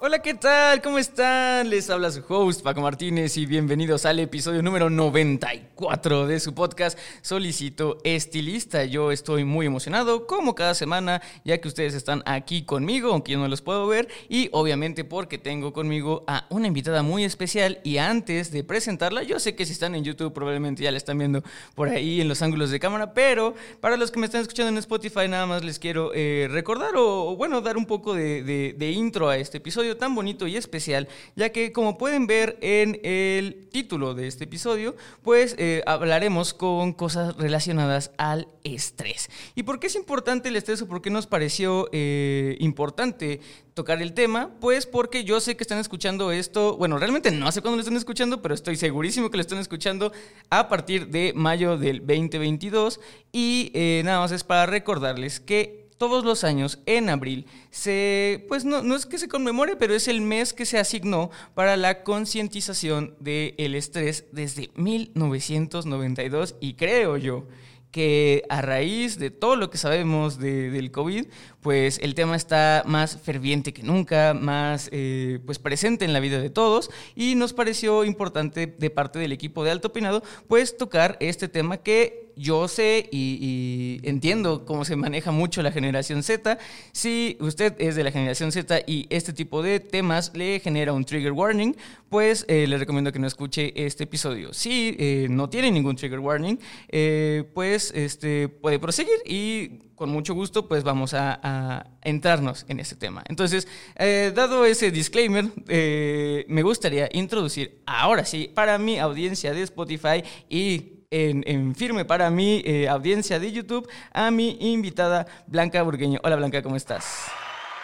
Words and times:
Hola, 0.00 0.22
¿qué 0.22 0.34
tal? 0.34 0.80
¿Cómo 0.80 0.96
están? 1.00 1.70
Les 1.70 1.90
habla 1.90 2.12
su 2.12 2.22
host 2.28 2.62
Paco 2.62 2.80
Martínez 2.80 3.36
y 3.36 3.46
bienvenidos 3.46 4.06
al 4.06 4.20
episodio 4.20 4.62
número 4.62 4.88
94 4.90 6.28
de 6.28 6.38
su 6.38 6.54
podcast 6.54 6.96
Solicito 7.20 7.98
Estilista. 8.04 8.84
Yo 8.84 9.10
estoy 9.10 9.42
muy 9.42 9.66
emocionado, 9.66 10.28
como 10.28 10.54
cada 10.54 10.74
semana, 10.74 11.20
ya 11.44 11.58
que 11.58 11.66
ustedes 11.66 11.94
están 11.94 12.22
aquí 12.26 12.62
conmigo, 12.62 13.10
aunque 13.10 13.32
yo 13.32 13.40
no 13.40 13.48
los 13.48 13.60
puedo 13.60 13.88
ver, 13.88 14.06
y 14.28 14.48
obviamente 14.52 15.02
porque 15.02 15.36
tengo 15.36 15.72
conmigo 15.72 16.22
a 16.28 16.46
una 16.48 16.68
invitada 16.68 17.02
muy 17.02 17.24
especial. 17.24 17.80
Y 17.82 17.98
antes 17.98 18.52
de 18.52 18.62
presentarla, 18.62 19.24
yo 19.24 19.40
sé 19.40 19.56
que 19.56 19.66
si 19.66 19.72
están 19.72 19.96
en 19.96 20.04
YouTube 20.04 20.32
probablemente 20.32 20.84
ya 20.84 20.92
la 20.92 20.98
están 20.98 21.18
viendo 21.18 21.42
por 21.74 21.88
ahí 21.88 22.20
en 22.20 22.28
los 22.28 22.40
ángulos 22.40 22.70
de 22.70 22.78
cámara, 22.78 23.14
pero 23.14 23.56
para 23.80 23.96
los 23.96 24.12
que 24.12 24.20
me 24.20 24.26
están 24.26 24.42
escuchando 24.42 24.68
en 24.70 24.78
Spotify, 24.78 25.26
nada 25.26 25.46
más 25.46 25.64
les 25.64 25.80
quiero 25.80 26.12
eh, 26.14 26.46
recordar 26.48 26.92
o, 26.94 27.34
bueno, 27.34 27.60
dar 27.62 27.76
un 27.76 27.86
poco 27.86 28.14
de, 28.14 28.44
de 28.78 28.90
intro 28.92 29.28
a 29.28 29.36
este 29.36 29.58
episodio 29.58 29.87
tan 29.96 30.14
bonito 30.14 30.46
y 30.46 30.56
especial, 30.56 31.08
ya 31.36 31.50
que 31.50 31.72
como 31.72 31.98
pueden 31.98 32.26
ver 32.26 32.58
en 32.60 33.00
el 33.02 33.68
título 33.70 34.14
de 34.14 34.26
este 34.26 34.44
episodio, 34.44 34.96
pues 35.22 35.54
eh, 35.58 35.82
hablaremos 35.86 36.54
con 36.54 36.92
cosas 36.92 37.36
relacionadas 37.36 38.10
al 38.18 38.48
estrés. 38.64 39.30
¿Y 39.54 39.62
por 39.62 39.80
qué 39.80 39.86
es 39.86 39.94
importante 39.94 40.48
el 40.48 40.56
estrés 40.56 40.82
o 40.82 40.88
por 40.88 41.02
qué 41.02 41.10
nos 41.10 41.26
pareció 41.26 41.88
eh, 41.92 42.56
importante 42.60 43.40
tocar 43.74 44.02
el 44.02 44.12
tema? 44.12 44.50
Pues 44.60 44.86
porque 44.86 45.24
yo 45.24 45.40
sé 45.40 45.56
que 45.56 45.64
están 45.64 45.78
escuchando 45.78 46.32
esto, 46.32 46.76
bueno, 46.76 46.98
realmente 46.98 47.30
no 47.30 47.50
sé 47.52 47.60
cuándo 47.60 47.76
lo 47.76 47.82
están 47.82 47.96
escuchando, 47.96 48.42
pero 48.42 48.54
estoy 48.54 48.76
segurísimo 48.76 49.30
que 49.30 49.36
lo 49.36 49.42
están 49.42 49.58
escuchando 49.58 50.12
a 50.50 50.68
partir 50.68 51.08
de 51.08 51.32
mayo 51.34 51.78
del 51.78 52.00
2022 52.00 53.00
y 53.32 53.70
eh, 53.74 54.02
nada 54.04 54.20
más 54.20 54.32
es 54.32 54.44
para 54.44 54.66
recordarles 54.66 55.40
que 55.40 55.87
todos 55.98 56.24
los 56.24 56.44
años 56.44 56.78
en 56.86 57.10
abril 57.10 57.46
se, 57.70 58.44
pues 58.48 58.64
no, 58.64 58.82
no 58.82 58.94
es 58.96 59.06
que 59.06 59.18
se 59.18 59.28
conmemore, 59.28 59.76
pero 59.76 59.94
es 59.94 60.08
el 60.08 60.20
mes 60.20 60.52
que 60.52 60.64
se 60.64 60.78
asignó 60.78 61.30
para 61.54 61.76
la 61.76 62.02
concientización 62.02 63.14
del 63.20 63.74
estrés 63.74 64.24
desde 64.32 64.70
1992 64.76 66.56
y 66.60 66.74
creo 66.74 67.16
yo 67.16 67.46
que 67.90 68.44
a 68.48 68.60
raíz 68.60 69.18
de 69.18 69.30
todo 69.30 69.56
lo 69.56 69.70
que 69.70 69.78
sabemos 69.78 70.38
del 70.38 70.90
COVID, 70.90 71.26
pues 71.60 71.98
el 72.02 72.14
tema 72.14 72.36
está 72.36 72.82
más 72.86 73.18
ferviente 73.20 73.72
que 73.72 73.82
nunca, 73.82 74.34
más 74.34 74.88
eh, 74.92 75.40
pues 75.46 75.58
presente 75.58 76.04
en 76.04 76.12
la 76.12 76.20
vida 76.20 76.38
de 76.38 76.50
todos. 76.50 76.90
Y 77.14 77.34
nos 77.34 77.52
pareció 77.52 78.04
importante 78.04 78.66
de 78.66 78.90
parte 78.90 79.18
del 79.18 79.32
equipo 79.32 79.64
de 79.64 79.70
Alto 79.70 79.92
Pinado 79.92 80.22
pues 80.46 80.76
tocar 80.76 81.16
este 81.20 81.48
tema 81.48 81.78
que 81.78 82.27
yo 82.38 82.68
sé 82.68 83.08
y, 83.10 84.00
entiendo 84.04 84.64
cómo 84.64 84.84
se 84.84 84.96
maneja 84.96 85.32
mucho 85.32 85.62
la 85.62 85.72
generación 85.72 86.22
Z. 86.22 86.58
Si 86.92 87.36
usted 87.40 87.74
es 87.78 87.96
de 87.96 88.04
la 88.04 88.10
generación 88.10 88.52
Z 88.52 88.80
y 88.86 89.06
este 89.10 89.32
tipo 89.32 89.62
de 89.62 89.80
temas 89.80 90.32
le 90.34 90.60
genera 90.60 90.92
un 90.92 91.04
trigger 91.04 91.32
warning, 91.32 91.76
pues 92.08 92.44
eh, 92.48 92.66
le 92.66 92.78
recomiendo 92.78 93.12
que 93.12 93.18
no 93.18 93.26
escuche 93.26 93.72
este 93.74 94.04
episodio. 94.04 94.54
Si 94.54 94.96
eh, 94.98 95.26
no 95.28 95.50
tiene 95.50 95.70
ningún 95.70 95.96
trigger 95.96 96.20
warning, 96.20 96.58
eh, 96.88 97.44
pues 97.54 97.92
este, 97.94 98.48
puede 98.48 98.78
proseguir 98.78 99.18
y 99.26 99.88
con 99.96 100.10
mucho 100.10 100.32
gusto 100.32 100.68
pues 100.68 100.84
vamos 100.84 101.12
a, 101.12 101.40
a 101.42 101.86
entrarnos 102.02 102.64
en 102.68 102.78
este 102.78 102.94
tema. 102.94 103.24
Entonces, 103.28 103.66
dado 103.96 104.64
ese 104.64 104.92
disclaimer, 104.92 105.46
me 105.66 106.62
gustaría 106.62 107.08
introducir 107.12 107.80
ahora 107.84 108.24
sí 108.24 108.48
para 108.54 108.78
mi 108.78 109.00
audiencia 109.00 109.52
de 109.52 109.62
Spotify 109.62 110.22
y 110.48 110.97
en, 111.10 111.74
firme 111.74 112.04
para 112.04 112.30
mi 112.30 112.62
eh, 112.64 112.88
audiencia 112.88 113.38
de 113.38 113.52
YouTube 113.52 113.88
a 114.12 114.30
mi 114.30 114.56
invitada 114.60 115.26
Blanca 115.46 115.82
Burgueño. 115.82 116.20
Hola 116.22 116.36
Blanca, 116.36 116.62
¿cómo 116.62 116.76
estás? 116.76 117.26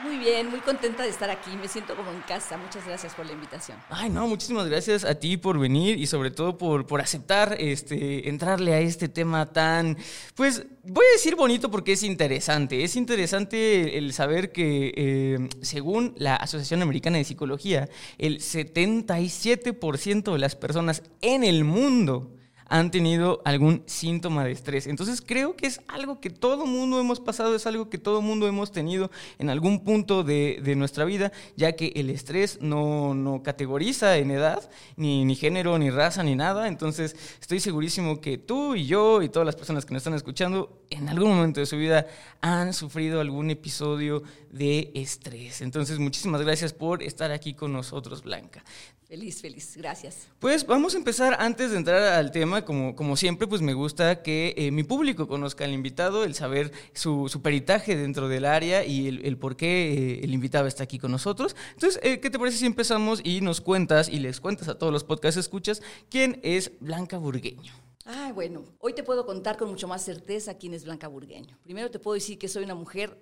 Muy 0.03 0.17
bien, 0.17 0.49
muy 0.49 0.59
contenta 0.59 1.01
de 1.03 1.09
estar 1.09 1.29
aquí. 1.29 1.49
Me 1.59 1.67
siento 1.67 1.95
como 1.95 2.11
en 2.11 2.21
casa. 2.21 2.55
Muchas 2.57 2.85
gracias 2.85 3.15
por 3.15 3.25
la 3.25 3.31
invitación. 3.31 3.79
Ay, 3.89 4.09
no, 4.09 4.27
muchísimas 4.27 4.67
gracias 4.67 5.03
a 5.03 5.15
ti 5.15 5.37
por 5.37 5.57
venir 5.57 5.97
y 5.97 6.05
sobre 6.05 6.29
todo 6.29 6.55
por, 6.57 6.85
por 6.85 7.01
aceptar 7.01 7.55
este, 7.59 8.29
entrarle 8.29 8.73
a 8.73 8.79
este 8.79 9.09
tema 9.09 9.47
tan, 9.47 9.97
pues 10.35 10.65
voy 10.83 11.05
a 11.05 11.13
decir 11.13 11.35
bonito 11.35 11.71
porque 11.71 11.93
es 11.93 12.03
interesante. 12.03 12.83
Es 12.83 12.95
interesante 12.95 13.97
el 13.97 14.13
saber 14.13 14.51
que 14.51 14.93
eh, 14.95 15.49
según 15.61 16.13
la 16.17 16.35
Asociación 16.35 16.83
Americana 16.83 17.17
de 17.17 17.23
Psicología, 17.23 17.89
el 18.19 18.39
77% 18.39 20.31
de 20.31 20.39
las 20.39 20.55
personas 20.55 21.01
en 21.21 21.43
el 21.43 21.63
mundo 21.63 22.36
han 22.69 22.91
tenido 22.91 23.41
algún 23.45 23.83
síntoma 23.85 24.43
de 24.43 24.51
estrés. 24.51 24.87
Entonces 24.87 25.21
creo 25.25 25.55
que 25.55 25.67
es 25.67 25.81
algo 25.87 26.19
que 26.19 26.29
todo 26.29 26.65
mundo 26.65 26.99
hemos 26.99 27.19
pasado, 27.19 27.55
es 27.55 27.67
algo 27.67 27.89
que 27.89 27.97
todo 27.97 28.21
mundo 28.21 28.47
hemos 28.47 28.71
tenido 28.71 29.09
en 29.39 29.49
algún 29.49 29.83
punto 29.83 30.23
de, 30.23 30.61
nuestra 30.77 31.05
vida, 31.05 31.31
ya 31.55 31.71
que 31.71 31.93
el 31.95 32.09
estrés 32.09 32.59
no, 32.61 33.13
no 33.15 33.41
categoriza 33.41 34.17
en 34.17 34.31
edad, 34.31 34.69
ni, 34.95 35.25
ni, 35.25 35.35
género, 35.35 35.77
ni 35.79 35.89
raza, 35.89 36.23
ni 36.23 36.35
nada. 36.35 36.67
Entonces 36.67 37.15
estoy 37.39 37.59
segurísimo 37.59 38.21
que 38.21 38.37
tú 38.37 38.75
y 38.75 38.85
yo 38.85 39.21
y 39.21 39.29
todas 39.29 39.45
las 39.45 39.55
personas 39.55 39.85
que 39.85 39.93
nos 39.93 40.01
están 40.01 40.13
escuchando 40.13 40.83
en 40.89 41.09
algún 41.09 41.29
momento 41.35 41.59
de 41.59 41.65
su 41.65 41.77
vida 41.77 42.05
han 42.41 42.73
sufrido 42.73 43.21
algún 43.21 43.49
episodio 43.49 44.23
de 44.51 44.91
estrés. 44.93 45.61
Entonces 45.61 45.99
muchísimas 45.99 46.41
gracias 46.41 46.73
por 46.73 47.01
estar 47.01 47.31
aquí 47.31 47.53
con 47.53 47.73
nosotros, 47.73 48.23
Blanca. 48.23 48.63
Feliz, 49.07 49.41
feliz, 49.41 49.77
gracias. 49.77 50.27
Pues 50.37 50.67
vamos 50.67 50.93
a 50.93 50.97
empezar 50.97 51.37
antes 51.39 51.71
de 51.71 51.77
entrar 51.77 52.03
al 52.03 52.29
tema, 52.29 52.65
como, 52.65 52.93
como 52.93 53.15
siempre, 53.15 53.47
pues 53.47 53.61
me 53.61 53.73
gusta 53.73 54.21
que 54.21 54.53
eh, 54.57 54.69
mi 54.69 54.83
público 54.83 55.29
conozca 55.29 55.63
al 55.63 55.71
invitado, 55.71 56.25
el 56.25 56.35
saber 56.35 56.73
su, 56.93 57.29
su 57.29 57.41
peritaje 57.41 57.95
dentro 57.95 58.27
del 58.27 58.43
área 58.43 58.83
y 58.83 59.07
el, 59.07 59.37
por 59.37 59.55
qué 59.55 59.93
eh, 59.93 60.19
el 60.25 60.33
invitado 60.33 60.67
está 60.67 60.83
aquí 60.83 60.99
con 60.99 61.09
nosotros. 61.09 61.55
Entonces, 61.75 62.01
eh, 62.03 62.19
¿qué 62.19 62.29
te 62.29 62.37
parece 62.37 62.57
si 62.57 62.65
empezamos 62.65 63.21
y 63.23 63.39
nos 63.39 63.61
cuentas 63.61 64.09
y 64.09 64.19
les 64.19 64.41
cuentas 64.41 64.67
a 64.67 64.77
todos 64.77 64.91
los 64.91 65.05
podcasts 65.05 65.39
escuchas 65.39 65.81
quién 66.09 66.41
es 66.43 66.73
Blanca 66.81 67.17
Burgueño? 67.17 67.71
Ah, 68.03 68.33
bueno, 68.35 68.65
hoy 68.79 68.91
te 68.91 69.03
puedo 69.03 69.25
contar 69.25 69.55
con 69.55 69.69
mucho 69.69 69.87
más 69.87 70.03
certeza 70.03 70.57
quién 70.57 70.73
es 70.73 70.83
Blanca 70.83 71.07
Burgueño. 71.07 71.57
Primero 71.63 71.89
te 71.89 71.99
puedo 71.99 72.15
decir 72.15 72.37
que 72.37 72.49
soy 72.49 72.65
una 72.65 72.75
mujer 72.75 73.17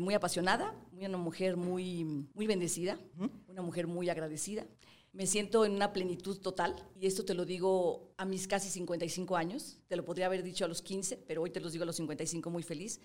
muy 0.00 0.14
apasionada, 0.14 0.74
una 0.90 1.16
mujer 1.16 1.56
muy, 1.56 2.02
muy 2.34 2.48
bendecida, 2.48 2.98
una 3.46 3.62
mujer 3.62 3.86
muy 3.86 4.10
agradecida 4.10 4.66
me 5.12 5.26
siento 5.26 5.64
en 5.64 5.72
una 5.72 5.92
plenitud 5.92 6.38
total 6.38 6.76
y 6.98 7.06
esto 7.06 7.24
te 7.24 7.34
lo 7.34 7.44
digo 7.44 8.12
a 8.16 8.24
mis 8.24 8.46
casi 8.46 8.68
55 8.68 9.36
años, 9.36 9.78
te 9.88 9.96
lo 9.96 10.04
podría 10.04 10.26
haber 10.26 10.42
dicho 10.42 10.64
a 10.64 10.68
los 10.68 10.82
15, 10.82 11.16
pero 11.26 11.42
hoy 11.42 11.50
te 11.50 11.60
los 11.60 11.72
digo 11.72 11.82
a 11.82 11.86
los 11.86 11.96
55 11.96 12.50
muy 12.50 12.62
feliz. 12.62 13.00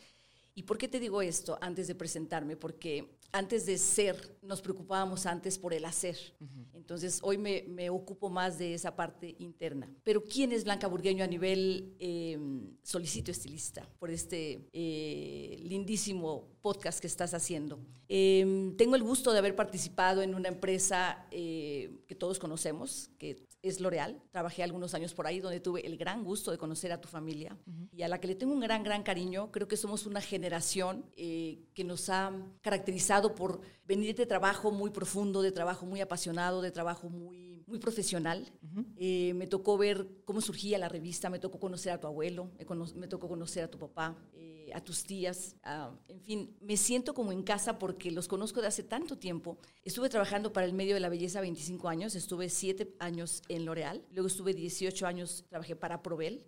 ¿Y 0.56 0.64
por 0.64 0.78
qué 0.78 0.88
te 0.88 1.00
digo 1.00 1.22
esto 1.22 1.58
antes 1.62 1.88
de 1.88 1.96
presentarme? 1.96 2.56
Porque 2.56 3.18
antes 3.32 3.66
de 3.66 3.80
ser, 3.80 4.38
nos 4.44 4.62
preocupábamos 4.62 5.26
antes 5.26 5.58
por 5.58 5.74
el 5.74 5.86
hacer. 5.86 6.16
Entonces, 6.74 7.20
hoy 7.24 7.40
me, 7.40 7.66
me, 7.68 7.90
ocupo 7.90 8.30
más 8.30 8.60
de 8.60 8.76
esa 8.76 8.96
parte 8.96 9.36
interna. 9.40 9.90
Pero, 10.04 10.24
¿quién 10.24 10.52
es 10.52 10.64
Blanca 10.64 10.86
Burgueño 10.86 11.24
a 11.24 11.28
nivel 11.28 11.96
eh, 11.98 12.38
solicito 12.84 13.32
estilista 13.32 13.90
por 13.98 14.12
este 14.12 14.70
eh, 14.74 15.60
lindísimo 15.64 16.50
podcast 16.62 17.00
que 17.00 17.08
estás 17.08 17.34
haciendo? 17.34 17.80
Eh, 18.08 18.74
tengo 18.78 18.96
el 18.96 19.02
gusto 19.02 19.32
de 19.32 19.40
haber 19.40 19.56
participado 19.56 20.22
en 20.22 20.36
una 20.36 20.50
empresa 20.50 21.26
que 21.32 22.16
todos 22.20 22.38
conocemos, 22.38 23.10
que 23.18 23.48
es 23.64 23.80
L'Oreal. 23.80 24.22
Trabajé 24.30 24.62
algunos 24.62 24.94
años 24.94 25.14
por 25.14 25.26
ahí 25.26 25.40
donde 25.40 25.60
tuve 25.60 25.88
el 25.88 25.98
gran 25.98 26.24
gusto 26.24 26.52
de 26.52 26.58
conocer 26.58 26.92
a 26.92 27.02
tu 27.02 27.08
familia 27.08 27.58
y 27.92 28.04
a 28.04 28.08
la 28.08 28.20
que 28.20 28.28
le 28.28 28.36
tengo 28.36 28.54
un 28.54 28.60
gran, 28.60 28.84
gran 28.84 29.02
cariño. 29.02 29.52
Creo 29.52 29.68
que 29.68 29.78
somos 29.78 30.06
una 30.06 30.22
generación 30.22 30.43
eh, 31.16 31.60
que 31.74 31.84
nos 31.84 32.10
ha 32.10 32.32
caracterizado 32.62 33.36
por 33.36 33.62
venir 33.86 34.16
de 34.16 34.26
trabajo 34.26 34.72
muy 34.72 34.90
profundo, 34.92 35.42
de 35.42 35.52
trabajo 35.52 35.86
muy 35.86 36.02
apasionado, 36.02 36.62
de 36.62 36.72
trabajo 36.72 37.10
muy 37.10 37.54
muy 37.66 37.80
profesional. 37.80 38.52
Eh, 38.98 39.34
me 39.36 39.48
tocó 39.48 39.78
ver 39.78 40.06
cómo 40.26 40.42
surgía 40.42 40.78
la 40.78 40.90
revista, 40.90 41.30
me 41.30 41.40
tocó 41.40 41.60
conocer 41.60 41.94
a 41.94 42.00
tu 42.00 42.08
abuelo, 42.08 42.52
me, 42.58 42.66
cono- 42.66 42.86
me 42.96 43.08
tocó 43.08 43.28
conocer 43.30 43.64
a 43.64 43.72
tu 43.72 43.80
papá, 43.80 44.16
eh, 44.34 44.63
a 44.74 44.84
tus 44.84 45.04
tías, 45.04 45.56
a- 45.64 45.92
en 46.08 46.20
fin, 46.22 46.58
me 46.62 46.78
siento 46.78 47.14
como 47.14 47.32
en 47.32 47.44
casa 47.44 47.78
porque 47.80 48.12
los 48.12 48.28
conozco 48.28 48.62
de 48.62 48.68
hace 48.68 48.84
tanto 48.84 49.18
tiempo. 49.18 49.58
Estuve 49.84 50.10
trabajando 50.10 50.52
para 50.52 50.66
el 50.66 50.74
medio 50.74 50.94
de 50.94 51.00
la 51.00 51.10
belleza 51.10 51.42
25 51.42 51.88
años, 51.90 52.16
estuve 52.16 52.50
7 52.50 52.96
años 53.00 53.42
en 53.50 53.66
L'Oreal, 53.66 54.04
luego 54.12 54.28
estuve 54.28 54.54
18 54.54 55.06
años, 55.06 55.46
trabajé 55.50 55.76
para 55.76 56.02
Provel. 56.02 56.44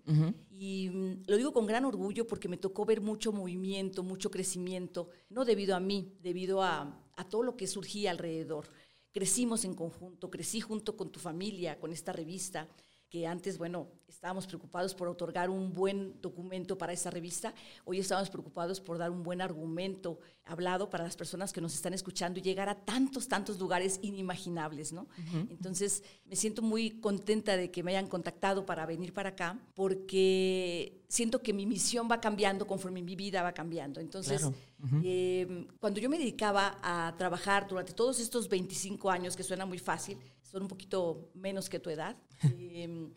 Y 0.51 0.89
mm, 0.89 1.23
lo 1.27 1.37
digo 1.37 1.53
con 1.53 1.65
gran 1.65 1.85
orgullo 1.85 2.25
porque 2.27 2.47
me 2.47 2.57
tocó 2.57 2.85
ver 2.85 3.01
mucho 3.01 3.31
movimiento, 3.31 4.03
mucho 4.03 4.31
crecimiento, 4.31 5.09
no 5.29 5.45
debido 5.45 5.75
a 5.75 5.79
mí, 5.79 6.13
debido 6.21 6.61
a, 6.63 7.01
a 7.15 7.29
todo 7.29 7.43
lo 7.43 7.55
que 7.57 7.67
surgía 7.67 8.11
alrededor. 8.11 8.65
Crecimos 9.11 9.63
en 9.63 9.75
conjunto, 9.75 10.29
crecí 10.29 10.59
junto 10.59 10.97
con 10.97 11.09
tu 11.09 11.19
familia, 11.21 11.79
con 11.79 11.93
esta 11.93 12.11
revista, 12.11 12.67
que 13.09 13.27
antes, 13.27 13.57
bueno, 13.57 13.87
estábamos 14.07 14.47
preocupados 14.47 14.95
por 14.95 15.07
otorgar 15.07 15.49
un 15.49 15.73
buen 15.73 16.19
documento 16.21 16.77
para 16.77 16.93
esa 16.93 17.09
revista, 17.11 17.53
hoy 17.85 17.99
estamos 17.99 18.29
preocupados 18.29 18.79
por 18.81 18.97
dar 18.97 19.11
un 19.11 19.23
buen 19.23 19.41
argumento 19.41 20.19
hablado 20.45 20.89
para 20.89 21.03
las 21.03 21.15
personas 21.15 21.53
que 21.53 21.61
nos 21.61 21.73
están 21.73 21.93
escuchando 21.93 22.39
y 22.39 22.41
llegar 22.41 22.67
a 22.69 22.75
tantos, 22.75 23.27
tantos 23.27 23.59
lugares 23.59 23.99
inimaginables, 24.01 24.93
¿no? 24.93 25.07
Entonces, 25.49 26.03
me 26.25 26.35
siento 26.35 26.61
muy 26.61 26.99
contenta 26.99 27.55
de 27.57 27.71
que 27.71 27.83
me 27.83 27.91
hayan 27.91 28.07
contactado 28.07 28.65
para 28.65 28.85
venir 28.85 29.13
para 29.13 29.29
acá, 29.29 29.59
porque 29.73 31.03
siento 31.07 31.41
que 31.41 31.53
mi 31.53 31.65
misión 31.65 32.07
va 32.11 32.19
cambiando 32.19 32.65
conforme 32.67 33.01
mi 33.01 33.15
vida 33.15 33.43
va 33.43 33.53
cambiando. 33.53 33.99
Entonces, 33.99 34.41
Claro. 34.41 34.55
eh, 35.03 35.67
cuando 35.79 35.99
yo 35.99 36.09
me 36.09 36.17
dedicaba 36.17 36.79
a 36.81 37.13
trabajar 37.17 37.67
durante 37.67 37.93
todos 37.93 38.19
estos 38.19 38.49
25 38.49 39.09
años, 39.09 39.35
que 39.35 39.43
suena 39.43 39.65
muy 39.65 39.79
fácil, 39.79 40.17
son 40.49 40.63
un 40.63 40.67
poquito 40.67 41.29
menos 41.33 41.69
que 41.69 41.79
tu 41.79 41.89
edad, 41.89 42.15
eh, 42.59 43.09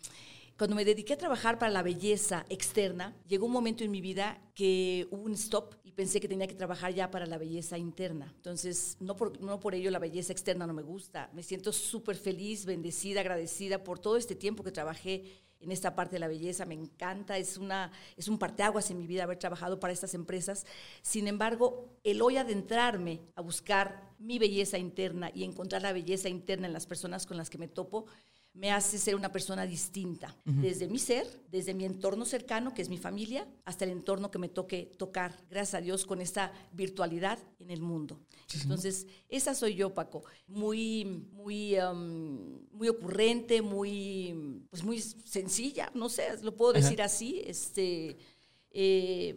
cuando 0.59 0.75
me 0.75 0.85
dediqué 0.85 1.13
a 1.13 1.17
trabajar 1.17 1.57
para 1.57 1.71
la 1.71 1.85
belleza 1.85 2.45
externa, 2.49 3.15
llegó 3.29 3.47
un 3.47 3.53
momento 3.53 3.85
en 3.85 3.93
mi 3.93 4.01
vida 4.01 4.43
que 4.57 5.07
hubo 5.13 5.23
un 5.23 5.35
stop 5.35 5.77
y 5.85 5.93
pensé 5.93 6.19
que 6.19 6.27
tenía 6.27 6.49
que 6.49 6.57
trabajar 6.57 6.93
ya 6.93 7.13
para 7.13 7.27
la 7.27 7.39
belleza 7.39 7.79
interna. 7.79 8.33
Entonces, 8.35 8.97
no 8.99 9.15
por, 9.15 9.41
no 9.41 9.61
por 9.61 9.77
ello 9.77 9.89
la 9.93 10.01
belleza 10.01 10.33
externa 10.33 10.67
no 10.67 10.75
me 10.75 10.83
gusta. 10.83 11.31
Me 11.33 11.45
siento 11.45 11.73
súper 11.73 12.17
feliz, 12.17 12.65
bendecida, 12.65 13.21
agradecida 13.21 13.85
por 13.85 14.01
todo 14.01 14.17
este 14.17 14.35
tiempo 14.35 14.65
que 14.65 14.73
trabajé 14.73 15.45
en 15.61 15.71
esta 15.71 15.95
parte 15.95 16.17
de 16.17 16.21
la 16.21 16.29
belleza, 16.29 16.65
me 16.67 16.75
encanta, 16.75 17.37
es, 17.37 17.57
una, 17.57 17.93
es 18.17 18.29
un 18.29 18.39
parteaguas 18.39 18.91
en 18.91 18.99
mi 18.99 19.07
vida 19.07 19.25
haber 19.25 19.39
trabajado 19.39 19.79
para 19.79 19.93
estas 19.93 20.15
empresas. 20.15 20.67
Sin 21.03 21.29
embargo, 21.29 21.89
el 22.03 22.21
hoy 22.21 22.37
adentrarme 22.37 23.21
a 23.37 23.43
buscar 23.43 24.08
mi 24.19 24.39
belleza 24.39 24.79
interna 24.79 25.31
y 25.35 25.45
encontrar 25.45 25.83
la 25.83 25.93
belleza 25.93 26.29
interna 26.29 26.67
en 26.67 26.73
las 26.73 26.87
personas 26.87 27.27
con 27.27 27.37
las 27.37 27.51
que 27.51 27.59
me 27.59 27.69
topo, 27.69 28.07
me 28.55 28.73
hace 28.73 28.99
ser 28.99 29.15
una 29.15 29.31
persona 29.31 29.67
distinta, 29.67 30.35
desde 30.45 30.89
mi 30.89 30.99
ser, 30.99 31.27
desde 31.49 31.75
mi 31.75 31.85
entorno 31.85 32.25
cercano, 32.25 32.75
que 32.75 32.83
es 32.83 32.89
mi 32.89 32.99
familia, 32.99 33.47
hasta 33.65 33.85
el 33.85 33.93
entorno 33.93 34.33
que 34.33 34.39
me 34.39 34.49
toque 34.49 34.91
tocar, 34.99 35.45
gracias 35.49 35.75
a 35.75 35.81
Dios, 35.81 36.05
con 36.05 36.21
esta 36.21 36.53
virtualidad 36.73 37.39
en 37.61 37.71
el 37.71 37.81
mundo. 37.81 38.19
Entonces, 38.61 39.07
esa 39.29 39.55
soy 39.55 39.77
yo, 39.77 39.95
Paco, 39.95 40.25
muy, 40.49 41.05
muy, 41.05 41.79
um, 41.79 42.59
muy 42.73 42.89
ocurrente, 42.89 43.63
muy, 43.63 44.65
pues 44.71 44.83
muy 44.83 45.01
sencilla, 45.01 45.93
no 45.95 46.09
sé, 46.09 46.43
lo 46.43 46.57
puedo 46.57 46.73
decir 46.73 47.01
así, 47.01 47.43
este, 47.47 48.17
eh, 48.73 49.35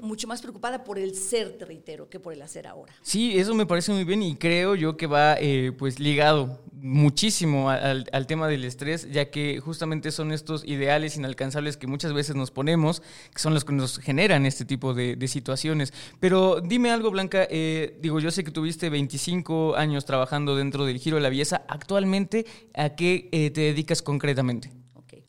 mucho 0.00 0.26
más 0.26 0.40
preocupada 0.40 0.84
por 0.84 0.98
el 0.98 1.14
ser, 1.14 1.58
te 1.58 1.64
reitero, 1.64 2.08
que 2.08 2.20
por 2.20 2.32
el 2.32 2.42
hacer 2.42 2.66
ahora. 2.66 2.94
Sí, 3.02 3.38
eso 3.38 3.54
me 3.54 3.66
parece 3.66 3.92
muy 3.92 4.04
bien 4.04 4.22
y 4.22 4.36
creo 4.36 4.74
yo 4.74 4.96
que 4.96 5.06
va 5.06 5.36
eh, 5.38 5.72
pues 5.76 5.98
ligado 6.00 6.60
muchísimo 6.72 7.70
al, 7.70 8.26
tema 8.26 8.48
del 8.48 8.64
estrés, 8.64 9.10
ya 9.10 9.30
que 9.30 9.60
justamente 9.60 10.12
son 10.12 10.32
estos 10.32 10.64
ideales 10.64 11.16
inalcanzables 11.16 11.76
que 11.76 11.86
muchas 11.86 12.12
veces 12.12 12.36
nos 12.36 12.50
ponemos, 12.50 13.02
que 13.34 13.40
son 13.40 13.52
los 13.52 13.64
que 13.64 13.72
nos 13.72 13.98
generan 13.98 14.46
este 14.46 14.64
tipo 14.64 14.94
de, 14.94 15.16
de 15.16 15.28
situaciones. 15.28 15.92
Pero 16.20 16.60
dime 16.60 16.90
algo, 16.90 17.10
Blanca, 17.10 17.46
eh, 17.50 17.98
digo, 18.00 18.20
yo 18.20 18.30
sé 18.30 18.44
que 18.44 18.50
tuviste 18.50 18.90
25 18.90 19.76
años 19.76 20.04
trabajando 20.04 20.56
dentro 20.56 20.86
del 20.86 20.98
giro 20.98 21.16
de 21.16 21.22
la 21.22 21.30
belleza, 21.30 21.64
actualmente, 21.68 22.46
¿a 22.74 22.90
qué 22.90 23.28
eh, 23.32 23.50
te 23.50 23.62
dedicas 23.62 24.02
concretamente? 24.02 24.70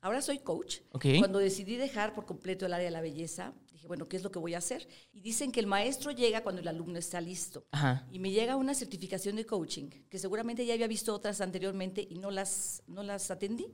Ahora 0.10 0.24
soy 0.24 0.40
coach. 0.40 0.80
Cuando 1.20 1.38
decidí 1.38 1.76
dejar 1.76 2.16
por 2.16 2.26
completo 2.26 2.66
el 2.66 2.74
área 2.74 2.86
de 2.86 2.90
la 2.90 3.00
belleza, 3.00 3.54
dije, 3.72 3.86
bueno, 3.86 4.08
¿qué 4.08 4.18
es 4.18 4.24
lo 4.24 4.32
que 4.32 4.40
voy 4.40 4.56
a 4.56 4.58
hacer? 4.58 4.88
Y 5.14 5.22
dicen 5.22 5.52
que 5.52 5.60
el 5.60 5.68
maestro 5.68 6.10
llega 6.10 6.42
cuando 6.42 6.62
el 6.62 6.68
alumno 6.68 6.98
está 6.98 7.22
listo. 7.22 7.68
Ajá. 7.70 8.08
Y 8.12 8.18
me 8.18 8.32
llega 8.32 8.56
una 8.56 8.74
certificación 8.74 9.36
de 9.36 9.46
coaching, 9.46 9.88
que 10.10 10.18
seguramente 10.18 10.66
ya 10.66 10.74
había 10.74 10.88
visto 10.88 11.14
otras 11.14 11.42
anteriormente 11.42 12.08
y 12.10 12.18
no 12.18 12.32
las, 12.32 12.82
no 12.88 13.04
las 13.04 13.30
atendí. 13.30 13.68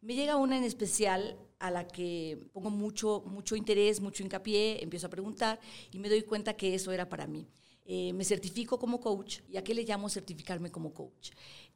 Me 0.00 0.16
llega 0.16 0.34
una 0.34 0.58
en 0.58 0.64
especial 0.64 1.38
a 1.60 1.70
la 1.70 1.86
que 1.86 2.40
pongo 2.52 2.70
mucho, 2.70 3.22
mucho 3.26 3.54
interés, 3.54 4.00
mucho 4.00 4.24
hincapié, 4.24 4.82
empiezo 4.82 5.06
a 5.06 5.10
preguntar 5.10 5.60
y 5.92 6.00
me 6.00 6.08
doy 6.08 6.22
cuenta 6.22 6.54
que 6.54 6.74
eso 6.74 6.90
era 6.90 7.08
para 7.08 7.28
mí. 7.28 7.46
Eh, 7.90 8.12
me 8.12 8.22
certifico 8.22 8.78
como 8.78 9.00
coach. 9.00 9.38
¿Y 9.48 9.56
a 9.56 9.64
qué 9.64 9.72
le 9.74 9.82
llamo 9.82 10.10
certificarme 10.10 10.70
como 10.70 10.92
coach? 10.92 11.30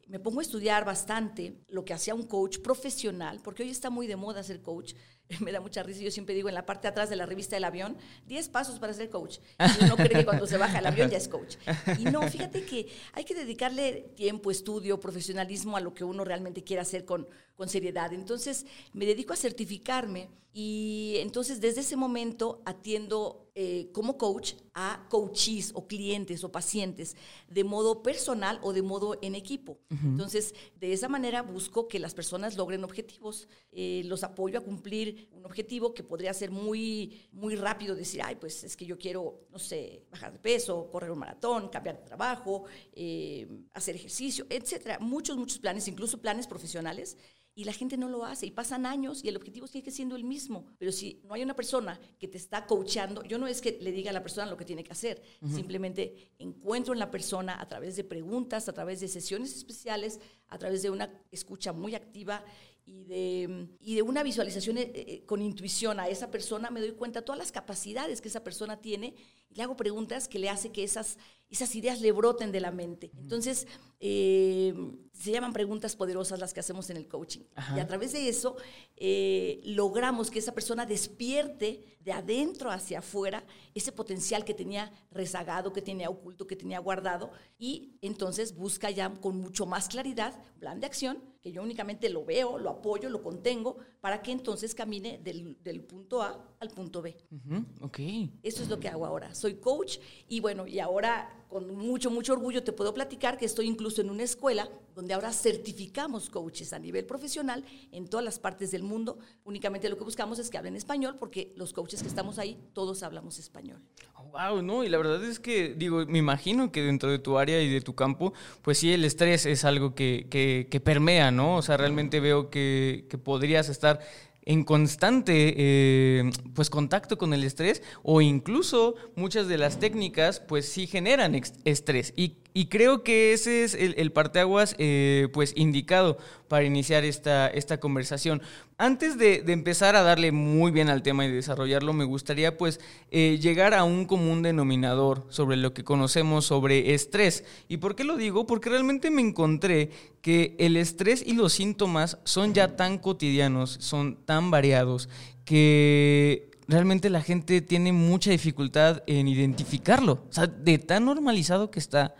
Me 0.08 0.18
pongo 0.18 0.40
a 0.40 0.42
estudiar 0.42 0.84
bastante 0.84 1.64
lo 1.68 1.84
que 1.84 1.94
hacía 1.94 2.14
un 2.14 2.26
coach 2.26 2.58
profesional, 2.58 3.40
porque 3.42 3.62
hoy 3.62 3.70
está 3.70 3.88
muy 3.88 4.06
de 4.06 4.16
moda 4.16 4.42
ser 4.42 4.60
coach. 4.60 4.94
Me 5.40 5.52
da 5.52 5.60
mucha 5.60 5.82
risa. 5.82 6.00
Yo 6.00 6.10
siempre 6.10 6.34
digo 6.34 6.48
en 6.48 6.54
la 6.54 6.66
parte 6.66 6.82
de 6.82 6.88
atrás 6.88 7.10
de 7.10 7.16
la 7.16 7.26
revista 7.26 7.56
del 7.56 7.64
avión, 7.64 7.96
10 8.26 8.48
pasos 8.48 8.78
para 8.78 8.92
ser 8.92 9.10
coach. 9.10 9.38
Y 9.58 9.84
uno 9.84 9.96
cree 9.96 10.10
que 10.10 10.24
cuando 10.24 10.46
se 10.46 10.56
baja 10.56 10.78
el 10.78 10.86
avión 10.86 11.10
ya 11.10 11.16
es 11.16 11.28
coach. 11.28 11.56
Y 11.98 12.04
no, 12.04 12.22
fíjate 12.28 12.64
que 12.64 12.88
hay 13.12 13.24
que 13.24 13.34
dedicarle 13.34 14.10
tiempo, 14.16 14.50
estudio, 14.50 15.00
profesionalismo 15.00 15.76
a 15.76 15.80
lo 15.80 15.94
que 15.94 16.04
uno 16.04 16.24
realmente 16.24 16.62
quiere 16.62 16.82
hacer 16.82 17.04
con, 17.04 17.28
con 17.54 17.68
seriedad. 17.68 18.12
Entonces, 18.12 18.66
me 18.92 19.06
dedico 19.06 19.32
a 19.32 19.36
certificarme 19.36 20.28
y 20.54 21.14
entonces 21.20 21.62
desde 21.62 21.80
ese 21.80 21.96
momento 21.96 22.60
atiendo 22.66 23.50
eh, 23.54 23.90
como 23.92 24.18
coach 24.18 24.54
a 24.74 25.06
coaches 25.08 25.72
o 25.74 25.86
clientes 25.86 26.44
o 26.44 26.52
pacientes 26.52 27.16
de 27.48 27.64
modo 27.64 28.02
personal 28.02 28.58
o 28.62 28.72
de 28.72 28.82
modo 28.82 29.18
en 29.22 29.34
equipo. 29.34 29.78
Entonces, 29.90 30.54
de 30.80 30.92
esa 30.92 31.08
manera 31.08 31.42
busco 31.42 31.88
que 31.88 31.98
las 31.98 32.14
personas 32.14 32.56
logren 32.56 32.84
objetivos. 32.84 33.48
Eh, 33.70 34.02
los 34.06 34.24
apoyo 34.24 34.58
a 34.58 34.62
cumplir 34.62 35.21
un 35.30 35.44
objetivo 35.44 35.94
que 35.94 36.02
podría 36.02 36.34
ser 36.34 36.50
muy, 36.50 37.28
muy 37.32 37.56
rápido, 37.56 37.94
decir, 37.94 38.20
ay, 38.22 38.36
pues 38.36 38.64
es 38.64 38.76
que 38.76 38.84
yo 38.84 38.98
quiero, 38.98 39.46
no 39.50 39.58
sé, 39.58 40.04
bajar 40.10 40.32
de 40.32 40.38
peso, 40.38 40.90
correr 40.90 41.10
un 41.10 41.18
maratón, 41.18 41.68
cambiar 41.68 41.98
de 41.98 42.04
trabajo, 42.04 42.64
eh, 42.92 43.46
hacer 43.72 43.96
ejercicio, 43.96 44.46
etcétera. 44.48 44.98
Muchos, 44.98 45.36
muchos 45.36 45.58
planes, 45.58 45.88
incluso 45.88 46.20
planes 46.20 46.46
profesionales 46.46 47.16
y 47.54 47.64
la 47.64 47.72
gente 47.72 47.96
no 47.96 48.08
lo 48.08 48.24
hace 48.24 48.46
y 48.46 48.50
pasan 48.50 48.86
años 48.86 49.22
y 49.22 49.28
el 49.28 49.36
objetivo 49.36 49.66
sigue 49.66 49.90
siendo 49.90 50.16
el 50.16 50.24
mismo. 50.24 50.66
Pero 50.78 50.90
si 50.90 51.20
no 51.24 51.34
hay 51.34 51.42
una 51.42 51.54
persona 51.54 52.00
que 52.18 52.28
te 52.28 52.38
está 52.38 52.66
coachando, 52.66 53.22
yo 53.24 53.38
no 53.38 53.46
es 53.46 53.60
que 53.60 53.78
le 53.80 53.92
diga 53.92 54.10
a 54.10 54.14
la 54.14 54.22
persona 54.22 54.46
lo 54.46 54.56
que 54.56 54.64
tiene 54.64 54.82
que 54.82 54.92
hacer, 54.92 55.22
simplemente 55.46 56.32
encuentro 56.38 56.94
en 56.94 56.98
la 56.98 57.10
persona 57.10 57.60
a 57.60 57.68
través 57.68 57.96
de 57.96 58.04
preguntas, 58.04 58.68
a 58.68 58.72
través 58.72 59.00
de 59.00 59.08
sesiones 59.08 59.54
especiales, 59.54 60.18
a 60.48 60.58
través 60.58 60.82
de 60.82 60.90
una 60.90 61.10
escucha 61.30 61.72
muy 61.72 61.94
activa 61.94 62.44
y 62.92 63.04
de, 63.04 63.68
y 63.80 63.94
de 63.94 64.02
una 64.02 64.22
visualización 64.22 64.76
eh, 64.76 64.92
eh, 64.94 65.22
con 65.24 65.40
intuición 65.40 65.98
a 65.98 66.08
esa 66.08 66.30
persona, 66.30 66.70
me 66.70 66.80
doy 66.80 66.92
cuenta 66.92 67.20
de 67.20 67.26
todas 67.26 67.38
las 67.38 67.50
capacidades 67.50 68.20
que 68.20 68.28
esa 68.28 68.44
persona 68.44 68.80
tiene 68.80 69.14
y 69.52 69.56
le 69.56 69.62
hago 69.62 69.76
preguntas 69.76 70.28
que 70.28 70.38
le 70.38 70.48
hace 70.48 70.72
que 70.72 70.82
esas, 70.82 71.18
esas 71.50 71.74
ideas 71.74 72.00
le 72.00 72.12
broten 72.12 72.52
de 72.52 72.60
la 72.60 72.70
mente. 72.70 73.10
Entonces, 73.18 73.66
eh, 74.00 74.74
se 75.12 75.30
llaman 75.30 75.52
preguntas 75.52 75.94
poderosas 75.94 76.40
las 76.40 76.54
que 76.54 76.60
hacemos 76.60 76.88
en 76.90 76.96
el 76.96 77.06
coaching. 77.06 77.42
Y 77.76 77.80
a 77.80 77.86
través 77.86 78.12
de 78.12 78.28
eso 78.28 78.56
eh, 78.96 79.60
logramos 79.64 80.30
que 80.30 80.38
esa 80.38 80.54
persona 80.54 80.86
despierte 80.86 81.98
de 82.00 82.12
adentro 82.12 82.70
hacia 82.70 83.00
afuera 83.00 83.44
ese 83.74 83.92
potencial 83.92 84.44
que 84.44 84.54
tenía 84.54 84.90
rezagado, 85.10 85.72
que 85.72 85.82
tenía 85.82 86.08
oculto, 86.08 86.46
que 86.46 86.56
tenía 86.56 86.80
guardado 86.80 87.30
y 87.58 87.98
entonces 88.00 88.56
busca 88.56 88.90
ya 88.90 89.10
con 89.20 89.36
mucho 89.36 89.66
más 89.66 89.88
claridad 89.88 90.34
un 90.54 90.60
plan 90.60 90.80
de 90.80 90.86
acción 90.86 91.18
que 91.42 91.50
yo 91.52 91.62
únicamente 91.62 92.08
lo 92.08 92.24
veo, 92.24 92.56
lo 92.56 92.70
apoyo, 92.70 93.10
lo 93.10 93.20
contengo 93.20 93.76
para 94.00 94.22
que 94.22 94.30
entonces 94.30 94.74
camine 94.74 95.18
del, 95.18 95.60
del 95.62 95.82
punto 95.82 96.22
A 96.22 96.56
al 96.60 96.70
punto 96.70 97.02
B. 97.02 97.16
Ujú, 97.30 97.66
ok. 97.80 97.98
Eso 98.44 98.62
es 98.62 98.68
lo 98.68 98.78
que 98.78 98.88
hago 98.88 99.04
ahora. 99.04 99.34
Soy 99.42 99.54
coach 99.54 99.98
y 100.28 100.38
bueno, 100.38 100.68
y 100.68 100.78
ahora 100.78 101.28
con 101.48 101.74
mucho, 101.74 102.12
mucho 102.12 102.32
orgullo 102.34 102.62
te 102.62 102.70
puedo 102.70 102.94
platicar 102.94 103.36
que 103.36 103.44
estoy 103.44 103.66
incluso 103.66 104.00
en 104.00 104.08
una 104.08 104.22
escuela 104.22 104.70
donde 104.94 105.14
ahora 105.14 105.32
certificamos 105.32 106.30
coaches 106.30 106.72
a 106.72 106.78
nivel 106.78 107.04
profesional 107.06 107.64
en 107.90 108.06
todas 108.06 108.24
las 108.24 108.38
partes 108.38 108.70
del 108.70 108.84
mundo. 108.84 109.18
Únicamente 109.44 109.88
lo 109.88 109.98
que 109.98 110.04
buscamos 110.04 110.38
es 110.38 110.48
que 110.48 110.58
hablen 110.58 110.76
español 110.76 111.16
porque 111.18 111.52
los 111.56 111.72
coaches 111.72 112.02
que 112.02 112.08
estamos 112.08 112.38
ahí, 112.38 112.56
todos 112.72 113.02
hablamos 113.02 113.40
español. 113.40 113.82
Wow, 114.30 114.62
no, 114.62 114.84
y 114.84 114.88
la 114.88 114.96
verdad 114.96 115.22
es 115.24 115.40
que, 115.40 115.74
digo, 115.74 116.06
me 116.06 116.18
imagino 116.18 116.70
que 116.70 116.82
dentro 116.82 117.10
de 117.10 117.18
tu 117.18 117.36
área 117.36 117.60
y 117.60 117.68
de 117.68 117.80
tu 117.80 117.96
campo, 117.96 118.32
pues 118.62 118.78
sí, 118.78 118.92
el 118.92 119.04
estrés 119.04 119.44
es 119.44 119.64
algo 119.64 119.96
que, 119.96 120.28
que, 120.30 120.68
que 120.70 120.78
permea, 120.78 121.32
¿no? 121.32 121.56
O 121.56 121.62
sea, 121.62 121.76
realmente 121.76 122.20
veo 122.20 122.48
que, 122.48 123.06
que 123.10 123.18
podrías 123.18 123.68
estar 123.68 124.00
en 124.44 124.64
constante 124.64 125.54
eh, 125.56 126.30
pues 126.54 126.70
contacto 126.70 127.18
con 127.18 127.32
el 127.32 127.44
estrés 127.44 127.82
o 128.02 128.20
incluso 128.20 128.94
muchas 129.14 129.48
de 129.48 129.58
las 129.58 129.78
técnicas 129.78 130.40
pues 130.40 130.68
sí 130.68 130.86
generan 130.86 131.40
estrés. 131.64 132.12
Y 132.16 132.41
Y 132.54 132.66
creo 132.66 133.02
que 133.02 133.32
ese 133.32 133.64
es 133.64 133.74
el, 133.74 133.94
el 133.96 134.12
parteaguas 134.12 134.74
eh, 134.78 135.28
pues 135.32 135.52
indicado 135.56 136.18
para 136.48 136.64
iniciar 136.64 137.04
esta, 137.04 137.48
esta 137.48 137.80
conversación. 137.80 138.42
Antes 138.76 139.16
de, 139.16 139.42
empezar 139.46 139.96
a 139.96 140.02
darle 140.02 140.32
muy 140.32 140.70
bien 140.70 140.90
al 140.90 141.02
tema 141.02 141.24
y 141.24 141.30
desarrollarlo, 141.30 141.94
me 141.94 142.04
gustaría 142.04 142.58
pues 142.58 142.78
eh, 143.10 143.38
llegar 143.40 143.72
a 143.72 143.84
un 143.84 144.04
común 144.04 144.42
denominador 144.42 145.24
sobre 145.30 145.56
lo 145.56 145.72
que 145.72 145.82
conocemos 145.82 146.44
sobre 146.44 146.92
estrés. 146.92 147.44
¿Y 147.68 147.78
por 147.78 147.94
qué 147.94 148.04
lo 148.04 148.16
digo? 148.16 148.46
Porque 148.46 148.68
realmente 148.68 149.10
me 149.10 149.22
encontré 149.22 149.90
que 150.20 150.54
el 150.58 150.76
estrés 150.76 151.22
y 151.26 151.32
los 151.32 151.54
síntomas 151.54 152.18
son 152.24 152.52
ya 152.52 152.76
tan 152.76 152.98
cotidianos, 152.98 153.78
son 153.80 154.16
tan 154.26 154.50
variados, 154.50 155.08
que 155.46 156.50
realmente 156.68 157.08
la 157.08 157.22
gente 157.22 157.62
tiene 157.62 157.92
mucha 157.92 158.30
dificultad 158.30 159.02
en 159.06 159.26
identificarlo. 159.28 160.24
O 160.28 160.32
sea, 160.32 160.46
de 160.46 160.78
tan 160.78 161.06
normalizado 161.06 161.70
que 161.70 161.78
está 161.78 162.14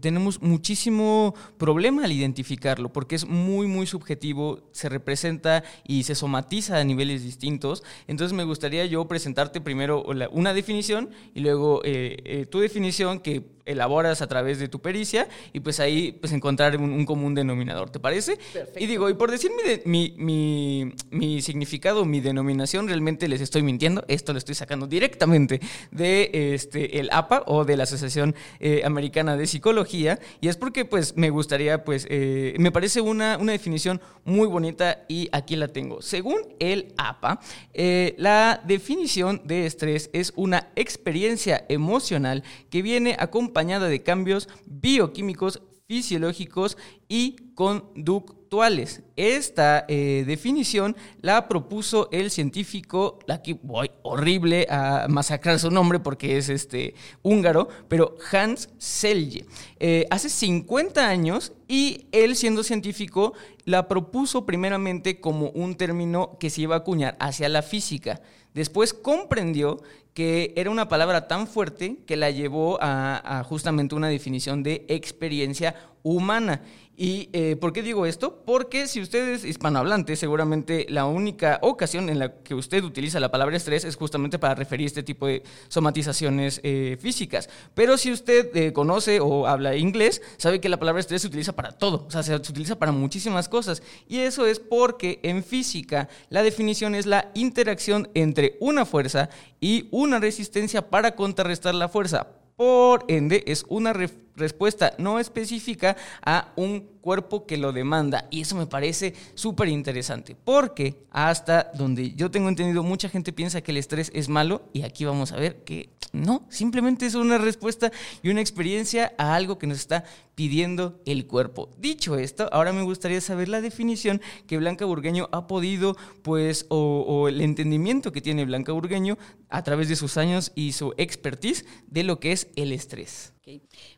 tenemos 0.00 0.42
muchísimo 0.42 1.34
problema 1.56 2.04
al 2.04 2.12
identificarlo, 2.12 2.92
porque 2.92 3.16
es 3.16 3.26
muy, 3.26 3.66
muy 3.66 3.86
subjetivo, 3.86 4.68
se 4.72 4.88
representa 4.90 5.64
y 5.86 6.02
se 6.02 6.14
somatiza 6.14 6.76
a 6.78 6.84
niveles 6.84 7.22
distintos. 7.22 7.82
Entonces 8.06 8.36
me 8.36 8.44
gustaría 8.44 8.84
yo 8.84 9.08
presentarte 9.08 9.60
primero 9.60 10.04
una 10.30 10.52
definición 10.52 11.10
y 11.34 11.40
luego 11.40 11.80
eh, 11.84 12.16
eh, 12.24 12.46
tu 12.46 12.60
definición 12.60 13.20
que 13.20 13.56
elaboras 13.66 14.22
a 14.22 14.28
través 14.28 14.58
de 14.58 14.68
tu 14.68 14.80
pericia 14.80 15.28
y 15.52 15.60
pues 15.60 15.80
ahí 15.80 16.12
pues 16.12 16.32
encontrar 16.32 16.76
un, 16.76 17.04
común 17.04 17.34
denominador, 17.34 17.90
¿te 17.90 18.00
parece? 18.00 18.36
Perfecto. 18.52 18.80
Y 18.80 18.86
digo, 18.86 19.10
y 19.10 19.14
por 19.14 19.30
decir 19.30 19.50
mi, 19.84 20.14
mi, 20.16 20.92
mi, 21.10 21.42
significado, 21.42 22.04
mi 22.04 22.20
denominación, 22.20 22.88
realmente 22.88 23.28
les 23.28 23.40
estoy 23.40 23.62
mintiendo, 23.62 24.04
esto 24.08 24.32
lo 24.32 24.38
estoy 24.38 24.54
sacando 24.54 24.86
directamente 24.86 25.60
de 25.90 26.54
este, 26.54 27.00
el 27.00 27.10
APA 27.12 27.42
o 27.46 27.64
de 27.64 27.76
la 27.76 27.82
Asociación 27.82 28.34
eh, 28.60 28.82
Americana 28.84 29.36
de 29.36 29.45
Psicología 29.46 30.18
y 30.40 30.48
es 30.48 30.56
porque 30.56 30.84
pues 30.84 31.16
me 31.16 31.30
gustaría 31.30 31.84
pues, 31.84 32.06
eh, 32.10 32.54
me 32.58 32.72
parece 32.72 33.00
una, 33.00 33.38
una 33.38 33.52
definición 33.52 34.00
muy 34.24 34.46
bonita 34.46 35.04
y 35.08 35.28
aquí 35.32 35.56
la 35.56 35.68
tengo. 35.68 36.02
Según 36.02 36.40
el 36.58 36.94
APA, 36.98 37.40
eh, 37.74 38.14
la 38.18 38.60
definición 38.66 39.42
de 39.44 39.66
estrés 39.66 40.10
es 40.12 40.32
una 40.36 40.70
experiencia 40.76 41.64
emocional 41.68 42.42
que 42.70 42.82
viene 42.82 43.16
acompañada 43.18 43.46
acompañada 43.46 43.88
de 43.88 44.02
cambios 44.02 44.48
bioquímicos, 44.66 45.62
fisiológicos 45.86 46.76
y 47.08 47.36
conductuales. 47.54 49.02
Esta 49.16 49.84
eh, 49.88 50.24
definición 50.26 50.96
la 51.20 51.48
propuso 51.48 52.08
el 52.10 52.30
científico, 52.30 53.18
aquí 53.28 53.58
voy 53.62 53.90
horrible 54.02 54.66
a 54.68 55.06
masacrar 55.08 55.58
su 55.58 55.70
nombre 55.70 56.00
porque 56.00 56.36
es 56.36 56.48
este 56.48 56.94
húngaro, 57.22 57.68
pero 57.88 58.16
Hans 58.32 58.70
Selye. 58.78 59.46
Eh, 59.78 60.06
hace 60.10 60.28
50 60.28 61.08
años 61.08 61.52
y 61.68 62.06
él 62.12 62.34
siendo 62.36 62.62
científico 62.62 63.34
la 63.64 63.88
propuso 63.88 64.46
primeramente 64.46 65.20
como 65.20 65.50
un 65.50 65.76
término 65.76 66.36
que 66.38 66.50
se 66.50 66.62
iba 66.62 66.74
a 66.74 66.78
acuñar 66.78 67.16
hacia 67.20 67.48
la 67.48 67.62
física. 67.62 68.20
Después 68.54 68.94
comprendió 68.94 69.82
que 70.16 70.54
era 70.56 70.70
una 70.70 70.88
palabra 70.88 71.28
tan 71.28 71.46
fuerte 71.46 71.98
que 72.06 72.16
la 72.16 72.30
llevó 72.30 72.78
a, 72.80 73.44
justamente 73.46 73.94
una 73.94 74.08
definición 74.08 74.62
de 74.62 74.86
experiencia 74.88 75.74
humana. 76.02 76.62
¿Y 76.98 77.28
eh, 77.34 77.56
por 77.56 77.74
qué 77.74 77.82
digo 77.82 78.06
esto? 78.06 78.42
Porque 78.46 78.86
si 78.86 79.02
usted 79.02 79.28
es 79.28 79.44
hispanohablante, 79.44 80.16
seguramente 80.16 80.86
la 80.88 81.04
única 81.04 81.58
ocasión 81.60 82.08
en 82.08 82.18
la 82.18 82.32
que 82.42 82.54
usted 82.54 82.82
utiliza 82.84 83.20
la 83.20 83.30
palabra 83.30 83.54
estrés 83.54 83.84
es 83.84 83.96
justamente 83.96 84.38
para 84.38 84.54
referir 84.54 84.86
este 84.86 85.02
tipo 85.02 85.26
de 85.26 85.42
somatizaciones 85.68 86.58
eh, 86.62 86.96
físicas. 86.98 87.50
Pero 87.74 87.98
si 87.98 88.12
usted 88.12 88.54
eh, 88.56 88.72
conoce 88.72 89.20
o 89.20 89.46
habla 89.46 89.76
inglés, 89.76 90.22
sabe 90.38 90.58
que 90.58 90.70
la 90.70 90.78
palabra 90.78 91.00
estrés 91.00 91.20
se 91.20 91.28
utiliza 91.28 91.54
para 91.54 91.72
todo, 91.72 92.06
o 92.06 92.10
sea, 92.10 92.22
se 92.22 92.34
utiliza 92.34 92.78
para 92.78 92.92
muchísimas 92.92 93.50
cosas. 93.50 93.82
Y 94.08 94.20
eso 94.20 94.46
es 94.46 94.58
porque 94.58 95.20
en 95.22 95.44
física 95.44 96.08
la 96.30 96.42
definición 96.42 96.94
es 96.94 97.04
la 97.04 97.30
interacción 97.34 98.08
entre 98.14 98.56
una 98.58 98.86
fuerza 98.86 99.28
y 99.60 99.88
una 99.90 100.18
resistencia 100.18 100.88
para 100.88 101.14
contrarrestar 101.14 101.74
la 101.74 101.90
fuerza. 101.90 102.28
Por 102.56 103.04
ende, 103.08 103.44
es 103.46 103.66
una 103.68 103.92
respuesta 103.92 104.94
no 104.96 105.18
específica 105.18 105.96
a 106.24 106.52
un 106.56 106.80
cuerpo 107.02 107.46
que 107.46 107.58
lo 107.58 107.72
demanda. 107.72 108.26
Y 108.30 108.40
eso 108.40 108.56
me 108.56 108.66
parece 108.66 109.14
súper 109.34 109.68
interesante, 109.68 110.36
porque 110.42 110.96
hasta 111.10 111.70
donde 111.74 112.12
yo 112.14 112.30
tengo 112.30 112.48
entendido, 112.48 112.82
mucha 112.82 113.10
gente 113.10 113.32
piensa 113.32 113.60
que 113.60 113.72
el 113.72 113.76
estrés 113.76 114.10
es 114.14 114.30
malo 114.30 114.62
y 114.72 114.82
aquí 114.82 115.04
vamos 115.04 115.32
a 115.32 115.36
ver 115.36 115.64
que 115.64 115.90
no, 116.12 116.46
simplemente 116.50 117.06
es 117.06 117.14
una 117.14 117.38
respuesta 117.38 117.92
y 118.22 118.30
una 118.30 118.40
experiencia 118.40 119.12
a 119.18 119.34
algo 119.34 119.58
que 119.58 119.66
nos 119.66 119.78
está 119.78 120.04
pidiendo 120.34 121.00
el 121.06 121.26
cuerpo. 121.26 121.70
Dicho 121.78 122.16
esto, 122.16 122.48
ahora 122.52 122.72
me 122.72 122.82
gustaría 122.82 123.20
saber 123.20 123.48
la 123.48 123.60
definición 123.60 124.20
que 124.46 124.58
Blanca 124.58 124.84
Burgueño 124.84 125.28
ha 125.32 125.46
podido, 125.46 125.96
pues, 126.22 126.66
o, 126.68 127.28
el 127.28 127.40
entendimiento 127.40 128.12
que 128.12 128.20
tiene 128.20 128.44
Blanca 128.44 128.72
Burgueño 128.72 129.18
a 129.48 129.62
través 129.62 129.88
de 129.88 129.96
sus 129.96 130.16
años 130.16 130.52
y 130.54 130.72
su 130.72 130.94
expertise 130.96 131.64
de 131.86 132.04
lo 132.04 132.20
que 132.20 132.32
es 132.32 132.48
el 132.56 132.72
estrés. 132.72 133.32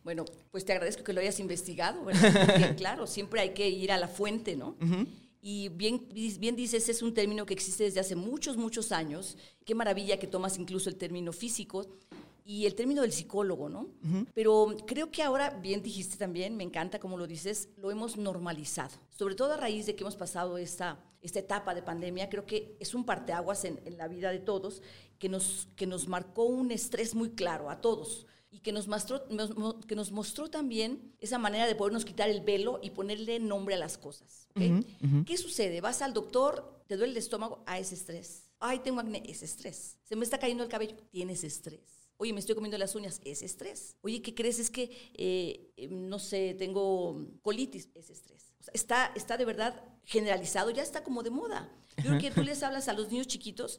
Bueno, 0.05 0.27
pues 0.51 0.65
te 0.65 0.73
agradezco 0.73 1.03
que 1.03 1.15
lo 1.15 1.21
hayas 1.21 1.41
investigado, 1.41 2.05
claro, 2.77 3.07
siempre 3.07 3.41
hay 3.41 3.55
que 3.55 3.69
ir 3.69 3.91
a 3.93 3.97
la 3.97 4.07
fuente, 4.07 4.57
¿no? 4.57 4.77
Y 5.41 5.69
bien, 5.69 6.09
bien 6.39 6.57
dices, 6.57 6.89
es 6.89 7.03
un 7.03 7.15
término 7.15 7.47
que 7.47 7.55
existe 7.55 7.85
desde 7.85 8.01
hace 8.01 8.17
muchos, 8.17 8.57
muchos 8.57 8.93
años. 8.93 9.37
Qué 9.65 9.75
maravilla 9.75 10.19
que 10.19 10.27
tomas 10.27 10.59
incluso 10.59 10.89
el 10.89 10.97
término 10.97 11.33
físico 11.33 11.87
y 12.45 12.65
el 12.65 12.75
término 12.75 13.03
del 13.03 13.13
psicólogo, 13.13 13.69
¿no? 13.69 13.89
Pero 14.35 14.75
creo 14.87 15.11
que 15.11 15.23
ahora, 15.23 15.51
bien 15.51 15.83
dijiste 15.83 16.17
también, 16.17 16.57
me 16.57 16.65
encanta 16.65 16.99
como 16.99 17.19
lo 17.19 17.27
dices, 17.27 17.69
lo 17.77 17.91
hemos 17.91 18.17
normalizado. 18.17 18.97
Sobre 19.11 19.35
todo 19.35 19.53
a 19.53 19.57
raíz 19.59 19.85
de 19.85 19.95
que 19.95 20.03
hemos 20.03 20.17
pasado 20.17 20.57
esta, 20.57 20.99
esta 21.21 21.41
etapa 21.41 21.75
de 21.75 21.83
pandemia, 21.83 22.31
creo 22.31 22.47
que 22.47 22.75
es 22.81 22.95
un 22.95 23.05
parteaguas 23.05 23.65
en, 23.65 23.79
en 23.85 23.99
la 23.99 24.09
vida 24.09 24.31
de 24.31 24.39
todos 24.39 24.83
que 25.19 25.29
nos, 25.29 25.69
que 25.77 25.87
nos 25.87 26.09
marcó 26.09 26.45
un 26.45 26.71
estrés 26.71 27.15
muy 27.15 27.31
claro 27.31 27.69
a 27.69 27.83
todos 27.83 28.27
y 28.51 28.61
que 28.61 28.73
nos, 28.73 28.89
mostró, 28.89 29.27
que 29.87 29.95
nos 29.95 30.11
mostró 30.11 30.49
también 30.49 31.15
esa 31.21 31.39
manera 31.39 31.67
de 31.67 31.75
podernos 31.75 32.05
quitar 32.05 32.31
el 32.31 32.41
velo 32.41 32.81
y 32.83 32.91
ponerle 32.91 33.39
nombre 33.41 33.75
a 33.75 33.79
las 33.79 33.99
cosas. 33.99 34.49
¿Qué 35.27 35.37
sucede? 35.37 35.81
Vas 35.81 36.03
al 36.03 36.15
doctor, 36.15 36.83
te 36.87 36.97
duele 36.97 37.13
el 37.13 37.19
estómago, 37.19 37.63
ah, 37.67 37.79
es 37.79 37.93
estrés. 37.93 38.45
Ay, 38.59 38.81
tengo 38.81 39.01
acné, 39.01 39.23
es 39.27 39.43
estrés. 39.43 39.99
Se 40.03 40.17
me 40.17 40.25
está 40.25 40.39
cayendo 40.39 40.65
el 40.65 40.71
cabello, 40.71 40.97
tienes 41.11 41.45
estrés. 41.45 42.09
Oye, 42.17 42.33
me 42.33 42.41
estoy 42.41 42.57
comiendo 42.57 42.79
las 42.79 42.95
uñas, 42.97 43.21
es 43.25 43.43
estrés. 43.43 43.97
Oye, 44.01 44.21
¿qué 44.23 44.35
crees? 44.35 44.59
Es 44.59 44.71
que, 44.71 44.91
eh, 45.15 45.73
em, 45.77 46.09
no 46.09 46.19
sé, 46.19 46.55
tengo 46.59 47.29
colitis, 47.43 47.91
es 47.95 48.11
estrés. 48.11 48.53
está, 48.73 49.13
está 49.15 49.37
de 49.37 49.45
verdad 49.45 49.85
generalizado, 50.05 50.71
ya 50.71 50.83
está 50.83 51.05
como 51.05 51.23
de 51.23 51.31
moda. 51.31 51.71
Yo 51.99 52.11
creo 52.11 52.21
que 52.21 52.31
tú 52.31 52.43
les 52.43 52.63
hablas 52.63 52.89
a 52.89 52.93
los 52.95 53.11
niños 53.11 53.29
chiquitos 53.29 53.79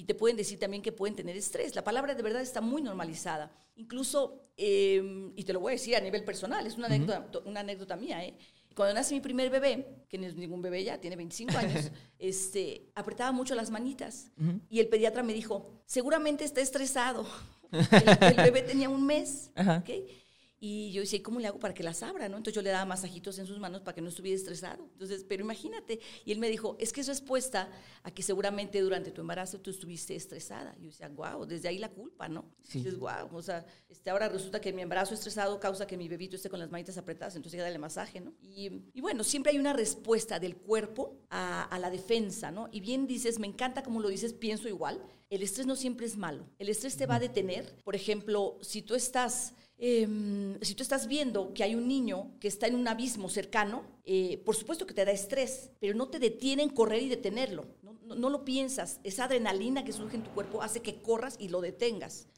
y 0.00 0.04
te 0.04 0.14
pueden 0.14 0.34
decir 0.38 0.58
también 0.58 0.82
que 0.82 0.92
pueden 0.92 1.14
tener 1.14 1.36
estrés. 1.36 1.74
La 1.74 1.84
palabra 1.84 2.14
de 2.14 2.22
verdad 2.22 2.40
está 2.40 2.62
muy 2.62 2.80
normalizada. 2.80 3.52
Incluso, 3.76 4.40
em, 4.56 5.30
y 5.36 5.44
te 5.44 5.52
lo 5.52 5.60
voy 5.60 5.72
a 5.72 5.74
decir 5.74 5.94
a 5.94 6.00
nivel 6.00 6.24
personal, 6.24 6.66
es 6.66 6.78
una, 6.78 6.86
anécdota, 6.86 7.28
una 7.44 7.60
anécdota 7.60 7.96
mía, 7.96 8.24
¿eh? 8.24 8.34
Cuando 8.74 8.94
nace 8.94 9.14
mi 9.14 9.20
primer 9.20 9.50
bebé, 9.50 10.06
que 10.08 10.16
no 10.16 10.26
es 10.26 10.36
ningún 10.36 10.62
bebé 10.62 10.84
ya, 10.84 10.98
tiene 10.98 11.16
25 11.16 11.58
años, 11.58 11.90
este, 12.18 12.90
apretaba 12.94 13.30
mucho 13.30 13.54
las 13.54 13.68
manitas. 13.68 14.30
Y 14.70 14.80
el 14.80 14.88
pediatra 14.88 15.22
me 15.22 15.34
dijo, 15.34 15.82
seguramente 15.84 16.44
está 16.44 16.62
estresado. 16.62 17.26
El, 17.70 18.36
bebé 18.36 18.62
tenía 18.62 18.88
un 18.88 19.04
mes. 19.04 19.50
¿okay? 19.80 20.19
Y 20.62 20.92
yo 20.92 21.00
decía, 21.00 21.22
¿cómo 21.22 21.40
le 21.40 21.46
hago 21.46 21.58
para 21.58 21.72
que 21.72 21.82
las 21.82 22.02
abra? 22.02 22.28
¿no? 22.28 22.36
Entonces 22.36 22.54
yo 22.54 22.60
le 22.60 22.68
daba 22.68 22.84
masajitos 22.84 23.38
en 23.38 23.46
sus 23.46 23.58
manos 23.58 23.80
para 23.80 23.94
que 23.94 24.02
no 24.02 24.10
estuviera 24.10 24.36
estresado. 24.36 24.90
Entonces, 24.92 25.24
pero 25.26 25.42
imagínate. 25.42 26.00
Y 26.26 26.32
él 26.32 26.38
me 26.38 26.50
dijo, 26.50 26.76
es 26.78 26.92
que 26.92 27.00
es 27.00 27.06
respuesta 27.06 27.70
a 28.02 28.10
que 28.10 28.22
seguramente 28.22 28.78
durante 28.82 29.10
tu 29.10 29.22
embarazo 29.22 29.58
tú 29.58 29.70
estuviste 29.70 30.14
estresada. 30.14 30.74
Y 30.78 30.82
yo 30.82 30.86
decía, 30.88 31.08
wow, 31.08 31.46
desde 31.46 31.68
ahí 31.68 31.78
la 31.78 31.88
culpa, 31.88 32.28
¿no? 32.28 32.44
Sí. 32.62 32.80
Dices, 32.80 32.98
wow, 32.98 33.28
o 33.32 33.42
sea, 33.42 33.64
este, 33.88 34.10
ahora 34.10 34.28
resulta 34.28 34.60
que 34.60 34.70
mi 34.74 34.82
embarazo 34.82 35.14
estresado 35.14 35.58
causa 35.58 35.86
que 35.86 35.96
mi 35.96 36.08
bebito 36.08 36.36
esté 36.36 36.50
con 36.50 36.60
las 36.60 36.70
manitas 36.70 36.98
apretadas, 36.98 37.36
entonces 37.36 37.56
ya 37.56 37.64
dale 37.64 37.78
masaje, 37.78 38.20
¿no? 38.20 38.34
Y, 38.42 38.82
y, 38.92 39.00
bueno, 39.00 39.24
siempre 39.24 39.52
hay 39.52 39.58
una 39.58 39.72
respuesta 39.72 40.38
del 40.38 40.56
cuerpo 40.56 41.16
a, 41.30 41.62
a 41.62 41.78
la 41.78 41.88
defensa, 41.90 42.50
¿no? 42.50 42.68
Y 42.70 42.80
bien 42.80 43.06
dices, 43.06 43.38
me 43.38 43.46
encanta 43.46 43.82
como 43.82 44.00
lo 44.00 44.08
dices, 44.08 44.34
pienso 44.34 44.68
igual. 44.68 45.02
El 45.30 45.42
estrés 45.42 45.66
no 45.66 45.76
siempre 45.76 46.04
es 46.04 46.18
malo. 46.18 46.44
El 46.58 46.68
estrés 46.68 46.96
te 46.96 47.06
va 47.06 47.14
a 47.14 47.20
detener. 47.20 47.76
Por 47.84 47.94
ejemplo, 47.94 48.58
si 48.60 48.82
tú 48.82 48.94
estás 48.94 49.54
Em, 49.82 50.60
si 50.60 50.74
tú 50.74 50.82
estás 50.82 51.06
viendo 51.06 51.54
que 51.54 51.64
hay 51.64 51.74
un 51.74 51.88
niño 51.88 52.32
que 52.38 52.48
está 52.48 52.66
en 52.66 52.74
un 52.74 52.86
abismo 52.86 53.30
cercano, 53.30 53.82
eh, 54.04 54.36
por 54.44 54.54
supuesto 54.54 54.86
que 54.86 54.92
te 54.92 55.06
da 55.06 55.10
estrés, 55.10 55.70
pero 55.80 55.94
no 55.94 56.08
te 56.08 56.18
detiene 56.18 56.62
en 56.62 56.68
correr 56.68 57.02
y 57.02 57.08
detenerlo. 57.08 57.66
No, 57.82 58.28
lo 58.28 58.44
piensas. 58.44 59.00
Esa 59.04 59.24
adrenalina 59.24 59.82
que 59.82 59.94
surge 59.94 60.16
en 60.16 60.24
tu 60.24 60.30
cuerpo 60.32 60.60
hace 60.60 60.82
que 60.82 61.00
corras 61.00 61.36
y 61.38 61.48
lo 61.48 61.62
detengas. 61.62 62.28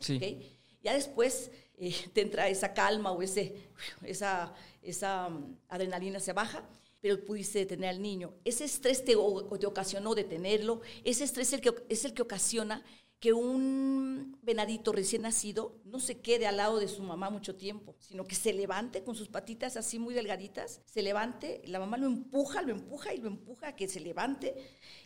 Ya 0.84 0.94
después 0.94 1.50
eh, 1.78 1.92
te 2.12 2.20
entra 2.20 2.48
esa 2.48 2.74
calma 2.74 3.10
o 3.10 3.22
ese, 3.22 3.56
esa, 4.04 4.54
esa 4.80 5.26
um, 5.26 5.56
adrenalina 5.68 6.20
se 6.20 6.32
baja 6.32 6.64
pero 7.02 7.22
pudiste 7.24 7.58
detener 7.58 7.90
al 7.90 8.00
niño. 8.00 8.32
Ese 8.44 8.64
estrés 8.64 9.04
te, 9.04 9.14
te 9.14 9.66
ocasionó 9.66 10.14
detenerlo, 10.14 10.82
ese 11.02 11.24
estrés 11.24 11.48
es 11.48 11.54
el 11.54 11.60
que, 11.60 11.74
es 11.88 12.04
el 12.04 12.14
que 12.14 12.22
ocasiona 12.22 12.84
que 13.22 13.32
un 13.32 14.36
venadito 14.42 14.90
recién 14.90 15.22
nacido 15.22 15.80
no 15.84 16.00
se 16.00 16.20
quede 16.20 16.48
al 16.48 16.56
lado 16.56 16.80
de 16.80 16.88
su 16.88 17.04
mamá 17.04 17.30
mucho 17.30 17.54
tiempo, 17.54 17.94
sino 18.00 18.24
que 18.24 18.34
se 18.34 18.52
levante 18.52 19.04
con 19.04 19.14
sus 19.14 19.28
patitas 19.28 19.76
así 19.76 20.00
muy 20.00 20.12
delgaditas, 20.12 20.82
se 20.86 21.02
levante, 21.02 21.62
la 21.66 21.78
mamá 21.78 21.98
lo 21.98 22.08
empuja, 22.08 22.62
lo 22.62 22.72
empuja 22.72 23.14
y 23.14 23.18
lo 23.18 23.28
empuja 23.28 23.68
a 23.68 23.76
que 23.76 23.86
se 23.86 24.00
levante 24.00 24.56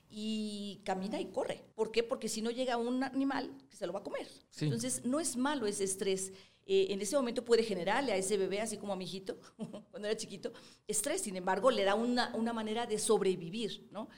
y 0.09 0.81
camina 0.83 1.21
y 1.21 1.27
corre. 1.27 1.63
¿Por 1.75 1.93
qué? 1.93 2.03
Porque 2.03 2.31
si 2.31 2.41
no 2.41 2.51
llega 2.51 2.79
un 2.79 3.05
animal 3.05 3.55
que 3.69 3.77
se 3.77 3.87
lo 3.87 3.93
va 3.93 4.01
a 4.01 4.05
comer. 4.05 4.27
Entonces, 4.61 5.05
no 5.05 5.21
es 5.21 5.37
malo 5.37 5.67
ese 5.67 5.85
estrés. 5.85 6.33
Eh, 6.65 6.87
en 6.89 7.03
ese 7.03 7.17
momento 7.17 7.45
puede 7.45 7.65
generarle 7.65 8.13
a 8.13 8.17
ese 8.17 8.39
bebé, 8.39 8.63
así 8.63 8.79
como 8.79 8.95
a 8.95 8.97
mi 8.97 9.05
hijito, 9.05 9.39
cuando 9.91 10.09
era 10.09 10.17
chiquito, 10.17 10.55
estrés. 10.89 11.21
Sin 11.21 11.37
embargo, 11.37 11.71
le 11.71 11.85
da 11.85 11.95
una, 11.95 12.35
una 12.35 12.55
manera 12.55 12.87
de 12.87 12.99
sobrevivir, 12.99 13.89
¿no? 13.91 14.09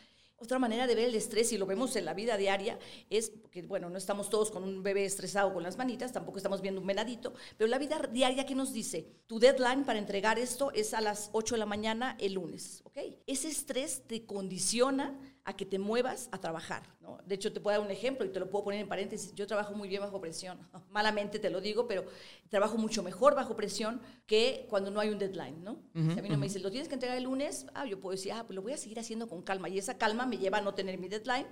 Otra 0.41 0.61
manera 0.61 0.87
de 0.87 0.95
ver 0.95 1.09
el 1.09 1.17
estrés, 1.17 1.53
y 1.53 1.59
lo 1.59 1.67
vemos 1.67 1.97
en 1.97 2.05
la 2.05 2.15
vida 2.15 2.37
diaria, 2.37 2.79
es 3.11 3.33
que, 3.51 3.63
bueno, 3.63 3.91
no 3.91 3.99
estamos 3.99 4.31
todos 4.31 4.53
con 4.53 4.63
un 4.63 4.85
bebé 4.85 5.05
estresado 5.05 5.53
con 5.53 5.65
las 5.65 5.77
manitas, 5.77 6.13
tampoco 6.13 6.37
estamos 6.37 6.61
viendo 6.61 6.81
un 6.81 6.87
venadito, 6.87 7.35
pero 7.57 7.69
la 7.69 7.79
vida 7.79 8.09
diaria 8.13 8.47
que 8.47 8.55
nos 8.55 8.73
dice, 8.73 9.09
tu 9.27 9.41
deadline 9.41 9.85
para 9.85 9.99
entregar 9.99 10.39
esto 10.39 10.71
es 10.73 10.95
a 10.95 11.01
las 11.01 11.31
8 11.33 11.57
de 11.57 11.59
la 11.59 11.67
mañana 11.67 12.17
el 12.21 12.35
lunes, 12.35 12.83
¿ok? 12.85 12.99
Ese 13.27 13.49
estrés 13.49 14.03
te 14.07 14.27
condiciona 14.27 15.19
a 15.49 15.57
que 15.57 15.65
te 15.65 15.79
muevas 15.79 16.29
a 16.31 16.39
trabajar. 16.39 16.83
¿no? 17.01 17.19
De 17.25 17.35
hecho, 17.35 17.51
te 17.51 17.59
puedo 17.59 17.79
dar 17.79 17.87
un 17.87 17.91
ejemplo 17.91 18.27
y 18.27 18.29
te 18.29 18.39
lo 18.39 18.51
puedo 18.51 18.65
poner 18.65 18.83
en 18.83 18.87
paréntesis. 18.87 19.35
Yo 19.35 19.47
trabajo 19.47 19.73
muy 19.73 19.89
bien 19.89 20.03
bajo 20.03 20.21
presión. 20.21 20.59
Malamente 20.91 21.39
te 21.39 21.49
lo 21.49 21.63
digo, 21.63 21.89
pero 21.89 22.05
trabajo 22.51 22.77
mucho 22.77 23.03
mejor 23.03 23.35
bajo 23.35 23.57
presión 23.57 23.99
que 24.27 24.67
cuando 24.69 24.91
no 24.91 25.01
hay 25.01 25.09
un 25.09 25.19
deadline. 25.19 25.65
¿no? 25.65 25.81
si 25.95 26.19
a 26.19 26.23
mí 26.23 26.29
no 26.29 26.37
me 26.37 26.49
dicen, 26.49 26.63
lo 26.63 26.71
tienes 26.71 26.87
que 26.87 26.95
entregar 26.95 27.17
el 27.17 27.25
lunes, 27.25 27.65
ah, 27.73 27.87
yo 27.87 27.99
puedo 27.99 28.15
decir, 28.15 28.33
ah, 28.33 28.45
pues 28.47 28.57
lo 28.57 28.61
voy 28.61 28.73
a 28.73 28.77
seguir 28.77 29.01
haciendo 29.01 29.27
con 29.27 29.41
calma. 29.41 29.71
Y 29.71 29.79
esa 29.79 29.97
calma 29.97 30.27
me 30.27 30.37
lleva 30.37 30.59
a 30.59 30.61
no 30.61 30.75
tener 30.75 30.99
mi 30.99 31.09
deadline, 31.09 31.47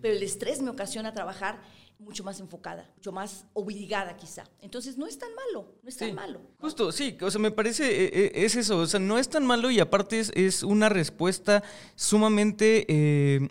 pero 0.00 0.14
el 0.14 0.22
estrés 0.22 0.62
me 0.62 0.70
ocasiona 0.70 1.12
trabajar 1.12 1.60
mucho 2.02 2.24
más 2.24 2.40
enfocada, 2.40 2.90
mucho 2.96 3.12
más 3.12 3.46
obligada 3.52 4.16
quizá. 4.16 4.44
Entonces 4.60 4.98
no 4.98 5.06
es 5.06 5.18
tan 5.18 5.30
malo, 5.34 5.74
no 5.82 5.88
es 5.88 5.96
tan 5.96 6.14
malo. 6.14 6.40
Justo, 6.58 6.92
sí, 6.92 7.16
o 7.20 7.30
sea, 7.30 7.40
me 7.40 7.50
parece, 7.50 8.04
eh, 8.04 8.10
eh, 8.12 8.32
es 8.34 8.56
eso, 8.56 8.78
o 8.78 8.86
sea, 8.86 9.00
no 9.00 9.18
es 9.18 9.28
tan 9.28 9.46
malo 9.46 9.70
y 9.70 9.80
aparte 9.80 10.20
es, 10.20 10.62
una 10.62 10.88
respuesta 10.88 11.62
sumamente, 11.94 12.86
eh, 12.88 13.48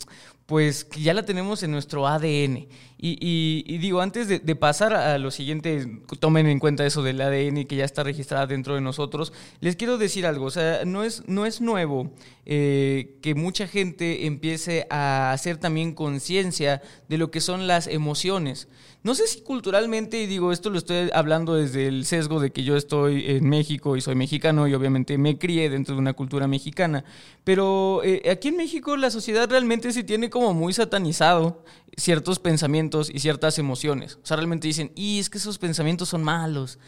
pues, 0.52 0.84
que 0.84 1.00
ya 1.00 1.14
la 1.14 1.24
tenemos 1.24 1.64
en 1.64 1.72
nuestro 1.72 2.06
ADN. 2.06 2.68
Y, 2.98 3.78
digo, 3.78 4.02
antes 4.02 4.28
de, 4.28 4.56
pasar 4.58 4.94
a 4.94 5.18
lo 5.18 5.32
siguiente, 5.32 6.02
tomen 6.20 6.46
en 6.46 6.60
cuenta 6.60 6.86
eso 6.86 7.02
del 7.04 7.22
ADN 7.22 7.66
que 7.68 7.78
ya 7.78 7.86
está 7.86 8.04
registrada 8.04 8.48
dentro 8.48 8.76
de 8.76 8.82
nosotros, 8.82 9.32
les 9.62 9.78
quiero 9.78 9.98
decir 9.98 10.26
algo, 10.26 10.44
o 10.44 10.52
sea, 10.52 10.84
no 10.84 11.06
es, 11.06 11.24
no 11.26 11.46
es 11.46 11.62
nuevo 11.62 12.12
eh, 12.46 13.18
que 13.22 13.34
mucha 13.34 13.66
gente 13.66 14.26
empiece 14.26 14.88
a 14.90 15.32
hacer 15.32 15.56
también 15.56 15.94
conciencia 15.94 16.82
de 17.08 17.18
lo 17.18 17.32
que 17.32 17.40
son 17.40 17.66
las 17.66 17.88
emociones. 17.88 18.68
No 19.04 19.16
sé 19.16 19.26
si 19.26 19.42
culturalmente, 19.42 20.22
y 20.22 20.28
digo, 20.28 20.52
esto 20.52 20.70
lo 20.70 20.78
estoy 20.78 21.10
hablando 21.14 21.56
desde 21.56 21.88
el 21.88 22.06
sesgo 22.06 22.40
de 22.40 22.52
que 22.52 22.64
yo 22.64 22.76
estoy 22.76 23.26
en 23.32 23.50
México 23.50 23.98
y 23.98 24.02
soy 24.02 24.14
mexicano 24.14 24.68
y 24.68 24.76
obviamente 24.76 25.18
me 25.18 25.40
crié 25.40 25.72
dentro 25.72 25.96
de 25.96 26.02
una 26.02 26.14
cultura 26.14 26.48
mexicana, 26.48 27.04
pero 27.44 28.04
eh, 28.04 28.30
aquí 28.30 28.50
en 28.50 28.58
México 28.58 28.96
la 28.98 29.10
sociedad 29.10 29.50
realmente 29.50 29.92
se 29.92 30.04
tiene 30.04 30.30
como 30.30 30.54
muy 30.54 30.74
satanizado 30.74 31.64
ciertos 31.98 32.40
pensamientos 32.40 33.10
y 33.10 33.20
ciertas 33.20 33.58
emociones. 33.60 34.18
O 34.24 34.26
sea, 34.26 34.38
realmente 34.38 34.68
dicen, 34.68 34.92
y 34.96 35.20
es 35.20 35.30
que 35.30 35.38
esos 35.38 35.58
pensamientos 35.58 36.10
son 36.10 36.24
malos. 36.24 36.80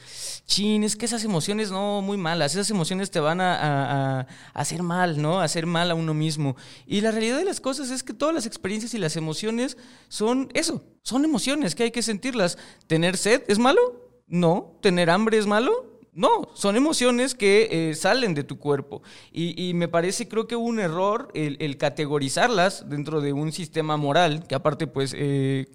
Chin, 0.45 0.83
es 0.83 0.95
que 0.95 1.05
esas 1.05 1.23
emociones 1.23 1.71
no, 1.71 2.01
muy 2.01 2.17
malas. 2.17 2.53
Esas 2.53 2.69
emociones 2.69 3.11
te 3.11 3.19
van 3.19 3.41
a, 3.41 4.27
hacer 4.53 4.83
mal, 4.83 5.21
¿no? 5.21 5.41
Hacer 5.41 5.65
mal 5.65 5.91
a 5.91 5.95
uno 5.95 6.13
mismo. 6.13 6.55
Y 6.85 7.01
la 7.01 7.11
realidad 7.11 7.37
de 7.37 7.45
las 7.45 7.59
cosas 7.59 7.89
es 7.89 8.03
que 8.03 8.13
todas 8.13 8.33
las 8.33 8.45
experiencias 8.45 8.93
y 8.93 8.97
las 8.97 9.15
emociones 9.15 9.77
son 10.07 10.49
eso, 10.53 10.83
son 11.01 11.25
emociones 11.25 11.75
que 11.75 11.83
hay 11.83 11.91
que 11.91 12.02
sentirlas. 12.03 12.57
¿Tener 12.87 13.17
sed 13.17 13.43
es 13.47 13.59
malo? 13.59 14.09
No. 14.27 14.77
¿Tener 14.81 15.09
hambre 15.09 15.37
es 15.37 15.47
malo? 15.47 15.92
No, 16.15 16.49
son 16.53 16.75
emociones 16.75 17.33
que 17.33 17.69
eh, 17.71 17.95
salen 17.95 18.35
de 18.35 18.43
tu 18.43 18.59
cuerpo. 18.59 19.01
Y, 19.31 19.73
me 19.73 19.87
parece, 19.87 20.27
creo 20.27 20.47
que 20.47 20.55
un 20.55 20.79
error 20.79 21.29
el, 21.33 21.77
categorizarlas 21.77 22.87
dentro 22.87 23.19
de 23.19 23.33
un 23.33 23.51
sistema 23.51 23.97
moral 23.97 24.45
que 24.47 24.53
aparte 24.53 24.85
pues 24.85 25.15
eh, 25.17 25.65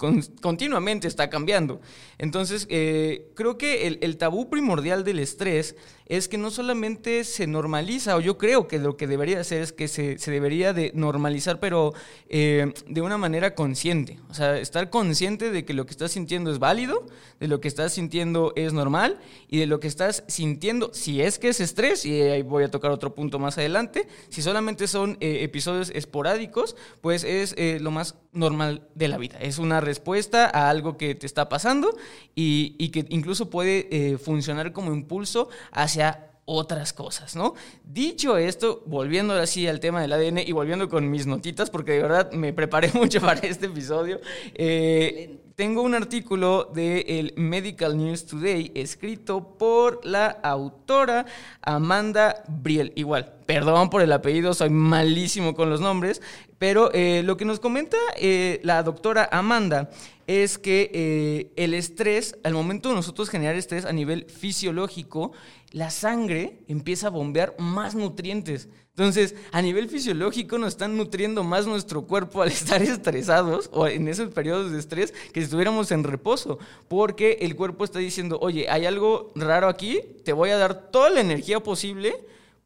continuamente 0.41 1.09
está 1.09 1.29
cambiando. 1.29 1.81
Entonces, 2.19 2.67
eh, 2.71 3.31
creo 3.35 3.59
que 3.59 3.87
el, 3.87 4.17
tabú 4.17 4.49
primordial 4.49 5.05
del 5.05 5.21
estrés 5.21 5.77
es 6.07 6.27
que 6.27 6.39
no 6.39 6.51
solamente 6.51 7.23
se 7.25 7.47
normaliza, 7.47 8.17
o 8.17 8.21
yo 8.21 8.39
creo 8.39 8.67
que 8.67 8.79
lo 8.79 8.97
que 8.97 9.07
debería 9.07 9.41
hacer 9.41 9.63
es 9.63 9.73
que 9.73 9.89
se, 9.89 10.17
debería 10.31 10.73
de 10.73 10.91
normalizar, 10.95 11.61
pero 11.61 11.93
eh, 12.29 12.73
de 12.87 13.01
una 13.03 13.19
manera 13.19 13.55
consciente. 13.55 14.19
O 14.31 14.35
sea, 14.35 14.59
estar 14.59 14.91
consciente 14.91 15.51
de 15.51 15.65
que 15.65 15.75
lo 15.75 15.85
que 15.87 15.93
estás 15.93 16.13
sintiendo 16.13 16.51
es 16.51 16.59
válido, 16.59 17.07
de 17.39 17.49
lo 17.49 17.61
que 17.61 17.69
estás 17.69 17.93
sintiendo 17.93 18.53
es 18.57 18.73
normal 18.73 19.19
y 19.49 19.59
de 19.59 19.67
lo 19.67 19.81
que 19.81 19.87
estás 19.87 20.25
sintiendo, 20.29 20.91
si 20.93 21.21
es 21.21 21.39
que 21.39 21.49
es 21.49 21.61
estrés, 21.61 22.07
y 22.07 22.21
ahí 22.23 22.43
voy 22.43 22.63
a 22.63 22.71
tocar 22.71 22.93
otro 22.93 23.15
punto 23.15 23.39
más 23.39 23.59
adelante, 23.59 24.07
si 24.29 24.43
solamente 24.43 24.87
son 24.87 25.17
eh, 25.21 25.43
episodios 25.43 25.91
esporádicos, 25.95 26.77
pues 27.01 27.25
es 27.25 27.55
eh, 27.57 27.79
lo 27.81 27.91
más 27.91 28.15
normal 28.33 28.87
de 28.95 29.09
la 29.09 29.19
vida. 29.19 29.39
Es 29.41 29.59
una 29.59 29.81
respuesta 29.81 30.47
a 30.47 30.71
algo 30.71 30.97
que 30.97 31.15
te 31.15 31.27
está 31.27 31.49
pasando 31.49 31.97
y, 32.37 32.77
y 32.79 32.91
que 32.91 33.07
incluso 33.09 33.51
puede 33.51 34.19
funcionar 34.19 34.73
como 34.73 34.93
impulso 34.93 35.49
hacia 35.73 36.28
otras 36.51 36.95
cosas, 36.95 37.37
¿no? 37.37 37.55
Dicho 37.85 38.39
esto, 38.39 38.83
volviendo 38.87 39.35
así 39.35 39.69
al 39.69 39.81
tema 39.81 40.01
del 40.01 40.15
ADN 40.15 40.39
y 40.39 40.53
volviendo 40.53 40.89
con 40.89 41.11
mis 41.11 41.27
notitas, 41.27 41.69
porque 41.69 41.93
de 41.93 42.03
verdad 42.03 42.33
me 42.33 42.55
preparé 42.55 42.91
mucho 42.95 43.21
para 43.21 43.41
este 43.41 43.67
episodio, 43.67 44.19
eh, 44.55 45.41
tengo 45.57 45.83
un 45.83 45.95
artículo 45.95 46.73
el 46.75 47.35
Medical 47.37 47.99
News 47.99 48.25
Today 48.25 48.73
escrito 48.75 49.59
por 49.59 50.01
la 50.07 50.29
autora 50.29 51.27
Amanda 51.61 52.45
Briel. 52.49 52.93
Igual, 52.95 53.35
perdón 53.45 53.91
por 53.91 54.01
el 54.01 54.13
apellido, 54.13 54.55
soy 54.55 54.71
malísimo 54.71 55.55
con 55.55 55.69
los 55.69 55.83
nombres, 55.83 56.23
pero 56.59 56.91
eh, 56.95 57.23
lo 57.25 57.37
que 57.37 57.45
nos 57.45 57.61
comenta 57.61 57.99
eh, 58.17 58.61
la 58.63 58.83
doctora 58.83 59.29
Amanda 59.31 59.91
es 60.29 60.59
que 60.59 61.51
el 61.57 61.73
estrés, 61.73 62.37
al 62.45 62.53
momento 62.53 62.91
de 62.91 62.95
nosotros 62.95 63.31
generar 63.31 63.57
estrés 63.57 63.87
a 63.87 63.93
nivel 63.93 64.27
fisiológico, 64.27 65.33
la 65.73 65.91
sangre 65.91 66.61
empieza 66.69 67.07
a 67.07 67.11
bombear 67.11 67.57
más 67.59 67.95
nutrientes. 67.95 68.69
Entonces, 68.91 69.35
a 69.53 69.63
nivel 69.63 69.89
fisiológico 69.89 70.59
nos 70.59 70.75
están 70.75 70.99
nutriendo 70.99 71.45
más 71.45 71.67
nuestro 71.67 72.03
cuerpo 72.03 72.43
al 72.43 72.49
estar 72.53 72.83
estresados 72.83 73.71
o 73.73 73.87
en 73.87 74.07
esos 74.07 74.29
periodos 74.35 74.71
de 74.71 74.79
estrés 74.79 75.13
que 75.33 75.41
si 75.41 75.45
estuviéramos 75.45 75.91
en 75.93 76.05
reposo, 76.05 76.59
porque 76.89 77.39
el 77.41 77.57
cuerpo 77.57 77.85
está 77.85 77.99
diciendo, 77.99 78.39
oye, 78.43 78.69
hay 78.69 78.85
algo 78.85 79.33
raro 79.35 79.67
aquí, 79.67 80.01
te 80.27 80.35
voy 80.35 80.51
a 80.51 80.59
dar 80.59 80.91
toda 80.91 81.09
la 81.09 81.21
energía 81.21 81.61
posible 81.61 82.15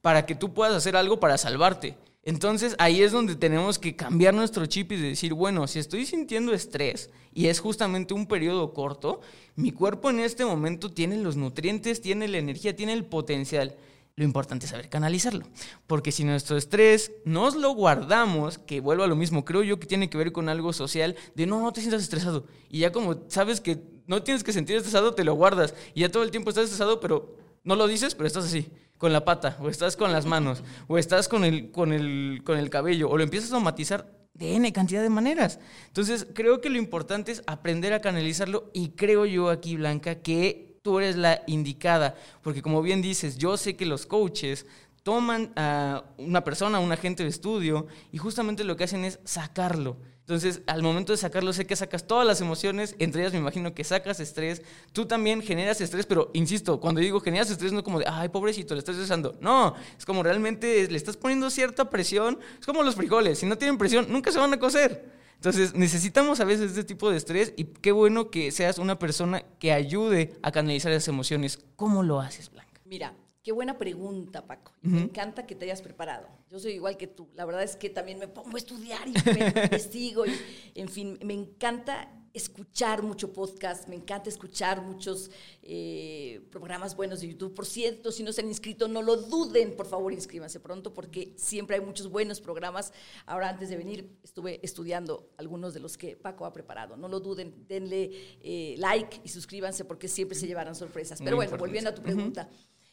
para 0.00 0.26
que 0.26 0.34
tú 0.34 0.52
puedas 0.52 0.74
hacer 0.74 0.96
algo 0.96 1.20
para 1.20 1.38
salvarte. 1.38 1.94
Entonces 2.24 2.76
ahí 2.78 3.02
es 3.02 3.10
donde 3.10 3.34
tenemos 3.34 3.78
que 3.78 3.96
cambiar 3.96 4.32
nuestro 4.32 4.66
chip 4.66 4.92
y 4.92 4.96
decir, 4.96 5.34
bueno, 5.34 5.66
si 5.66 5.80
estoy 5.80 6.06
sintiendo 6.06 6.52
estrés 6.54 7.10
y 7.34 7.46
es 7.46 7.58
justamente 7.58 8.14
un 8.14 8.26
periodo 8.26 8.72
corto, 8.72 9.20
mi 9.56 9.72
cuerpo 9.72 10.08
en 10.10 10.20
este 10.20 10.44
momento 10.44 10.90
tiene 10.90 11.16
los 11.16 11.36
nutrientes, 11.36 12.00
tiene 12.00 12.28
la 12.28 12.38
energía, 12.38 12.76
tiene 12.76 12.92
el 12.92 13.04
potencial. 13.04 13.74
Lo 14.14 14.24
importante 14.24 14.66
es 14.66 14.70
saber 14.70 14.88
canalizarlo. 14.88 15.46
Porque 15.86 16.12
si 16.12 16.22
nuestro 16.22 16.56
estrés 16.56 17.12
nos 17.24 17.56
lo 17.56 17.70
guardamos, 17.72 18.58
que 18.58 18.80
vuelvo 18.80 19.02
a 19.02 19.08
lo 19.08 19.16
mismo, 19.16 19.44
creo 19.44 19.62
yo 19.62 19.80
que 19.80 19.86
tiene 19.86 20.10
que 20.10 20.18
ver 20.18 20.32
con 20.32 20.48
algo 20.48 20.72
social, 20.72 21.16
de 21.34 21.46
no, 21.46 21.60
no 21.60 21.72
te 21.72 21.80
sientas 21.80 22.02
estresado. 22.02 22.46
Y 22.68 22.80
ya 22.80 22.92
como 22.92 23.16
sabes 23.28 23.60
que 23.60 23.82
no 24.06 24.22
tienes 24.22 24.44
que 24.44 24.52
sentir 24.52 24.76
estresado, 24.76 25.14
te 25.14 25.24
lo 25.24 25.34
guardas. 25.34 25.74
Y 25.94 26.00
ya 26.00 26.10
todo 26.10 26.22
el 26.22 26.30
tiempo 26.30 26.50
estás 26.50 26.64
estresado, 26.64 27.00
pero 27.00 27.36
no 27.64 27.76
lo 27.76 27.86
dices, 27.86 28.14
pero 28.14 28.26
estás 28.26 28.44
así 28.44 28.70
con 28.98 29.12
la 29.12 29.24
pata, 29.24 29.56
o 29.60 29.68
estás 29.68 29.96
con 29.96 30.12
las 30.12 30.26
manos, 30.26 30.62
o 30.86 30.96
estás 30.96 31.28
con 31.28 31.44
el, 31.44 31.72
con 31.72 31.92
el, 31.92 32.42
con 32.44 32.56
el 32.56 32.70
cabello, 32.70 33.10
o 33.10 33.16
lo 33.16 33.24
empiezas 33.24 33.52
a 33.52 33.58
matizar 33.58 34.06
de 34.34 34.54
N 34.54 34.72
cantidad 34.72 35.02
de 35.02 35.10
maneras. 35.10 35.58
Entonces, 35.88 36.26
creo 36.32 36.60
que 36.60 36.70
lo 36.70 36.78
importante 36.78 37.32
es 37.32 37.42
aprender 37.46 37.92
a 37.92 38.00
canalizarlo 38.00 38.70
y 38.72 38.90
creo 38.90 39.26
yo 39.26 39.50
aquí, 39.50 39.76
Blanca, 39.76 40.16
que 40.16 40.78
tú 40.82 40.98
eres 40.98 41.16
la 41.16 41.42
indicada, 41.46 42.14
porque 42.42 42.62
como 42.62 42.80
bien 42.80 43.02
dices, 43.02 43.38
yo 43.38 43.56
sé 43.56 43.76
que 43.76 43.86
los 43.86 44.06
coaches 44.06 44.66
toman 45.02 45.52
a 45.56 46.04
una 46.18 46.44
persona, 46.44 46.78
un 46.78 46.92
agente 46.92 47.24
de 47.24 47.28
estudio, 47.28 47.88
y 48.12 48.18
justamente 48.18 48.64
lo 48.64 48.76
que 48.76 48.84
hacen 48.84 49.04
es 49.04 49.18
sacarlo. 49.24 49.96
Entonces, 50.32 50.62
al 50.66 50.82
momento 50.82 51.12
de 51.12 51.18
sacarlo, 51.18 51.52
sé 51.52 51.66
que 51.66 51.76
sacas 51.76 52.06
todas 52.06 52.26
las 52.26 52.40
emociones, 52.40 52.96
entre 52.98 53.20
ellas 53.20 53.34
me 53.34 53.38
imagino 53.38 53.74
que 53.74 53.84
sacas 53.84 54.18
estrés, 54.18 54.62
tú 54.92 55.04
también 55.04 55.42
generas 55.42 55.78
estrés, 55.82 56.06
pero 56.06 56.30
insisto, 56.32 56.80
cuando 56.80 57.02
digo 57.02 57.20
generas 57.20 57.50
estrés, 57.50 57.70
no 57.70 57.84
como 57.84 57.98
de, 57.98 58.06
ay, 58.08 58.30
pobrecito, 58.30 58.72
le 58.72 58.78
estás 58.78 58.94
estresando. 58.94 59.36
No, 59.42 59.74
es 59.98 60.06
como 60.06 60.22
realmente 60.22 60.88
le 60.88 60.96
estás 60.96 61.18
poniendo 61.18 61.50
cierta 61.50 61.90
presión, 61.90 62.38
es 62.58 62.64
como 62.64 62.82
los 62.82 62.94
frijoles, 62.94 63.40
si 63.40 63.46
no 63.46 63.58
tienen 63.58 63.76
presión, 63.76 64.06
nunca 64.08 64.32
se 64.32 64.38
van 64.38 64.54
a 64.54 64.58
cocer. 64.58 65.04
Entonces, 65.34 65.74
necesitamos 65.74 66.40
a 66.40 66.44
veces 66.44 66.70
este 66.70 66.84
tipo 66.84 67.10
de 67.10 67.18
estrés 67.18 67.52
y 67.58 67.64
qué 67.64 67.92
bueno 67.92 68.30
que 68.30 68.52
seas 68.52 68.78
una 68.78 68.98
persona 68.98 69.44
que 69.58 69.72
ayude 69.72 70.32
a 70.40 70.50
canalizar 70.50 70.92
esas 70.92 71.08
emociones. 71.08 71.58
¿Cómo 71.76 72.02
lo 72.02 72.22
haces, 72.22 72.50
Blanca? 72.50 72.80
Mira, 72.86 73.12
Qué 73.42 73.50
buena 73.50 73.76
pregunta, 73.76 74.46
Paco. 74.46 74.72
Me 74.82 75.00
encanta 75.00 75.46
que 75.46 75.56
te 75.56 75.64
hayas 75.64 75.82
preparado. 75.82 76.28
Yo 76.48 76.60
soy 76.60 76.72
igual 76.72 76.96
que 76.96 77.08
tú. 77.08 77.28
La 77.34 77.44
verdad 77.44 77.64
es 77.64 77.74
que 77.74 77.90
también 77.90 78.20
me 78.20 78.28
pongo 78.28 78.54
a 78.54 78.58
estudiar 78.58 79.08
y 79.08 79.12
me 79.36 79.48
investigo. 79.64 80.24
Y, 80.26 80.32
en 80.76 80.88
fin, 80.88 81.18
me 81.24 81.34
encanta 81.34 82.08
escuchar 82.34 83.02
mucho 83.02 83.32
podcast, 83.32 83.88
me 83.88 83.96
encanta 83.96 84.30
escuchar 84.30 84.80
muchos 84.80 85.30
eh, 85.62 86.40
programas 86.50 86.96
buenos 86.96 87.20
de 87.20 87.28
YouTube. 87.28 87.52
Por 87.52 87.66
cierto, 87.66 88.10
si 88.10 88.22
no 88.22 88.32
se 88.32 88.40
han 88.40 88.48
inscrito, 88.48 88.88
no 88.88 89.02
lo 89.02 89.16
duden, 89.16 89.76
por 89.76 89.86
favor, 89.86 90.12
inscríbanse 90.12 90.60
pronto 90.60 90.94
porque 90.94 91.34
siempre 91.36 91.76
hay 91.76 91.82
muchos 91.84 92.08
buenos 92.08 92.40
programas. 92.40 92.92
Ahora, 93.26 93.48
antes 93.48 93.68
de 93.68 93.76
venir, 93.76 94.18
estuve 94.22 94.60
estudiando 94.62 95.30
algunos 95.36 95.74
de 95.74 95.80
los 95.80 95.98
que 95.98 96.16
Paco 96.16 96.46
ha 96.46 96.52
preparado. 96.52 96.96
No 96.96 97.08
lo 97.08 97.20
duden, 97.20 97.66
denle 97.66 98.38
eh, 98.40 98.76
like 98.78 99.20
y 99.24 99.28
suscríbanse 99.28 99.84
porque 99.84 100.08
siempre 100.08 100.36
se 100.36 100.46
llevarán 100.46 100.74
sorpresas. 100.74 101.20
Pero 101.22 101.36
bueno, 101.36 101.56
volviendo 101.58 101.90
a 101.90 101.94
tu 101.94 102.02
pregunta. 102.02 102.48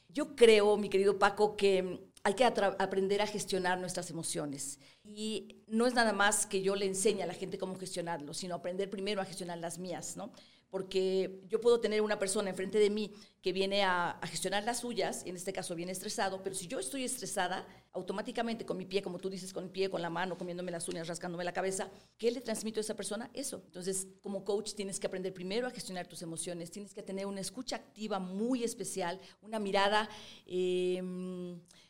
Yo 0.10 0.36
creo, 0.36 0.76
mi 0.78 0.90
querido 0.90 1.20
Paco, 1.20 1.56
que 1.56 2.10
hay 2.24 2.34
que 2.34 2.44
aprender 2.44 3.22
a 3.22 3.28
gestionar 3.28 3.80
nuestras 3.80 4.10
emociones. 4.10 4.80
Y 5.04 5.64
no 5.68 5.88
es 5.88 5.94
nada 5.94 6.14
más 6.14 6.46
que 6.46 6.62
yo 6.62 6.76
le 6.76 6.86
enseñe 6.86 7.22
a 7.22 7.28
la 7.28 7.34
gente 7.34 7.58
cómo 7.58 7.76
gestionarlo, 7.76 8.34
sino 8.34 8.56
aprender 8.56 8.90
primero 8.90 9.22
a 9.22 9.26
gestionar 9.26 9.60
las 9.60 9.78
mías, 9.78 10.18
¿no? 10.18 10.32
Porque 10.70 11.42
yo 11.48 11.60
puedo 11.60 11.80
tener 11.80 12.02
una 12.02 12.20
persona 12.20 12.50
enfrente 12.50 12.78
de 12.78 12.90
mí 12.90 13.14
que 13.42 13.54
viene 13.54 13.84
a, 13.84 14.20
gestionar 14.24 14.64
las 14.64 14.80
suyas, 14.80 15.24
y 15.26 15.30
en 15.30 15.36
este 15.36 15.54
caso 15.54 15.76
viene 15.76 15.92
estresado, 15.92 16.44
pero 16.44 16.56
si 16.56 16.68
yo 16.68 16.80
estoy 16.80 17.04
estresada, 17.04 17.66
automáticamente 17.94 18.66
con 18.66 18.78
mi 18.78 18.86
pie, 18.86 19.02
como 19.02 19.18
tú 19.18 19.30
dices, 19.30 19.52
con 19.52 19.64
el 19.64 19.70
pie, 19.70 19.90
con 19.90 20.02
la 20.02 20.10
mano, 20.10 20.38
comiéndome 20.38 20.72
las 20.72 20.88
uñas, 20.88 21.08
rascándome 21.08 21.44
la 21.44 21.54
cabeza, 21.54 21.90
¿qué 22.18 22.32
le 22.32 22.42
transmito 22.42 22.80
a 22.80 22.82
esa 22.82 22.96
persona? 22.96 23.32
Eso. 23.34 23.64
Entonces, 23.66 24.08
como 24.22 24.44
coach 24.44 24.74
tienes 24.74 25.00
que 25.00 25.08
aprender 25.08 25.34
primero 25.34 25.68
a 25.68 25.72
gestionar 25.72 26.08
tus 26.08 26.22
emociones, 26.22 26.70
tienes 26.70 26.94
que 26.94 27.02
tener 27.02 27.26
una 27.26 27.42
escucha 27.42 27.78
activa 27.78 28.20
muy 28.20 28.64
especial, 28.64 29.20
una 29.42 29.60
mirada... 29.60 30.10
Eh, 30.46 31.02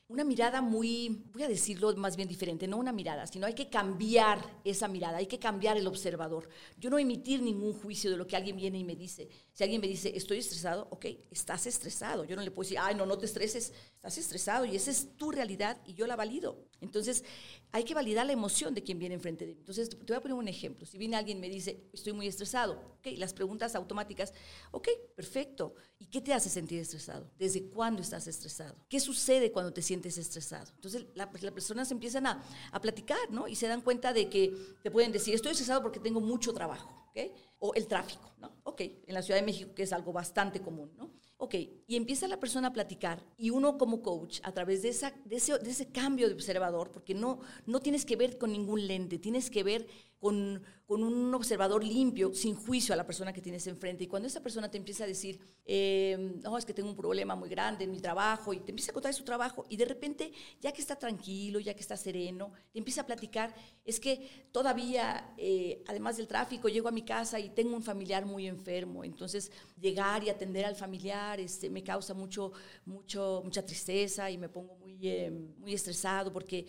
una 0.10 0.24
mirada 0.24 0.60
muy, 0.60 1.24
voy 1.32 1.44
a 1.44 1.48
decirlo 1.48 1.96
más 1.96 2.16
bien 2.16 2.28
diferente, 2.28 2.68
no 2.68 2.78
una 2.78 2.92
mirada, 2.92 3.28
sino 3.28 3.46
hay 3.46 3.54
que 3.54 3.70
cambiar 3.70 4.44
esa 4.64 4.88
mirada, 4.88 5.18
hay 5.18 5.28
que 5.28 5.38
cambiar 5.38 5.78
el 5.78 5.86
observador. 5.86 6.50
Yo 6.80 6.90
no 6.90 6.98
emitir 6.98 7.44
ningún 7.44 7.74
juicio 7.74 8.10
de 8.10 8.18
lo 8.18 8.26
que 8.26 8.36
alguien 8.36 8.58
viene 8.58 8.80
y 8.80 8.84
me 8.84 8.96
dice. 8.96 9.30
Si 9.54 9.64
alguien 9.64 9.80
me 9.80 9.88
dice, 9.88 10.12
estoy 10.16 10.40
estresado, 10.40 10.88
ok, 10.90 11.06
estás 11.30 11.68
estresado. 11.68 12.26
Yo 12.26 12.36
no 12.36 12.42
le 12.42 12.50
puedo 12.50 12.66
decir, 12.66 12.80
ay, 12.82 12.96
no, 12.96 13.06
no 13.06 13.20
te 13.20 13.28
estreses, 13.28 13.72
estás 13.94 14.18
estresado 14.18 14.66
y 14.66 14.76
esa 14.76 14.90
es 14.90 15.16
tu 15.16 15.30
realidad 15.30 15.78
y 15.86 15.94
yo 15.94 16.08
la 16.08 16.16
valido. 16.16 16.66
Entonces, 16.82 17.24
hay 17.72 17.84
que 17.84 17.94
validar 17.94 18.26
la 18.26 18.34
emoción 18.34 18.74
de 18.74 18.82
quien 18.82 18.98
viene 18.98 19.16
enfrente 19.16 19.46
de 19.46 19.54
mí. 19.54 19.60
Entonces, 19.60 19.90
te 19.90 19.98
voy 19.98 20.16
a 20.16 20.22
poner 20.22 20.36
un 20.36 20.48
ejemplo. 20.48 20.86
Si 20.86 20.98
viene 20.98 21.16
alguien 21.16 21.38
y 21.38 21.42
me 21.42 21.50
dice, 21.50 21.84
estoy 21.94 22.14
muy 22.14 22.28
estresado, 22.28 22.82
las 23.04 23.34
preguntas 23.34 23.76
automáticas, 23.76 24.34
ok, 24.72 24.88
perfecto. 25.16 25.76
¿Y 26.00 26.08
qué 26.08 26.22
te 26.22 26.34
hace 26.34 26.50
sentir 26.50 26.80
estresado? 26.80 27.30
¿Desde 27.38 27.64
cuándo 27.70 28.02
estás 28.02 28.28
estresado? 28.28 28.76
¿Qué 28.90 29.00
sucede 29.00 29.52
cuando 29.52 29.72
te 29.72 29.82
sientes 29.82 30.18
estresado? 30.18 30.72
Entonces, 30.76 31.06
las 31.14 31.28
personas 31.28 31.92
empiezan 31.92 32.26
a, 32.26 32.44
a, 32.72 32.82
platicar, 32.82 33.20
¿no? 33.30 33.48
Y 33.48 33.56
se 33.56 33.68
dan 33.68 33.82
cuenta 33.82 34.14
de 34.14 34.30
que 34.30 34.54
te 34.82 34.90
pueden 34.90 35.12
decir, 35.12 35.36
estoy 35.36 35.52
estresado 35.52 35.82
porque 35.82 36.00
tengo 36.00 36.22
mucho 36.22 36.54
trabajo, 36.54 37.08
¿ok? 37.12 37.32
O 37.60 37.74
el 37.76 37.88
tráfico, 37.88 38.34
¿no? 38.40 38.52
Ok, 38.64 38.82
en 38.82 39.14
la 39.14 39.22
Ciudad 39.22 39.40
de 39.40 39.46
México, 39.46 39.76
que 39.76 39.84
es 39.84 39.94
algo 39.94 40.12
bastante 40.12 40.60
común, 40.60 40.92
¿no? 40.98 41.12
Ok, 41.42 41.56
y 41.88 41.96
empieza 41.96 42.28
la 42.28 42.38
persona 42.38 42.68
a 42.68 42.74
platicar 42.74 43.26
y 43.38 43.50
uno 43.50 43.78
como 43.78 44.02
coach, 44.02 44.42
a 44.44 44.52
través 44.52 44.82
de, 44.82 44.90
esa, 44.90 45.14
de, 45.24 45.38
ese, 45.38 45.58
de 45.58 45.70
ese 45.70 45.90
cambio 45.90 46.28
de 46.28 46.34
observador, 46.34 46.92
porque 46.92 47.14
no, 47.14 47.40
no 47.66 47.80
tienes 47.80 48.04
que 48.04 48.18
ver 48.18 48.38
con 48.38 48.52
ningún 48.52 48.86
lente, 48.86 49.20
tienes 49.20 49.50
que 49.50 49.64
ver 49.64 49.88
con, 50.20 50.62
con, 50.86 51.04
un 51.04 51.34
observador 51.34 51.84
limpio, 51.84 52.34
sin 52.34 52.56
juicio 52.56 52.94
a 52.94 52.98
la 52.98 53.06
persona 53.06 53.32
que 53.32 53.42
tienes 53.42 53.66
enfrente. 53.68 54.04
Y 54.04 54.08
cuando 54.08 54.28
esa 54.28 54.42
persona 54.42 54.70
te 54.70 54.78
empieza 54.78 55.06
a 55.06 55.08
decir, 55.08 55.40
eh, 55.66 56.40
no, 56.44 56.58
es 56.58 56.66
que 56.66 56.74
tengo 56.74 56.90
un 56.90 56.96
problema 56.96 57.36
muy 57.36 57.50
grande 57.50 57.86
en 57.86 57.92
mi 57.92 58.00
trabajo, 58.00 58.54
y 58.54 58.60
te 58.60 58.72
empieza 58.72 58.92
a 58.92 58.94
contar 58.94 59.14
su 59.14 59.24
trabajo, 59.24 59.66
y 59.70 59.78
de 59.78 59.86
repente, 59.86 60.32
ya 60.60 60.72
que 60.72 60.82
está 60.82 60.96
tranquilo, 60.96 61.60
ya 61.60 61.74
que 61.74 61.82
está 61.82 61.96
sereno, 61.96 62.52
te 62.72 62.80
empieza 62.80 63.02
a 63.02 63.06
platicar, 63.06 63.56
es 63.86 64.00
que 64.00 64.48
todavía, 64.52 65.34
eh, 65.38 65.84
además 65.88 66.18
del 66.18 66.28
tráfico, 66.28 66.68
llego 66.68 66.88
a 66.90 66.92
mi 66.92 67.04
casa 67.04 67.40
y 67.40 67.50
tengo 67.50 67.76
un 67.76 67.84
familiar 67.84 68.26
muy 68.26 68.48
enfermo, 68.48 69.04
entonces 69.04 69.52
llegar 69.80 70.24
y 70.24 70.30
atender 70.30 70.66
al 70.66 70.76
familiar 70.76 71.40
este, 71.40 71.70
me 71.70 71.84
causa 71.84 72.14
mucho, 72.14 72.52
mucho, 72.86 73.42
mucha 73.44 73.66
tristeza 73.66 74.30
y 74.30 74.38
me 74.38 74.50
pongo 74.50 74.76
muy, 74.76 75.00
eh, 75.08 75.32
muy 75.58 75.74
estresado 75.74 76.32
porque 76.32 76.68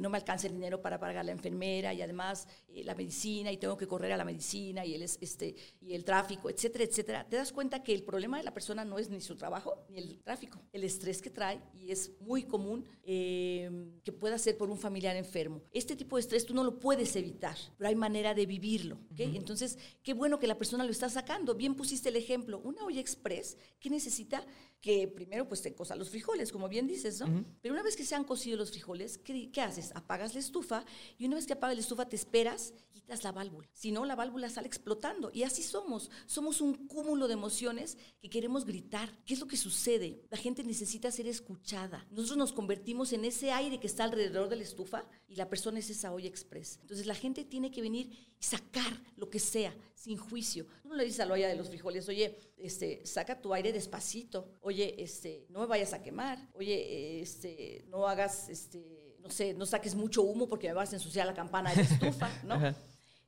no 0.00 0.10
me 0.10 0.18
alcanza 0.18 0.46
el 0.46 0.54
dinero 0.54 0.80
para 0.80 0.98
pagar 0.98 1.18
a 1.18 1.22
la 1.24 1.32
enfermera 1.32 1.92
y 1.92 2.02
además 2.02 2.48
la 2.68 2.94
medicina 2.94 3.50
y 3.52 3.56
tengo 3.56 3.76
que 3.76 3.86
correr 3.86 4.12
a 4.12 4.16
la 4.16 4.24
medicina 4.24 4.84
y 4.84 4.94
el, 4.94 5.02
este, 5.02 5.54
y 5.80 5.94
el 5.94 6.04
tráfico, 6.04 6.48
etcétera, 6.48 6.84
etcétera, 6.84 7.26
te 7.28 7.36
das 7.36 7.52
cuenta 7.52 7.82
que 7.82 7.94
el 7.94 8.02
problema 8.02 8.38
de 8.38 8.44
la 8.44 8.54
persona 8.54 8.84
no 8.84 8.98
es 8.98 9.10
ni 9.10 9.20
su 9.20 9.36
trabajo 9.36 9.84
ni 9.88 9.98
el 9.98 10.22
tráfico, 10.22 10.60
el 10.72 10.84
estrés 10.84 11.20
que 11.20 11.30
trae 11.30 11.60
y 11.74 11.90
es 11.90 12.12
muy 12.20 12.44
común 12.44 12.84
eh, 13.02 13.70
que 14.04 14.12
pueda 14.12 14.38
ser 14.38 14.56
por 14.56 14.70
un 14.70 14.78
familiar 14.78 15.16
enfermo. 15.16 15.62
Este 15.72 15.96
tipo 15.96 16.16
de 16.16 16.20
estrés 16.20 16.46
tú 16.46 16.54
no 16.54 16.64
lo 16.64 16.78
puedes 16.78 17.14
evitar, 17.16 17.56
pero 17.76 17.88
hay 17.88 17.94
manera 17.94 18.34
de 18.34 18.46
vivirlo. 18.46 18.98
¿okay? 19.12 19.36
Entonces, 19.36 19.78
qué 20.02 20.14
bueno 20.14 20.38
que 20.38 20.46
la 20.46 20.58
persona 20.58 20.84
lo 20.84 20.90
está 20.90 21.08
sacando. 21.08 21.54
Bien 21.54 21.74
pusiste 21.74 22.08
el 22.08 22.16
ejemplo, 22.16 22.60
una 22.64 22.84
olla 22.84 23.00
express 23.00 23.56
que 23.78 23.90
necesita 23.90 24.44
que 24.80 25.08
primero 25.08 25.48
pues 25.48 25.62
te 25.62 25.74
cosa 25.74 25.96
los 25.96 26.10
frijoles, 26.10 26.52
como 26.52 26.68
bien 26.68 26.86
dices, 26.86 27.20
¿no? 27.20 27.44
Pero 27.60 27.74
una 27.74 27.82
vez 27.82 27.96
que 27.96 28.04
se 28.04 28.14
han 28.14 28.24
cocido 28.24 28.56
los 28.56 28.70
frijoles, 28.70 29.18
¿qué, 29.18 29.50
¿qué, 29.50 29.60
haces? 29.66 29.92
Apagas 29.94 30.34
la 30.34 30.40
estufa 30.40 30.84
y 31.18 31.26
una 31.26 31.36
vez 31.36 31.46
que 31.46 31.52
apagas 31.52 31.76
la 31.76 31.82
estufa 31.82 32.08
te 32.08 32.16
esperas, 32.16 32.72
quitas 32.92 33.24
la 33.24 33.32
válvula. 33.32 33.68
Si 33.72 33.92
no, 33.92 34.04
la 34.04 34.16
válvula 34.16 34.48
sale 34.48 34.66
explotando. 34.66 35.30
Y 35.32 35.42
así 35.42 35.62
somos. 35.62 36.10
Somos 36.26 36.60
un 36.60 36.88
cúmulo 36.88 37.28
de 37.28 37.34
emociones 37.34 37.98
que 38.20 38.30
queremos 38.30 38.64
gritar. 38.64 39.10
¿Qué 39.24 39.34
es 39.34 39.40
lo 39.40 39.46
que 39.46 39.56
sucede? 39.56 40.22
La 40.30 40.38
gente 40.38 40.64
necesita 40.64 41.10
ser 41.10 41.26
escuchada. 41.26 42.06
Nosotros 42.10 42.38
nos 42.38 42.52
convertimos 42.52 43.12
en 43.12 43.24
ese 43.24 43.52
aire 43.52 43.78
que 43.78 43.86
está 43.86 44.04
alrededor 44.04 44.48
de 44.48 44.56
la 44.56 44.62
estufa 44.62 45.04
y 45.28 45.36
la 45.36 45.48
persona 45.48 45.78
es 45.78 45.90
esa 45.90 46.12
olla 46.12 46.28
express. 46.28 46.78
Entonces 46.80 47.06
la 47.06 47.14
gente 47.14 47.44
tiene 47.44 47.70
que 47.70 47.82
venir 47.82 48.10
y 48.38 48.42
sacar 48.42 49.02
lo 49.16 49.30
que 49.30 49.38
sea, 49.38 49.74
sin 49.94 50.16
juicio. 50.16 50.66
No 50.84 50.94
le 50.94 51.04
dices 51.04 51.20
a 51.20 51.26
la 51.26 51.34
olla 51.34 51.48
de 51.48 51.56
los 51.56 51.68
frijoles, 51.68 52.08
oye, 52.08 52.36
este, 52.56 53.04
saca 53.04 53.40
tu 53.40 53.52
aire 53.52 53.72
despacito. 53.72 54.48
Oye, 54.60 54.94
este, 55.02 55.46
no 55.50 55.60
me 55.60 55.66
vayas 55.66 55.92
a 55.92 56.02
quemar, 56.02 56.38
oye, 56.54 57.20
este, 57.20 57.84
no 57.88 58.06
hagas, 58.06 58.48
este, 58.48 58.95
no 59.26 59.32
sé, 59.32 59.54
no 59.54 59.66
saques 59.66 59.94
mucho 59.94 60.22
humo 60.22 60.48
porque 60.48 60.68
me 60.68 60.74
vas 60.74 60.92
a 60.92 60.96
ensuciar 60.96 61.26
la 61.26 61.34
campana 61.34 61.70
de 61.70 61.76
la 61.76 61.82
estufa, 61.82 62.30
¿no? 62.44 62.74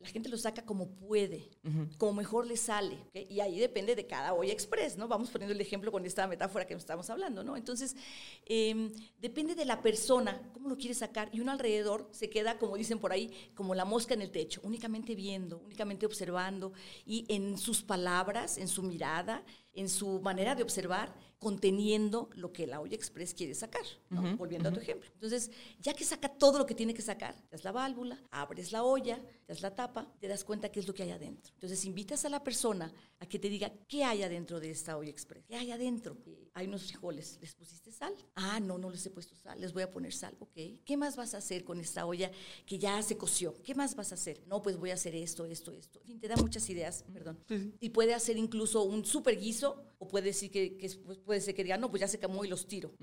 la 0.00 0.08
gente 0.08 0.28
lo 0.28 0.38
saca 0.38 0.64
como 0.64 0.90
puede, 0.94 1.50
como 1.96 2.12
mejor 2.12 2.46
le 2.46 2.56
sale. 2.56 2.98
Y 3.28 3.40
ahí 3.40 3.58
depende 3.58 3.96
de 3.96 4.06
cada 4.06 4.32
olla 4.32 4.52
express, 4.52 4.96
¿no? 4.96 5.08
Vamos 5.08 5.28
poniendo 5.30 5.52
el 5.52 5.60
ejemplo 5.60 5.90
con 5.90 6.06
esta 6.06 6.26
metáfora 6.28 6.66
que 6.66 6.74
nos 6.74 6.82
estamos 6.82 7.10
hablando, 7.10 7.42
¿no? 7.42 7.56
Entonces, 7.56 7.96
em, 8.46 8.92
depende 9.18 9.56
de 9.56 9.64
la 9.64 9.82
persona, 9.82 10.40
cómo 10.52 10.68
lo 10.68 10.76
quiere 10.76 10.94
sacar. 10.94 11.30
Y 11.32 11.40
uno 11.40 11.50
alrededor 11.50 12.08
se 12.12 12.30
queda, 12.30 12.58
como 12.58 12.76
dicen 12.76 13.00
por 13.00 13.10
ahí, 13.10 13.50
como 13.54 13.74
la 13.74 13.84
mosca 13.84 14.14
en 14.14 14.22
el 14.22 14.30
techo, 14.30 14.60
únicamente 14.62 15.16
viendo, 15.16 15.58
únicamente 15.58 16.06
observando. 16.06 16.72
Y 17.04 17.24
en 17.28 17.58
sus 17.58 17.82
palabras, 17.82 18.56
en 18.56 18.68
su 18.68 18.84
mirada, 18.84 19.44
en 19.78 19.88
su 19.88 20.20
manera 20.20 20.54
de 20.54 20.62
observar, 20.64 21.14
conteniendo 21.38 22.28
lo 22.34 22.52
que 22.52 22.66
la 22.66 22.80
olla 22.80 22.96
express 22.96 23.32
quiere 23.32 23.54
sacar, 23.54 23.84
volviendo 24.36 24.68
a 24.68 24.72
tu 24.72 24.80
ejemplo. 24.80 25.08
Entonces, 25.14 25.50
ya 25.78 25.94
que 25.94 26.04
saca 26.04 26.28
todo 26.28 26.58
lo 26.58 26.66
que 26.66 26.74
tiene 26.74 26.92
que 26.92 27.02
sacar, 27.02 27.34
te 27.42 27.50
das 27.52 27.62
la 27.62 27.70
válvula, 27.70 28.20
abres 28.30 28.72
la 28.72 28.82
olla, 28.82 29.16
te 29.46 29.52
das 29.52 29.62
la 29.62 29.72
tapa, 29.72 30.12
te 30.18 30.26
das 30.26 30.42
cuenta 30.42 30.68
qué 30.70 30.80
es 30.80 30.88
lo 30.88 30.94
que 30.94 31.04
hay 31.04 31.12
adentro. 31.12 31.52
Entonces, 31.54 31.84
invitas 31.84 32.24
a 32.24 32.28
la 32.28 32.42
persona 32.42 32.92
a 33.20 33.26
que 33.26 33.38
te 33.38 33.48
diga 33.48 33.72
qué 33.86 34.02
hay 34.02 34.24
adentro 34.24 34.58
de 34.58 34.70
esta 34.72 34.96
olla 34.96 35.10
express, 35.10 35.44
qué 35.46 35.54
hay 35.54 35.70
adentro. 35.70 36.16
Hay 36.54 36.66
unos 36.66 36.82
frijoles, 36.82 37.38
¿les 37.40 37.54
pusiste 37.54 37.92
sal? 37.92 38.12
Ah, 38.34 38.58
no, 38.58 38.76
no 38.76 38.90
les 38.90 39.06
he 39.06 39.10
puesto 39.10 39.36
sal, 39.36 39.60
les 39.60 39.72
voy 39.72 39.84
a 39.84 39.90
poner 39.92 40.12
sal, 40.12 40.34
ok. 40.40 40.56
¿Qué 40.84 40.96
más 40.96 41.14
vas 41.14 41.34
a 41.34 41.38
hacer 41.38 41.62
con 41.62 41.78
esta 41.78 42.04
olla 42.04 42.32
que 42.66 42.78
ya 42.80 43.00
se 43.00 43.16
coció? 43.16 43.54
¿Qué 43.62 43.76
más 43.76 43.94
vas 43.94 44.10
a 44.10 44.16
hacer? 44.16 44.42
No, 44.48 44.60
pues 44.60 44.76
voy 44.76 44.90
a 44.90 44.94
hacer 44.94 45.14
esto, 45.14 45.46
esto, 45.46 45.70
esto. 45.72 46.00
En 46.00 46.06
fin, 46.06 46.20
te 46.20 46.26
da 46.26 46.34
muchas 46.34 46.68
ideas, 46.68 47.04
perdón. 47.12 47.38
Y 47.78 47.90
puede 47.90 48.12
hacer 48.12 48.36
incluso 48.36 48.82
un 48.82 49.04
super 49.04 49.38
guiso 49.38 49.67
그죠? 49.72 49.97
O 49.98 50.06
puede 50.06 50.26
decir 50.26 50.50
que, 50.50 50.76
que 50.76 50.88
pues, 51.04 51.18
puede 51.18 51.40
ser 51.40 51.54
que 51.54 51.64
diga, 51.64 51.76
no, 51.76 51.90
pues 51.90 52.00
ya 52.00 52.08
se 52.08 52.18
quemó 52.18 52.44
y 52.44 52.48
los 52.48 52.66
tiro. 52.66 52.94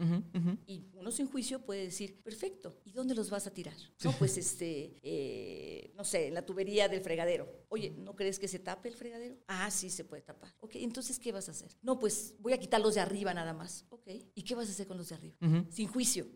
Y 0.65 0.86
uno 0.93 1.12
sin 1.12 1.27
juicio 1.27 1.60
puede 1.65 1.84
decir, 1.84 2.21
perfecto, 2.23 2.81
¿y 2.86 2.91
dónde 2.91 3.13
los 3.13 3.29
vas 3.29 3.47
a 3.47 3.51
tirar? 3.51 3.75
No, 4.03 4.12
pues 4.13 4.38
este, 4.38 4.95
eh, 5.03 5.91
no 5.95 6.03
sé, 6.03 6.27
en 6.27 6.34
la 6.34 6.45
tubería 6.45 6.88
del 6.88 7.01
fregadero. 7.01 7.65
Oye, 7.69 7.91
¿no 7.91 8.15
crees 8.15 8.39
que 8.39 8.47
se 8.47 8.60
tape 8.60 8.89
el 8.89 8.95
fregadero? 8.95 9.38
Ah, 9.47 9.69
sí, 9.69 9.89
se 9.89 10.05
puede 10.05 10.21
tapar. 10.21 10.55
Ok, 10.60 10.75
entonces, 10.75 11.19
¿qué 11.19 11.31
vas 11.31 11.49
a 11.49 11.51
hacer? 11.51 11.71
No, 11.81 11.99
pues 11.99 12.34
voy 12.39 12.53
a 12.53 12.58
quitar 12.58 12.81
los 12.81 12.95
de 12.95 13.01
arriba 13.01 13.34
nada 13.34 13.53
más. 13.53 13.86
Ok, 13.89 14.08
¿y 14.34 14.43
qué 14.43 14.55
vas 14.55 14.67
a 14.69 14.71
hacer 14.71 14.88
con 14.88 14.97
los 14.97 15.10
de 15.10 15.15
arriba? 15.15 15.36
Sin 15.69 15.88
juicio. 15.88 16.27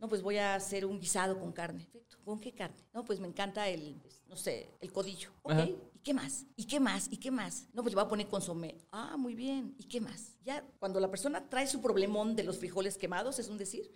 No, 0.00 0.08
pues 0.08 0.22
voy 0.22 0.36
a 0.36 0.54
hacer 0.54 0.86
un 0.86 1.00
guisado 1.00 1.38
con 1.38 1.52
carne. 1.52 1.84
Perfecto. 1.84 2.18
¿Con 2.24 2.40
qué 2.40 2.52
carne? 2.52 2.76
No, 2.94 3.04
pues 3.04 3.20
me 3.20 3.28
encanta 3.28 3.68
el, 3.68 4.00
no 4.26 4.36
sé, 4.36 4.70
el 4.80 4.90
codillo. 4.92 5.30
Ok, 5.42 5.58
¿y 5.92 5.98
qué 5.98 6.14
más? 6.14 6.46
¿Y 6.56 6.64
qué 6.64 6.80
más? 6.80 7.08
¿Y 7.10 7.18
qué 7.18 7.30
más? 7.30 7.68
No, 7.72 7.82
pues 7.82 7.92
le 7.92 7.96
voy 7.96 8.04
a 8.04 8.08
poner 8.08 8.28
consomé. 8.28 8.78
Ah, 8.90 9.16
muy 9.18 9.34
bien. 9.34 9.74
¿Y 9.78 9.84
qué 9.84 10.00
más? 10.04 10.33
Ya, 10.44 10.64
cuando 10.78 11.00
la 11.00 11.10
persona 11.10 11.48
trae 11.48 11.66
su 11.66 11.80
problemón 11.80 12.36
de 12.36 12.42
los 12.42 12.58
frijoles 12.58 12.98
quemados, 12.98 13.38
es 13.38 13.48
un 13.48 13.56
decir, 13.56 13.90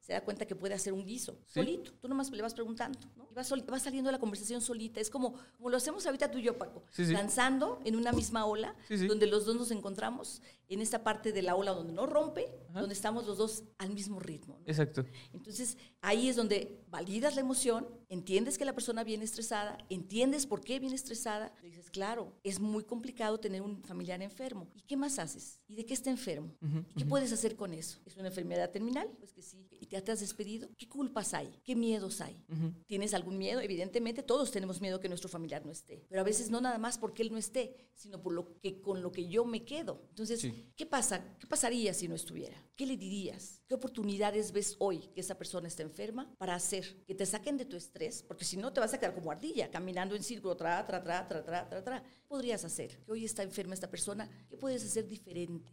se 0.00 0.12
da 0.12 0.24
cuenta 0.24 0.46
que 0.46 0.56
puede 0.56 0.74
hacer 0.74 0.92
un 0.92 1.04
guiso 1.04 1.38
solito. 1.46 1.92
Tú 2.00 2.08
nomás 2.08 2.30
le 2.30 2.42
vas 2.42 2.54
preguntando, 2.54 2.98
¿no? 3.16 3.28
Y 3.30 3.34
va, 3.34 3.44
saliendo 3.78 4.10
la 4.10 4.18
conversación 4.18 4.60
solita. 4.60 5.00
Es 5.00 5.10
como, 5.10 5.34
como 5.56 5.68
lo 5.68 5.76
hacemos 5.76 6.06
ahorita 6.06 6.30
tú 6.30 6.38
y 6.38 6.42
yo, 6.42 6.56
Paco, 6.56 6.84
danzando 7.12 7.80
en 7.84 7.96
una 7.96 8.12
misma 8.12 8.46
ola, 8.46 8.74
donde 8.88 9.26
los 9.26 9.44
dos 9.44 9.56
nos 9.56 9.70
encontramos 9.70 10.42
en 10.68 10.80
esta 10.80 11.02
parte 11.02 11.32
de 11.32 11.42
la 11.42 11.56
ola 11.56 11.72
donde 11.72 11.92
no 11.92 12.06
rompe, 12.06 12.48
donde 12.72 12.94
estamos 12.94 13.26
los 13.26 13.36
dos 13.36 13.64
al 13.78 13.90
mismo 13.90 14.20
ritmo. 14.20 14.60
Exacto. 14.66 15.04
Entonces, 15.32 15.76
ahí 16.00 16.28
es 16.28 16.36
donde 16.36 16.84
validas 16.88 17.34
la 17.34 17.40
emoción, 17.40 17.86
entiendes 18.08 18.56
que 18.56 18.64
la 18.64 18.72
persona 18.72 19.04
viene 19.04 19.24
estresada 19.24 19.78
entiendes 19.88 20.46
por 20.46 20.60
qué 20.62 20.78
viene 20.78 20.94
estresada. 20.94 21.52
Le 21.62 21.68
dices, 21.68 21.90
claro, 21.90 22.32
es 22.42 22.60
muy 22.60 22.84
complicado 22.84 23.38
tener 23.38 23.62
un 23.62 23.82
familiar 23.82 24.20
enfermo. 24.22 24.68
¿Y 24.74 24.82
qué 24.82 24.96
más 24.96 25.18
haces? 25.18 25.60
¿Y 25.68 25.76
de 25.76 25.84
qué 25.90 25.94
está 25.94 26.08
enfermo? 26.08 26.56
¿Y 26.94 27.00
qué 27.00 27.04
puedes 27.04 27.32
hacer 27.32 27.56
con 27.56 27.74
eso? 27.74 27.98
¿Es 28.06 28.16
una 28.16 28.28
enfermedad 28.28 28.70
terminal? 28.70 29.08
Pues 29.18 29.32
que 29.32 29.42
sí. 29.42 29.66
¿Y 29.80 29.86
te, 29.86 29.96
has 29.96 30.20
despedido? 30.20 30.68
¿Qué 30.78 30.88
culpas 30.88 31.34
hay? 31.34 31.50
¿Qué 31.64 31.74
miedos 31.74 32.20
hay? 32.20 32.44
¿Tienes 32.86 33.12
algún 33.12 33.36
miedo? 33.36 33.60
Evidentemente 33.60 34.22
todos 34.22 34.52
tenemos 34.52 34.80
miedo 34.80 35.00
que 35.00 35.08
nuestro 35.08 35.28
familiar 35.28 35.66
no 35.66 35.72
esté. 35.72 36.06
Pero 36.08 36.20
a 36.20 36.24
veces 36.24 36.48
no 36.48 36.60
nada 36.60 36.78
más 36.78 36.96
porque 36.96 37.22
él 37.22 37.32
no 37.32 37.38
esté, 37.38 37.74
sino 37.92 38.22
por 38.22 38.34
lo 38.34 38.56
que 38.60 38.80
con 38.80 39.02
lo 39.02 39.10
que 39.10 39.26
yo 39.26 39.44
me 39.44 39.64
quedo. 39.64 40.06
Entonces, 40.10 40.46
¿qué 40.76 40.86
pasa? 40.86 41.36
¿Qué 41.40 41.48
pasaría 41.48 41.92
si 41.92 42.06
no 42.06 42.14
estuviera? 42.14 42.56
¿Qué 42.76 42.86
le 42.86 42.96
dirías? 42.96 43.60
¿Qué 43.66 43.74
oportunidades 43.74 44.52
ves 44.52 44.76
hoy 44.78 45.10
que 45.12 45.20
esa 45.20 45.36
persona 45.36 45.66
está 45.66 45.82
enferma 45.82 46.32
para 46.38 46.54
hacer 46.54 47.04
que 47.04 47.16
te 47.16 47.26
saquen 47.26 47.56
de 47.56 47.64
tu 47.64 47.76
estrés? 47.76 48.22
Porque 48.22 48.44
si 48.44 48.56
no 48.56 48.72
te 48.72 48.78
vas 48.78 48.94
a 48.94 49.00
quedar 49.00 49.14
como 49.14 49.32
ardilla, 49.32 49.72
caminando 49.72 50.14
en 50.14 50.22
círculo, 50.22 50.56
tra, 50.56 50.86
tra, 50.86 51.02
tra, 51.02 51.26
tra, 51.26 51.44
tra, 51.44 51.68
tra, 51.68 51.82
tra. 51.82 52.02
¿Qué 52.02 52.26
podrías 52.28 52.64
hacer? 52.64 53.02
Que 53.04 53.10
hoy 53.10 53.24
está 53.24 53.42
enferma 53.42 53.74
esta 53.74 53.90
persona, 53.90 54.30
¿qué 54.48 54.56
puedes 54.56 54.84
hacer 54.84 55.08
diferente? 55.08 55.72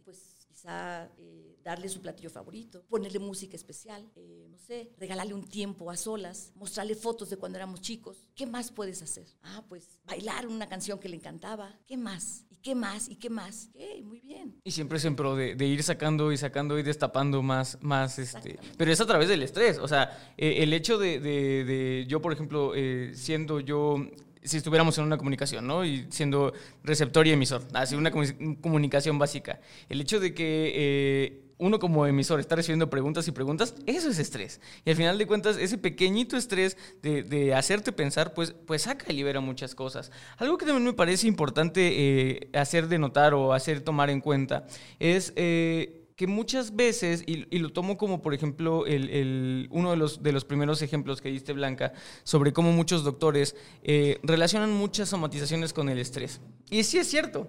Quizá 0.58 1.08
eh, 1.18 1.56
darle 1.62 1.88
su 1.88 2.00
platillo 2.00 2.30
favorito, 2.30 2.82
ponerle 2.88 3.20
música 3.20 3.54
especial, 3.54 4.10
eh, 4.16 4.48
no 4.50 4.58
sé, 4.58 4.90
regalarle 4.98 5.32
un 5.32 5.46
tiempo 5.46 5.88
a 5.88 5.96
solas, 5.96 6.50
mostrarle 6.56 6.96
fotos 6.96 7.30
de 7.30 7.36
cuando 7.36 7.58
éramos 7.58 7.80
chicos. 7.80 8.26
¿Qué 8.34 8.44
más 8.44 8.72
puedes 8.72 9.00
hacer? 9.00 9.28
Ah, 9.44 9.62
pues 9.68 10.00
bailar 10.04 10.48
una 10.48 10.68
canción 10.68 10.98
que 10.98 11.08
le 11.08 11.14
encantaba. 11.14 11.78
¿Qué 11.86 11.96
más? 11.96 12.44
¿Y 12.50 12.56
qué 12.56 12.74
más? 12.74 13.08
¿Y 13.08 13.14
qué 13.14 13.30
más? 13.30 13.70
muy 14.02 14.18
bien. 14.18 14.60
Y 14.64 14.72
siempre 14.72 14.98
es 14.98 15.04
en 15.04 15.14
pro 15.14 15.36
de, 15.36 15.54
ir 15.64 15.82
sacando 15.84 16.32
y 16.32 16.36
sacando 16.36 16.76
y 16.76 16.82
destapando 16.82 17.40
más, 17.40 17.78
más 17.80 18.18
este, 18.18 18.58
pero 18.76 18.90
es 18.90 19.00
a 19.00 19.06
través 19.06 19.28
del 19.28 19.44
estrés. 19.44 19.78
O 19.78 19.86
sea, 19.86 20.32
eh, 20.36 20.64
el 20.64 20.72
hecho 20.72 20.98
de, 20.98 21.20
de, 21.20 22.04
yo, 22.08 22.20
por 22.20 22.32
ejemplo, 22.32 22.72
siendo 23.14 23.60
yo 23.60 24.08
si 24.48 24.56
estuviéramos 24.56 24.96
en 24.98 25.04
una 25.04 25.18
comunicación, 25.18 25.66
¿no? 25.66 25.84
Y 25.84 26.06
siendo 26.10 26.52
receptor 26.82 27.26
y 27.26 27.32
emisor, 27.32 27.62
así 27.74 27.94
una 27.94 28.10
comunicación 28.10 29.18
básica. 29.18 29.60
El 29.88 30.00
hecho 30.00 30.20
de 30.20 30.34
que 30.34 30.72
eh, 30.74 31.42
uno 31.58 31.78
como 31.78 32.06
emisor 32.06 32.40
está 32.40 32.56
recibiendo 32.56 32.88
preguntas 32.88 33.28
y 33.28 33.32
preguntas, 33.32 33.74
eso 33.86 34.08
es 34.08 34.18
estrés. 34.18 34.60
Y 34.84 34.90
al 34.90 34.96
final 34.96 35.18
de 35.18 35.26
cuentas, 35.26 35.56
ese 35.58 35.76
pequeñito 35.76 36.36
estrés 36.36 36.76
de, 37.02 37.54
hacerte 37.54 37.92
pensar, 37.92 38.32
pues, 38.32 38.54
pues 38.66 38.82
saca 38.82 39.12
y 39.12 39.16
libera 39.16 39.40
muchas 39.40 39.74
cosas. 39.74 40.10
Algo 40.36 40.56
que 40.56 40.66
también 40.66 40.84
me 40.84 40.92
parece 40.92 41.26
importante 41.26 41.80
eh, 41.92 42.50
hacer 42.54 42.88
de 42.88 42.98
notar 42.98 43.34
o 43.34 43.52
hacer 43.52 43.80
tomar 43.80 44.10
en 44.10 44.20
cuenta 44.20 44.66
es... 44.98 45.32
Eh, 45.36 45.97
que 46.18 46.26
muchas 46.26 46.74
veces, 46.74 47.22
y, 47.26 47.58
lo 47.60 47.70
tomo 47.70 47.96
como 47.96 48.20
por 48.20 48.34
ejemplo 48.34 48.86
el, 48.86 49.68
uno 49.70 49.92
de 49.92 49.96
los, 49.96 50.20
de 50.20 50.32
los 50.32 50.44
primeros 50.44 50.82
ejemplos 50.82 51.20
que 51.20 51.28
diste 51.28 51.52
Blanca, 51.52 51.92
sobre 52.24 52.52
cómo 52.52 52.72
muchos 52.72 53.04
doctores 53.04 53.54
eh, 53.84 54.18
relacionan 54.24 54.72
muchas 54.72 55.10
somatizaciones 55.10 55.72
con 55.72 55.88
el 55.88 56.00
estrés. 56.00 56.40
Y 56.70 56.82
sí 56.82 56.98
es 56.98 57.06
cierto, 57.06 57.46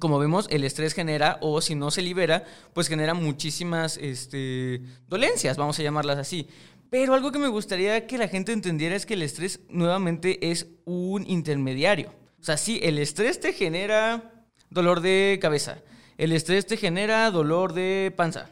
como 0.00 0.18
vemos, 0.18 0.48
el 0.50 0.64
estrés 0.64 0.94
genera, 0.94 1.38
o 1.42 1.60
si 1.60 1.76
no 1.76 1.92
se 1.92 2.02
libera, 2.02 2.42
pues 2.72 2.88
genera 2.88 3.14
muchísimas 3.14 3.96
este, 3.98 4.82
dolencias, 5.06 5.56
vamos 5.56 5.78
a 5.78 5.84
llamarlas 5.84 6.18
así. 6.18 6.48
Pero 6.90 7.14
algo 7.14 7.30
que 7.30 7.38
me 7.38 7.46
gustaría 7.46 8.08
que 8.08 8.18
la 8.18 8.26
gente 8.26 8.50
entendiera 8.50 8.96
es 8.96 9.06
que 9.06 9.14
el 9.14 9.22
estrés 9.22 9.60
nuevamente 9.68 10.50
es 10.50 10.66
un 10.84 11.24
intermediario. 11.30 12.12
O 12.40 12.44
sea, 12.44 12.56
sí, 12.56 12.80
el 12.82 12.98
estrés 12.98 13.38
te 13.38 13.52
genera 13.52 14.44
dolor 14.70 15.02
de 15.02 15.38
cabeza, 15.40 15.78
el 16.18 16.32
estrés 16.32 16.66
te 16.66 16.76
genera 16.76 17.30
dolor 17.30 17.72
de 17.72 18.12
panza, 18.16 18.50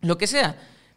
lo 0.00 0.18
que 0.18 0.26
sea. 0.26 0.56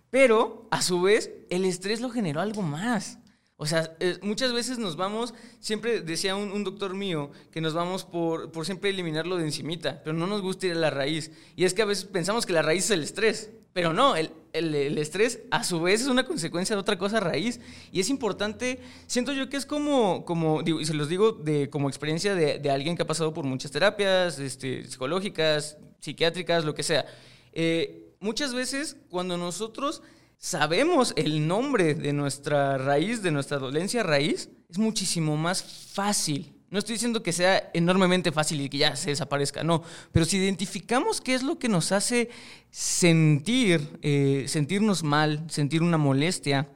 Pero, 0.09 0.67
a 0.71 0.81
su 0.81 1.01
vez, 1.01 1.31
el 1.49 1.65
estrés 1.65 2.01
lo 2.01 2.09
generó 2.09 2.41
algo 2.41 2.61
más. 2.61 3.17
O 3.55 3.67
sea, 3.67 3.95
muchas 4.23 4.53
veces 4.53 4.79
nos 4.79 4.95
vamos, 4.95 5.35
siempre 5.59 6.01
decía 6.01 6.35
un, 6.35 6.63
doctor 6.63 6.95
mío, 6.95 7.29
que 7.51 7.61
nos 7.61 7.75
vamos 7.75 8.05
por, 8.05 8.51
por, 8.51 8.65
siempre 8.65 8.89
eliminarlo 8.89 9.37
de 9.37 9.43
encimita, 9.43 10.01
pero 10.03 10.17
no 10.17 10.25
nos 10.25 10.41
gusta 10.41 10.65
ir 10.65 10.71
a 10.71 10.77
la 10.77 10.89
raíz. 10.89 11.31
Y 11.55 11.65
es 11.65 11.75
que 11.75 11.83
a 11.83 11.85
veces 11.85 12.05
pensamos 12.05 12.47
que 12.47 12.53
la 12.53 12.63
raíz 12.63 12.85
es 12.85 12.91
el 12.91 13.03
estrés, 13.03 13.51
pero 13.71 13.93
no, 13.93 14.15
el, 14.15 14.31
el, 14.51 14.97
estrés 14.97 15.41
a 15.51 15.63
su 15.63 15.79
vez 15.79 16.01
es 16.01 16.07
una 16.07 16.25
consecuencia 16.25 16.75
de 16.75 16.79
otra 16.79 16.97
cosa 16.97 17.19
raíz. 17.19 17.59
Y 17.91 17.99
es 17.99 18.09
importante, 18.09 18.79
siento 19.05 19.31
yo 19.31 19.47
que 19.47 19.57
es 19.57 19.67
como, 19.67 20.25
como 20.25 20.63
digo, 20.63 20.81
y 20.81 20.85
se 20.85 20.95
los 20.95 21.07
digo 21.07 21.31
de, 21.31 21.69
como 21.69 21.87
experiencia 21.87 22.33
de, 22.33 22.57
de 22.57 22.71
alguien 22.71 22.95
que 22.95 23.03
ha 23.03 23.07
pasado 23.07 23.31
por 23.31 23.45
muchas 23.45 23.69
terapias 23.69 24.39
este, 24.39 24.87
psicológicas, 24.87 25.77
psiquiátricas, 26.01 26.65
lo 26.65 26.75
que 26.75 26.83
sea. 26.83 27.05
Eh, 27.53 28.13
muchas 28.19 28.53
veces 28.53 28.97
cuando 29.09 29.37
nosotros 29.37 30.01
sabemos 30.37 31.13
el 31.15 31.47
nombre 31.47 31.93
de 31.93 32.11
nuestra 32.11 32.77
raíz, 32.77 33.23
de 33.23 33.31
nuestra 33.31 33.59
dolencia 33.59 34.03
raíz, 34.03 34.49
es 34.69 34.77
muchísimo 34.77 35.37
más 35.37 35.63
fácil. 35.63 36.53
No 36.69 36.79
estoy 36.79 36.93
diciendo 36.93 37.21
que 37.21 37.33
sea 37.33 37.69
enormemente 37.73 38.31
fácil 38.31 38.61
y 38.61 38.69
que 38.69 38.77
ya 38.77 38.95
se 38.95 39.09
desaparezca, 39.09 39.63
no. 39.63 39.83
Pero 40.11 40.25
si 40.25 40.37
identificamos 40.37 41.19
qué 41.19 41.35
es 41.35 41.43
lo 41.43 41.59
que 41.59 41.67
nos 41.67 41.91
hace 41.91 42.29
sentir, 42.69 43.99
eh, 44.01 44.45
sentirnos 44.47 45.03
mal, 45.03 45.43
sentir 45.49 45.81
una 45.81 45.97
molestia, 45.97 46.69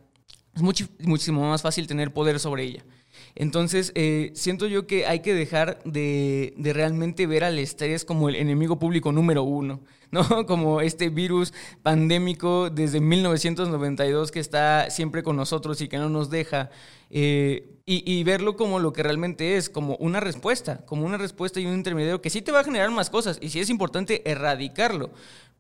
es 0.54 0.62
muchísimo 0.62 1.50
más 1.50 1.62
fácil 1.62 1.88
tener 1.88 2.14
poder 2.14 2.40
sobre 2.40 2.64
ella. 2.64 2.86
Entonces, 3.36 3.91
eh, 3.95 4.32
siento 4.34 4.65
yo 4.65 4.88
que 4.88 5.06
hay 5.06 5.19
que 5.19 5.34
dejar 5.34 5.84
de, 5.84 6.54
realmente 6.58 7.28
ver 7.28 7.43
al 7.43 7.60
estrés 7.60 8.06
como 8.06 8.30
el 8.30 8.36
enemigo 8.36 8.80
público 8.80 9.12
número 9.12 9.43
uno, 9.43 9.82
¿no? 10.12 10.45
Como 10.45 10.80
este 10.80 11.10
virus 11.10 11.54
pandémico 11.84 12.69
desde 12.69 13.02
1992 13.02 14.32
que 14.32 14.39
está 14.39 14.89
siempre 14.89 15.21
con 15.21 15.36
nosotros 15.36 15.82
y 15.82 15.89
que 15.89 15.98
no 15.98 16.10
nos 16.10 16.30
deja. 16.30 16.69
Eh, 17.10 17.71
y, 17.88 18.24
verlo 18.24 18.56
como 18.56 18.80
lo 18.80 18.93
que 18.93 19.04
realmente 19.04 19.58
es, 19.58 19.69
como 19.69 19.95
una 19.98 20.19
respuesta, 20.19 20.84
como 20.88 21.06
una 21.06 21.19
respuesta 21.19 21.60
y 21.60 21.67
un 21.67 21.76
intermediario 21.76 22.19
que 22.19 22.32
sí 22.32 22.41
te 22.41 22.52
va 22.52 22.62
a 22.62 22.63
generar 22.63 22.89
más 22.89 23.12
cosas 23.12 23.38
y 23.41 23.50
sí 23.50 23.60
es 23.60 23.69
importante 23.69 24.28
erradicarlo, 24.28 25.12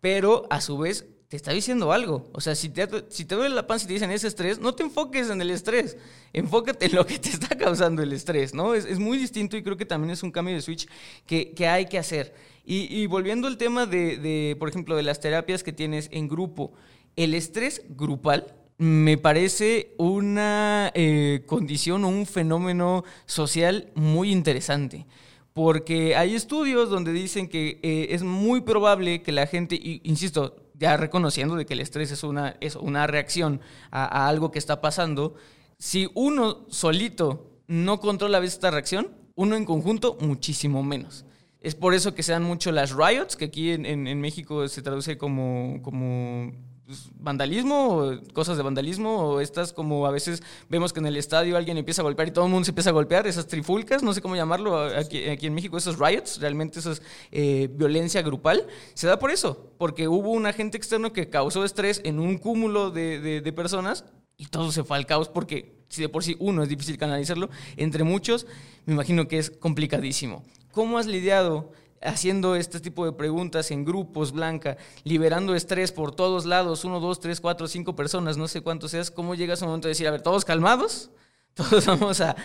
pero 0.01 0.47
a 0.49 0.59
su 0.59 0.75
vez 0.79 1.05
te 1.27 1.37
está 1.37 1.51
diciendo 1.51 1.91
algo. 1.91 2.29
O 2.33 2.41
sea, 2.41 2.55
si 2.55 2.69
te, 2.69 2.87
si 3.09 3.25
te 3.25 3.35
duele 3.35 3.55
la 3.55 3.67
panza 3.67 3.85
y 3.85 3.87
te 3.87 3.93
dicen 3.93 4.11
ese 4.11 4.27
estrés, 4.27 4.59
no 4.59 4.73
te 4.75 4.83
enfoques 4.83 5.29
en 5.29 5.41
el 5.41 5.49
estrés, 5.49 5.97
enfócate 6.33 6.85
en 6.85 6.95
lo 6.95 7.05
que 7.05 7.17
te 7.19 7.29
está 7.29 7.57
causando 7.57 8.03
el 8.03 8.13
estrés, 8.13 8.53
¿no? 8.53 8.75
Es, 8.75 8.99
muy 8.99 9.17
distinto 9.17 9.57
y 9.57 9.63
creo 9.63 9.77
que 9.77 9.85
también 9.85 10.11
es 10.11 10.23
un 10.23 10.31
cambio 10.31 10.55
de 10.55 10.61
switch 10.61 10.87
que, 11.25 11.53
hay 11.67 11.87
que 11.87 11.97
hacer. 11.97 12.33
Y, 12.67 13.05
volviendo 13.05 13.47
al 13.47 13.57
tema 13.57 13.85
de, 13.85 14.55
por 14.59 14.69
ejemplo, 14.69 14.95
de 14.95 15.03
las 15.03 15.19
terapias 15.19 15.63
que 15.63 15.71
tienes 15.71 16.09
en 16.11 16.27
grupo, 16.27 16.73
el 17.15 17.33
estrés 17.33 17.83
grupal 17.89 18.55
me 18.77 19.17
parece 19.17 19.93
una 19.97 20.91
eh, 20.95 21.43
condición 21.45 22.03
o 22.03 22.09
un 22.09 22.25
fenómeno 22.25 23.03
social 23.25 23.91
muy 23.95 24.31
interesante 24.31 25.05
porque 25.53 26.17
hay 26.17 26.35
estudios 26.35 26.89
donde 26.89 27.13
dicen 27.13 27.47
que 27.47 27.79
eh, 27.81 28.07
es 28.09 28.23
muy 28.23 28.59
probable 28.59 29.21
que 29.21 29.31
la 29.31 29.47
gente, 29.47 29.79
insisto, 30.03 30.64
ya 30.77 30.97
reconociendo 30.97 31.55
de 31.55 31.65
que 31.65 31.73
el 31.73 31.79
estrés 31.79 32.11
es 32.11 32.23
una, 32.23 32.57
es 32.61 32.75
una 32.75 33.07
reacción 33.07 33.61
a, 33.91 34.27
algo 34.27 34.51
que 34.51 34.59
está 34.59 34.81
pasando, 34.81 35.35
si 35.77 36.09
uno 36.13 36.65
solito 36.69 37.51
no 37.67 37.99
controla 37.99 38.43
esta 38.43 38.71
reacción, 38.71 39.11
uno 39.35 39.55
en 39.55 39.65
conjunto 39.65 40.17
muchísimo 40.21 40.83
menos. 40.83 41.25
Es 41.61 41.75
por 41.75 41.93
eso 41.93 42.13
que 42.13 42.23
se 42.23 42.31
dan 42.31 42.43
mucho 42.43 42.71
las 42.71 42.91
riots, 42.91 43.35
que 43.35 43.45
aquí 43.45 43.71
en, 43.71 43.85
en 43.85 44.21
México 44.21 44.67
se 44.67 44.81
traduce 44.81 45.17
como, 45.17 45.79
como 45.81 46.51
pues, 46.85 47.09
vandalismo, 47.19 48.11
cosas 48.33 48.57
de 48.57 48.63
vandalismo, 48.63 49.17
o 49.17 49.41
estas 49.41 49.73
como 49.73 50.05
a 50.05 50.11
veces 50.11 50.43
vemos 50.69 50.93
que 50.93 50.99
en 50.99 51.07
el 51.07 51.17
estadio 51.17 51.57
alguien 51.57 51.77
empieza 51.77 52.01
a 52.01 52.03
golpear 52.03 52.27
y 52.27 52.31
todo 52.31 52.45
el 52.45 52.51
mundo 52.51 52.65
se 52.65 52.71
empieza 52.71 52.91
a 52.91 52.93
golpear, 52.93 53.25
esas 53.25 53.47
trifulcas, 53.47 54.03
no 54.03 54.13
sé 54.13 54.21
cómo 54.21 54.35
llamarlo 54.35 54.77
aquí, 54.77 55.27
aquí 55.29 55.47
en 55.47 55.55
México, 55.55 55.77
esos 55.77 55.97
riots, 55.97 56.39
realmente 56.39 56.79
eso 56.79 56.91
es 56.91 57.01
eh, 57.31 57.69
violencia 57.71 58.21
grupal, 58.21 58.67
se 58.93 59.07
da 59.07 59.17
por 59.17 59.31
eso, 59.31 59.71
porque 59.77 60.07
hubo 60.07 60.29
un 60.29 60.45
agente 60.45 60.77
externo 60.77 61.11
que 61.11 61.29
causó 61.29 61.65
estrés 61.65 62.01
en 62.03 62.19
un 62.19 62.37
cúmulo 62.37 62.91
de, 62.91 63.41
de 63.41 63.53
personas 63.53 64.05
y 64.37 64.45
todo 64.47 64.71
se 64.71 64.83
fue 64.83 64.97
al 64.97 65.05
caos 65.05 65.29
porque 65.29 65.75
si 65.89 66.01
de 66.01 66.09
por 66.09 66.23
sí 66.23 66.35
uno 66.39 66.63
es 66.63 66.69
difícil 66.69 66.97
canalizarlo, 66.97 67.49
entre 67.77 68.03
muchos 68.03 68.45
me 68.85 68.93
imagino 68.93 69.27
que 69.27 69.37
es 69.37 69.49
complicadísimo. 69.49 70.43
¿Cómo 70.71 70.97
has 70.97 71.05
lidiado? 71.07 71.71
Haciendo 72.01 72.55
este 72.55 72.79
tipo 72.79 73.05
de 73.05 73.11
preguntas 73.11 73.71
en 73.71 73.85
grupos, 73.85 74.31
Blanca, 74.31 74.77
liberando 75.03 75.55
estrés 75.55 75.91
por 75.91 76.13
todos 76.13 76.45
lados, 76.45 76.85
uno, 76.85 76.99
dos, 76.99 77.19
tres, 77.19 77.41
cuatro, 77.41 77.67
cinco 77.67 77.95
personas, 77.95 78.37
no 78.37 78.47
sé 78.47 78.61
cuántos 78.61 78.91
seas, 78.91 79.11
¿cómo 79.11 79.35
llegas 79.35 79.61
a 79.61 79.65
un 79.65 79.69
momento 79.69 79.87
de 79.87 79.91
decir, 79.91 80.07
a 80.07 80.11
ver, 80.11 80.21
todos 80.21 80.45
calmados? 80.45 81.09
Todos 81.55 81.85
vamos 81.85 82.19
a 82.19 82.35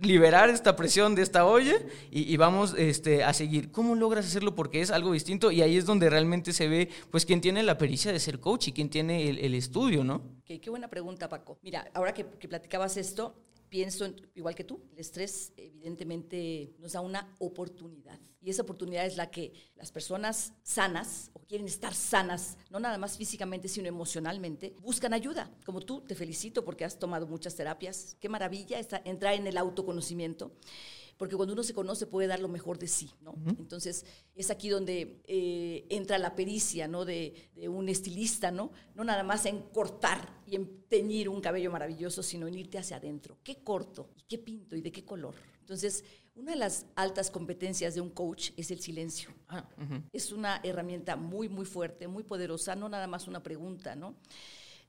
liberar 0.00 0.50
esta 0.50 0.74
presión 0.74 1.14
de 1.14 1.22
esta 1.22 1.46
olla 1.46 1.76
y, 2.10 2.36
vamos 2.36 2.74
este, 2.76 3.22
a 3.22 3.32
seguir. 3.32 3.70
¿Cómo 3.70 3.94
logras 3.94 4.26
hacerlo? 4.26 4.56
Porque 4.56 4.80
es 4.80 4.90
algo 4.90 5.12
distinto 5.12 5.52
y 5.52 5.62
ahí 5.62 5.76
es 5.76 5.86
donde 5.86 6.10
realmente 6.10 6.52
se 6.52 6.66
ve, 6.66 6.88
pues, 7.12 7.24
quién 7.24 7.40
tiene 7.40 7.62
la 7.62 7.78
pericia 7.78 8.10
de 8.10 8.18
ser 8.18 8.40
coach 8.40 8.66
y 8.66 8.72
quién 8.72 8.90
tiene 8.90 9.30
el, 9.30 9.54
estudio, 9.54 10.02
¿no? 10.02 10.22
qué 10.44 10.58
buena 10.68 10.88
pregunta, 10.88 11.28
Paco. 11.28 11.60
Mira, 11.62 11.88
ahora 11.94 12.12
que, 12.12 12.26
que 12.26 12.48
platicabas 12.48 12.96
esto, 12.96 13.36
pienso 13.68 14.06
igual 14.34 14.54
que 14.54 14.64
tú, 14.64 14.80
el 14.92 14.98
estrés 14.98 15.52
evidentemente 15.56 16.74
nos 16.80 16.92
da 16.92 17.02
una 17.02 17.34
oportunidad. 17.38 18.18
Y 18.46 18.50
esa 18.50 18.62
oportunidad 18.62 19.04
es 19.04 19.16
la 19.16 19.28
que 19.28 19.52
las 19.74 19.90
personas 19.90 20.52
sanas 20.62 21.32
o 21.32 21.40
quieren 21.40 21.66
estar 21.66 21.92
sanas, 21.92 22.58
no 22.70 22.78
nada 22.78 22.96
más 22.96 23.18
físicamente, 23.18 23.66
sino 23.66 23.88
emocionalmente, 23.88 24.76
buscan 24.82 25.12
ayuda. 25.14 25.50
Como 25.64 25.80
tú, 25.80 26.02
te 26.02 26.14
felicito 26.14 26.64
porque 26.64 26.84
has 26.84 26.96
tomado 26.96 27.26
muchas 27.26 27.56
terapias. 27.56 28.16
Qué 28.20 28.28
maravilla 28.28 28.78
entrar 29.04 29.34
en 29.34 29.48
el 29.48 29.58
autoconocimiento 29.58 30.52
porque 31.16 31.34
cuando 31.34 31.54
uno 31.54 31.64
se 31.64 31.74
conoce 31.74 32.06
puede 32.06 32.28
dar 32.28 32.40
lo 32.40 32.48
mejor 32.48 32.78
de 32.78 32.86
sí, 32.86 33.10
¿no? 33.22 33.34
Entonces, 33.58 34.04
es 34.34 34.50
aquí 34.50 34.68
donde 34.68 35.22
eh, 35.26 35.86
entra 35.88 36.18
la 36.18 36.36
pericia, 36.36 36.86
¿no? 36.88 37.04
De, 37.04 37.50
un 37.68 37.88
estilista, 37.88 38.50
¿no? 38.50 38.70
No 38.94 39.02
nada 39.02 39.22
más 39.22 39.46
en 39.46 39.62
cortar 39.62 40.42
y 40.46 40.56
en 40.56 40.84
teñir 40.88 41.28
un 41.28 41.40
cabello 41.40 41.70
maravilloso, 41.70 42.22
sino 42.22 42.46
en 42.46 42.54
irte 42.54 42.78
hacia 42.78 42.98
adentro. 42.98 43.38
¿Qué 43.42 43.64
corto? 43.64 44.10
¿Y 44.14 44.22
qué 44.24 44.38
pinto? 44.38 44.76
¿Y 44.76 44.82
de 44.82 44.92
qué 44.92 45.04
color? 45.04 45.34
Entonces, 45.60 46.04
una 46.36 46.52
de 46.52 46.58
las 46.58 46.86
altas 46.94 47.30
competencias 47.30 47.94
de 47.94 48.00
un 48.00 48.10
coach 48.10 48.50
es 48.56 48.70
el 48.70 48.80
silencio. 48.80 49.30
Ah, 49.48 49.68
es 50.12 50.32
una 50.32 50.60
herramienta 50.62 51.16
muy, 51.16 51.48
muy 51.48 51.64
fuerte, 51.64 52.06
muy 52.06 52.22
poderosa, 52.22 52.76
no 52.76 52.88
nada 52.88 53.06
más 53.06 53.26
una 53.26 53.42
pregunta, 53.42 53.96
¿no? 53.96 54.14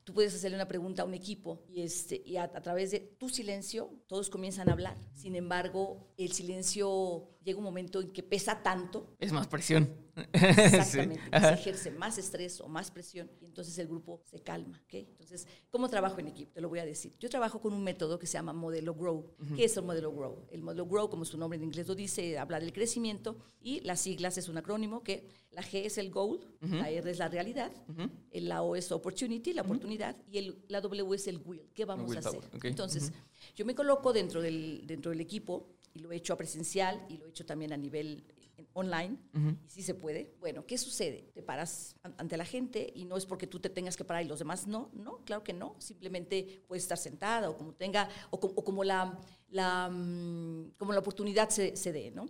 tú 0.08 0.14
puedes 0.14 0.34
hacerle 0.34 0.56
una 0.56 0.68
pregunta 0.68 1.02
a 1.02 1.04
un 1.04 1.12
equipo 1.12 1.60
y, 1.68 1.82
este, 1.82 2.22
y 2.24 2.38
a, 2.38 2.50
través 2.50 2.92
de 2.92 3.00
tu 3.00 3.28
silencio 3.28 3.90
todos 4.06 4.30
comienzan 4.30 4.70
a 4.70 4.72
hablar. 4.72 4.96
Sin 5.12 5.36
embargo, 5.36 6.08
el 6.16 6.32
silencio 6.32 7.28
llega 7.48 7.58
un 7.58 7.64
momento 7.64 8.00
en 8.00 8.10
que 8.10 8.22
pesa 8.22 8.62
tanto. 8.62 9.16
Es 9.18 9.32
más 9.32 9.46
presión. 9.46 9.88
Exactamente. 10.32 11.20
Se 11.40 11.52
ejerce 11.52 11.90
más 11.90 12.18
estrés 12.18 12.60
o 12.60 12.68
más 12.68 12.90
presión 12.90 13.30
y 13.40 13.46
entonces 13.46 13.78
el 13.78 13.88
grupo 13.88 14.20
se 14.24 14.40
calma. 14.40 14.80
¿okay? 14.84 15.06
Entonces, 15.10 15.46
¿cómo 15.70 15.88
trabajo 15.88 16.18
en 16.20 16.28
equipo? 16.28 16.52
Te 16.52 16.60
lo 16.60 16.68
voy 16.68 16.80
a 16.80 16.84
decir. 16.84 17.14
Yo 17.18 17.28
trabajo 17.28 17.60
con 17.60 17.72
un 17.72 17.82
método 17.82 18.18
que 18.18 18.26
se 18.26 18.34
llama 18.34 18.52
modelo 18.52 18.94
Grow. 18.94 19.34
¿Qué 19.56 19.64
es 19.64 19.76
el 19.76 19.84
modelo 19.84 20.12
Grow? 20.12 20.46
El 20.50 20.62
modelo 20.62 20.86
Grow, 20.86 21.08
como 21.08 21.24
su 21.24 21.38
nombre 21.38 21.56
en 21.56 21.64
inglés 21.64 21.86
lo 21.88 21.94
dice, 21.94 22.38
habla 22.38 22.60
del 22.60 22.72
crecimiento 22.72 23.38
y 23.60 23.80
las 23.80 24.00
siglas 24.00 24.38
es 24.38 24.48
un 24.48 24.58
acrónimo 24.58 25.02
que 25.02 25.28
la 25.50 25.62
G 25.62 25.86
es 25.86 25.98
el 25.98 26.10
goal, 26.10 26.40
la 26.60 26.90
R 26.90 27.10
es 27.10 27.18
la 27.18 27.28
realidad, 27.28 27.72
la 28.32 28.62
O 28.62 28.76
es 28.76 28.92
opportunity, 28.92 29.52
la 29.52 29.62
oportunidad 29.62 30.16
y 30.30 30.38
el, 30.38 30.64
la 30.68 30.80
W 30.80 31.14
es 31.14 31.26
el 31.26 31.40
will. 31.44 31.62
¿Qué 31.74 31.84
vamos 31.84 32.14
a 32.14 32.18
hacer? 32.18 32.40
Entonces, 32.62 33.12
yo 33.54 33.64
me 33.64 33.74
coloco 33.74 34.12
dentro 34.12 34.42
del, 34.42 34.82
dentro 34.86 35.10
del 35.10 35.20
equipo 35.20 35.68
y 35.94 36.00
lo 36.00 36.12
he 36.12 36.16
hecho 36.16 36.32
a 36.32 36.36
presencial 36.36 37.04
y 37.08 37.18
lo 37.18 37.26
he 37.26 37.30
hecho 37.30 37.46
también 37.46 37.72
a 37.72 37.76
nivel 37.76 38.24
online, 38.72 39.16
y 39.66 39.70
sí 39.70 39.82
se 39.82 39.94
puede. 39.94 40.34
Bueno, 40.40 40.66
¿qué 40.66 40.78
sucede? 40.78 41.30
Te 41.34 41.42
paras 41.42 41.96
ante 42.02 42.36
la 42.36 42.44
gente 42.44 42.92
y 42.94 43.04
no 43.04 43.16
es 43.16 43.26
porque 43.26 43.46
tú 43.46 43.60
te 43.60 43.70
tengas 43.70 43.96
que 43.96 44.04
parar 44.04 44.24
y 44.24 44.28
los 44.28 44.38
demás 44.38 44.66
no, 44.66 44.90
no, 44.92 45.24
claro 45.24 45.44
que 45.44 45.52
no. 45.52 45.76
Simplemente 45.78 46.62
puedes 46.66 46.82
estar 46.84 46.98
sentada 46.98 47.50
o 47.50 47.56
como 47.56 47.74
tenga, 47.74 48.08
o, 48.30 48.38
como 48.38 48.84
la, 48.84 49.18
la, 49.50 49.88
mm, 49.88 50.72
como 50.76 50.92
la 50.92 51.00
oportunidad 51.00 51.48
se, 51.50 51.76
se 51.76 51.92
dé, 51.92 52.10
¿no? 52.10 52.26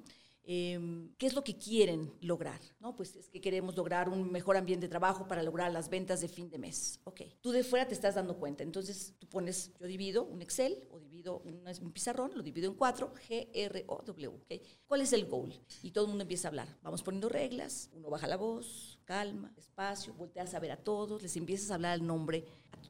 Em, 0.50 1.10
¿Qué 1.18 1.26
es 1.26 1.34
lo 1.34 1.44
que 1.44 1.58
quieren 1.58 2.10
lograr? 2.22 2.58
¿No? 2.80 2.96
Pues 2.96 3.14
es 3.16 3.28
que 3.28 3.38
queremos 3.38 3.76
lograr 3.76 4.08
un 4.08 4.32
mejor 4.32 4.56
ambiente 4.56 4.86
de 4.86 4.88
trabajo 4.88 5.28
para 5.28 5.42
lograr 5.42 5.70
las 5.70 5.90
ventas 5.90 6.22
de 6.22 6.28
fin 6.28 6.48
de 6.48 6.56
mes. 6.56 7.00
Ok, 7.04 7.20
tú 7.42 7.50
de 7.50 7.62
fuera 7.62 7.86
te 7.86 7.92
estás 7.92 8.14
dando 8.14 8.38
cuenta. 8.38 8.62
Entonces 8.62 9.14
tú 9.18 9.28
pones, 9.28 9.74
yo 9.78 9.86
divido 9.86 10.24
un 10.24 10.40
Excel 10.40 10.88
o 10.90 11.00
divido 11.00 11.07
un, 11.26 11.92
pizarrón, 11.92 12.32
lo 12.34 12.42
divido 12.42 12.70
en 12.70 12.76
cuatro, 12.76 13.12
G, 13.28 13.48
R, 13.52 13.84
O, 13.88 14.02
W. 14.02 14.28
¿okay? 14.44 14.62
¿Cuál 14.86 15.00
es 15.02 15.12
el 15.12 15.26
goal? 15.26 15.52
Y 15.82 15.90
todo 15.90 16.04
el 16.04 16.08
mundo 16.08 16.22
empieza 16.22 16.48
a 16.48 16.50
hablar. 16.50 16.68
Vamos 16.82 17.02
poniendo 17.02 17.28
reglas, 17.28 17.90
uno 17.92 18.10
baja 18.10 18.26
la 18.26 18.36
voz, 18.36 18.98
calma, 19.04 19.52
espacio, 19.56 20.14
volteas 20.14 20.54
a 20.54 20.60
ver 20.60 20.72
a 20.72 20.76
todos, 20.76 21.22
les 21.22 21.36
empiezas 21.36 21.70
a 21.70 21.74
hablar 21.74 21.98
el 21.98 22.06
nombre 22.06 22.44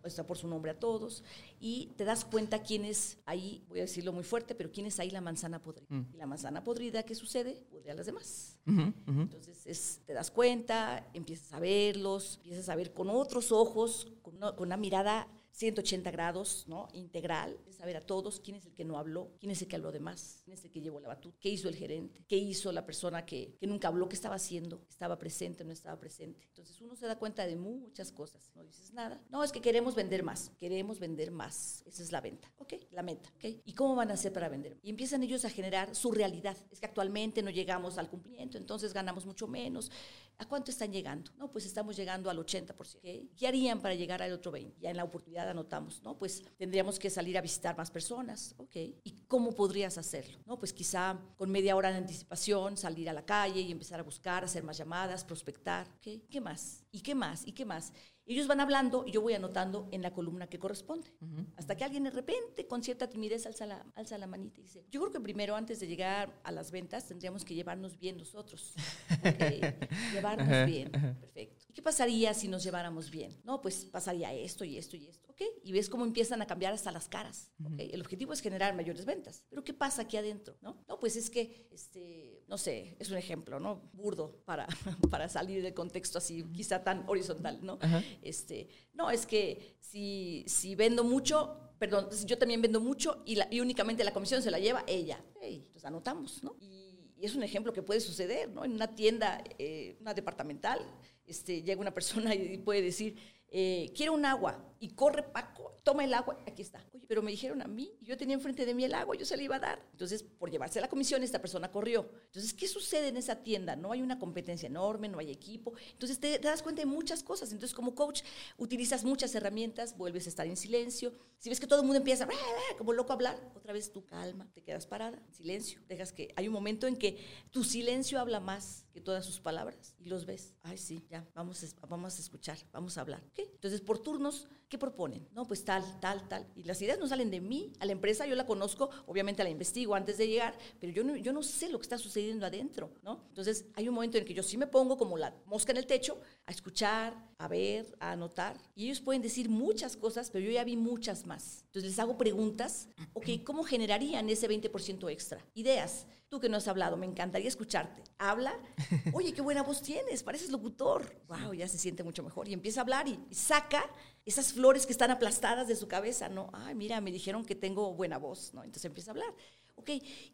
está 0.04 0.26
por 0.26 0.36
su 0.36 0.48
nombre 0.48 0.70
a 0.70 0.78
todos, 0.78 1.22
y 1.60 1.86
te 1.96 2.04
das 2.04 2.24
cuenta 2.24 2.62
quién 2.62 2.84
es 2.84 3.18
ahí, 3.26 3.64
voy 3.68 3.78
a 3.78 3.82
decirlo 3.82 4.12
muy 4.12 4.24
fuerte, 4.24 4.54
pero 4.54 4.70
quién 4.70 4.86
es 4.86 4.98
ahí 5.00 5.10
la 5.10 5.20
manzana 5.20 5.60
podrida. 5.60 5.86
Mm. 5.88 6.06
Y 6.14 6.16
la 6.16 6.26
manzana 6.26 6.64
podrida, 6.64 7.02
¿qué 7.02 7.14
sucede? 7.14 7.64
Podría 7.70 7.92
a 7.92 7.96
las 7.96 8.06
demás. 8.06 8.58
Entonces 8.66 10.00
te 10.06 10.12
das 10.12 10.30
cuenta, 10.30 11.08
empiezas 11.14 11.52
a 11.52 11.60
verlos, 11.60 12.36
empiezas 12.36 12.68
a 12.68 12.76
ver 12.76 12.92
con 12.92 13.08
otros 13.10 13.52
ojos, 13.52 14.08
con 14.22 14.38
una 14.58 14.76
mirada 14.76 15.28
180 15.58 16.12
grados, 16.12 16.64
¿no? 16.68 16.86
Integral, 16.92 17.58
saber 17.76 17.96
a 17.96 18.00
todos 18.00 18.38
quién 18.38 18.56
es 18.56 18.66
el 18.66 18.74
que 18.74 18.84
no 18.84 18.96
habló, 18.96 19.32
quién 19.40 19.50
es 19.50 19.60
el 19.60 19.66
que 19.66 19.74
habló 19.74 19.90
de 19.90 19.98
más, 19.98 20.42
quién 20.44 20.56
es 20.56 20.64
el 20.64 20.70
que 20.70 20.80
llevó 20.80 21.00
la 21.00 21.08
batuta, 21.08 21.36
qué 21.40 21.48
hizo 21.48 21.68
el 21.68 21.74
gerente, 21.74 22.24
qué 22.28 22.36
hizo 22.36 22.70
la 22.70 22.86
persona 22.86 23.26
que, 23.26 23.58
nunca 23.62 23.88
habló, 23.88 24.08
qué 24.08 24.14
estaba 24.14 24.36
haciendo, 24.36 24.86
estaba 24.88 25.18
presente, 25.18 25.64
no 25.64 25.72
estaba 25.72 25.98
presente. 25.98 26.44
Entonces 26.46 26.80
uno 26.80 26.94
se 26.94 27.06
da 27.06 27.18
cuenta 27.18 27.44
de 27.44 27.56
muchas 27.56 28.12
cosas, 28.12 28.52
no 28.54 28.62
dices 28.62 28.92
nada. 28.92 29.20
No, 29.30 29.42
es 29.42 29.50
que 29.50 29.60
queremos 29.60 29.96
vender 29.96 30.22
más, 30.22 30.52
queremos 30.58 31.00
vender 31.00 31.32
más. 31.32 31.82
Esa 31.86 32.04
es 32.04 32.12
la 32.12 32.20
venta, 32.20 32.52
¿ok? 32.58 32.74
La 32.92 33.02
meta, 33.02 33.28
¿ok? 33.34 33.60
¿Y 33.64 33.74
cómo 33.74 33.96
van 33.96 34.12
a 34.12 34.14
hacer 34.14 34.32
para 34.32 34.48
vender? 34.48 34.78
Y 34.80 34.90
empiezan 34.90 35.24
ellos 35.24 35.44
a 35.44 35.50
generar 35.50 35.92
su 35.96 36.12
realidad. 36.12 36.56
Es 36.70 36.78
que 36.78 36.86
actualmente 36.86 37.42
no 37.42 37.50
llegamos 37.50 37.98
al 37.98 38.08
cumplimiento, 38.08 38.58
entonces 38.58 38.92
ganamos 38.92 39.26
mucho 39.26 39.48
menos. 39.48 39.90
¿A 40.38 40.46
cuánto 40.46 40.70
están 40.70 40.92
llegando? 40.92 41.32
No, 41.36 41.50
pues 41.50 41.66
estamos 41.66 41.96
llegando 41.96 42.30
al 42.30 42.38
80%. 42.38 43.28
¿Qué 43.36 43.48
harían 43.48 43.80
para 43.80 43.96
llegar 43.96 44.22
al 44.22 44.32
otro 44.32 44.52
20%? 44.52 44.74
Ya 44.78 44.90
en 44.90 44.96
la 44.96 45.02
oportunidad 45.02 45.47
anotamos, 45.48 46.02
¿no? 46.02 46.16
Pues 46.16 46.42
tendríamos 46.56 46.98
que 46.98 47.10
salir 47.10 47.36
a 47.38 47.40
visitar 47.40 47.76
más 47.76 47.90
personas, 47.90 48.54
¿ok? 48.58 48.76
¿Y 49.04 49.24
cómo 49.26 49.52
podrías 49.52 49.98
hacerlo? 49.98 50.38
No, 50.46 50.58
pues 50.58 50.72
quizá 50.72 51.18
con 51.36 51.50
media 51.50 51.76
hora 51.76 51.90
de 51.90 51.98
anticipación 51.98 52.76
salir 52.76 53.08
a 53.08 53.12
la 53.12 53.24
calle 53.24 53.60
y 53.60 53.72
empezar 53.72 54.00
a 54.00 54.02
buscar, 54.02 54.44
hacer 54.44 54.62
más 54.62 54.76
llamadas, 54.78 55.24
prospectar, 55.24 55.86
¿ok? 55.96 56.28
¿Qué 56.30 56.40
más? 56.40 56.84
¿Y 56.90 57.00
qué 57.00 57.14
más? 57.14 57.46
¿Y 57.46 57.52
qué 57.52 57.64
más? 57.64 57.92
Ellos 58.28 58.46
van 58.46 58.60
hablando 58.60 59.04
y 59.06 59.12
yo 59.12 59.22
voy 59.22 59.32
anotando 59.32 59.88
en 59.90 60.02
la 60.02 60.12
columna 60.12 60.48
que 60.48 60.58
corresponde. 60.58 61.10
Hasta 61.56 61.74
que 61.74 61.84
alguien 61.84 62.04
de 62.04 62.10
repente, 62.10 62.66
con 62.66 62.82
cierta 62.82 63.08
timidez, 63.08 63.46
alza 63.46 63.64
la, 63.64 63.86
alza 63.94 64.18
la 64.18 64.26
manita 64.26 64.60
y 64.60 64.64
dice, 64.64 64.84
yo 64.90 65.00
creo 65.00 65.10
que 65.10 65.20
primero, 65.20 65.56
antes 65.56 65.80
de 65.80 65.86
llegar 65.86 66.38
a 66.44 66.52
las 66.52 66.70
ventas, 66.70 67.06
tendríamos 67.08 67.42
que 67.42 67.54
llevarnos 67.54 67.98
bien 67.98 68.18
nosotros. 68.18 68.74
llevarnos 70.12 70.66
bien. 70.66 70.90
Perfecto. 70.90 71.64
¿Y 71.70 71.72
qué 71.72 71.80
pasaría 71.80 72.34
si 72.34 72.48
nos 72.48 72.62
lleváramos 72.62 73.10
bien? 73.10 73.40
No, 73.44 73.62
pues 73.62 73.86
pasaría 73.86 74.30
esto 74.34 74.62
y 74.62 74.76
esto 74.76 74.98
y 74.98 75.06
esto. 75.06 75.27
¿Ok? 75.38 75.46
Y 75.62 75.72
ves 75.72 75.88
cómo 75.88 76.04
empiezan 76.04 76.42
a 76.42 76.46
cambiar 76.46 76.72
hasta 76.72 76.90
las 76.90 77.08
caras. 77.08 77.52
El 77.78 78.00
objetivo 78.00 78.32
es 78.32 78.40
generar 78.40 78.74
mayores 78.74 79.04
ventas. 79.04 79.44
Pero 79.48 79.62
¿qué 79.62 79.72
pasa 79.72 80.02
aquí 80.02 80.16
adentro? 80.16 80.56
No, 80.60 80.84
no 80.88 80.98
pues 80.98 81.14
es 81.14 81.30
que, 81.30 81.68
este, 81.70 82.42
no 82.48 82.58
sé, 82.58 82.96
es 82.98 83.10
un 83.10 83.16
ejemplo, 83.16 83.60
¿no? 83.60 83.88
Burdo 83.92 84.42
para, 84.44 84.66
para 85.10 85.28
salir 85.28 85.62
del 85.62 85.74
contexto 85.74 86.18
así, 86.18 86.42
quizá 86.52 86.82
tan 86.82 87.04
horizontal, 87.08 87.60
¿no? 87.62 87.78
Este, 88.20 88.68
no, 88.94 89.10
es 89.10 89.26
que 89.26 89.76
si, 89.78 90.44
si 90.48 90.74
vendo 90.74 91.04
mucho, 91.04 91.72
perdón, 91.78 92.08
yo 92.26 92.36
también 92.36 92.60
vendo 92.60 92.80
mucho 92.80 93.22
y, 93.24 93.36
la, 93.36 93.46
y 93.48 93.60
únicamente 93.60 94.02
la 94.02 94.12
comisión 94.12 94.42
se 94.42 94.50
la 94.50 94.58
lleva 94.58 94.82
ella. 94.88 95.24
entonces 95.40 95.84
anotamos, 95.84 96.42
¿no? 96.42 96.56
Y, 96.60 96.88
es 97.20 97.34
un 97.34 97.42
ejemplo 97.42 97.72
que 97.72 97.82
puede 97.82 98.00
suceder, 98.00 98.48
¿no? 98.48 98.64
En 98.64 98.72
una 98.72 98.94
tienda, 98.94 99.42
eh, 99.58 99.96
una 100.00 100.14
departamental, 100.14 100.78
este, 101.26 101.62
llega 101.62 101.80
una 101.80 101.92
persona 101.92 102.32
y 102.34 102.58
puede 102.58 102.80
decir, 102.80 103.16
eh, 103.50 103.92
un 104.10 104.24
agua, 104.24 104.68
y 104.80 104.90
corre 104.90 105.22
Paco, 105.22 105.74
toma 105.82 106.04
el 106.04 106.14
agua, 106.14 106.38
aquí 106.46 106.62
está. 106.62 106.84
Oye, 106.94 107.04
pero 107.06 107.22
me 107.22 107.30
dijeron 107.30 107.62
a 107.62 107.66
mí, 107.66 107.92
yo 108.00 108.16
tenía 108.16 108.34
enfrente 108.34 108.64
de 108.64 108.74
mí 108.74 108.84
el 108.84 108.94
agua, 108.94 109.16
yo 109.16 109.24
se 109.24 109.36
la 109.36 109.42
iba 109.42 109.56
a 109.56 109.58
dar. 109.58 109.84
Entonces, 109.90 110.22
por 110.22 110.50
llevarse 110.50 110.78
a 110.78 110.82
la 110.82 110.88
comisión, 110.88 111.22
esta 111.22 111.40
persona 111.40 111.70
corrió. 111.70 112.08
Entonces, 112.26 112.54
¿qué 112.54 112.68
sucede 112.68 113.08
en 113.08 113.16
esa 113.16 113.42
tienda? 113.42 113.74
No 113.74 113.90
hay 113.90 114.02
una 114.02 114.18
competencia 114.18 114.66
enorme, 114.66 115.08
no 115.08 115.18
hay 115.18 115.30
equipo. 115.30 115.72
Entonces, 115.92 116.20
te, 116.20 116.38
das 116.38 116.62
cuenta 116.62 116.82
de 116.82 116.86
muchas 116.86 117.22
cosas. 117.22 117.52
Entonces, 117.52 117.74
como 117.74 117.94
coach, 117.94 118.22
utilizas 118.56 119.04
muchas 119.04 119.34
herramientas, 119.34 119.96
vuelves 119.96 120.26
a 120.26 120.28
estar 120.28 120.46
en 120.46 120.56
silencio. 120.56 121.14
Si 121.38 121.48
ves 121.48 121.58
que 121.58 121.66
todo 121.66 121.80
el 121.80 121.86
mundo 121.86 121.98
empieza 121.98 122.28
como 122.76 122.92
loco 122.92 123.12
a 123.12 123.14
hablar, 123.14 123.52
otra 123.54 123.72
vez 123.72 123.90
tú 123.92 124.04
calma, 124.04 124.50
te 124.54 124.62
quedas 124.62 124.86
parada, 124.86 125.18
en 125.26 125.34
silencio. 125.34 125.80
Dejas 125.88 126.12
que 126.12 126.32
hay 126.36 126.48
un 126.48 126.54
momento 126.54 126.86
en 126.86 126.96
que 126.96 127.24
tu 127.50 127.64
silencio 127.64 128.20
habla 128.20 128.40
más 128.40 128.84
que 128.92 129.00
todas 129.00 129.24
sus 129.24 129.40
palabras 129.40 129.94
y 129.98 130.06
los 130.06 130.26
ves. 130.26 130.54
Ay, 130.62 130.78
sí, 130.78 131.04
ya, 131.08 131.26
vamos 131.34 131.64
vamos 131.88 132.18
a 132.18 132.20
escuchar, 132.20 132.58
vamos 132.72 132.98
a 132.98 133.00
hablar. 133.00 133.22
Entonces, 133.38 133.80
por 133.80 133.98
turnos, 133.98 134.48
¿Qué 134.68 134.76
proponen? 134.76 135.26
No, 135.34 135.46
pues 135.46 135.64
tal, 135.64 135.82
tal, 135.98 136.28
tal. 136.28 136.46
Y 136.54 136.64
las 136.64 136.80
ideas 136.82 136.98
no 136.98 137.08
salen 137.08 137.30
de 137.30 137.40
mí. 137.40 137.72
A 137.80 137.86
la 137.86 137.92
empresa 137.92 138.26
yo 138.26 138.34
la 138.34 138.44
conozco, 138.44 138.90
obviamente 139.06 139.42
la 139.42 139.48
investigo 139.48 139.94
antes 139.94 140.18
de 140.18 140.28
llegar, 140.28 140.58
pero 140.78 140.92
yo 140.92 141.02
no, 141.04 141.16
yo 141.16 141.32
no 141.32 141.42
sé 141.42 141.70
lo 141.70 141.78
que 141.78 141.84
está 141.84 141.96
sucediendo 141.96 142.44
adentro, 142.44 142.90
¿no? 143.02 143.24
Entonces 143.28 143.64
hay 143.74 143.88
un 143.88 143.94
momento 143.94 144.18
en 144.18 144.26
que 144.26 144.34
yo 144.34 144.42
sí 144.42 144.58
me 144.58 144.66
pongo 144.66 144.98
como 144.98 145.16
la 145.16 145.34
mosca 145.46 145.72
en 145.72 145.78
el 145.78 145.86
techo 145.86 146.20
a 146.44 146.50
escuchar, 146.50 147.16
a 147.38 147.48
ver, 147.48 147.96
a 147.98 148.12
anotar. 148.12 148.58
Y 148.74 148.84
ellos 148.84 149.00
pueden 149.00 149.22
decir 149.22 149.48
muchas 149.48 149.96
cosas, 149.96 150.30
pero 150.30 150.44
yo 150.44 150.50
ya 150.50 150.64
vi 150.64 150.76
muchas 150.76 151.24
más. 151.24 151.62
Entonces 151.68 151.92
les 151.92 151.98
hago 151.98 152.18
preguntas, 152.18 152.88
ok, 153.14 153.42
¿cómo 153.44 153.64
generarían 153.64 154.28
ese 154.28 154.50
20% 154.50 155.10
extra? 155.10 155.42
Ideas. 155.54 156.06
Tú 156.28 156.40
que 156.40 156.48
no 156.50 156.58
has 156.58 156.68
hablado, 156.68 156.96
me 156.98 157.06
encantaría 157.06 157.48
escucharte. 157.48 158.02
Habla. 158.18 158.54
Oye, 159.14 159.32
qué 159.32 159.40
buena 159.40 159.62
voz 159.62 159.80
tienes, 159.80 160.22
pareces 160.22 160.50
locutor. 160.50 161.22
Wow, 161.26 161.54
ya 161.54 161.66
se 161.68 161.78
siente 161.78 162.02
mucho 162.02 162.22
mejor. 162.22 162.48
Y 162.48 162.52
empieza 162.52 162.80
a 162.80 162.82
hablar 162.82 163.08
y 163.08 163.18
saca 163.30 163.88
esas 164.26 164.52
flores 164.52 164.84
que 164.84 164.92
están 164.92 165.10
aplastadas 165.10 165.68
de 165.68 165.76
su 165.76 165.88
cabeza, 165.88 166.28
¿no? 166.28 166.50
Ay, 166.52 166.74
mira, 166.74 167.00
me 167.00 167.10
dijeron 167.10 167.46
que 167.46 167.54
tengo 167.54 167.94
buena 167.94 168.18
voz, 168.18 168.52
¿no? 168.52 168.62
Entonces 168.62 168.84
empieza 168.84 169.10
a 169.10 169.12
hablar. 169.12 169.34
Ok, 169.76 169.90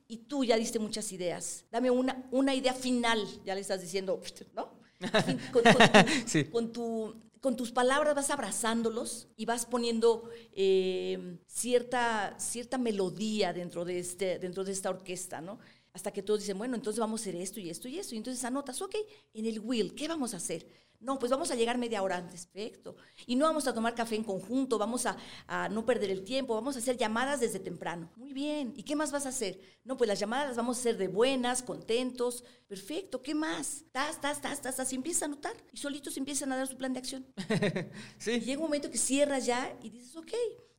y 0.09 0.17
tú 0.27 0.43
ya 0.43 0.57
diste 0.57 0.79
muchas 0.81 1.13
ideas. 1.13 1.65
Dame 1.71 1.91
una, 1.91 2.27
una 2.33 2.55
idea 2.55 2.73
final, 2.73 3.25
ya 3.45 3.55
le 3.55 3.61
estás 3.61 3.81
diciendo, 3.81 4.21
¿no? 4.55 4.85
Con, 6.51 6.73
tu, 6.73 7.15
con 7.41 7.57
tus 7.57 7.73
palabras 7.73 8.15
vas 8.15 8.31
abrazándolos 8.31 9.29
y 9.37 9.45
vas 9.45 9.67
poniendo 9.67 10.31
eh, 10.53 11.39
cierta, 11.47 12.35
cierta 12.39 12.79
melodía 12.79 13.53
dentro 13.53 13.85
de, 13.85 13.99
este, 13.99 14.39
dentro 14.39 14.65
de 14.65 14.73
esta 14.73 14.89
orquesta, 14.89 15.43
¿no? 15.43 15.59
Hasta 15.95 16.13
que 16.13 16.23
todos 16.23 16.41
dicen, 16.41 16.59
bueno, 16.59 16.75
entonces 16.75 17.01
vamos 17.01 17.21
a 17.21 17.23
hacer 17.23 17.37
esto 17.37 17.61
y 17.61 17.71
esto 17.71 17.89
y 17.89 17.99
esto. 17.99 18.15
Y 18.15 18.19
entonces 18.19 18.45
anotas, 18.45 18.83
ok, 18.83 18.97
en 19.33 19.47
el 19.47 19.61
will, 19.61 19.95
¿qué 19.95 20.09
vamos 20.09 20.35
a 20.35 20.37
hacer? 20.37 20.67
No, 21.05 21.19
pues 21.19 21.31
vamos 21.31 21.51
a 21.51 21.55
llegar 21.55 21.77
media 21.77 22.03
hora 22.03 22.17
antes, 22.17 22.47
perfecto. 22.47 22.97
Y 23.27 23.37
no 23.37 23.45
vamos 23.45 23.67
a 23.69 23.75
tomar 23.75 23.95
café 23.95 24.17
en 24.17 24.25
conjunto, 24.25 24.79
vamos 24.79 25.07
a, 25.07 25.69
no 25.69 25.85
perder 25.85 26.11
el 26.11 26.25
tiempo, 26.25 26.55
vamos 26.55 26.77
a 26.77 26.79
hacer 26.79 26.97
llamadas 26.97 27.41
desde 27.41 27.61
temprano. 27.61 28.11
Muy 28.17 28.33
bien, 28.33 28.73
¿y 28.75 28.83
qué 28.83 28.97
más 28.97 29.13
vas 29.13 29.27
a 29.27 29.29
hacer? 29.29 29.61
No, 29.85 29.97
pues 29.99 30.09
las 30.09 30.19
llamadas 30.19 30.49
las 30.49 30.57
vamos 30.57 30.79
a 30.79 30.81
hacer 30.81 30.97
de 30.97 31.09
buenas, 31.09 31.63
contentos, 31.63 32.43
perfecto, 32.67 33.21
¿qué 33.21 33.35
más? 33.35 33.85
Tas, 33.93 34.21
tas, 34.21 34.41
tas, 34.41 34.63
tas, 34.63 34.77
tas, 34.77 34.93
y 34.93 34.97
empiezas 34.97 35.25
a 35.25 35.29
notar. 35.29 35.55
Y 35.73 35.77
solitos 35.77 36.17
empiezan 36.17 36.51
a 36.53 36.57
dar 36.57 36.67
su 36.67 36.77
plan 36.77 36.95
de 36.95 37.01
acción. 37.01 37.27
sí. 38.19 38.33
Y 38.33 38.41
llega 38.41 38.61
un 38.61 38.65
momento 38.65 38.91
que 38.91 38.99
cierras 38.99 39.45
ya 39.45 39.77
y 39.83 39.91
dices, 39.91 40.17
ok, 40.17 40.33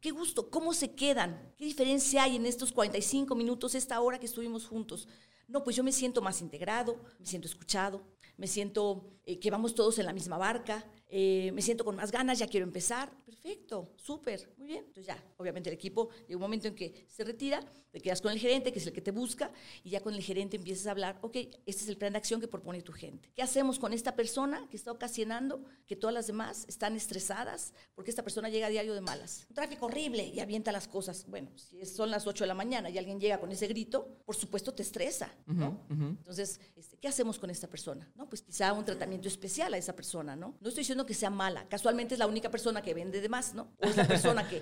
qué 0.05 0.11
gusto, 0.11 0.51
¿cómo 0.51 0.71
se 0.75 0.93
quedan? 0.93 1.51
¿Qué 1.57 1.65
diferencia 1.65 2.21
hay 2.21 2.35
en 2.35 2.45
estos 2.45 2.71
45 2.71 3.33
minutos, 3.33 3.73
esta 3.73 3.99
hora 3.99 4.19
que 4.19 4.27
estuvimos 4.27 4.67
juntos? 4.67 5.07
No, 5.47 5.63
pues 5.63 5.75
yo 5.75 5.83
me 5.83 5.91
siento 5.91 6.21
más 6.21 6.41
integrado, 6.41 7.01
me 7.17 7.25
siento 7.25 7.47
escuchado, 7.47 8.03
me 8.37 8.45
siento 8.45 9.17
eh, 9.23 9.39
que 9.39 9.49
vamos 9.49 9.73
todos 9.73 9.97
en 9.97 10.05
la 10.05 10.13
misma 10.13 10.37
barca, 10.37 10.85
eh, 11.09 11.49
me 11.55 11.63
siento 11.63 11.83
con 11.83 11.95
más 11.95 12.11
ganas, 12.11 12.37
ya 12.37 12.45
quiero 12.45 12.67
empezar. 12.67 13.11
Perfecto, 13.25 13.95
súper, 13.97 14.54
muy 14.65 14.73
bien. 14.73 14.85
Entonces 14.87 15.07
ya, 15.07 15.23
obviamente 15.37 15.69
el 15.69 15.75
equipo 15.75 16.09
llega 16.27 16.37
un 16.37 16.41
momento 16.41 16.67
en 16.67 16.75
que 16.75 17.05
se 17.07 17.23
retira, 17.23 17.63
te 17.91 18.01
quedas 18.01 18.19
con 18.19 18.31
el 18.31 18.39
gerente, 18.39 18.73
que 18.73 18.79
es 18.79 18.87
el 18.87 18.93
que 18.93 19.01
te 19.01 19.11
busca, 19.11 19.51
y 19.83 19.91
ya 19.91 20.01
con 20.01 20.13
el 20.13 20.21
gerente 20.21 20.57
empiezas 20.57 20.87
a 20.87 20.91
hablar, 20.91 21.17
ok, 21.21 21.35
este 21.65 21.83
es 21.83 21.87
el 21.87 21.97
plan 21.97 22.11
de 22.11 22.17
acción 22.17 22.41
que 22.41 22.47
propone 22.47 22.81
tu 22.81 22.91
gente. 22.91 23.31
¿Qué 23.33 23.41
hacemos 23.41 23.79
con 23.79 23.93
esta 23.93 24.15
persona 24.15 24.67
que 24.69 24.75
está 24.75 24.91
ocasionando 24.91 25.63
que 25.87 25.95
todas 25.95 26.13
las 26.13 26.27
demás 26.27 26.65
están 26.67 26.95
estresadas 26.95 27.73
porque 27.93 28.09
esta 28.09 28.23
persona 28.23 28.49
llega 28.49 28.67
a 28.67 28.69
diario 28.69 28.93
de 28.95 29.01
malas? 29.01 29.45
Un 29.49 29.55
tráfico 29.55 29.85
horrible 29.85 30.27
y 30.27 30.39
avienta 30.39 30.71
las 30.71 30.87
cosas. 30.87 31.25
Bueno, 31.27 31.51
si 31.55 31.85
son 31.85 32.11
las 32.11 32.27
8 32.27 32.43
de 32.43 32.47
la 32.47 32.53
mañana 32.53 32.89
y 32.89 32.97
alguien 32.97 33.19
llega 33.19 33.39
con 33.39 33.51
ese 33.51 33.67
grito, 33.67 34.17
por 34.25 34.35
supuesto 34.35 34.73
te 34.73 34.81
estresa, 34.81 35.33
¿no? 35.45 35.85
Entonces, 35.89 36.59
este, 36.75 36.97
¿qué 36.97 37.07
hacemos 37.07 37.39
con 37.39 37.49
esta 37.49 37.69
persona? 37.69 38.11
No, 38.15 38.27
pues 38.27 38.41
quizá 38.41 38.73
un 38.73 38.83
tratamiento 38.83 39.27
especial 39.27 39.73
a 39.73 39.77
esa 39.77 39.95
persona, 39.95 40.35
¿no? 40.35 40.57
No 40.59 40.67
estoy 40.67 40.81
diciendo 40.81 41.05
que 41.05 41.13
sea 41.13 41.29
mala, 41.29 41.67
casualmente 41.69 42.15
es 42.15 42.19
la 42.19 42.27
única 42.27 42.49
persona 42.49 42.81
que 42.81 42.93
vende 42.93 43.21
de 43.21 43.29
más, 43.29 43.53
¿no? 43.53 43.69
O 43.79 43.85
es 43.85 43.95
la 43.95 44.07
persona 44.07 44.47
que, 44.49 44.54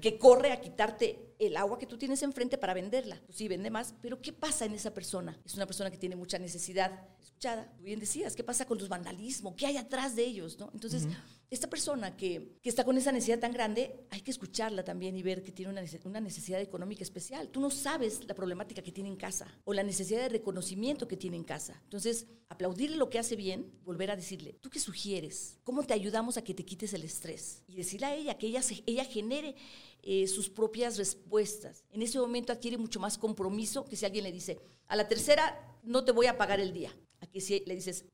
que 0.00 0.18
corre 0.18 0.52
a 0.52 0.60
quitarte 0.60 1.34
el 1.38 1.56
agua 1.56 1.78
que 1.78 1.86
tú 1.86 1.96
tienes 1.96 2.22
enfrente 2.22 2.58
para 2.58 2.74
venderla. 2.74 3.20
Pues 3.26 3.38
sí, 3.38 3.48
vende 3.48 3.70
más, 3.70 3.94
pero 4.02 4.20
¿qué 4.20 4.32
pasa 4.32 4.64
en 4.64 4.74
esa 4.74 4.92
persona? 4.92 5.38
Es 5.44 5.54
una 5.54 5.66
persona 5.66 5.90
que 5.90 5.98
tiene 5.98 6.16
mucha 6.16 6.38
necesidad 6.38 7.06
escuchada. 7.20 7.72
Tú 7.76 7.84
bien 7.84 8.00
decías, 8.00 8.34
¿qué 8.34 8.42
pasa 8.42 8.64
con 8.66 8.78
los 8.78 8.88
vandalismos? 8.88 9.54
¿Qué 9.54 9.66
hay 9.66 9.76
atrás 9.76 10.16
de 10.16 10.24
ellos? 10.24 10.58
¿no? 10.58 10.70
Entonces, 10.74 11.06
esta 11.50 11.70
persona 11.70 12.16
que, 12.16 12.58
que, 12.62 12.68
está 12.68 12.84
con 12.84 12.98
esa 12.98 13.10
necesidad 13.10 13.38
tan 13.38 13.52
grande, 13.52 14.06
hay 14.10 14.20
que 14.20 14.30
escucharla 14.30 14.84
también 14.84 15.16
y 15.16 15.22
ver 15.22 15.42
que 15.42 15.52
tiene 15.52 15.72
una, 15.72 15.82
una 16.04 16.20
necesidad 16.20 16.60
económica 16.60 17.02
especial. 17.02 17.48
Tú 17.48 17.60
no 17.60 17.70
sabes 17.70 18.26
la 18.26 18.34
problemática 18.34 18.82
que 18.82 18.92
tiene 18.92 19.08
en 19.08 19.16
casa 19.16 19.46
o 19.64 19.72
la 19.72 19.82
necesidad 19.82 20.20
de 20.20 20.28
reconocimiento 20.28 21.08
que 21.08 21.16
tiene 21.16 21.36
en 21.36 21.44
casa. 21.44 21.80
Entonces, 21.84 22.26
aplaudirle 22.50 22.96
lo 22.96 23.08
que 23.08 23.18
hace 23.18 23.34
bien, 23.34 23.72
volver 23.84 24.10
a 24.10 24.16
decirle, 24.16 24.58
¿tú 24.60 24.68
qué 24.68 24.78
sugieres? 24.78 25.58
¿Cómo 25.64 25.82
te 25.84 25.94
ayudamos 25.94 26.36
a 26.36 26.44
que 26.44 26.54
te 26.54 26.64
quites 26.64 26.92
el 26.92 27.04
estrés? 27.04 27.62
Y 27.66 27.76
decirle 27.76 28.06
a 28.06 28.14
ella 28.14 28.36
que 28.36 28.46
ella, 28.46 28.60
ella 28.84 29.04
genere 29.04 29.56
eh, 30.02 30.26
sus 30.26 30.50
propias 30.50 30.98
respuestas. 30.98 31.84
En 31.90 32.02
ese 32.02 32.18
momento 32.18 32.52
adquiere 32.52 32.76
mucho 32.76 33.00
más 33.00 33.16
compromiso 33.16 33.86
que 33.86 33.96
si 33.96 34.04
alguien 34.04 34.24
le 34.24 34.32
dice, 34.32 34.60
a 34.86 34.96
la 34.96 35.08
tercera 35.08 35.78
no 35.82 36.04
te 36.04 36.12
voy 36.12 36.26
a 36.26 36.36
pagar 36.36 36.60
el 36.60 36.74
día. 36.74 36.94
Aquí 37.20 37.40
si 37.40 37.62
le 37.66 37.74
dices, 37.74 38.04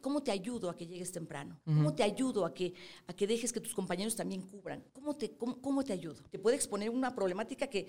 ¿cómo 0.00 0.22
te 0.22 0.30
ayudo 0.30 0.68
a 0.68 0.76
que 0.76 0.86
llegues 0.86 1.12
temprano? 1.12 1.60
¿Cómo 1.64 1.94
te 1.94 2.02
ayudo 2.02 2.44
a 2.44 2.52
que, 2.52 2.74
a 3.06 3.14
que 3.14 3.26
dejes 3.26 3.52
que 3.52 3.60
tus 3.60 3.74
compañeros 3.74 4.16
también 4.16 4.42
cubran? 4.42 4.84
¿Cómo 4.92 5.16
te, 5.16 5.36
cómo, 5.36 5.82
te 5.82 5.92
ayudo? 5.92 6.22
Te 6.30 6.38
puede 6.38 6.56
exponer 6.56 6.90
una 6.90 7.14
problemática 7.14 7.68
que, 7.68 7.86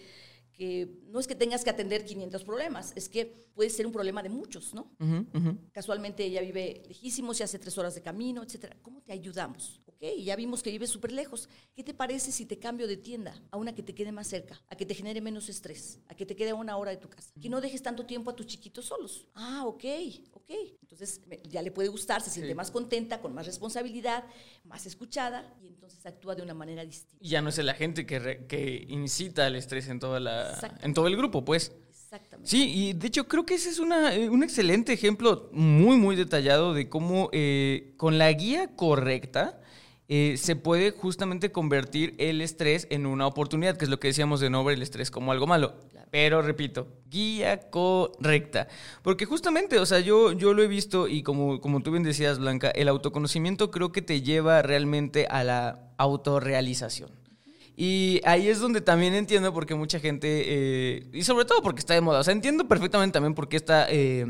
que, 0.53 1.01
no 1.07 1.19
es 1.19 1.27
que 1.27 1.35
tengas 1.35 1.63
que 1.63 1.69
atender 1.69 2.05
500 2.05 2.43
problemas, 2.43 2.93
es 2.95 3.09
que 3.09 3.25
puede 3.53 3.69
ser 3.69 3.85
un 3.85 3.91
problema 3.91 4.23
de 4.23 4.29
muchos, 4.29 4.73
¿no? 4.73 4.91
Casualmente 5.73 6.23
ella 6.23 6.41
vive 6.41 6.83
lejísimo, 6.87 7.33
se 7.33 7.43
hace 7.43 7.59
tres 7.59 7.77
horas 7.77 7.95
de 7.95 8.01
camino, 8.01 8.41
etc. 8.41 8.75
¿Cómo 8.81 9.01
te 9.01 9.11
ayudamos? 9.11 9.81
y 10.01 10.23
ya 10.23 10.35
vimos 10.35 10.63
que 10.63 10.71
vives 10.71 10.89
súper 10.89 11.11
lejos. 11.11 11.47
¿Qué 11.75 11.83
te 11.83 11.93
parece 11.93 12.31
si 12.31 12.45
te 12.45 12.57
cambio 12.57 12.87
de 12.87 12.97
tienda 12.97 13.39
a 13.51 13.57
una 13.57 13.75
que 13.75 13.83
te 13.83 13.93
quede 13.93 14.11
más 14.11 14.27
cerca, 14.27 14.59
a 14.67 14.75
que 14.75 14.85
te 14.85 14.95
genere 14.95 15.21
menos 15.21 15.47
estrés, 15.47 15.99
a 16.07 16.15
que 16.15 16.25
te 16.25 16.35
quede 16.35 16.51
a 16.51 16.55
una 16.55 16.75
hora 16.77 16.91
de 16.91 16.97
tu 16.97 17.07
casa? 17.07 17.31
Que 17.39 17.49
no 17.49 17.61
dejes 17.61 17.83
tanto 17.83 18.05
tiempo 18.05 18.31
a 18.31 18.35
tus 18.35 18.47
chiquitos 18.47 18.85
solos. 18.85 19.27
Ah, 19.35 19.63
ok, 19.65 19.83
ok. 20.33 20.51
Entonces 20.81 21.21
ya 21.49 21.61
le 21.61 21.71
puede 21.71 21.89
gustar, 21.89 22.21
se 22.21 22.29
siente 22.29 22.53
más 22.53 22.69
contenta, 22.69 23.21
con 23.21 23.33
más 23.33 23.45
responsabilidad, 23.45 24.25
más 24.65 24.85
escuchada 24.85 25.55
y 25.61 25.67
entonces 25.67 26.05
actúa 26.05 26.35
de 26.35 26.41
una 26.41 26.53
manera 26.53 26.85
distinta. 26.85 27.23
Y 27.23 27.29
ya 27.29 27.41
no 27.41 27.49
es 27.49 27.57
el 27.57 27.69
agente 27.69 28.05
que, 28.05 28.45
que 28.47 28.85
incita 28.89 29.45
al 29.45 29.55
estrés 29.55 29.87
en, 29.87 29.99
toda 29.99 30.19
la, 30.19 30.77
en 30.81 30.93
todo 30.93 31.07
el 31.07 31.15
grupo, 31.15 31.45
pues. 31.45 31.71
Exactamente. 31.89 32.49
Sí, 32.49 32.71
y 32.73 32.93
de 32.93 33.07
hecho 33.07 33.27
creo 33.27 33.45
que 33.45 33.55
ese 33.55 33.69
es 33.69 33.79
una, 33.79 34.13
eh, 34.13 34.29
un 34.29 34.43
excelente 34.43 34.91
ejemplo 34.91 35.49
muy, 35.53 35.95
muy 35.97 36.15
detallado 36.15 36.73
de 36.73 36.89
cómo 36.89 37.29
eh, 37.31 37.93
con 37.97 38.17
la 38.17 38.31
guía 38.33 38.75
correcta 38.75 39.61
eh, 40.13 40.35
se 40.35 40.57
puede 40.57 40.91
justamente 40.91 41.53
convertir 41.53 42.15
el 42.17 42.41
estrés 42.41 42.85
en 42.89 43.05
una 43.05 43.25
oportunidad, 43.25 43.77
que 43.77 43.85
es 43.85 43.89
lo 43.89 43.97
que 43.97 44.09
decíamos 44.09 44.41
de 44.41 44.49
no 44.49 44.61
ver 44.61 44.75
el 44.75 44.81
estrés 44.81 45.09
como 45.09 45.31
algo 45.31 45.47
malo. 45.47 45.75
Pero 46.11 46.41
repito, 46.41 46.89
guía 47.09 47.69
correcta. 47.69 48.67
Porque 49.03 49.23
justamente, 49.23 49.79
o 49.79 49.85
sea, 49.85 50.01
yo, 50.01 50.33
yo 50.33 50.53
lo 50.53 50.63
he 50.63 50.67
visto 50.67 51.07
y 51.07 51.23
como, 51.23 51.61
como 51.61 51.79
tú 51.79 51.91
bien 51.91 52.03
decías, 52.03 52.39
Blanca, 52.39 52.71
el 52.71 52.89
autoconocimiento 52.89 53.71
creo 53.71 53.93
que 53.93 54.01
te 54.01 54.21
lleva 54.21 54.61
realmente 54.61 55.27
a 55.29 55.45
la 55.45 55.93
autorrealización. 55.97 57.09
Y 57.77 58.19
ahí 58.25 58.49
es 58.49 58.59
donde 58.59 58.81
también 58.81 59.13
entiendo 59.13 59.53
por 59.53 59.65
qué 59.65 59.75
mucha 59.75 60.01
gente, 60.01 60.43
eh, 60.45 61.09
y 61.13 61.23
sobre 61.23 61.45
todo 61.45 61.61
porque 61.61 61.79
está 61.79 61.93
de 61.93 62.01
moda, 62.01 62.19
o 62.19 62.23
sea, 62.25 62.33
entiendo 62.33 62.67
perfectamente 62.67 63.13
también 63.13 63.33
por 63.33 63.47
qué 63.47 63.55
está... 63.55 63.87
Eh, 63.89 64.25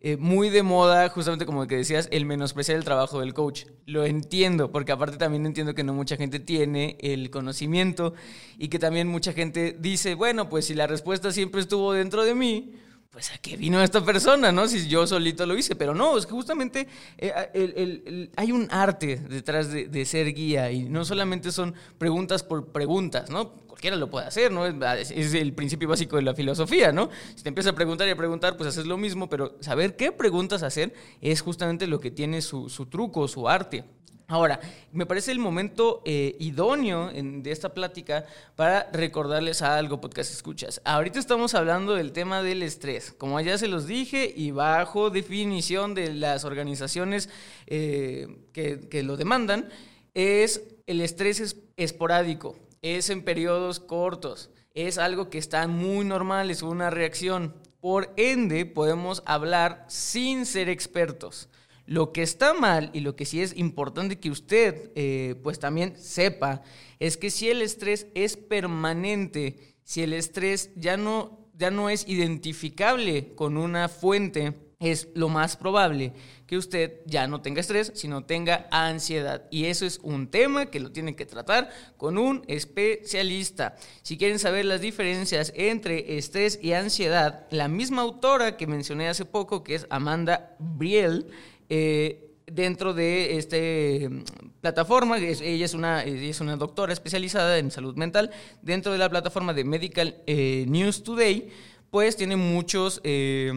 eh, 0.00 0.16
muy 0.16 0.50
de 0.50 0.62
moda, 0.62 1.08
justamente 1.08 1.46
como 1.46 1.66
que 1.66 1.76
decías, 1.76 2.08
el 2.12 2.26
menospreciar 2.26 2.76
el 2.76 2.84
trabajo 2.84 3.20
del 3.20 3.34
coach. 3.34 3.64
Lo 3.86 4.04
entiendo, 4.04 4.70
porque 4.70 4.92
aparte 4.92 5.16
también 5.16 5.46
entiendo 5.46 5.74
que 5.74 5.84
no 5.84 5.94
mucha 5.94 6.16
gente 6.16 6.38
tiene 6.38 6.96
el 7.00 7.30
conocimiento 7.30 8.14
y 8.58 8.68
que 8.68 8.78
también 8.78 9.08
mucha 9.08 9.32
gente 9.32 9.76
dice, 9.78 10.14
bueno, 10.14 10.48
pues 10.48 10.66
si 10.66 10.74
la 10.74 10.86
respuesta 10.86 11.32
siempre 11.32 11.60
estuvo 11.60 11.92
dentro 11.92 12.24
de 12.24 12.34
mí, 12.34 12.74
pues 13.16 13.32
a 13.32 13.38
qué 13.38 13.56
vino 13.56 13.82
esta 13.82 14.04
persona, 14.04 14.52
¿no? 14.52 14.68
Si 14.68 14.88
yo 14.88 15.06
solito 15.06 15.46
lo 15.46 15.56
hice, 15.56 15.74
pero 15.74 15.94
no, 15.94 16.18
es 16.18 16.26
que 16.26 16.32
justamente 16.32 16.86
eh, 17.16 18.28
hay 18.36 18.52
un 18.52 18.68
arte 18.70 19.16
detrás 19.16 19.72
de, 19.72 19.88
de, 19.88 20.04
ser 20.04 20.34
guía 20.34 20.70
y 20.70 20.84
no 20.84 21.02
solamente 21.02 21.50
son 21.50 21.74
preguntas 21.96 22.42
por 22.42 22.66
preguntas, 22.66 23.30
¿no? 23.30 23.54
cualquiera 23.66 23.96
lo 23.96 24.10
puede 24.10 24.26
hacer, 24.26 24.52
¿no? 24.52 24.66
Es, 24.66 25.10
el 25.10 25.54
principio 25.54 25.88
básico 25.88 26.16
de 26.16 26.22
la 26.22 26.34
filosofía, 26.34 26.92
¿no? 26.92 27.08
Si 27.34 27.42
te 27.42 27.48
empiezas 27.48 27.72
a 27.72 27.74
preguntar 27.74 28.06
y 28.06 28.10
a 28.10 28.16
preguntar, 28.16 28.58
pues 28.58 28.68
haces 28.68 28.84
lo 28.84 28.98
mismo, 28.98 29.30
pero 29.30 29.56
saber 29.60 29.96
qué 29.96 30.12
preguntas 30.12 30.62
hacer 30.62 30.92
es 31.22 31.40
justamente 31.40 31.86
lo 31.86 32.00
que 32.00 32.10
tiene 32.10 32.42
su, 32.42 32.68
truco, 32.90 33.28
su 33.28 33.48
arte. 33.48 33.84
Ahora, 34.28 34.58
me 34.92 35.06
parece 35.06 35.30
el 35.30 35.38
momento 35.38 36.02
eh, 36.04 36.36
idóneo 36.40 37.10
de 37.12 37.52
esta 37.52 37.72
plática 37.72 38.26
para 38.56 38.90
recordarles 38.92 39.62
algo, 39.62 40.00
podcast 40.00 40.32
escuchas. 40.32 40.80
Ahorita 40.84 41.18
estamos 41.20 41.54
hablando 41.54 41.94
del 41.94 42.12
tema 42.12 42.42
del 42.42 42.62
estrés. 42.62 43.12
Como 43.12 43.40
ya 43.40 43.56
se 43.56 43.68
los 43.68 43.86
dije 43.86 44.32
y 44.34 44.50
bajo 44.50 45.10
definición 45.10 45.94
de 45.94 46.12
las 46.12 46.44
organizaciones 46.44 47.28
eh, 47.68 48.26
que, 48.52 48.88
que, 48.88 49.04
lo 49.04 49.16
demandan, 49.16 49.68
es 50.14 50.62
el 50.86 51.00
estrés 51.00 51.40
es 51.40 51.56
esporádico 51.76 52.56
es 52.94 53.10
en 53.10 53.22
periodos 53.22 53.80
cortos, 53.80 54.50
es 54.74 54.98
algo 54.98 55.30
que 55.30 55.38
está 55.38 55.66
muy 55.66 56.04
normal, 56.04 56.50
es 56.50 56.62
una 56.62 56.90
reacción. 56.90 57.54
Por 57.80 58.12
ende, 58.16 58.66
podemos 58.66 59.22
hablar 59.26 59.84
sin 59.88 60.46
ser 60.46 60.68
expertos. 60.68 61.48
Lo 61.86 62.12
que 62.12 62.22
está 62.22 62.52
mal 62.52 62.90
y 62.92 63.00
lo 63.00 63.14
que 63.14 63.24
sí 63.24 63.40
es 63.40 63.56
importante 63.56 64.18
que 64.18 64.30
usted 64.30 64.90
eh, 64.96 65.36
pues 65.42 65.60
también 65.60 65.96
sepa 65.96 66.62
es 66.98 67.16
que 67.16 67.30
si 67.30 67.48
el 67.48 67.62
estrés 67.62 68.08
es 68.14 68.36
permanente, 68.36 69.76
si 69.84 70.02
el 70.02 70.12
estrés 70.12 70.70
ya 70.74 70.96
no, 70.96 71.48
ya 71.54 71.70
no 71.70 71.88
es 71.88 72.08
identificable 72.08 73.34
con 73.34 73.56
una 73.56 73.88
fuente, 73.88 74.54
es 74.78 75.08
lo 75.14 75.28
más 75.28 75.56
probable 75.56 76.12
que 76.46 76.58
usted 76.58 77.00
ya 77.06 77.26
no 77.26 77.40
tenga 77.40 77.60
estrés, 77.60 77.92
sino 77.94 78.24
tenga 78.24 78.68
ansiedad. 78.70 79.44
Y 79.50 79.64
eso 79.66 79.86
es 79.86 79.98
un 80.02 80.28
tema 80.28 80.66
que 80.66 80.80
lo 80.80 80.92
tienen 80.92 81.14
que 81.14 81.24
tratar 81.24 81.70
con 81.96 82.18
un 82.18 82.42
especialista. 82.46 83.76
Si 84.02 84.18
quieren 84.18 84.38
saber 84.38 84.64
las 84.64 84.80
diferencias 84.80 85.52
entre 85.56 86.18
estrés 86.18 86.58
y 86.62 86.72
ansiedad, 86.72 87.46
la 87.50 87.68
misma 87.68 88.02
autora 88.02 88.56
que 88.56 88.66
mencioné 88.66 89.08
hace 89.08 89.24
poco, 89.24 89.64
que 89.64 89.74
es 89.74 89.86
Amanda 89.88 90.56
Briel, 90.58 91.26
eh, 91.68 92.26
dentro 92.46 92.94
de 92.94 93.36
esta 93.36 93.56
mm, 93.56 94.24
plataforma, 94.60 95.18
ella 95.18 95.64
es, 95.64 95.74
una, 95.74 96.04
es 96.04 96.40
una 96.40 96.56
doctora 96.56 96.92
especializada 96.92 97.58
en 97.58 97.70
salud 97.70 97.96
mental, 97.96 98.30
dentro 98.62 98.92
de 98.92 98.98
la 98.98 99.10
plataforma 99.10 99.52
de 99.52 99.64
Medical 99.64 100.16
eh, 100.26 100.64
News 100.68 101.02
Today, 101.02 101.48
pues 101.90 102.16
tiene 102.16 102.36
muchos... 102.36 103.00
Eh, 103.04 103.52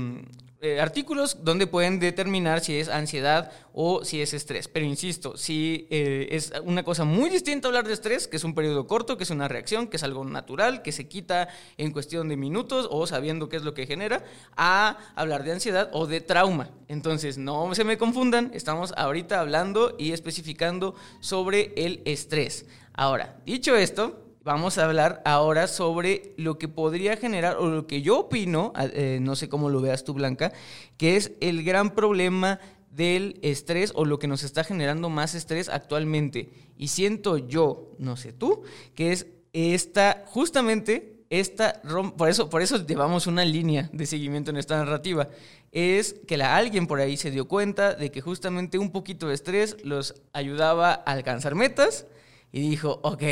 eh, 0.62 0.82
artículos 0.82 1.46
donde 1.46 1.68
pueden 1.68 2.00
determinar 2.00 2.60
si 2.60 2.78
es 2.78 2.90
ansiedad 2.90 3.52
o 3.74 4.04
si 4.04 4.22
es 4.22 4.34
estrés. 4.34 4.68
Pero 4.68 4.86
insisto, 4.86 5.38
si 5.38 5.88
eh, 5.90 6.28
es 6.32 6.52
una 6.66 6.84
cosa 6.84 7.06
muy 7.06 7.30
distinta 7.30 7.70
hablar 7.70 7.88
de 7.88 7.94
estrés, 7.94 8.28
que 8.28 8.36
es 8.36 8.44
un 8.44 8.54
periodo 8.54 8.86
corto, 8.86 9.16
que 9.16 9.24
es 9.24 9.30
una 9.30 9.48
reacción, 9.48 9.88
que 9.88 9.96
es 9.96 10.04
algo 10.04 10.26
natural, 10.26 10.82
que 10.82 10.92
se 10.92 11.08
quita 11.08 11.48
en 11.78 11.92
cuestión 11.92 12.28
de 12.28 12.36
minutos 12.36 12.90
o 12.92 13.08
sabiendo 13.08 13.48
qué 13.48 13.56
es 13.56 13.64
lo 13.64 13.74
que 13.74 13.88
genera, 13.88 14.26
a 14.58 14.98
hablar 15.16 15.44
de 15.44 15.54
ansiedad 15.54 15.90
o 15.94 16.08
de 16.08 16.20
trauma. 16.20 16.72
Entonces, 16.90 17.38
no 17.38 17.74
se 17.74 17.86
me 17.86 17.98
confundan, 17.98 18.52
estamos 18.54 18.94
ahorita 18.98 19.40
hablando 19.40 19.96
y 19.98 20.12
especificando 20.12 20.94
sobre 21.22 21.74
el 21.78 22.02
estrés. 22.04 22.66
Ahora, 22.94 23.38
dicho 23.46 23.78
esto, 23.78 24.29
vamos 24.44 24.78
a 24.78 24.86
hablar 24.86 25.22
ahora 25.26 25.68
sobre 25.68 26.34
lo 26.38 26.58
que 26.58 26.68
podría 26.68 27.18
generar, 27.18 27.58
o 27.58 27.70
lo 27.70 27.88
que 27.88 28.02
yo 28.02 28.20
opino, 28.20 28.74
eh, 28.78 29.20
no 29.22 29.36
sé 29.36 29.50
cómo 29.50 29.70
lo 29.70 29.82
veas 29.82 30.04
tú, 30.04 30.14
Blanca, 30.14 30.52
que 30.98 31.16
es 31.16 31.34
el 31.42 31.64
gran 31.64 31.92
problema 31.92 32.60
del 32.92 33.40
estrés 33.42 33.92
o 33.96 34.06
lo 34.06 34.20
que 34.20 34.28
nos 34.28 34.44
está 34.44 34.64
generando 34.64 35.10
más 35.10 35.36
estrés 35.36 35.70
actualmente. 35.70 36.50
Y 36.78 36.88
siento 36.88 37.38
yo, 37.38 37.92
no 38.00 38.18
sé 38.18 38.34
tú, 38.34 38.64
que 38.96 39.12
es 39.12 39.28
esta, 39.54 40.24
justamente 40.28 41.20
esta, 41.30 41.82
por 42.18 42.30
eso, 42.30 42.50
por 42.50 42.62
eso 42.62 42.86
llevamos 42.86 43.28
una 43.28 43.46
línea 43.46 43.90
de 43.94 44.06
seguimiento 44.06 44.50
en 44.50 44.58
esta 44.58 44.78
narrativa, 44.78 45.30
es 45.72 46.16
que 46.28 46.42
alguien 46.42 46.88
por 46.88 47.00
ahí 47.00 47.18
se 47.18 47.30
dio 47.30 47.48
cuenta 47.48 47.94
de 47.94 48.10
que 48.12 48.22
justamente 48.22 48.80
un 48.80 48.92
poquito 48.92 49.28
de 49.28 49.36
estrés 49.36 49.78
los 49.84 50.16
ayudaba 50.34 50.92
a 50.94 51.12
alcanzar 51.12 51.54
metas 51.54 52.08
y 52.52 52.62
dijo, 52.62 53.00
ok, 53.04 53.24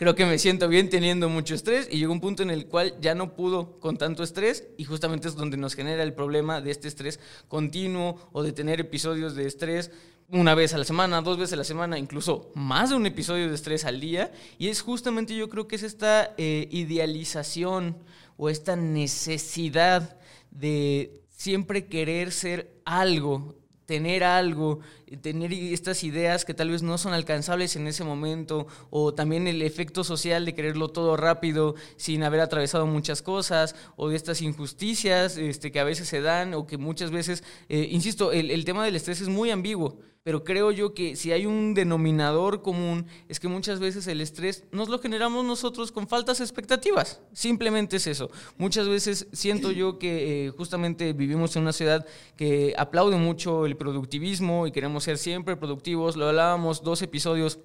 creo 0.00 0.14
que 0.14 0.24
me 0.24 0.38
siento 0.38 0.66
bien 0.66 0.88
teniendo 0.88 1.28
mucho 1.28 1.54
estrés 1.54 1.86
y 1.90 1.98
llegó 1.98 2.14
un 2.14 2.22
punto 2.22 2.42
en 2.42 2.48
el 2.48 2.64
cual 2.64 2.94
ya 3.02 3.14
no 3.14 3.36
pudo 3.36 3.78
con 3.80 3.98
tanto 3.98 4.22
estrés 4.22 4.64
y 4.78 4.84
justamente 4.84 5.28
es 5.28 5.36
donde 5.36 5.58
nos 5.58 5.74
genera 5.74 6.02
el 6.02 6.14
problema 6.14 6.62
de 6.62 6.70
este 6.70 6.88
estrés 6.88 7.20
continuo 7.48 8.30
o 8.32 8.42
de 8.42 8.52
tener 8.52 8.80
episodios 8.80 9.34
de 9.34 9.46
estrés 9.46 9.90
una 10.30 10.54
vez 10.54 10.72
a 10.72 10.78
la 10.78 10.84
semana, 10.84 11.20
dos 11.20 11.36
veces 11.36 11.52
a 11.52 11.56
la 11.56 11.64
semana, 11.64 11.98
incluso 11.98 12.50
más 12.54 12.88
de 12.88 12.96
un 12.96 13.04
episodio 13.04 13.50
de 13.50 13.54
estrés 13.54 13.84
al 13.84 14.00
día. 14.00 14.32
Y 14.56 14.68
es 14.68 14.80
justamente 14.80 15.36
yo 15.36 15.50
creo 15.50 15.68
que 15.68 15.76
es 15.76 15.82
esta 15.82 16.32
eh, 16.38 16.66
idealización 16.70 17.98
o 18.38 18.48
esta 18.48 18.76
necesidad 18.76 20.16
de 20.50 21.20
siempre 21.28 21.88
querer 21.88 22.32
ser 22.32 22.72
algo, 22.86 23.54
tener 23.90 24.22
algo, 24.22 24.78
tener 25.20 25.52
estas 25.52 26.04
ideas 26.04 26.44
que 26.44 26.54
tal 26.54 26.70
vez 26.70 26.80
no 26.80 26.96
son 26.96 27.12
alcanzables 27.12 27.74
en 27.74 27.88
ese 27.88 28.04
momento, 28.04 28.68
o 28.90 29.12
también 29.14 29.48
el 29.48 29.62
efecto 29.62 30.04
social 30.04 30.44
de 30.44 30.54
quererlo 30.54 30.90
todo 30.90 31.16
rápido 31.16 31.74
sin 31.96 32.22
haber 32.22 32.38
atravesado 32.38 32.86
muchas 32.86 33.20
cosas, 33.20 33.74
o 33.96 34.08
de 34.08 34.14
estas 34.14 34.42
injusticias 34.42 35.36
este, 35.36 35.72
que 35.72 35.80
a 35.80 35.84
veces 35.84 36.06
se 36.06 36.20
dan, 36.20 36.54
o 36.54 36.68
que 36.68 36.78
muchas 36.78 37.10
veces, 37.10 37.42
eh, 37.68 37.88
insisto, 37.90 38.30
el, 38.30 38.52
el 38.52 38.64
tema 38.64 38.84
del 38.84 38.94
estrés 38.94 39.20
es 39.22 39.28
muy 39.28 39.50
ambiguo 39.50 39.98
pero 40.22 40.44
creo 40.44 40.70
yo 40.70 40.92
que 40.92 41.16
si 41.16 41.32
hay 41.32 41.46
un 41.46 41.74
denominador 41.74 42.62
común 42.62 43.06
es 43.28 43.40
que 43.40 43.48
muchas 43.48 43.80
veces 43.80 44.06
el 44.06 44.20
estrés 44.20 44.64
nos 44.70 44.88
lo 44.88 44.98
generamos 44.98 45.44
nosotros 45.44 45.92
con 45.92 46.08
faltas 46.08 46.40
expectativas. 46.40 47.20
Simplemente 47.32 47.96
es 47.96 48.06
eso. 48.06 48.30
Muchas 48.58 48.88
veces 48.88 49.28
siento 49.32 49.70
yo 49.70 49.98
que 49.98 50.46
eh, 50.46 50.50
justamente 50.50 51.12
vivimos 51.14 51.56
en 51.56 51.62
una 51.62 51.72
ciudad 51.72 52.06
que 52.36 52.74
aplaude 52.76 53.16
mucho 53.16 53.64
el 53.64 53.76
productivismo 53.76 54.66
y 54.66 54.72
queremos 54.72 55.04
ser 55.04 55.16
siempre 55.16 55.56
productivos. 55.56 56.16
Lo 56.16 56.28
hablábamos 56.28 56.82
dos 56.82 57.00
episodios 57.02 57.60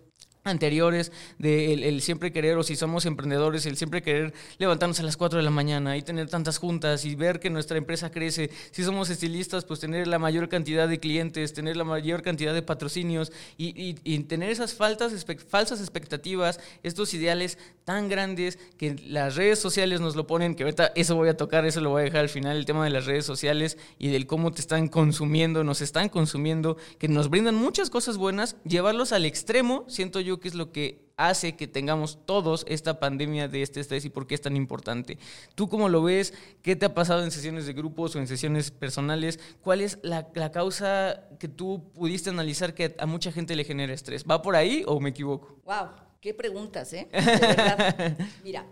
anteriores 0.46 1.12
de 1.40 1.74
el, 1.74 2.02
siempre 2.02 2.32
querer, 2.32 2.58
o 2.58 2.64
si 2.64 2.76
somos 2.76 3.06
emprendedores, 3.06 3.66
el 3.66 3.78
siempre 3.78 4.04
querer 4.04 4.34
levantarnos 4.60 5.00
a 5.00 5.04
las 5.04 5.18
4 5.18 5.38
de 5.38 5.44
la 5.44 5.50
mañana 5.50 5.98
y 5.98 6.04
tener 6.04 6.30
tantas 6.30 6.60
juntas 6.60 7.04
y 7.04 7.16
ver 7.16 7.40
que 7.40 7.50
nuestra 7.50 7.78
empresa 7.78 8.12
crece. 8.12 8.52
Si 8.72 8.84
somos 8.84 9.10
estilistas, 9.10 9.66
pues 9.66 9.80
tener 9.80 10.08
la 10.08 10.20
mayor 10.20 10.48
cantidad 10.48 10.88
de 10.88 11.00
clientes, 11.00 11.54
tener 11.54 11.76
la 11.76 11.84
mayor 11.84 12.22
cantidad 12.22 12.54
de 12.54 12.62
patrocinios 12.62 13.32
y, 13.58 13.96
y, 14.04 14.20
tener 14.26 14.52
esas 14.52 14.76
faltas, 14.76 15.26
falsas 15.50 15.80
expectativas, 15.80 16.60
estos 16.84 17.14
ideales 17.16 17.58
tan 17.84 18.08
grandes 18.08 18.60
que 18.78 18.96
las 19.08 19.36
redes 19.36 19.60
sociales 19.60 20.00
nos 20.00 20.16
lo 20.16 20.28
ponen, 20.28 20.56
que 20.56 20.64
ahorita 20.64 20.92
eso 20.96 21.16
voy 21.16 21.30
a 21.30 21.38
tocar, 21.38 21.66
eso 21.66 21.82
lo 21.82 21.90
voy 21.90 22.02
a 22.02 22.06
dejar 22.06 22.22
al 22.22 22.30
final, 22.30 22.56
el 22.56 22.66
tema 22.66 22.84
de 22.84 22.92
las 22.92 23.06
redes 23.06 23.26
sociales 23.26 23.78
y 23.98 24.10
del 24.10 24.28
cómo 24.28 24.52
te 24.52 24.62
están 24.62 24.90
consumiendo, 24.90 25.64
nos 25.64 25.82
están 25.82 26.10
consumiendo, 26.10 26.78
que 27.00 27.08
nos 27.08 27.30
brindan 27.30 27.56
muchas 27.56 27.90
cosas 27.90 28.18
buenas, 28.18 28.58
llevarlos 28.64 29.12
al 29.12 29.26
extremo, 29.26 29.86
siento 29.88 30.20
yo 30.20 30.35
que 30.40 30.48
es 30.48 30.56
lo 30.56 30.72
que 30.72 31.06
hace 31.18 31.56
que 31.56 31.68
tengamos 31.68 32.20
todos 32.26 32.66
esta 32.68 33.00
pandemia 33.00 33.48
de 33.48 33.62
este 33.62 33.80
estrés 33.80 34.06
y 34.06 34.10
por 34.10 34.28
qué 34.28 34.36
es 34.36 34.42
tan 34.42 34.56
importante. 34.56 35.18
¿Tú 35.56 35.70
cómo 35.70 35.90
lo 35.90 36.04
ves? 36.04 36.34
¿Qué 36.62 36.76
te 36.76 36.86
ha 36.86 36.94
pasado 36.94 37.24
en 37.24 37.32
sesiones 37.32 37.66
de 37.66 37.74
grupos 37.74 38.16
o 38.16 38.20
en 38.20 38.28
sesiones 38.28 38.72
personales? 38.72 39.40
¿Cuál 39.62 39.82
es 39.82 40.00
la, 40.02 40.32
causa 40.52 41.28
que 41.40 41.48
tú 41.48 41.92
pudiste 41.94 42.30
analizar 42.30 42.74
que 42.74 42.96
a 43.00 43.06
mucha 43.06 43.32
gente 43.32 43.56
le 43.56 43.64
genera 43.64 43.94
estrés? 43.94 44.26
¿Va 44.30 44.42
por 44.42 44.56
ahí 44.56 44.84
o 44.88 45.00
me 45.00 45.10
equivoco? 45.10 45.58
¡Wow! 45.66 45.90
¡Qué 46.20 46.34
preguntas, 46.34 46.92
eh! 46.94 47.08
De 47.14 47.22
verdad. 47.22 48.18
Mira, 48.44 48.66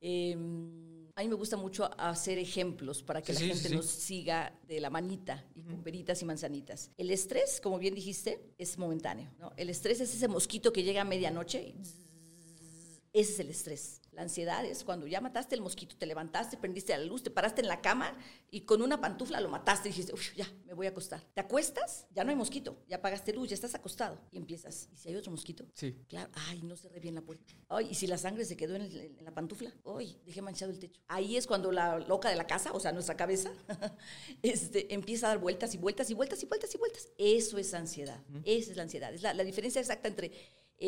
eh, 0.00 0.36
a 1.16 1.22
mí 1.22 1.28
me 1.28 1.36
gusta 1.36 1.56
mucho 1.56 1.88
hacer 1.98 2.38
ejemplos 2.38 3.02
para 3.02 3.22
que 3.22 3.32
la 3.32 3.40
gente 3.40 3.68
nos 3.70 3.86
siga 3.86 4.52
de 4.66 4.80
la 4.80 4.90
manita 4.90 5.44
y 5.54 5.62
con 5.62 5.82
peritas 5.82 6.20
y 6.22 6.24
manzanitas. 6.24 6.90
El 6.96 7.10
estrés, 7.10 7.60
como 7.60 7.78
bien 7.78 7.94
dijiste, 7.94 8.52
es 8.58 8.76
momentáneo. 8.78 9.30
¿no? 9.38 9.52
El 9.56 9.70
estrés 9.70 10.00
es 10.00 10.12
ese 10.12 10.26
mosquito 10.26 10.72
que 10.72 10.82
llega 10.82 11.02
a 11.02 11.04
medianoche 11.04 11.62
y 11.62 11.74
ese 13.12 13.32
es 13.32 13.38
el 13.38 13.50
estrés. 13.50 14.00
La 14.14 14.22
ansiedad 14.22 14.64
es 14.64 14.84
cuando 14.84 15.06
ya 15.06 15.20
mataste 15.20 15.54
el 15.54 15.60
mosquito, 15.60 15.96
te 15.96 16.06
levantaste, 16.06 16.56
prendiste 16.56 16.96
la 16.96 17.04
luz, 17.04 17.22
te 17.22 17.30
paraste 17.30 17.62
en 17.62 17.68
la 17.68 17.80
cama 17.80 18.16
y 18.50 18.60
con 18.60 18.80
una 18.80 19.00
pantufla 19.00 19.40
lo 19.40 19.48
mataste 19.48 19.88
y 19.88 19.92
dijiste, 19.92 20.12
uff, 20.12 20.34
ya, 20.34 20.46
me 20.66 20.74
voy 20.74 20.86
a 20.86 20.90
acostar. 20.90 21.20
Te 21.34 21.40
acuestas, 21.40 22.06
ya 22.10 22.22
no 22.22 22.30
hay 22.30 22.36
mosquito, 22.36 22.82
ya 22.88 22.96
apagaste 22.96 23.32
luz, 23.32 23.48
ya 23.48 23.54
estás 23.54 23.74
acostado. 23.74 24.20
Y 24.30 24.36
empiezas, 24.36 24.88
¿y 24.92 24.96
si 24.96 25.08
hay 25.08 25.16
otro 25.16 25.32
mosquito? 25.32 25.66
Sí. 25.74 25.96
Claro, 26.08 26.30
ay, 26.48 26.62
no 26.62 26.76
cerré 26.76 27.00
bien 27.00 27.16
la 27.16 27.22
puerta. 27.22 27.52
Ay, 27.68 27.88
¿y 27.90 27.94
si 27.94 28.06
la 28.06 28.16
sangre 28.16 28.44
se 28.44 28.56
quedó 28.56 28.76
en, 28.76 29.16
la 29.24 29.34
pantufla? 29.34 29.72
Ay, 29.84 30.20
dejé 30.24 30.42
manchado 30.42 30.70
el 30.70 30.78
techo. 30.78 31.00
Ahí 31.08 31.36
es 31.36 31.46
cuando 31.46 31.72
la 31.72 31.98
loca 31.98 32.28
de 32.30 32.36
la 32.36 32.46
casa, 32.46 32.72
o 32.72 32.78
sea, 32.78 32.92
nuestra 32.92 33.16
cabeza, 33.16 33.50
este, 34.42 34.94
empieza 34.94 35.26
a 35.26 35.30
dar 35.30 35.38
vueltas 35.38 35.74
y 35.74 35.78
vueltas 35.78 36.08
y 36.10 36.14
vueltas 36.14 36.42
y 36.42 36.46
vueltas 36.46 36.74
y 36.74 36.78
vueltas. 36.78 37.08
Eso 37.18 37.58
es 37.58 37.74
ansiedad. 37.74 38.22
Esa 38.44 38.70
es 38.70 38.76
la 38.76 38.84
ansiedad. 38.84 39.12
Es 39.12 39.22
la, 39.22 39.34
la 39.34 39.42
diferencia 39.44 39.80
exacta 39.80 40.08
entre 40.08 40.30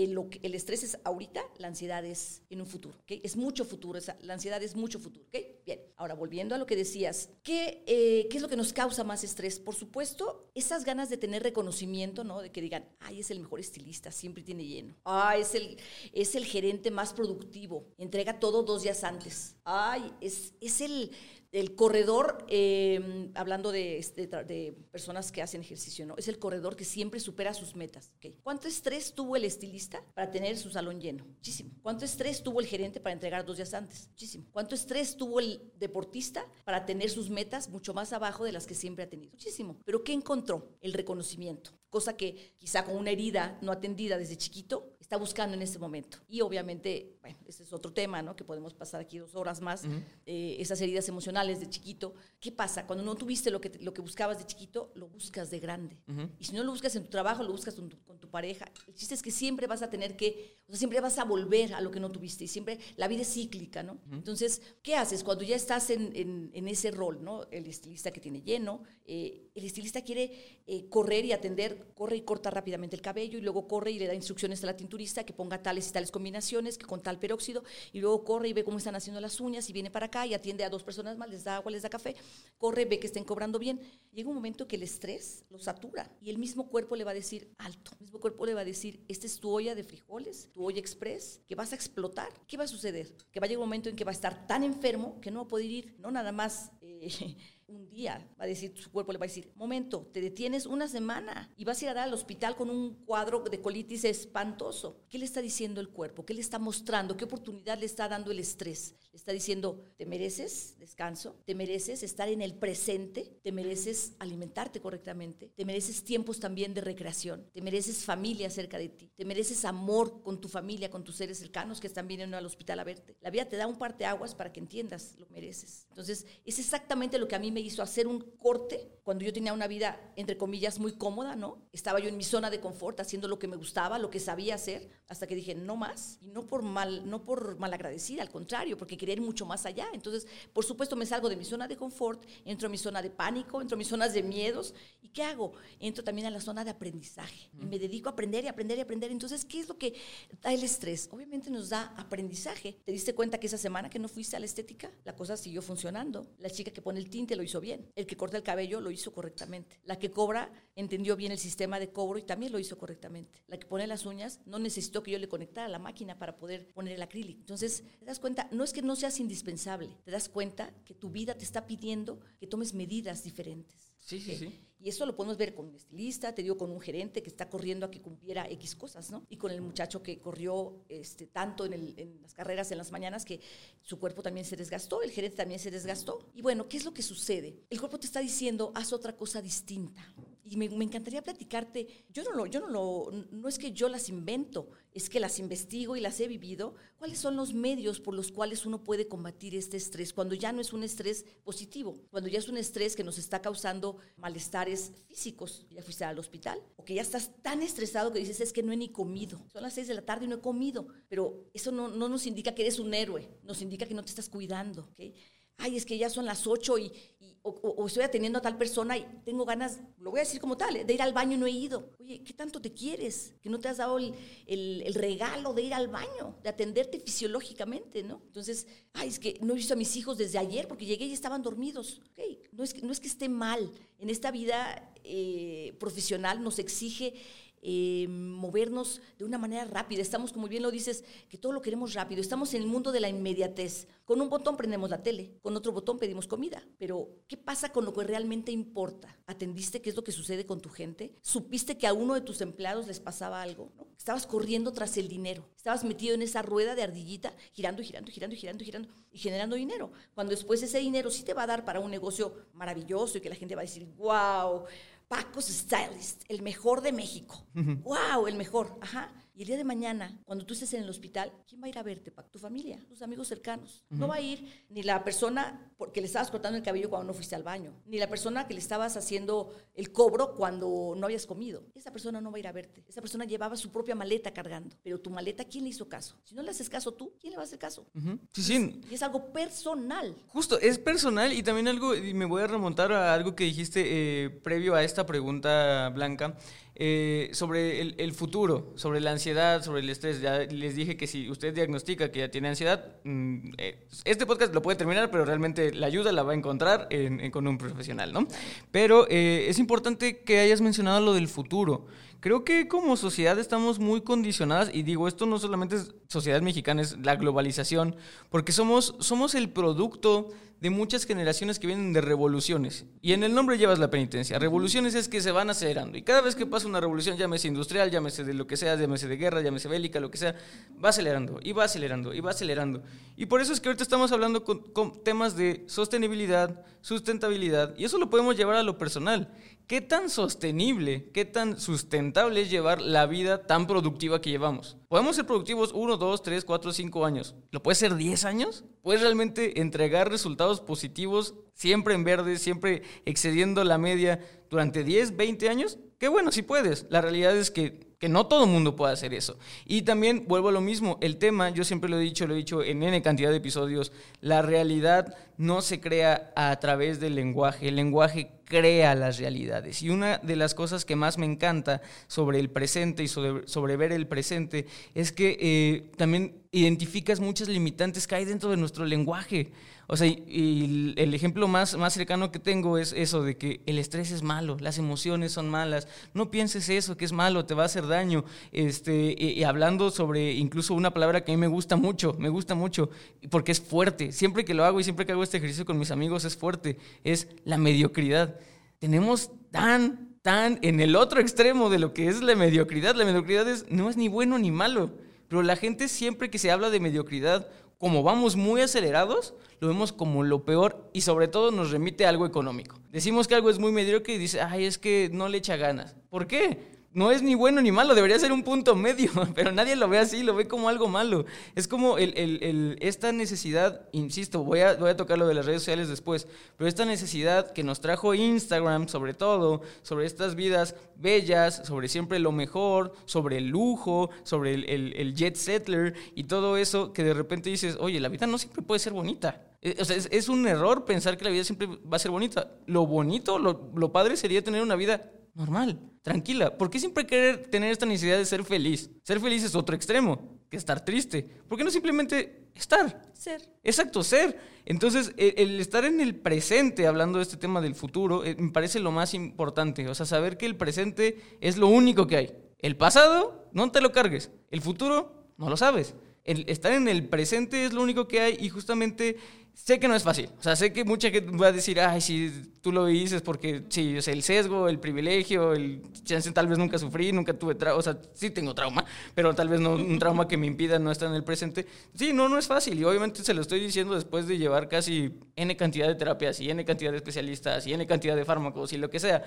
el, 0.05 0.19
el, 0.43 0.55
estrés 0.55 0.83
es 0.83 0.99
ahorita, 1.05 1.43
la 1.57 1.69
ansiedad 1.69 2.05
es 2.05 2.43
en 2.51 2.61
un 2.61 2.67
futuro, 2.67 2.99
¿okay? 3.03 3.21
Es 3.25 3.35
mucho 3.35 3.65
futuro, 3.65 3.99
la 4.21 4.35
ansiedad 4.35 4.63
es 4.63 4.77
mucho 4.77 4.99
futuro, 4.99 5.25
¿ok? 5.27 5.39
Bien, 5.65 5.81
ahora 5.97 6.15
volviendo 6.15 6.55
a 6.55 6.59
lo 6.59 6.67
que 6.67 6.77
decías, 6.77 7.31
¿qué, 7.43 7.83
eh, 7.87 8.29
¿qué 8.31 8.37
es 8.37 8.43
lo 8.43 8.49
que 8.49 8.57
nos 8.57 8.75
causa 8.75 9.05
más 9.05 9.25
estrés? 9.25 9.59
Por 9.59 9.75
supuesto, 9.75 10.51
esas 10.55 10.85
ganas 10.85 11.09
de 11.09 11.17
tener 11.17 11.43
reconocimiento, 11.43 12.25
¿no? 12.25 12.43
De 12.43 12.53
que 12.53 12.61
digan, 12.61 12.85
ay, 13.01 13.21
es 13.21 13.31
el 13.31 13.41
mejor 13.41 13.59
estilista, 13.59 14.13
siempre 14.13 14.43
tiene 14.43 14.67
lleno. 14.67 14.95
Ay, 15.05 15.41
es 15.41 15.55
el, 15.55 15.79
es 16.13 16.35
el 16.35 16.45
gerente 16.45 16.91
más 16.91 17.15
productivo, 17.15 17.87
entrega 17.97 18.39
todo 18.39 18.63
dos 18.63 18.83
días 18.83 19.03
antes. 19.03 19.57
Ay, 19.65 20.13
es, 20.21 20.53
es 20.61 20.83
el 20.83 21.11
el 21.57 21.75
corredor, 21.75 22.45
em, 22.49 23.31
hablando 23.35 23.73
este, 23.73 24.27
de, 24.27 24.77
personas 24.93 25.33
que 25.33 25.41
hacen 25.41 25.63
ejercicio, 25.63 26.05
¿no? 26.05 26.15
Es 26.19 26.29
el 26.29 26.39
corredor 26.39 26.77
que 26.77 26.85
siempre 26.85 27.19
supera 27.19 27.55
sus 27.55 27.75
metas. 27.75 28.13
¿Cuánto 28.43 28.69
estrés 28.69 29.15
tuvo 29.15 29.37
el 29.37 29.45
estilista 29.47 30.05
para 30.15 30.31
tener 30.31 30.59
su 30.59 30.71
salón 30.71 31.01
lleno? 31.01 31.25
Muchísimo. 31.25 31.71
¿Cuánto 31.83 32.05
estrés 32.05 32.43
tuvo 32.43 32.61
el 32.61 32.67
gerente 32.67 33.01
para 33.01 33.15
entregar 33.15 33.47
dos 33.47 33.57
días 33.57 33.73
antes? 33.73 34.09
Muchísimo. 34.11 34.45
¿Cuánto 34.53 34.75
estrés 34.75 35.17
tuvo 35.17 35.41
el 35.41 35.73
deportista 35.79 36.47
para 36.67 36.85
tener 36.85 37.09
sus 37.09 37.31
metas 37.31 37.71
mucho 37.71 37.95
más 37.95 38.13
abajo 38.13 38.45
de 38.45 38.53
las 38.53 38.67
que 38.67 38.75
siempre 38.75 39.05
ha 39.05 39.09
tenido? 39.09 39.33
Muchísimo. 39.33 39.81
¿Pero 39.87 40.05
qué 40.05 40.13
encontró? 40.13 40.77
El 40.83 40.93
reconocimiento. 40.93 41.71
Cosa 41.89 42.19
que 42.19 42.55
quizá 42.59 42.85
con 42.85 42.97
una 42.97 43.13
herida 43.13 43.59
no 43.63 43.73
atendida 43.73 44.19
desde 44.19 44.37
chiquito 44.37 44.96
está 45.07 45.19
buscando 45.19 45.55
en 45.55 45.63
este 45.63 45.79
momento. 45.79 46.19
Y 46.29 46.41
obviamente, 46.41 47.17
bueno, 47.21 47.39
ese 47.47 47.63
es 47.63 47.73
otro 47.73 47.93
tema, 47.93 48.23
¿no? 48.23 48.35
Que 48.35 48.43
podemos 48.43 48.75
pasar 48.75 49.01
aquí 49.01 49.19
dos 49.19 49.37
horas 49.37 49.61
más, 49.61 49.85
eh, 50.27 50.57
esas 50.59 50.81
heridas 50.81 51.09
emocionales 51.09 51.61
de 51.61 51.71
chiquito. 51.71 52.15
¿Qué 52.41 52.51
pasa? 52.51 52.89
Cuando 52.89 53.05
no 53.05 53.15
tuviste 53.15 53.53
lo 53.53 53.61
que, 53.61 53.71
lo 53.81 53.95
que 53.95 54.01
buscabas 54.01 54.39
de 54.39 54.47
chiquito, 54.47 54.91
lo 54.97 55.07
buscas 55.07 55.49
de 55.49 55.61
grande. 55.61 55.97
Y 56.41 56.45
si 56.45 56.55
no 56.55 56.65
lo 56.65 56.73
buscas 56.73 56.97
en 56.97 57.05
tu 57.05 57.11
trabajo, 57.11 57.45
lo 57.45 57.53
buscas 57.53 57.77
con 57.77 57.89
tu, 57.89 58.29
pareja. 58.29 58.67
El 58.89 58.95
chiste 58.95 59.15
es 59.15 59.23
que 59.23 59.31
siempre 59.31 59.69
vas 59.69 59.83
a 59.83 59.89
tener 59.89 60.17
que, 60.17 60.59
o 60.67 60.73
sea, 60.73 60.79
siempre 60.79 61.01
vas 61.01 61.17
a 61.21 61.25
volver 61.25 61.73
a 61.75 61.81
lo 61.81 61.93
que 61.93 62.01
no 62.01 62.11
tuviste. 62.11 62.43
Y 62.43 62.49
siempre, 62.49 62.81
la 62.97 63.07
vida 63.07 63.23
es 63.23 63.33
cíclica, 63.33 63.85
¿no? 63.85 64.01
Entonces, 64.11 64.61
¿qué 64.83 64.97
haces 64.97 65.23
cuando 65.23 65.45
ya 65.45 65.55
estás 65.55 65.91
en, 65.91 66.11
en, 66.53 66.69
ese 66.69 66.91
rol, 66.91 67.23
¿no? 67.23 67.45
El 67.53 67.69
estilista 67.69 68.11
que 68.11 68.21
tiene 68.21 68.43
lleno, 68.43 68.83
eh, 69.05 69.53
el 69.55 69.65
estilista 69.65 70.03
quiere 70.03 70.63
eh, 70.67 70.89
correr 70.89 71.25
y 71.25 71.31
atender, 71.31 71.93
corre 71.95 72.17
y 72.17 72.23
corta 72.23 72.51
rápidamente 72.51 72.97
el 72.97 73.03
cabello 73.03 73.39
y 73.39 73.43
luego 73.43 73.69
corre 73.69 73.93
y 73.93 74.01
le 74.01 74.09
da 74.09 74.15
instrucciones 74.15 74.65
a 74.65 74.67
la 74.67 74.77
tintura 74.77 74.96
que 74.97 75.33
ponga 75.33 75.63
tales 75.63 75.89
y 75.89 75.93
tales 75.93 76.11
combinaciones, 76.11 76.79
que 76.79 76.87
con 76.87 77.03
tal 77.03 77.19
peróxido, 77.19 77.65
y 77.93 78.01
luego 78.01 78.25
corre 78.25 78.49
y 78.49 78.53
ve 78.53 78.65
cómo 78.65 78.79
están 78.79 78.97
haciendo 78.97 79.21
las 79.21 79.41
uñas 79.41 79.69
y 79.69 79.73
viene 79.73 79.91
para 79.91 80.07
acá 80.07 80.27
y 80.27 80.35
atiende 80.35 80.65
a 80.65 80.71
dos 80.71 80.83
personas 80.83 81.17
más, 81.17 81.29
les 81.29 81.45
da 81.45 81.57
agua, 81.57 81.71
les 81.71 81.83
da 81.83 81.91
café, 81.91 82.17
corre, 82.59 82.85
ve 82.85 82.99
que 82.99 83.07
estén 83.07 83.25
cobrando 83.25 83.59
bien. 83.59 83.81
Llega 84.13 84.29
un 84.29 84.35
momento 84.35 84.67
que 84.67 84.77
el 84.77 84.83
estrés 84.83 85.45
lo 85.51 85.59
satura 85.59 86.11
y 86.21 86.31
el 86.31 86.39
mismo 86.39 86.69
cuerpo 86.69 86.97
le 86.97 87.05
va 87.05 87.11
a 87.11 87.15
decir 87.15 87.55
alto, 87.59 87.93
el 87.99 88.05
mismo 88.07 88.21
cuerpo 88.21 88.47
le 88.47 88.55
va 88.55 88.63
a 88.63 88.65
decir, 88.65 89.05
esta 89.09 89.27
es 89.27 89.39
tu 89.39 89.51
olla 89.51 89.75
de 89.75 89.85
frijoles, 89.85 90.51
tu 90.53 90.65
olla 90.65 90.79
express, 90.79 91.41
que 91.47 91.55
vas 91.55 91.73
a 91.73 91.75
explotar. 91.75 92.29
¿Qué 92.47 92.57
va 92.57 92.65
a 92.65 92.69
suceder? 92.69 93.15
Que 93.31 93.41
va 93.41 93.47
a 93.47 93.49
llegar 93.49 93.63
un 93.63 93.69
momento 93.69 93.89
en 93.89 93.97
que 93.97 94.05
va 94.05 94.11
a 94.11 94.15
estar 94.15 94.47
tan 94.47 94.63
enfermo 94.63 95.21
que 95.21 95.31
no 95.31 95.41
va 95.41 95.45
a 95.47 95.49
poder 95.49 95.67
ir, 95.67 95.97
no 95.99 96.11
nada 96.11 96.33
más. 96.33 96.71
Eh, 96.81 97.37
un 97.69 97.89
día, 97.89 98.27
va 98.39 98.45
a 98.45 98.49
decir, 98.49 98.73
su 98.77 98.91
cuerpo 98.91 99.13
le 99.13 99.19
va 99.19 99.25
a 99.25 99.29
decir, 99.29 99.51
momento, 99.57 100.09
te 100.13 100.21
detienes 100.21 100.67
una 100.67 100.89
semana 100.89 101.53
y 101.57 101.65
vas 101.65 101.83
a 101.83 101.85
ir 101.85 101.91
al 101.91 102.13
hospital 102.15 102.57
con 102.57 102.71
un 102.71 102.95
cuadro 103.05 103.41
de 103.41 103.61
colitis 103.61 104.05
espantoso. 104.05 105.01
¿Qué 105.09 105.19
le 105.19 105.25
está 105.25 105.43
diciendo 105.43 105.81
el 105.81 105.89
cuerpo? 105.89 106.25
¿Qué 106.25 106.35
le 106.35 106.41
está 106.41 106.59
mostrando? 106.59 107.17
¿Qué 107.17 107.25
oportunidad 107.25 107.79
le 107.79 107.87
está 107.87 108.09
dando 108.09 108.31
el 108.31 108.39
estrés? 108.39 108.95
Le 109.11 109.17
está 109.17 109.33
diciendo, 109.33 109.83
te 109.97 110.07
mereces 110.07 110.77
descanso, 110.79 111.37
te 111.45 111.55
mereces 111.55 112.03
estar 112.03 112.29
en 112.29 112.43
el 112.43 112.55
presente, 112.55 113.41
te 113.43 113.51
mereces 113.51 114.13
alimentarte 114.19 114.81
correctamente, 114.81 115.53
te 115.57 115.65
mereces 115.65 116.05
tiempos 116.05 116.39
también 116.39 116.75
de 116.75 116.83
recreación, 116.83 117.49
te 117.53 117.63
mereces 117.63 118.05
familia 118.05 118.49
cerca 118.51 118.79
de 118.79 118.89
ti, 118.89 119.11
te 119.17 119.25
mereces 119.25 119.65
amor 119.65 120.23
con 120.23 120.41
tu 120.41 120.49
familia, 120.49 120.91
con 120.91 121.03
tus 121.03 121.17
seres 121.17 121.39
cercanos 121.39 121.81
que 121.81 121.87
están 121.89 122.07
viniendo 122.07 122.37
al 122.37 122.47
hospital 122.47 122.79
a 122.79 122.85
verte. 122.85 123.17
La 123.21 123.31
vida 123.31 123.47
te 123.47 123.57
da 123.57 123.67
un 123.67 123.79
par 123.79 123.97
de 123.97 124.05
aguas 124.05 124.35
para 124.35 124.53
que 124.53 124.61
entiendas, 124.61 125.17
lo 125.19 125.27
mereces. 125.29 125.87
Entonces, 125.89 126.27
es 126.45 126.59
exactamente 126.59 127.19
lo 127.19 127.27
que 127.27 127.35
a 127.35 127.39
mí 127.39 127.51
me 127.57 127.63
hizo 127.63 127.83
hacer 127.83 128.07
un 128.07 128.21
corte 128.21 128.93
cuando 129.03 129.25
yo 129.25 129.33
tenía 129.33 129.55
una 129.55 129.67
vida, 129.67 130.13
entre 130.17 130.37
comillas, 130.37 130.79
muy 130.79 130.93
cómoda, 130.93 131.37
¿no? 131.37 131.69
Estaba 131.73 132.01
yo 132.01 132.09
en 132.09 132.17
mi 132.17 132.25
zona 132.25 132.51
de 132.51 132.61
confort, 132.61 132.99
haciendo 132.99 133.29
lo 133.29 133.39
que 133.39 133.47
me 133.47 133.57
gustaba, 133.57 134.01
lo 134.01 134.11
que 134.11 134.19
sabía 134.19 134.57
hacer, 134.57 134.91
hasta 135.07 135.29
que 135.29 135.37
dije, 135.37 135.55
no 135.55 135.77
más, 135.77 136.19
y 136.21 136.27
no 136.27 136.45
por 136.45 136.63
mal, 136.63 137.09
no 137.09 137.25
por 137.25 137.57
malagradecida, 137.57 138.21
al 138.21 138.31
contrario, 138.31 138.77
porque 138.77 138.99
quería 138.99 139.15
ir 139.15 139.21
mucho 139.21 139.47
más 139.47 139.65
allá. 139.65 139.87
Entonces, 139.95 140.27
por 140.53 140.65
supuesto, 140.65 140.97
me 140.97 141.07
salgo 141.07 141.29
de 141.29 141.37
mi 141.37 141.45
zona 141.45 141.69
de 141.69 141.77
confort, 141.77 142.21
entro 142.45 142.67
a 142.67 142.69
mi 142.69 142.79
zona 142.79 143.01
de 143.01 143.11
pánico, 143.11 143.63
entro 143.63 143.77
a 143.77 143.79
mis 143.79 143.87
zonas 143.87 144.13
de 144.13 144.25
miedos, 144.25 144.75
¿y 145.01 145.09
qué 145.09 145.23
hago? 145.23 145.53
Entro 145.79 146.03
también 146.03 146.27
a 146.27 146.31
la 146.31 146.41
zona 146.41 146.65
de 146.65 146.73
aprendizaje, 146.73 147.49
y 147.59 147.65
me 147.65 147.79
dedico 147.79 148.09
a 148.09 148.13
aprender 148.13 148.45
y 148.45 148.49
aprender 148.49 148.77
y 148.77 148.81
aprender. 148.81 149.13
Entonces, 149.13 149.45
¿qué 149.45 149.61
es 149.61 149.69
lo 149.69 149.79
que 149.79 149.95
da 150.43 150.53
el 150.53 150.65
estrés? 150.65 151.09
Obviamente 151.13 151.49
nos 151.49 151.69
da 151.69 151.95
aprendizaje. 151.97 152.81
¿Te 152.85 152.91
diste 152.91 153.15
cuenta 153.15 153.39
que 153.39 153.47
esa 153.47 153.57
semana 153.57 153.89
que 153.89 154.01
no 154.01 154.09
fuiste 154.09 154.35
a 154.35 154.41
la 154.41 154.47
estética, 154.47 154.91
la 155.05 155.15
cosa 155.15 155.37
siguió 155.37 155.63
funcionando? 155.63 156.27
La 156.39 156.51
chica 156.51 156.73
que 156.73 156.83
pone 156.83 156.99
el 156.99 157.09
tinte 157.09 157.37
lo 157.37 157.45
hizo 157.47 157.61
bien, 157.61 157.91
el 157.97 158.07
que 158.07 158.17
corta 158.17 158.37
el 158.37 158.43
cabello 158.43 158.81
lo 158.81 158.91
hizo 158.91 159.13
correctamente, 159.13 159.81
la 159.85 159.99
que 159.99 160.11
cobra 160.11 160.53
entendió 160.75 161.17
bien 161.17 161.33
el 161.33 161.39
sistema 161.39 161.81
de 161.81 161.91
cobro 161.91 162.19
y 162.19 162.23
también 162.23 162.53
lo 162.53 162.59
hizo 162.59 162.79
correctamente, 162.79 163.43
la 163.47 163.59
que 163.59 163.67
pone 163.67 163.87
las 163.87 164.05
uñas 164.07 164.41
no 164.45 164.59
necesitó 164.59 165.03
que 165.03 165.13
yo 165.13 165.19
le 165.19 165.29
conectara 165.29 165.69
la 165.69 165.79
máquina 165.79 166.19
para 166.19 166.37
poder 166.37 166.73
poner 166.73 166.93
el 166.93 167.03
acrílico. 167.03 167.41
Entonces, 167.41 167.83
te 167.99 168.05
das 168.05 168.21
cuenta, 168.21 168.49
no 168.53 168.65
es 168.65 168.73
que 168.73 168.83
no 168.83 168.97
seas 168.97 169.19
indispensable, 169.21 169.97
te 170.05 170.11
das 170.11 170.29
cuenta 170.29 170.73
que 170.85 170.95
tu 170.95 171.11
vida 171.11 171.35
te 171.35 171.45
está 171.45 171.67
pidiendo 171.67 172.21
que 172.39 172.47
tomes 172.47 172.75
medidas 172.75 173.25
diferentes. 173.25 173.96
Sí, 174.01 174.21
sí, 174.21 174.37
sí. 174.37 174.67
Y 174.79 174.91
eso 174.91 175.07
lo 175.07 175.17
podemos 175.17 175.39
ver 175.39 175.55
con 175.55 175.67
un 175.67 175.75
estilista, 175.75 176.35
te 176.35 176.43
digo, 176.43 176.57
con 176.59 176.71
un 176.71 176.81
gerente 176.81 177.23
que 177.23 177.31
está 177.31 177.49
corriendo 177.49 177.87
a 177.87 177.91
que 177.91 178.03
cumpliera 178.03 178.49
X 178.51 178.77
cosas, 178.77 179.11
¿no? 179.11 179.27
Y 179.31 179.37
con 179.37 179.51
el 179.51 179.63
muchacho 179.63 180.03
que 180.03 180.21
corrió 180.21 180.85
este, 180.89 181.27
tanto 181.27 181.65
en, 181.65 181.73
el, 181.73 181.95
en, 181.97 182.21
las 182.21 182.35
carreras 182.35 182.71
en 182.71 182.79
las 182.79 182.93
mañanas 182.93 183.25
que 183.25 183.41
su 183.83 183.99
cuerpo 183.99 184.23
también 184.23 184.45
se 184.45 184.55
desgastó, 184.55 185.03
el 185.03 185.11
gerente 185.11 185.39
también 185.39 185.61
se 185.61 185.71
desgastó. 185.71 186.31
Y 186.35 186.43
bueno, 186.43 186.69
¿qué 186.69 186.77
es 186.77 186.85
lo 186.85 186.93
que 186.93 187.03
sucede? 187.03 187.57
El 187.71 187.81
cuerpo 187.81 187.99
te 187.99 188.07
está 188.07 188.21
diciendo, 188.21 188.71
haz 188.75 188.93
otra 188.93 189.17
cosa 189.17 189.41
distinta. 189.41 190.15
Y 190.49 190.57
me, 190.57 190.67
encantaría 190.67 191.23
platicarte, 191.23 192.05
yo 192.09 192.23
no 192.23 192.33
lo, 192.33 192.47
yo 192.47 192.61
no 192.61 192.69
lo, 192.69 193.11
no 193.31 193.49
es 193.49 193.59
que 193.59 193.73
yo 193.73 193.89
las 193.89 194.09
invento, 194.09 194.69
es 194.93 195.11
que 195.11 195.19
las 195.19 195.39
investigo 195.39 195.97
y 195.97 196.01
las 196.01 196.21
he 196.21 196.29
vivido. 196.29 196.75
¿Cuáles 196.97 197.19
son 197.19 197.37
los 197.37 197.53
medios 197.53 198.01
por 198.01 198.15
los 198.15 198.31
cuales 198.31 198.65
uno 198.65 198.85
puede 198.85 199.09
combatir 199.09 199.55
este 199.57 199.77
estrés 199.77 200.13
cuando 200.13 200.35
ya 200.35 200.53
no 200.53 200.61
es 200.61 200.73
un 200.73 200.83
estrés 200.83 201.25
positivo, 201.45 201.99
cuando 202.11 202.29
ya 202.29 202.39
es 202.39 202.49
un 202.49 202.57
estrés 202.57 202.95
que 202.95 203.05
nos 203.05 203.19
está 203.19 203.43
causando 203.43 203.97
malestares 204.17 204.93
físicos? 205.09 205.67
Ya 205.71 205.83
fuiste 205.83 206.05
al 206.05 206.19
hospital 206.19 206.61
o 206.77 206.85
que 206.85 206.95
ya 206.95 207.03
estás 207.03 207.31
tan 207.43 207.63
estresado 207.63 208.13
que 208.13 208.21
dices 208.21 208.41
es 208.41 208.53
que 208.53 208.63
no 208.63 208.73
he 208.73 208.77
ni 208.77 208.89
comido. 208.89 209.45
Son 209.53 209.63
las 209.63 209.75
seis 209.75 209.89
de 209.89 209.95
la 209.95 210.03
tarde 210.03 210.27
y 210.27 210.29
no 210.29 210.37
he 210.37 210.41
comido, 210.41 210.87
pero 211.09 211.51
eso 211.53 211.73
no, 211.73 211.89
no 211.89 212.09
nos 212.09 212.27
indica 212.27 212.55
que 212.55 212.63
eres 212.63 212.79
un 212.79 212.95
héroe, 212.95 213.29
nos 213.43 213.63
indica 213.63 213.87
que 213.87 213.95
no 213.95 214.03
te 214.03 214.11
estás 214.11 214.29
cuidando. 214.29 214.89
¿okay? 214.93 215.15
Ay, 215.59 215.77
es 215.77 215.87
que 215.87 215.99
ya 215.99 216.11
son 216.11 216.27
las 216.27 216.47
ocho 216.47 216.79
y, 216.79 216.93
y 217.21 217.37
o, 217.47 217.87
estoy 217.87 218.03
atendiendo 218.03 218.39
a 218.39 218.43
tal 218.43 218.59
persona 218.59 218.97
y 218.97 219.07
tengo 219.25 219.45
ganas, 219.45 219.79
lo 219.99 220.11
voy 220.11 220.21
a 220.21 220.25
decir 220.25 220.41
como 220.41 220.57
tal, 220.57 220.85
de 220.85 220.93
ir 220.93 221.01
al 221.01 221.13
baño 221.13 221.37
y 221.37 221.39
no 221.39 221.47
he 221.47 221.51
ido. 221.51 221.93
Oye, 222.01 222.23
¿qué 222.25 222.33
tanto 222.33 222.61
te 222.61 222.73
quieres? 222.73 223.35
Que 223.41 223.49
no 223.49 223.61
te 223.61 223.69
has 223.69 223.77
dado 223.77 223.99
el, 223.99 224.13
el, 224.47 224.83
el, 224.85 224.95
regalo 224.95 225.55
de 225.55 225.63
ir 225.63 225.75
al 225.75 225.89
baño, 225.89 226.37
de 226.43 226.49
atenderte 226.49 226.99
fisiológicamente, 226.99 228.03
¿no? 228.03 228.21
Entonces, 228.27 228.67
ay, 228.95 229.09
es 229.09 229.19
que 229.19 229.39
no 229.43 229.53
he 229.53 229.57
visto 229.57 229.75
a 229.75 229.77
mis 229.77 229.97
hijos 229.97 230.19
desde 230.19 230.39
ayer 230.39 230.67
porque 230.67 230.87
llegué 230.87 231.07
y 231.07 231.13
estaban 231.13 231.43
dormidos. 231.43 232.01
Okay. 232.13 232.41
No, 232.53 232.65
es 232.65 232.75
que, 232.75 232.83
no 232.83 232.93
es 232.93 233.01
que 233.01 233.09
esté 233.09 233.29
mal. 233.29 233.71
En 233.99 234.11
esta 234.11 234.31
vida 234.31 234.93
eh, 235.05 235.77
profesional 235.79 236.43
nos 236.43 236.59
exige 236.59 237.15
eh, 237.63 238.07
movernos 238.09 239.01
de 239.19 239.25
una 239.25 239.39
manera 239.39 239.65
rápida. 239.65 240.03
Estamos, 240.03 240.33
como 240.33 240.49
bien 240.49 240.63
lo 240.63 240.71
dices, 240.71 241.05
que 241.29 241.39
todo 241.39 241.53
lo 241.53 241.63
queremos 241.63 241.95
rápido. 241.95 242.21
Estamos 242.21 242.55
en 242.55 242.63
el 242.63 242.69
mundo 242.69 242.93
de 242.93 243.01
la 243.01 243.09
inmediatez. 243.09 243.89
Con 244.05 244.21
un 244.21 244.29
botón 244.29 244.57
prendemos 244.57 244.91
la 244.91 245.03
tele, 245.03 245.39
con 245.43 245.57
otro 245.57 245.73
botón 245.73 245.99
pedimos 245.99 246.27
comida. 246.27 246.63
Pero, 246.79 247.09
¿qué 247.27 247.37
pasa 247.37 247.73
con 247.73 247.85
lo 247.85 247.93
que 247.93 248.05
realmente 248.05 248.53
importa? 248.53 249.19
¿Atendiste 249.27 249.83
qué 249.83 249.91
es 249.91 249.97
lo 249.97 250.05
que 250.05 250.13
sucede 250.13 250.47
con 250.47 250.61
tu 250.61 250.69
gente? 250.69 251.17
¿Supiste 251.23 251.77
que 251.77 251.87
a 251.87 251.93
uno 251.93 252.15
de 252.15 252.21
tus 252.21 252.41
empleados 252.41 252.87
les 252.87 253.01
pasaba 253.01 253.43
algo? 253.43 253.73
Estabas 253.99 254.27
corriendo 254.27 254.73
tras 254.73 254.97
el 254.97 255.09
dinero. 255.09 255.49
Estabas 255.57 255.83
metido 255.83 256.15
en 256.15 256.23
esa 256.23 256.43
rueda 256.43 256.77
de 256.77 256.83
ardillita, 256.83 257.35
girando, 257.53 257.83
girando, 257.83 258.13
girando, 258.13 258.37
girando, 258.37 258.65
girando 258.65 258.89
y 259.11 259.19
generando 259.19 259.57
dinero. 259.57 259.91
Cuando 260.15 260.31
después 260.31 260.63
ese 260.63 260.79
dinero 260.79 261.11
sí 261.11 261.25
te 261.25 261.35
va 261.35 261.43
a 261.43 261.47
dar 261.47 261.65
para 261.65 261.81
un 261.81 261.91
negocio 261.91 262.47
maravilloso 262.53 263.19
y 263.19 263.21
que 263.21 263.29
la 263.29 263.35
gente 263.35 263.57
va 263.57 263.63
a 263.63 263.65
decir, 263.65 263.87
wow, 263.97 264.65
Paco's 265.09 265.47
Stylist, 265.47 266.25
el 266.29 266.43
mejor 266.43 266.81
de 266.81 266.93
México. 266.93 267.47
Uh 267.55 267.61
-huh. 267.61 267.83
¡Wow! 267.83 268.27
El 268.27 268.37
mejor. 268.37 268.77
Ajá. 268.81 269.11
Y 269.37 269.43
el 269.43 269.49
día 269.49 269.59
de 269.59 269.65
mañana, 269.65 270.19
cuando 270.25 270.47
tú 270.47 270.55
estés 270.55 270.73
en 270.73 270.83
el 270.83 270.89
hospital, 270.89 271.31
¿quién 271.47 271.61
va 271.61 271.67
a 271.67 271.69
ir 271.69 271.77
a 271.79 271.83
verte? 271.83 272.11
Tu 272.31 272.39
familia, 272.39 272.83
tus 272.89 273.03
amigos 273.03 273.29
cercanos. 273.29 273.85
Uh 273.91 273.95
-huh. 273.95 273.99
No 273.99 274.09
va 274.09 274.15
a 274.15 274.21
ir 274.23 274.65
ni 274.71 274.83
la 274.83 275.05
persona 275.05 275.71
que 275.93 276.01
le 276.01 276.07
estabas 276.07 276.31
cortando 276.31 276.57
el 276.57 276.65
cabello 276.65 276.89
cuando 276.89 277.09
no 277.09 277.13
fuiste 277.13 277.35
al 277.35 277.43
baño, 277.43 277.75
ni 277.85 277.99
la 277.99 278.09
persona 278.09 278.47
que 278.49 278.55
le 278.55 278.61
estabas 278.61 278.97
haciendo 278.97 279.55
el 279.75 279.93
cobro 279.93 280.35
cuando 280.35 280.95
no 280.97 281.05
habías 281.05 281.27
comido. 281.27 281.65
Esa 281.75 281.93
persona 281.93 282.19
no 282.19 282.31
va 282.31 282.39
a 282.39 282.41
ir 282.41 282.47
a 282.49 282.53
verte. 282.53 282.83
Esa 282.89 283.03
persona 283.03 283.27
llevaba 283.27 283.57
su 283.57 283.71
propia 283.71 283.95
maleta 283.95 284.33
cargando. 284.33 284.75
Pero 284.83 284.99
tu 284.99 285.11
maleta, 285.11 285.45
¿quién 285.45 285.65
le 285.65 285.71
hizo 285.71 285.87
caso? 285.87 286.17
Si 286.25 286.35
no 286.35 286.43
le 286.43 286.51
haces 286.51 286.71
caso 286.71 286.93
tú, 286.93 287.13
¿quién 287.21 287.33
le 287.33 287.37
va 287.37 287.43
a 287.43 287.45
hacer 287.47 287.59
caso? 287.59 287.87
Uh 287.95 288.01
-huh. 288.01 288.19
Sí, 288.33 288.43
sí. 288.43 288.81
Y 288.91 288.95
es 288.95 289.03
algo 289.03 289.33
personal. 289.35 290.17
Justo, 290.29 290.59
es 290.59 290.79
personal 290.79 291.31
y 291.35 291.43
también 291.43 291.69
algo, 291.69 291.95
y 291.95 292.15
me 292.15 292.25
voy 292.25 292.41
a 292.41 292.47
remontar 292.47 292.91
a 292.91 293.13
algo 293.13 293.35
que 293.37 293.45
dijiste 293.45 293.83
eh, 293.85 294.31
previo 294.31 294.75
a 294.75 294.83
esta 294.83 295.05
pregunta, 295.05 295.91
Blanca. 295.91 296.39
Eh, 296.79 297.31
sobre 297.33 297.81
el, 297.81 298.13
futuro, 298.13 298.75
sobre 298.75 299.01
la 299.01 299.11
ansiedad, 299.11 299.65
sobre 299.65 299.81
el 299.81 299.89
estrés. 299.89 300.21
Ya 300.21 300.41
les 300.41 300.77
dije 300.77 300.99
que 300.99 301.07
si 301.07 301.31
usted 301.31 301.55
diagnostica 301.55 302.13
que 302.13 302.19
ya 302.19 302.31
tiene 302.31 302.49
ansiedad, 302.49 302.97
mmm, 303.03 303.53
eh, 303.57 303.87
este 304.05 304.27
podcast 304.27 304.53
lo 304.53 304.61
puede 304.61 304.77
terminar, 304.77 305.11
pero 305.11 305.25
realmente 305.25 305.73
la 305.73 305.87
ayuda 305.87 306.13
la 306.13 306.23
va 306.23 306.33
a 306.33 306.35
encontrar 306.35 306.87
en, 306.91 307.21
en, 307.21 307.31
con 307.31 307.47
un 307.47 307.57
profesional, 307.57 308.13
¿no? 308.13 308.29
Pero 308.73 309.07
eh, 309.09 309.47
es 309.49 309.59
importante 309.59 310.19
que 310.19 310.39
hayas 310.39 310.61
mencionado 310.61 311.01
lo 311.01 311.15
del 311.15 311.29
futuro. 311.29 311.87
Creo 312.21 312.45
que 312.45 312.69
como 312.69 312.99
sociedad 312.99 313.39
estamos 313.39 313.79
muy 313.79 314.03
condicionadas, 314.03 314.69
y 314.71 314.83
digo, 314.83 315.09
esto 315.09 315.25
no 315.25 315.39
solamente 315.39 315.77
es 315.77 315.95
sociedad 316.09 316.43
mexicana, 316.43 316.83
es 316.83 316.99
la 316.99 317.17
globalización, 317.17 317.97
porque 318.29 318.53
somos, 318.53 318.97
somos 319.01 319.35
el 319.35 319.49
producto 319.49 320.29
de 320.61 320.71
muchas 320.71 321.05
generaciones 321.05 321.59
que 321.59 321.67
vienen 321.67 321.93
de 321.93 322.01
revoluciones. 322.01 322.87
Y 323.03 323.13
en 323.13 323.23
el 323.23 323.35
nombre 323.35 323.59
llevas 323.59 323.79
la 323.79 323.91
penitencia. 323.91 324.39
Revoluciones 324.39 324.95
es 324.95 325.09
que 325.09 325.21
se 325.21 325.31
van 325.31 325.51
acelerando. 325.51 325.99
Y 325.99 326.03
cada 326.03 326.23
vez 326.23 326.35
que 326.35 326.47
pasa 326.47 326.67
una 326.67 326.81
revolución, 326.81 327.17
llámese 327.17 327.49
industrial, 327.49 327.91
llámese 327.91 328.25
de 328.25 328.33
lo 328.33 328.47
que 328.47 328.57
sea, 328.57 328.75
llámese 328.77 329.07
de 329.07 329.17
guerra, 329.17 329.43
llámese 329.43 329.69
bélica, 329.69 330.01
lo 330.01 330.11
que 330.11 330.19
sea, 330.19 330.35
va 330.83 330.89
acelerando, 330.89 331.39
y 331.43 331.53
va 331.53 331.65
acelerando, 331.65 332.15
y 332.15 332.21
va 332.21 332.31
acelerando. 332.31 332.83
Y 333.17 333.27
por 333.27 333.41
eso 333.41 333.53
es 333.53 333.61
que 333.61 333.69
ahorita 333.69 333.83
estamos 333.83 334.13
hablando 334.13 334.45
con, 334.45 334.61
con 334.73 335.03
temas 335.05 335.37
de 335.37 335.65
sostenibilidad, 335.67 336.65
sustentabilidad, 336.81 337.75
y 337.77 337.85
eso 337.85 337.99
lo 337.99 338.09
podemos 338.09 338.37
llevar 338.37 338.57
a 338.57 338.63
lo 338.63 338.79
personal. 338.79 339.31
¿Qué 339.67 339.81
tan 339.81 340.09
sostenible, 340.11 341.11
qué 341.13 341.25
tan 341.25 341.59
sustentable 341.59 342.41
es 342.41 342.51
llevar 342.51 342.81
la 342.81 343.07
vida 343.07 343.47
tan 343.47 343.67
productiva 343.67 344.21
que 344.21 344.31
llevamos? 344.31 344.77
Podemos 344.89 345.17
ser 345.17 345.27
productivos 345.27 345.73
1, 345.75 345.97
2, 345.97 346.23
3, 346.23 346.45
4, 346.45 346.73
5 346.73 347.05
años. 347.05 347.35
¿Lo 347.51 347.61
puedes 347.63 347.79
ser 347.79 347.97
10 347.97 348.25
años? 348.25 348.65
¿Puedes 348.83 349.03
realmente 349.03 349.61
entregar 349.61 350.11
resultados 350.11 350.61
positivos 350.61 351.35
siempre 351.55 351.95
en 351.95 352.05
verde, 352.05 352.39
siempre 352.39 352.83
excediendo 353.05 353.65
la 353.65 353.79
media 353.79 354.21
durante 354.51 354.85
10, 354.85 355.17
20 355.17 355.49
años? 355.49 355.79
Qué 355.99 356.09
bueno, 356.09 356.31
si 356.31 356.43
puedes. 356.43 356.87
La 356.91 357.01
realidad 357.01 357.37
es 357.37 357.51
que, 357.51 357.81
que 357.99 358.09
no 358.09 358.27
todo 358.27 358.47
mundo 358.47 358.77
puede 358.77 358.93
hacer 358.93 359.15
eso. 359.15 359.39
Y 359.65 359.83
también 359.83 360.27
vuelvo 360.29 360.51
a 360.51 360.53
lo 360.53 360.61
mismo, 360.61 360.99
el 361.01 361.17
tema, 361.17 361.51
yo 361.51 361.65
siempre 361.65 361.89
lo 361.89 361.99
he 361.99 362.03
dicho, 362.03 362.27
lo 362.27 362.35
he 362.35 362.39
dicho 362.39 362.63
en 362.63 362.83
N 362.83 363.01
cantidad 363.03 363.31
de 363.31 363.37
episodios, 363.37 363.93
la 364.21 364.43
realidad 364.43 365.17
no 365.39 365.63
se 365.63 365.81
crea 365.81 366.33
a 366.37 366.55
través 366.61 367.01
del 367.01 367.15
lenguaje. 367.15 367.69
El 367.69 367.77
lenguaje 367.77 368.33
crea 368.45 368.95
las 368.95 369.19
realidades. 369.19 369.83
Y 369.83 369.91
una 369.91 370.19
de 370.19 370.37
las 370.37 370.55
cosas 370.55 370.85
que 370.85 370.97
más 370.97 371.19
me 371.19 371.27
encanta 371.27 371.83
sobre 372.07 372.39
el 372.39 372.51
presente 372.51 373.03
y 373.03 373.09
sobre, 373.09 373.47
sobre 373.49 373.77
ver 373.77 373.93
el 373.93 374.07
presente 374.07 374.67
es 374.95 375.13
que 375.13 375.37
eh, 375.41 375.91
también 375.97 376.43
identificas 376.53 377.21
muchas 377.21 377.49
limitantes 377.49 378.07
que 378.07 378.15
hay 378.15 378.25
dentro 378.25 378.51
de 378.51 378.57
nuestro 378.57 378.85
lenguaje. 378.85 379.51
O 379.89 379.97
sea, 379.97 380.07
y, 380.07 380.95
el 380.97 381.15
ejemplo 381.15 381.47
más, 381.47 381.77
más 381.77 381.95
cercano 381.95 382.33
que 382.33 382.39
tengo 382.39 382.79
es 382.79 382.93
eso 382.93 383.23
de 383.23 383.37
que 383.37 383.61
el 383.67 383.79
estrés 383.79 384.11
es 384.11 384.23
malo, 384.23 384.57
las 384.61 384.79
emociones 384.79 385.33
son 385.33 385.49
malas. 385.49 385.87
No 386.13 386.31
pienses 386.31 386.69
eso, 386.69 386.97
que 386.97 387.05
es 387.05 387.13
malo, 387.13 387.47
te 387.47 387.55
va 387.55 387.63
a 387.63 387.67
hacer 387.67 387.87
daño. 387.87 388.25
Este, 388.53 389.15
y, 389.17 389.45
hablando 389.45 389.91
sobre 389.91 390.33
incluso 390.33 390.75
una 390.75 390.93
palabra 390.93 391.25
que 391.25 391.33
a 391.33 391.37
mí 391.37 391.41
me 391.41 391.47
gusta 391.47 391.77
mucho, 391.77 392.17
me 392.19 392.29
gusta 392.29 392.55
mucho, 392.55 392.91
porque 393.31 393.53
es 393.53 393.61
fuerte. 393.61 394.13
Siempre 394.13 394.45
que 394.45 394.55
lo 394.55 394.65
hago 394.65 394.81
y 394.81 394.85
siempre 394.85 395.07
que 395.07 395.13
hago 395.13 395.23
este 395.23 395.37
ejercicio 395.37 395.65
con 395.65 395.79
mis 395.79 395.91
amigos 395.91 396.25
es 396.25 396.37
fuerte, 396.37 396.79
es 397.05 397.29
la 397.45 397.57
mediocridad. 397.57 398.41
Tenemos 398.81 399.31
tan, 399.53 400.19
tan 400.23 400.59
en 400.63 400.81
el 400.81 400.97
otro 400.97 401.21
extremo 401.21 401.71
de 401.71 401.79
lo 401.79 401.95
que 401.95 402.09
es 402.09 402.23
la 402.23 402.35
mediocridad. 402.35 402.97
La 402.97 403.05
mediocridad 403.05 403.49
es, 403.49 403.71
no 403.71 403.89
es 403.89 403.97
ni 403.97 404.09
bueno 404.09 404.39
ni 404.39 404.51
malo. 404.51 405.06
Pero 405.29 405.43
la 405.43 405.57
gente 405.57 405.89
siempre 405.89 406.31
que 406.31 406.39
se 406.39 406.51
habla 406.51 406.71
de 406.71 406.81
mediocridad 406.81 407.49
como 407.79 408.03
vamos 408.03 408.37
muy 408.37 408.63
acelerados, 408.63 409.35
lo 409.61 409.69
vemos 409.69 409.93
como 409.93 410.23
lo 410.23 410.45
peor 410.45 410.89
y 410.93 411.03
sobre 411.03 411.29
todo 411.29 411.51
nos 411.51 411.71
remite 411.71 412.07
a 412.07 412.09
algo 412.09 412.27
económico. 412.27 412.81
Decimos 412.91 413.29
que 413.29 413.35
algo 413.35 413.51
es 413.51 413.59
muy 413.59 413.73
mediocre 413.73 414.15
y 414.15 414.19
dice, 414.19 414.41
ay, 414.41 414.65
es 414.65 414.79
que 414.79 415.11
no 415.13 415.29
le 415.29 415.39
echa 415.39 415.57
ganas. 415.57 415.95
¿Por 416.09 416.27
qué? 416.27 416.76
No 416.97 417.11
es 417.11 417.21
ni 417.21 417.35
bueno 417.35 417.61
ni 417.61 417.71
malo, 417.71 417.95
debería 417.95 418.19
ser 418.19 418.33
un 418.33 418.43
punto 418.43 418.75
medio, 418.75 419.11
pero 419.35 419.53
nadie 419.53 419.77
lo 419.77 419.87
ve 419.87 419.99
así, 419.99 420.23
lo 420.23 420.35
ve 420.35 420.49
como 420.49 420.71
algo 420.71 420.89
malo. 420.89 421.27
Es 421.55 421.69
como 421.69 421.99
esta 421.99 423.13
necesidad, 423.13 423.83
insisto, 423.93 424.43
voy 424.43 424.61
a, 424.61 424.77
voy 424.77 424.89
a 424.89 424.97
tocar 424.97 425.19
lo 425.19 425.27
de 425.27 425.35
las 425.35 425.45
redes 425.45 425.61
sociales 425.61 425.91
después, 425.91 426.27
pero 426.57 426.67
esta 426.67 426.87
necesidad 426.87 427.53
que 427.53 427.63
nos 427.63 427.83
trajo 427.83 428.15
Instagram, 428.15 428.89
sobre 428.89 429.13
todo, 429.13 429.61
sobre 429.83 430.07
estas 430.07 430.37
vidas 430.37 430.75
bellas, 430.97 431.61
sobre 431.67 431.89
siempre 431.89 432.19
lo 432.19 432.33
mejor, 432.33 432.95
sobre 433.05 433.37
el 433.37 433.49
lujo, 433.49 434.09
sobre 434.23 434.55
el, 434.55 435.15
jet 435.15 435.37
settler 435.37 435.93
y 436.15 436.25
todo 436.25 436.57
eso, 436.57 436.95
que 436.95 437.05
de 437.05 437.13
repente 437.13 437.51
dices, 437.51 437.77
oye, 437.79 438.01
la 438.01 438.09
vida 438.09 438.27
no 438.27 438.39
siempre 438.39 438.63
puede 438.63 438.79
ser 438.79 438.95
bonita. 438.95 439.43
Eh, 439.61 439.77
o 439.79 439.85
sea, 439.85 439.97
es, 439.97 440.29
un 440.31 440.49
error 440.49 440.87
pensar 440.87 441.19
que 441.19 441.25
la 441.25 441.31
vida 441.31 441.45
siempre 441.45 441.67
va 441.67 441.97
a 441.97 441.99
ser 441.99 442.11
bonita. 442.11 442.53
Lo 442.65 442.87
bonito, 442.87 443.39
lo, 443.39 443.71
lo 443.75 443.93
padre 443.93 444.17
sería 444.17 444.43
tener 444.43 444.63
una 444.63 444.77
vida 444.77 445.13
normal, 445.37 445.79
tranquila. 446.03 446.57
¿Por 446.57 446.71
qué 446.71 446.81
siempre 446.81 447.07
querer 447.07 447.47
tener 447.49 447.71
esta 447.71 447.85
necesidad 447.85 448.17
de 448.17 448.25
ser 448.25 448.43
feliz? 448.43 448.91
Ser 449.03 449.21
feliz 449.21 449.45
es 449.45 449.55
otro 449.55 449.77
extremo, 449.77 450.41
que 450.51 450.57
estar 450.57 450.83
triste. 450.83 451.23
¿Por 451.47 451.59
qué 451.59 451.65
no 451.65 451.71
simplemente 451.71 452.49
estar? 452.55 453.03
Ser. 453.13 453.43
Exacto, 453.63 454.03
ser. 454.03 454.39
Entonces, 454.65 455.13
e, 455.19 455.35
el, 455.37 455.61
estar 455.61 455.85
en 455.85 456.01
el 456.01 456.17
presente, 456.17 456.87
hablando 456.87 457.19
de 457.19 457.25
este 457.25 457.37
tema 457.37 457.61
del 457.61 457.75
futuro, 457.75 458.25
eh, 458.25 458.35
me 458.39 458.51
parece 458.51 458.81
lo 458.81 458.93
más 458.93 459.13
importante. 459.13 459.87
O 459.89 459.95
sea, 459.95 460.07
saber 460.07 460.39
que 460.39 460.47
el 460.47 460.57
presente 460.57 461.21
es 461.43 461.59
lo 461.59 461.69
único 461.69 462.07
que 462.07 462.17
hay. 462.17 462.35
El 462.59 462.77
pasado, 462.77 463.51
no 463.53 463.71
te 463.71 463.83
lo 463.83 463.93
cargues. 463.93 464.31
El 464.51 464.63
futuro, 464.63 465.35
no 465.37 465.51
lo 465.51 465.59
sabes. 465.59 465.95
El 466.25 466.49
estar 466.49 466.73
en 466.73 466.89
el 466.89 467.09
presente 467.09 467.67
es 467.67 467.75
lo 467.75 467.83
único 467.83 468.09
que 468.09 468.21
hay 468.21 468.37
y 468.41 468.49
justamente 468.49 469.19
sé 469.57 469.81
que 469.81 469.89
no 469.89 469.97
es 469.97 470.03
fácil. 470.03 470.29
O 470.39 470.43
sea, 470.43 470.55
sé 470.55 470.71
que 470.73 470.85
mucha 470.85 471.11
gente 471.11 471.35
va 471.35 471.47
a 471.47 471.53
decir, 471.53 471.81
ay, 471.81 472.01
si 472.03 472.31
tú 472.61 472.71
lo 472.71 472.85
dices 472.85 473.23
porque, 473.23 473.65
sí, 473.71 473.97
o 473.97 474.03
sea, 474.03 474.13
el 474.13 474.23
sesgo, 474.23 474.69
el 474.69 474.79
privilegio, 474.79 475.55
el 475.55 475.83
chance 476.05 476.31
tal 476.31 476.47
vez 476.47 476.59
nunca 476.59 476.79
sufrí, 476.79 477.11
nunca 477.11 477.33
tuve 477.33 477.55
trauma, 477.55 477.79
o 477.79 477.83
sea, 477.83 477.99
sí 478.13 478.31
tengo 478.31 478.55
trauma, 478.55 478.85
pero 479.15 479.35
tal 479.35 479.49
vez 479.49 479.59
no 479.59 479.73
un 479.75 479.99
trauma 479.99 480.29
que 480.29 480.37
me 480.37 480.47
impida 480.47 480.79
no 480.79 480.93
estar 480.93 481.09
en 481.09 481.15
el 481.15 481.25
presente. 481.25 481.67
Sí, 481.95 482.13
no, 482.13 482.29
no 482.29 482.39
es 482.39 482.47
fácil. 482.47 482.79
Y 482.79 482.85
obviamente 482.85 483.25
se 483.25 483.33
lo 483.33 483.41
estoy 483.41 483.61
diciendo 483.61 483.95
después 483.95 484.29
de 484.29 484.37
llevar 484.37 484.69
casi 484.69 485.15
N 485.37 485.57
cantidad 485.57 485.89
de 485.89 485.95
terapias 485.95 486.39
y 486.39 486.51
N 486.51 486.63
cantidad 486.65 486.91
de 486.91 486.99
especialistas 486.99 487.67
y 487.67 487.73
N 487.73 487.87
cantidad 487.87 488.15
de 488.15 488.27
fármacos 488.27 488.75
y 488.75 488.77
lo 488.77 488.91
que 488.91 489.01
sea 489.01 489.25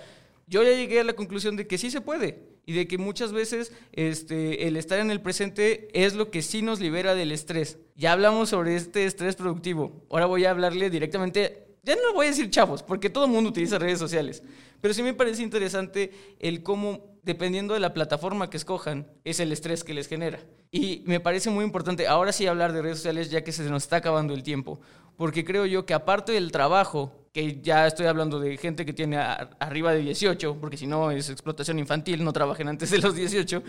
yo 0.50 0.64
ya 0.64 0.72
llegué 0.72 1.00
a 1.00 1.04
la 1.04 1.14
conclusión 1.14 1.56
de 1.56 1.68
que 1.68 1.78
sí 1.78 1.92
se 1.92 2.02
puede 2.02 2.50
y 2.66 2.74
de 2.74 2.88
que 2.88 2.98
muchas 2.98 3.32
veces 3.32 3.72
este, 3.94 4.68
el 4.68 4.78
estar 4.78 5.00
en 5.00 5.12
el 5.12 5.22
presente 5.22 5.88
es 5.94 6.16
lo 6.16 6.32
que 6.32 6.42
sí 6.42 6.62
nos 6.62 6.80
libera 6.80 7.16
del 7.16 7.32
estrés. 7.32 7.78
Ya 7.96 8.12
hablamos 8.12 8.50
sobre 8.50 8.76
este 8.76 9.06
estrés 9.06 9.36
productivo. 9.36 10.06
Ahora 10.10 10.26
voy 10.26 10.46
a 10.46 10.52
hablarle 10.52 10.90
directamente, 10.90 11.68
ya 11.84 11.96
no 11.96 12.14
voy 12.14 12.26
a 12.26 12.30
decir 12.30 12.50
chavos, 12.50 12.84
porque 12.84 13.10
todo 13.10 13.26
el 13.26 13.32
mundo 13.32 13.52
utiliza 13.52 13.78
redes 13.78 14.00
sociales, 14.00 14.44
pero 14.82 14.94
sí 14.94 15.04
me 15.04 15.14
parece 15.14 15.44
interesante 15.44 16.12
el 16.40 16.64
cómo, 16.64 17.20
dependiendo 17.24 17.76
de 17.76 17.80
la 17.80 17.94
plataforma 17.94 18.50
que 18.50 18.58
escojan, 18.58 19.08
es 19.24 19.40
el 19.40 19.52
estrés 19.52 19.84
que 19.84 19.94
les 19.94 20.08
genera. 20.08 20.40
Y 20.72 21.04
me 21.06 21.20
parece 21.20 21.50
muy 21.50 21.64
importante 21.64 22.08
ahora 22.08 22.32
sí 22.32 22.48
hablar 22.48 22.74
de 22.74 22.82
redes 22.82 22.98
sociales 22.98 23.30
ya 23.30 23.44
que 23.44 23.52
se 23.52 23.64
nos 23.70 23.84
está 23.84 23.98
acabando 23.98 24.34
el 24.34 24.44
tiempo, 24.44 24.80
porque 25.20 25.44
creo 25.44 25.66
yo 25.66 25.86
que 25.86 25.94
aparte 25.94 26.32
del 26.32 26.50
trabajo 26.50 27.12
que 27.34 27.60
ya 27.62 27.86
estoy 27.86 28.06
hablando 28.06 28.40
de 28.40 28.56
gente 28.56 28.86
que 28.86 28.94
tiene 28.94 29.18
arriba 29.18 29.92
de 29.92 30.00
18, 30.00 30.56
porque 30.62 30.78
si 30.78 30.88
no 30.88 31.12
es 31.12 31.30
explotación 31.30 31.78
infantil, 31.78 32.24
no 32.24 32.32
trabajen 32.32 32.70
antes 32.70 32.90
de 32.90 33.00
los 33.00 33.16
18, 33.16 33.62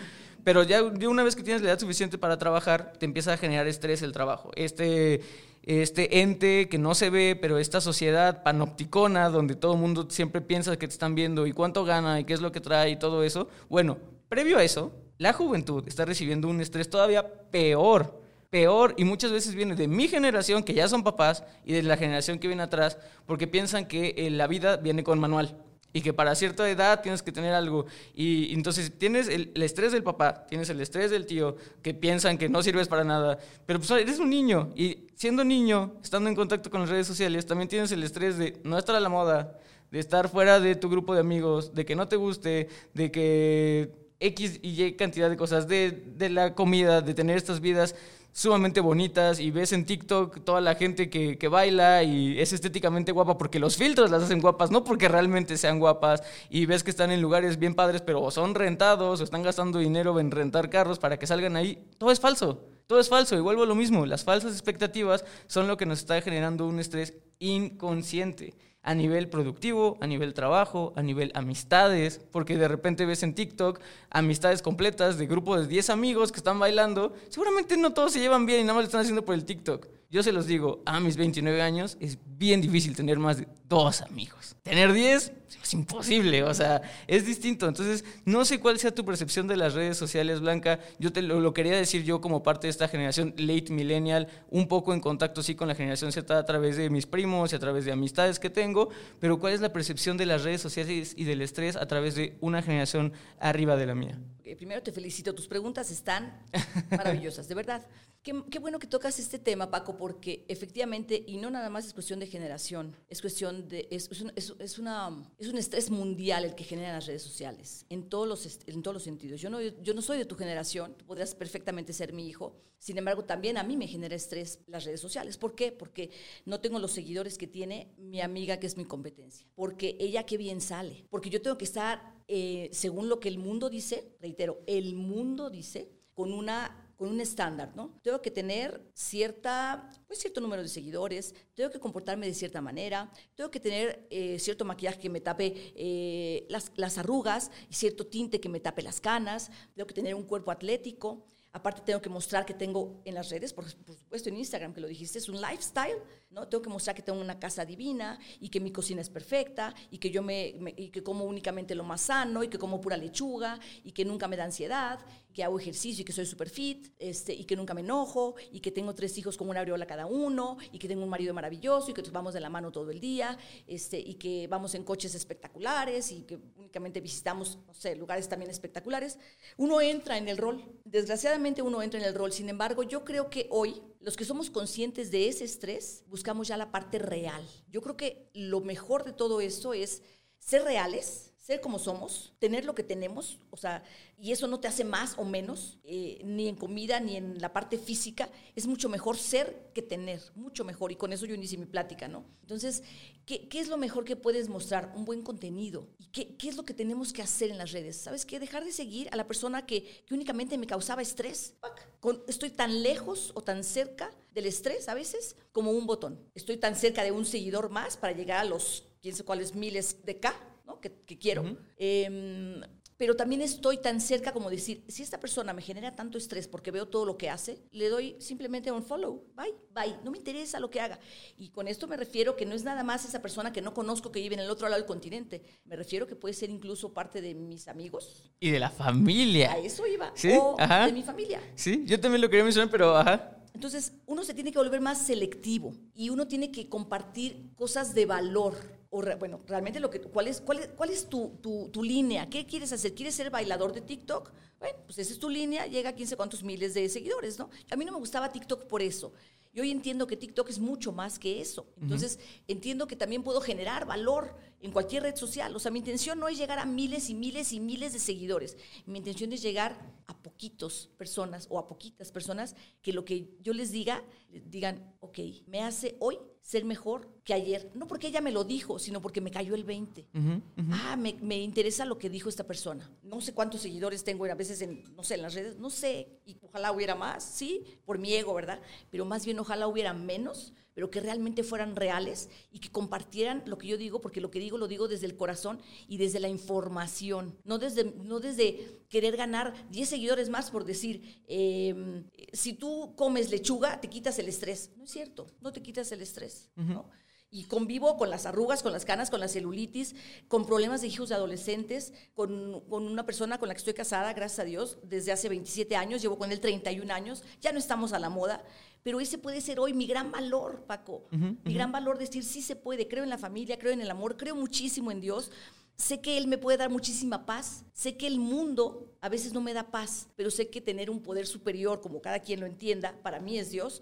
pero 0.44 0.62
ya 0.62 0.80
una 0.80 1.24
vez 1.24 1.34
que 1.34 1.42
tienes 1.42 1.60
la 1.62 1.70
edad 1.70 1.80
suficiente 1.80 2.18
para 2.18 2.38
trabajar, 2.38 2.92
te 3.00 3.04
empieza 3.04 3.32
a 3.32 3.36
generar 3.36 3.66
estrés 3.66 4.00
el 4.02 4.12
trabajo. 4.12 4.52
Este, 4.54 5.22
este 5.64 6.20
ente 6.20 6.68
que 6.68 6.78
no 6.78 6.94
se 6.94 7.10
ve, 7.10 7.36
pero 7.38 7.58
esta 7.58 7.80
sociedad 7.80 8.44
panopticona, 8.44 9.28
donde 9.28 9.56
todo 9.56 9.72
el 9.72 9.80
mundo 9.80 10.06
siempre 10.08 10.40
piensa 10.40 10.76
que 10.76 10.86
te 10.86 10.92
están 10.92 11.16
viendo 11.16 11.48
y 11.48 11.52
cuánto 11.52 11.84
gana 11.84 12.20
y 12.20 12.24
qué 12.24 12.34
es 12.34 12.40
lo 12.40 12.52
que 12.52 12.60
trae 12.60 12.90
y 12.90 12.96
todo 12.96 13.24
eso, 13.24 13.48
bueno, 13.68 13.98
previo 14.28 14.58
a 14.58 14.62
eso, 14.62 14.92
la 15.18 15.32
juventud 15.32 15.82
está 15.88 16.04
recibiendo 16.04 16.46
un 16.46 16.60
estrés 16.60 16.88
todavía 16.88 17.26
peor 17.50 18.19
peor 18.50 18.94
y 18.98 19.04
muchas 19.04 19.32
veces 19.32 19.54
viene 19.54 19.74
de 19.76 19.88
mi 19.88 20.08
generación, 20.08 20.62
que 20.62 20.74
ya 20.74 20.88
son 20.88 21.02
papás, 21.02 21.44
y 21.64 21.72
de 21.72 21.82
la 21.82 21.96
generación 21.96 22.38
que 22.38 22.48
viene 22.48 22.62
atrás, 22.62 22.98
porque 23.26 23.46
piensan 23.46 23.86
que 23.86 24.14
eh, 24.16 24.30
la 24.30 24.46
vida 24.46 24.76
viene 24.76 25.04
con 25.04 25.18
manual 25.18 25.56
y 25.92 26.02
que 26.02 26.12
para 26.12 26.34
cierta 26.34 26.68
edad 26.68 27.00
tienes 27.02 27.22
que 27.22 27.32
tener 27.32 27.52
algo. 27.52 27.86
Y, 28.14 28.52
entonces 28.54 28.92
tienes 28.96 29.28
el, 29.28 29.50
estrés 29.62 29.92
del 29.92 30.02
papá, 30.02 30.46
tienes 30.46 30.68
el 30.70 30.80
estrés 30.80 31.10
del 31.10 31.26
tío, 31.26 31.56
que 31.82 31.94
piensan 31.94 32.38
que 32.38 32.48
no 32.48 32.62
sirves 32.62 32.88
para 32.88 33.04
nada, 33.04 33.38
pero 33.66 33.78
pues 33.78 33.90
eres 33.90 34.18
un 34.18 34.30
niño 34.30 34.72
y 34.76 35.06
siendo 35.14 35.44
niño, 35.44 35.94
estando 36.02 36.28
en 36.28 36.36
contacto 36.36 36.70
con 36.70 36.80
las 36.80 36.90
redes 36.90 37.06
sociales, 37.06 37.46
también 37.46 37.68
tienes 37.68 37.90
el 37.92 38.02
estrés 38.02 38.38
de 38.38 38.60
no 38.64 38.78
estar 38.78 38.94
a 38.94 39.00
la 39.00 39.08
moda, 39.08 39.58
de 39.90 39.98
estar 39.98 40.28
fuera 40.28 40.60
de 40.60 40.76
tu 40.76 40.88
grupo 40.88 41.14
de 41.14 41.20
amigos, 41.20 41.74
de 41.74 41.84
que 41.84 41.96
no 41.96 42.06
te 42.06 42.16
guste, 42.16 42.68
de 42.94 43.10
que 43.10 43.92
X 44.20 44.60
y 44.62 44.82
Y 44.82 44.92
cantidad 44.92 45.28
de 45.28 45.36
cosas, 45.36 45.66
de, 45.66 45.90
de 45.90 46.28
la 46.28 46.54
comida, 46.54 47.00
de 47.00 47.14
tener 47.14 47.36
estas 47.36 47.60
vidas 47.60 47.96
sumamente 48.32 48.80
bonitas 48.80 49.40
y 49.40 49.50
ves 49.50 49.72
en 49.72 49.84
TikTok 49.84 50.44
toda 50.44 50.60
la 50.60 50.74
gente 50.74 51.10
que, 51.10 51.38
que, 51.38 51.48
baila 51.48 52.02
y 52.02 52.38
es 52.38 52.52
estéticamente 52.52 53.12
guapa 53.12 53.38
porque 53.38 53.58
los 53.58 53.76
filtros 53.76 54.10
las 54.10 54.22
hacen 54.22 54.40
guapas, 54.40 54.70
no 54.70 54.84
porque 54.84 55.08
realmente 55.08 55.56
sean 55.56 55.78
guapas 55.78 56.22
y 56.48 56.66
ves 56.66 56.82
que 56.82 56.90
están 56.90 57.10
en 57.10 57.20
lugares 57.20 57.58
bien 57.58 57.74
padres 57.74 58.02
pero 58.02 58.30
son 58.30 58.54
rentados 58.54 59.20
o 59.20 59.24
están 59.24 59.42
gastando 59.42 59.78
dinero 59.78 60.18
en 60.20 60.30
rentar 60.30 60.70
carros 60.70 60.98
para 60.98 61.18
que 61.18 61.26
salgan 61.26 61.56
ahí, 61.56 61.86
todo 61.98 62.10
es 62.10 62.20
falso. 62.20 62.64
Todo 62.86 62.98
es 62.98 63.08
falso 63.08 63.36
y 63.36 63.40
vuelvo 63.40 63.62
a 63.62 63.66
lo 63.66 63.76
mismo. 63.76 64.04
Las 64.04 64.24
falsas 64.24 64.50
expectativas 64.50 65.24
son 65.46 65.68
lo 65.68 65.76
que 65.76 65.86
nos 65.86 66.00
está 66.00 66.20
generando 66.22 66.66
un 66.66 66.80
estrés 66.80 67.14
inconsciente 67.38 68.52
a 68.82 68.94
nivel 68.94 69.28
productivo, 69.28 69.98
a 70.00 70.06
nivel 70.06 70.34
trabajo, 70.34 70.92
a 70.96 71.02
nivel 71.02 71.32
amistades, 71.34 72.20
porque 72.32 72.56
de 72.56 72.68
repente 72.68 73.06
ves 73.06 73.22
en 73.22 73.34
TikTok 73.34 73.80
amistades 74.10 74.62
completas 74.62 75.18
de 75.18 75.26
grupos 75.26 75.62
de 75.62 75.66
10 75.68 75.90
amigos 75.90 76.32
que 76.32 76.38
están 76.38 76.58
bailando, 76.58 77.14
seguramente 77.28 77.76
no 77.76 77.92
todos 77.92 78.12
se 78.12 78.20
llevan 78.20 78.46
bien 78.46 78.60
y 78.60 78.62
nada 78.62 78.74
más 78.74 78.84
lo 78.84 78.86
están 78.86 79.02
haciendo 79.02 79.24
por 79.24 79.34
el 79.34 79.44
TikTok. 79.44 79.99
Yo 80.10 80.24
se 80.24 80.32
los 80.32 80.46
digo, 80.46 80.82
a 80.86 80.98
mis 80.98 81.16
29 81.16 81.62
años 81.62 81.96
es 82.00 82.18
bien 82.26 82.60
difícil 82.60 82.96
tener 82.96 83.20
más 83.20 83.36
de 83.38 83.46
dos 83.68 84.02
amigos. 84.02 84.56
Tener 84.64 84.92
10 84.92 85.32
es 85.62 85.72
imposible, 85.72 86.42
o 86.42 86.52
sea, 86.52 86.82
es 87.06 87.24
distinto. 87.24 87.68
Entonces, 87.68 88.04
no 88.24 88.44
sé 88.44 88.58
cuál 88.58 88.80
sea 88.80 88.92
tu 88.92 89.04
percepción 89.04 89.46
de 89.46 89.56
las 89.56 89.74
redes 89.74 89.96
sociales, 89.96 90.40
Blanca. 90.40 90.80
Yo 90.98 91.12
te 91.12 91.22
lo, 91.22 91.54
quería 91.54 91.76
decir 91.76 92.02
yo 92.02 92.20
como 92.20 92.42
parte 92.42 92.66
de 92.66 92.72
esta 92.72 92.88
generación 92.88 93.34
late 93.36 93.72
millennial, 93.72 94.26
un 94.50 94.66
poco 94.66 94.92
en 94.92 95.00
contacto 95.00 95.44
sí 95.44 95.54
con 95.54 95.68
la 95.68 95.76
generación 95.76 96.10
Z 96.10 96.36
a 96.36 96.44
través 96.44 96.76
de 96.76 96.90
mis 96.90 97.06
primos 97.06 97.52
y 97.52 97.56
a 97.56 97.60
través 97.60 97.84
de 97.84 97.92
amistades 97.92 98.40
que 98.40 98.50
tengo, 98.50 98.88
pero 99.20 99.38
¿cuál 99.38 99.52
es 99.52 99.60
la 99.60 99.72
percepción 99.72 100.16
de 100.16 100.26
las 100.26 100.42
redes 100.42 100.60
sociales 100.60 101.14
y 101.16 101.22
del 101.22 101.40
estrés 101.40 101.76
a 101.76 101.86
través 101.86 102.16
de 102.16 102.36
una 102.40 102.62
generación 102.62 103.12
arriba 103.38 103.76
de 103.76 103.86
la 103.86 103.94
mía? 103.94 104.18
primero 104.56 104.82
te 104.82 104.90
felicito, 104.92 105.34
tus 105.34 105.46
preguntas 105.46 105.90
están 105.90 106.42
maravillosas, 106.90 107.46
de 107.48 107.54
verdad. 107.54 107.86
Qué, 108.22 108.58
bueno 108.58 108.78
que 108.78 108.86
tocas 108.86 109.18
este 109.18 109.38
tema, 109.38 109.70
Paco, 109.70 109.96
porque 109.96 110.44
efectivamente, 110.46 111.24
y 111.26 111.38
no 111.38 111.50
nada 111.50 111.70
más 111.70 111.86
es 111.86 111.94
cuestión 111.94 112.20
de 112.20 112.26
generación, 112.26 112.94
es 113.08 113.22
cuestión 113.22 113.66
de, 113.66 113.88
es, 113.90 114.10
es, 114.10 114.78
una, 114.78 115.32
es 115.38 115.48
un 115.48 115.56
estrés 115.56 115.90
mundial 115.90 116.44
el 116.44 116.54
que 116.54 116.64
generan 116.64 116.92
las 116.92 117.06
redes 117.06 117.22
sociales, 117.22 117.86
en 117.88 118.10
todos 118.10 118.28
los, 118.28 118.58
en 118.66 118.82
todos 118.82 118.94
los 118.94 119.04
sentidos. 119.04 119.40
Yo 119.40 119.48
no, 119.48 119.62
yo 119.62 119.94
no 119.94 120.02
soy 120.02 120.18
de 120.18 120.26
tu 120.26 120.36
generación, 120.36 120.94
tú 120.98 121.06
podrías 121.06 121.34
perfectamente 121.34 121.94
ser 121.94 122.12
mi 122.12 122.28
hijo, 122.28 122.54
sin 122.78 122.98
embargo, 122.98 123.24
también 123.24 123.56
a 123.56 123.62
mí 123.62 123.74
me 123.78 123.86
genera 123.86 124.14
estrés 124.14 124.60
las 124.66 124.84
redes 124.84 125.00
sociales. 125.00 125.38
¿Por 125.38 125.54
qué? 125.54 125.72
Porque 125.72 126.10
no 126.44 126.60
tengo 126.60 126.78
los 126.78 126.92
seguidores 126.92 127.38
que 127.38 127.46
tiene 127.46 127.94
mi 127.96 128.20
amiga, 128.20 128.58
que 128.58 128.66
es 128.66 128.76
mi 128.76 128.84
competencia, 128.84 129.46
porque 129.54 129.96
ella 129.98 130.26
qué 130.26 130.36
bien 130.36 130.60
sale, 130.60 131.06
porque 131.08 131.30
yo 131.30 131.40
tengo 131.40 131.56
que 131.56 131.64
estar, 131.64 132.22
eh, 132.28 132.68
según 132.72 133.08
lo 133.08 133.18
que 133.18 133.28
el 133.28 133.38
mundo 133.38 133.70
dice, 133.70 134.14
reitero, 134.20 134.62
el 134.66 134.94
mundo 134.94 135.48
dice, 135.48 135.90
con 136.12 136.34
una 136.34 136.89
con 137.00 137.08
un 137.08 137.20
estándar, 137.22 137.72
¿no? 137.74 137.98
Tengo 138.02 138.20
que 138.20 138.30
tener 138.30 138.78
cierta, 138.92 139.88
pues 140.06 140.18
cierto 140.18 140.38
número 140.42 140.62
de 140.62 140.68
seguidores, 140.68 141.34
tengo 141.54 141.70
que 141.70 141.80
comportarme 141.80 142.26
de 142.26 142.34
cierta 142.34 142.60
manera, 142.60 143.10
tengo 143.34 143.50
que 143.50 143.58
tener 143.58 144.06
eh, 144.10 144.38
cierto 144.38 144.66
maquillaje 144.66 144.98
que 144.98 145.08
me 145.08 145.22
tape 145.22 145.72
eh, 145.74 146.46
las, 146.50 146.98
arrugas 146.98 147.50
y 147.70 147.72
cierto 147.72 148.06
tinte 148.06 148.38
que 148.38 148.50
me 148.50 148.60
tape 148.60 148.82
las 148.82 149.00
canas, 149.00 149.50
tengo 149.74 149.86
que 149.86 149.94
tener 149.94 150.14
un 150.14 150.24
cuerpo 150.24 150.50
atlético. 150.50 151.24
Aparte 151.52 151.80
tengo 151.86 152.02
que 152.02 152.10
mostrar 152.10 152.44
que 152.44 152.52
tengo 152.52 153.00
en 153.06 153.14
las 153.14 153.30
redes, 153.30 153.54
por, 153.54 153.64
supuesto 153.66 154.28
en 154.28 154.36
Instagram, 154.36 154.74
que 154.74 154.82
lo 154.82 154.86
dijiste, 154.86 155.20
es 155.20 155.30
un 155.30 155.40
lifestyle, 155.40 155.96
¿no? 156.30 156.46
Tengo 156.48 156.62
que 156.62 156.70
mostrar 156.70 156.94
que 156.94 157.02
tengo 157.02 157.20
una 157.20 157.38
casa 157.38 157.64
divina 157.64 158.18
y 158.40 158.48
que 158.48 158.60
mi 158.60 158.70
cocina 158.70 159.00
es 159.00 159.10
perfecta 159.10 159.74
y 159.90 159.98
que 159.98 160.10
yo 160.10 160.22
me, 160.22 160.54
me, 160.58 160.74
y 160.76 160.90
que 160.90 161.02
como 161.02 161.24
únicamente 161.24 161.74
lo 161.74 161.84
más 161.84 162.02
sano 162.02 162.42
y 162.44 162.48
que 162.48 162.58
como 162.58 162.80
pura 162.80 162.96
lechuga 162.96 163.58
y 163.84 163.92
que 163.92 164.04
nunca 164.04 164.28
me 164.28 164.36
da 164.36 164.44
ansiedad, 164.44 165.00
que 165.32 165.44
hago 165.44 165.58
ejercicio 165.58 166.02
y 166.02 166.04
que 166.04 166.12
soy 166.12 166.26
super 166.26 166.48
fit, 166.48 166.88
este, 166.98 167.32
y 167.32 167.44
que 167.44 167.56
nunca 167.56 167.74
me 167.74 167.80
enojo 167.80 168.34
y 168.52 168.60
que 168.60 168.70
tengo 168.70 168.94
tres 168.94 169.16
hijos 169.18 169.36
con 169.36 169.48
una 169.48 169.60
aureola 169.60 169.86
cada 169.86 170.06
uno 170.06 170.56
y 170.72 170.78
que 170.78 170.88
tengo 170.88 171.02
un 171.02 171.10
marido 171.10 171.34
maravilloso 171.34 171.90
y 171.90 171.94
que 171.94 172.02
vamos 172.10 172.34
de 172.34 172.40
la 172.40 172.50
mano 172.50 172.70
todo 172.70 172.90
el 172.90 173.00
día, 173.00 173.38
este, 173.66 173.98
y 173.98 174.14
que 174.14 174.46
vamos 174.48 174.74
en 174.74 174.84
coches 174.84 175.14
espectaculares 175.14 176.10
y 176.12 176.22
que 176.22 176.38
únicamente 176.56 177.00
visitamos, 177.00 177.58
no 177.66 177.74
sé, 177.74 177.94
lugares 177.96 178.28
también 178.28 178.50
espectaculares. 178.50 179.18
Uno 179.56 179.80
entra 179.80 180.18
en 180.18 180.28
el 180.28 180.36
rol, 180.36 180.64
desgraciadamente 180.84 181.62
uno 181.62 181.82
entra 181.82 182.00
en 182.00 182.06
el 182.06 182.14
rol, 182.14 182.32
sin 182.32 182.48
embargo, 182.48 182.82
yo 182.82 183.04
creo 183.04 183.30
que 183.30 183.46
hoy 183.50 183.82
los 184.00 184.16
que 184.16 184.24
somos 184.24 184.50
conscientes 184.50 185.10
de 185.10 185.28
ese 185.28 185.44
estrés 185.44 186.04
buscamos 186.06 186.48
ya 186.48 186.56
la 186.56 186.72
parte 186.72 186.98
real. 186.98 187.46
Yo 187.68 187.82
creo 187.82 187.96
que 187.96 188.30
lo 188.32 188.60
mejor 188.60 189.04
de 189.04 189.12
todo 189.12 189.40
esto 189.40 189.74
es 189.74 190.02
ser 190.38 190.64
reales, 190.64 191.29
ser 191.50 191.60
como 191.60 191.80
somos, 191.80 192.32
tener 192.38 192.64
lo 192.64 192.76
que 192.76 192.84
tenemos, 192.84 193.40
o 193.50 193.56
sea, 193.56 193.82
y 194.16 194.30
eso 194.30 194.46
no 194.46 194.60
te 194.60 194.68
hace 194.68 194.84
más 194.84 195.14
o 195.18 195.24
menos, 195.24 195.78
eh, 195.82 196.20
ni 196.22 196.46
en 196.46 196.54
comida, 196.54 197.00
ni 197.00 197.16
en 197.16 197.40
la 197.40 197.52
parte 197.52 197.76
física, 197.76 198.28
es 198.54 198.68
mucho 198.68 198.88
mejor 198.88 199.16
ser 199.16 199.72
que 199.74 199.82
tener, 199.82 200.20
mucho 200.36 200.64
mejor, 200.64 200.92
y 200.92 200.94
con 200.94 201.12
eso 201.12 201.26
yo 201.26 201.34
inicié 201.34 201.58
mi 201.58 201.66
plática, 201.66 202.06
¿no? 202.06 202.24
Entonces, 202.42 202.84
¿qué, 203.26 203.48
qué 203.48 203.58
es 203.58 203.66
lo 203.66 203.76
mejor 203.76 204.04
que 204.04 204.14
puedes 204.14 204.48
mostrar? 204.48 204.92
Un 204.94 205.04
buen 205.04 205.22
contenido. 205.22 205.88
¿Y 205.98 206.06
qué, 206.12 206.36
qué, 206.36 206.50
es 206.50 206.56
lo 206.56 206.64
que 206.64 206.72
tenemos 206.72 207.12
que 207.12 207.20
hacer 207.20 207.50
en 207.50 207.58
las 207.58 207.72
redes? 207.72 207.96
¿Sabes 207.96 208.24
qué? 208.24 208.38
Dejar 208.38 208.64
de 208.64 208.70
seguir 208.70 209.08
a 209.10 209.16
la 209.16 209.26
persona 209.26 209.66
que, 209.66 210.04
que 210.06 210.14
únicamente 210.14 210.56
me 210.56 210.68
causaba 210.68 211.02
estrés. 211.02 211.54
Con, 211.98 212.22
estoy 212.28 212.50
tan 212.50 212.80
lejos 212.84 213.32
o 213.34 213.42
tan 213.42 213.64
cerca 213.64 214.14
del 214.34 214.46
estrés 214.46 214.88
a 214.88 214.94
veces 214.94 215.34
como 215.50 215.72
un 215.72 215.88
botón. 215.88 216.30
Estoy 216.32 216.58
tan 216.58 216.76
cerca 216.76 217.02
de 217.02 217.10
un 217.10 217.24
seguidor 217.24 217.70
más 217.70 217.96
para 217.96 218.12
llegar 218.12 218.38
a 218.38 218.44
los, 218.44 218.84
quién 219.02 219.16
sé 219.16 219.24
cuáles 219.24 219.56
miles 219.56 220.04
de 220.04 220.20
K 220.20 220.49
¿no? 220.70 220.80
que, 220.80 220.92
que, 221.06 221.18
quiero. 221.18 221.42
Uh 221.42 221.46
-huh. 221.46 221.58
eh, 221.78 222.60
pero 223.00 223.16
también 223.16 223.40
estoy 223.40 223.78
tan 223.78 223.98
cerca 223.98 224.30
como 224.30 224.50
decir, 224.50 224.84
si 224.86 225.02
esta 225.02 225.18
persona 225.18 225.54
me 225.54 225.62
genera 225.62 225.96
tanto 225.96 226.18
estrés 226.18 226.46
porque 226.46 226.70
veo 226.70 226.86
todo 226.86 227.06
lo 227.06 227.16
que 227.16 227.30
hace, 227.30 227.62
le 227.72 227.88
doy 227.88 228.14
simplemente 228.18 228.70
un 228.70 228.82
follow, 228.82 229.24
bye, 229.34 229.54
bye, 229.74 229.96
no 230.04 230.10
me 230.10 230.18
interesa 230.18 230.60
lo 230.60 230.68
que 230.68 230.82
haga. 230.82 231.00
Y 231.38 231.48
con 231.48 231.66
esto 231.66 231.88
me 231.88 231.96
refiero 231.96 232.36
que 232.36 232.44
no 232.44 232.54
es 232.54 232.62
nada 232.62 232.84
más 232.84 233.06
esa 233.06 233.22
persona 233.22 233.54
que 233.54 233.62
no 233.62 233.72
conozco 233.72 234.12
que 234.12 234.20
vive 234.20 234.34
en 234.34 234.42
el 234.42 234.50
otro 234.50 234.68
lado 234.68 234.78
del 234.78 234.86
continente, 234.86 235.42
me 235.64 235.76
refiero 235.76 236.06
que 236.06 236.14
puede 236.14 236.34
ser 236.34 236.50
incluso 236.50 236.92
parte 236.92 237.22
de 237.22 237.34
mis 237.34 237.68
amigos. 237.68 238.22
Y 238.38 238.50
de 238.50 238.60
la 238.60 238.68
familia. 238.68 239.52
A 239.52 239.56
eso 239.56 239.86
iba, 239.86 240.12
¿Sí? 240.14 240.32
o 240.38 240.56
Ajá. 240.58 240.84
de 240.84 240.92
mi 240.92 241.02
familia. 241.02 241.40
Sí, 241.54 241.84
yo 241.86 241.98
también 241.98 242.20
lo 242.20 242.28
quería 242.28 242.44
mencionar, 242.44 242.70
pero 242.70 242.94
ajá. 242.98 243.34
Entonces, 243.54 243.94
uno 244.04 244.24
se 244.24 244.34
tiene 244.34 244.52
que 244.52 244.58
volver 244.58 244.82
más 244.82 244.98
selectivo 245.06 245.72
y 245.94 246.10
uno 246.10 246.28
tiene 246.28 246.52
que 246.52 246.68
compartir 246.68 247.54
cosas 247.54 247.94
de 247.94 248.04
valor. 248.04 248.79
O 248.92 249.00
re, 249.00 249.14
bueno, 249.14 249.40
realmente 249.46 249.78
lo 249.78 249.88
que, 249.88 250.00
¿cuál 250.00 250.26
es, 250.26 250.40
cuál 250.40 250.58
es, 250.58 250.68
cuál 250.68 250.90
es 250.90 251.08
tu, 251.08 251.38
tu, 251.40 251.68
tu, 251.68 251.82
línea? 251.82 252.28
¿Qué 252.28 252.44
quieres 252.44 252.72
hacer? 252.72 252.92
¿Quieres 252.92 253.14
ser 253.14 253.30
bailador 253.30 253.72
de 253.72 253.80
TikTok? 253.80 254.32
Bueno, 254.58 254.78
pues 254.84 254.98
esa 254.98 255.12
es 255.12 255.18
tu 255.18 255.30
línea, 255.30 255.66
llega 255.66 255.90
a 255.90 255.94
15 255.94 256.16
cuantos 256.16 256.42
miles 256.42 256.74
de 256.74 256.88
seguidores, 256.88 257.38
¿no? 257.38 257.50
A 257.70 257.76
mí 257.76 257.84
no 257.84 257.92
me 257.92 257.98
gustaba 257.98 258.32
TikTok 258.32 258.66
por 258.66 258.82
eso. 258.82 259.12
Y 259.52 259.60
hoy 259.60 259.70
entiendo 259.70 260.06
que 260.06 260.16
TikTok 260.16 260.48
es 260.48 260.58
mucho 260.58 260.92
más 260.92 261.18
que 261.18 261.40
eso. 261.40 261.66
Entonces, 261.80 262.18
uh 262.18 262.22
-huh. 262.22 262.44
entiendo 262.48 262.86
que 262.86 262.94
también 262.94 263.22
puedo 263.24 263.40
generar 263.40 263.84
valor 263.84 264.36
en 264.60 264.70
cualquier 264.70 265.02
red 265.02 265.16
social. 265.16 265.54
O 265.56 265.58
sea, 265.58 265.70
mi 265.72 265.80
intención 265.80 266.20
no 266.20 266.28
es 266.28 266.38
llegar 266.38 266.58
a 266.58 266.66
miles 266.66 267.10
y 267.10 267.14
miles 267.14 267.52
y 267.52 267.58
miles 267.58 267.92
de 267.92 267.98
seguidores. 267.98 268.56
Mi 268.86 268.98
intención 268.98 269.32
es 269.32 269.42
llegar 269.42 269.76
a 270.06 270.16
poquitos 270.16 270.90
personas 270.96 271.46
o 271.50 271.58
a 271.58 271.66
poquitas 271.66 272.12
personas 272.12 272.54
que 272.80 272.92
lo 272.92 273.04
que 273.04 273.28
yo 273.40 273.52
les 273.52 273.72
diga, 273.72 274.04
digan, 274.30 274.94
ok, 275.00 275.18
me 275.46 275.62
hace 275.62 275.96
hoy 275.98 276.18
ser 276.42 276.64
mejor 276.64 277.08
que 277.24 277.34
ayer. 277.34 277.70
No 277.74 277.86
porque 277.86 278.08
ella 278.08 278.20
me 278.20 278.32
lo 278.32 278.44
dijo, 278.44 278.78
sino 278.78 279.00
porque 279.00 279.20
me 279.20 279.30
cayó 279.30 279.54
el 279.54 279.64
20. 279.64 280.00
Uh 280.00 280.18
-huh, 280.18 280.36
uh 280.36 280.62
-huh. 280.62 280.68
Ah, 280.72 280.96
me, 280.96 281.14
me, 281.20 281.38
interesa 281.38 281.84
lo 281.84 281.98
que 281.98 282.10
dijo 282.10 282.28
esta 282.28 282.44
persona. 282.44 282.90
No 283.02 283.20
sé 283.20 283.34
cuántos 283.34 283.60
seguidores 283.62 284.04
tengo 284.04 284.24
a 284.24 284.34
veces 284.34 284.60
en, 284.62 284.84
no 284.94 285.04
sé, 285.04 285.14
en 285.14 285.22
las 285.22 285.34
redes, 285.34 285.58
no 285.58 285.70
sé, 285.70 286.20
y 286.24 286.36
ojalá 286.42 286.72
hubiera 286.72 286.94
más, 286.94 287.24
sí, 287.24 287.64
por 287.84 287.98
mi 287.98 288.14
ego, 288.14 288.34
¿verdad? 288.34 288.60
Pero 288.90 289.04
más 289.04 289.24
bien 289.24 289.38
ojalá 289.38 289.68
hubiera 289.68 289.92
menos, 289.92 290.52
pero 290.74 290.90
que 290.90 291.00
realmente 291.00 291.42
fueran 291.42 291.76
reales 291.76 292.28
y 292.52 292.58
que 292.58 292.70
compartieran 292.70 293.42
lo 293.46 293.58
que 293.58 293.66
yo 293.66 293.76
digo, 293.76 294.00
porque 294.00 294.20
lo 294.20 294.30
que 294.30 294.38
digo 294.38 294.58
lo 294.58 294.68
digo 294.68 294.88
desde 294.88 295.06
el 295.06 295.16
corazón 295.16 295.60
y 295.88 295.96
desde 295.98 296.20
la 296.20 296.28
información, 296.28 297.36
no 297.44 297.58
desde, 297.58 297.84
no 297.84 298.20
desde 298.20 298.80
querer 298.88 299.16
ganar 299.16 299.54
10 299.70 299.88
seguidores 299.88 300.28
más 300.28 300.50
por 300.50 300.64
decir, 300.64 301.22
eh, 301.26 302.04
si 302.32 302.52
tú 302.52 302.94
comes 302.96 303.30
lechuga, 303.30 303.80
te 303.80 303.88
quitas 303.88 304.18
el 304.18 304.28
estrés. 304.28 304.70
No 304.76 304.84
es 304.84 304.90
cierto, 304.90 305.26
no 305.40 305.52
te 305.52 305.62
quitas 305.62 305.90
el 305.92 306.02
estrés. 306.02 306.50
Uh 306.56 306.62
-huh. 306.62 306.74
¿no? 306.74 306.90
Y 307.30 307.44
convivo 307.44 307.96
con 307.96 308.10
las 308.10 308.26
arrugas, 308.26 308.62
con 308.62 308.72
las 308.72 308.84
canas, 308.84 309.08
con 309.08 309.20
la 309.20 309.28
celulitis, 309.28 309.94
con 310.26 310.46
problemas 310.46 310.80
de 310.80 310.88
hijos 310.88 311.08
de 311.08 311.14
adolescentes, 311.14 311.92
con, 312.14 312.60
con, 312.68 312.86
una 312.86 313.06
persona 313.06 313.38
con 313.38 313.48
la 313.48 313.54
que 313.54 313.58
estoy 313.58 313.74
casada, 313.74 314.12
gracias 314.12 314.40
a 314.40 314.44
Dios, 314.44 314.78
desde 314.82 315.12
hace 315.12 315.28
27 315.28 315.76
años, 315.76 316.02
llevo 316.02 316.18
con 316.18 316.32
él 316.32 316.40
31 316.40 316.92
años, 316.92 317.22
ya 317.40 317.52
no 317.52 317.58
estamos 317.58 317.92
a 317.92 318.00
la 318.00 318.08
moda, 318.08 318.42
pero 318.82 318.98
ese 319.00 319.18
puede 319.18 319.40
ser 319.40 319.60
hoy 319.60 319.74
mi 319.74 319.86
gran 319.86 320.10
valor, 320.10 320.64
Paco, 320.66 321.04
uh 321.12 321.16
-huh, 321.16 321.18
mi 321.18 321.28
uh 321.28 321.36
-huh. 321.44 321.54
gran 321.54 321.70
valor 321.70 321.98
decir 321.98 322.24
sí 322.24 322.42
se 322.42 322.56
puede, 322.56 322.88
creo 322.88 323.04
en 323.04 323.10
la 323.10 323.18
familia, 323.18 323.58
creo 323.58 323.72
en 323.72 323.80
el 323.80 323.90
amor, 323.90 324.16
creo 324.16 324.34
muchísimo 324.34 324.90
en 324.90 325.00
Dios, 325.00 325.30
sé 325.76 326.00
que 326.00 326.18
Él 326.18 326.26
me 326.26 326.36
puede 326.36 326.58
dar 326.58 326.70
muchísima 326.70 327.26
paz, 327.26 327.64
sé 327.72 327.96
que 327.96 328.06
el 328.06 328.18
mundo 328.18 328.92
a 329.00 329.08
veces 329.08 329.32
no 329.32 329.40
me 329.40 329.54
da 329.54 329.70
paz, 329.70 330.08
pero 330.16 330.30
sé 330.30 330.50
que 330.50 330.60
tener 330.60 330.90
un 330.90 331.00
poder 331.00 331.26
superior, 331.26 331.80
como 331.80 332.02
cada 332.02 332.18
quien 332.20 332.40
lo 332.40 332.46
entienda, 332.46 332.98
para 333.02 333.20
mí 333.20 333.38
es 333.38 333.50
Dios, 333.50 333.80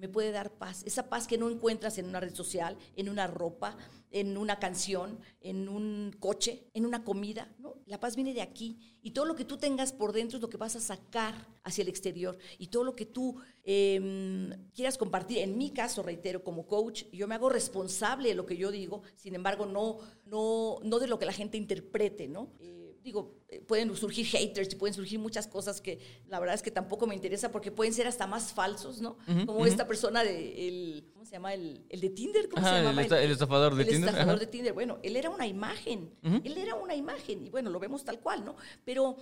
me 0.00 0.08
puede 0.08 0.32
dar 0.32 0.52
paz. 0.52 0.82
Esa 0.86 1.10
paz 1.10 1.26
que 1.26 1.36
no 1.36 1.50
encuentras 1.50 1.98
en 1.98 2.06
una 2.06 2.20
red 2.20 2.34
social, 2.34 2.76
en 2.96 3.10
una 3.10 3.26
ropa, 3.26 3.76
en 4.10 4.38
una 4.38 4.58
canción, 4.58 5.20
en 5.42 5.68
un 5.68 6.16
coche, 6.18 6.64
en 6.72 6.86
una 6.86 7.04
comida. 7.04 7.54
¿no? 7.58 7.76
La 7.84 8.00
paz 8.00 8.16
viene 8.16 8.32
de 8.32 8.40
aquí. 8.40 8.98
Y 9.02 9.10
todo 9.10 9.26
lo 9.26 9.36
que 9.36 9.44
tú 9.44 9.58
tengas 9.58 9.92
por 9.92 10.12
dentro 10.12 10.38
es 10.38 10.42
lo 10.42 10.48
que 10.48 10.56
vas 10.56 10.74
a 10.74 10.80
sacar 10.80 11.46
hacia 11.64 11.82
el 11.82 11.88
exterior. 11.88 12.38
Y 12.58 12.68
todo 12.68 12.82
lo 12.82 12.96
que 12.96 13.04
tú 13.04 13.36
eh, 13.62 14.50
quieras 14.74 14.96
compartir. 14.96 15.38
En 15.38 15.58
mi 15.58 15.70
caso, 15.70 16.02
reitero, 16.02 16.42
como 16.42 16.66
coach, 16.66 17.04
yo 17.12 17.28
me 17.28 17.34
hago 17.34 17.50
responsable 17.50 18.30
de 18.30 18.34
lo 18.34 18.46
que 18.46 18.56
yo 18.56 18.70
digo. 18.70 19.02
Sin 19.16 19.34
embargo, 19.34 19.66
no, 19.66 19.98
no, 20.24 20.78
no 20.82 20.98
de 20.98 21.08
lo 21.08 21.18
que 21.18 21.26
la 21.26 21.32
gente 21.32 21.58
interprete. 21.58 22.26
¿no? 22.26 22.54
Eh, 22.58 22.79
digo, 23.02 23.34
pueden 23.66 23.94
surgir 23.96 24.26
haters 24.26 24.72
y 24.72 24.76
pueden 24.76 24.94
surgir 24.94 25.18
muchas 25.18 25.46
cosas 25.46 25.80
que 25.80 25.98
la 26.28 26.38
verdad 26.38 26.54
es 26.54 26.62
que 26.62 26.70
tampoco 26.70 27.06
me 27.06 27.14
interesa 27.14 27.50
porque 27.50 27.70
pueden 27.70 27.94
ser 27.94 28.06
hasta 28.06 28.26
más 28.26 28.52
falsos, 28.52 29.00
¿no? 29.00 29.16
Uh 29.26 29.32
-huh, 29.32 29.46
Como 29.46 29.58
uh 29.60 29.62
-huh. 29.64 29.68
esta 29.68 29.86
persona 29.86 30.22
de, 30.22 30.68
el, 30.68 31.10
¿cómo 31.12 31.24
se 31.24 31.32
llama? 31.32 31.54
El, 31.54 31.84
el 31.88 32.00
de 32.00 32.10
Tinder, 32.10 32.48
¿cómo 32.48 32.66
Ajá, 32.66 32.78
se 32.78 32.84
llama? 32.84 33.02
El, 33.02 33.12
el, 33.12 33.30
estafador 33.30 33.74
de 33.74 33.82
el 33.82 33.88
Tinder. 33.88 34.08
El 34.08 34.14
estafador 34.14 34.34
Ajá. 34.36 34.40
de 34.44 34.46
Tinder. 34.46 34.72
Bueno, 34.72 34.98
él 35.02 35.16
era 35.16 35.30
una 35.30 35.46
imagen, 35.46 36.12
uh 36.22 36.28
-huh. 36.28 36.42
él 36.44 36.58
era 36.58 36.74
una 36.74 36.94
imagen 36.94 37.46
y 37.46 37.50
bueno, 37.50 37.70
lo 37.70 37.78
vemos 37.80 38.04
tal 38.04 38.20
cual, 38.20 38.44
¿no? 38.44 38.56
Pero... 38.84 39.16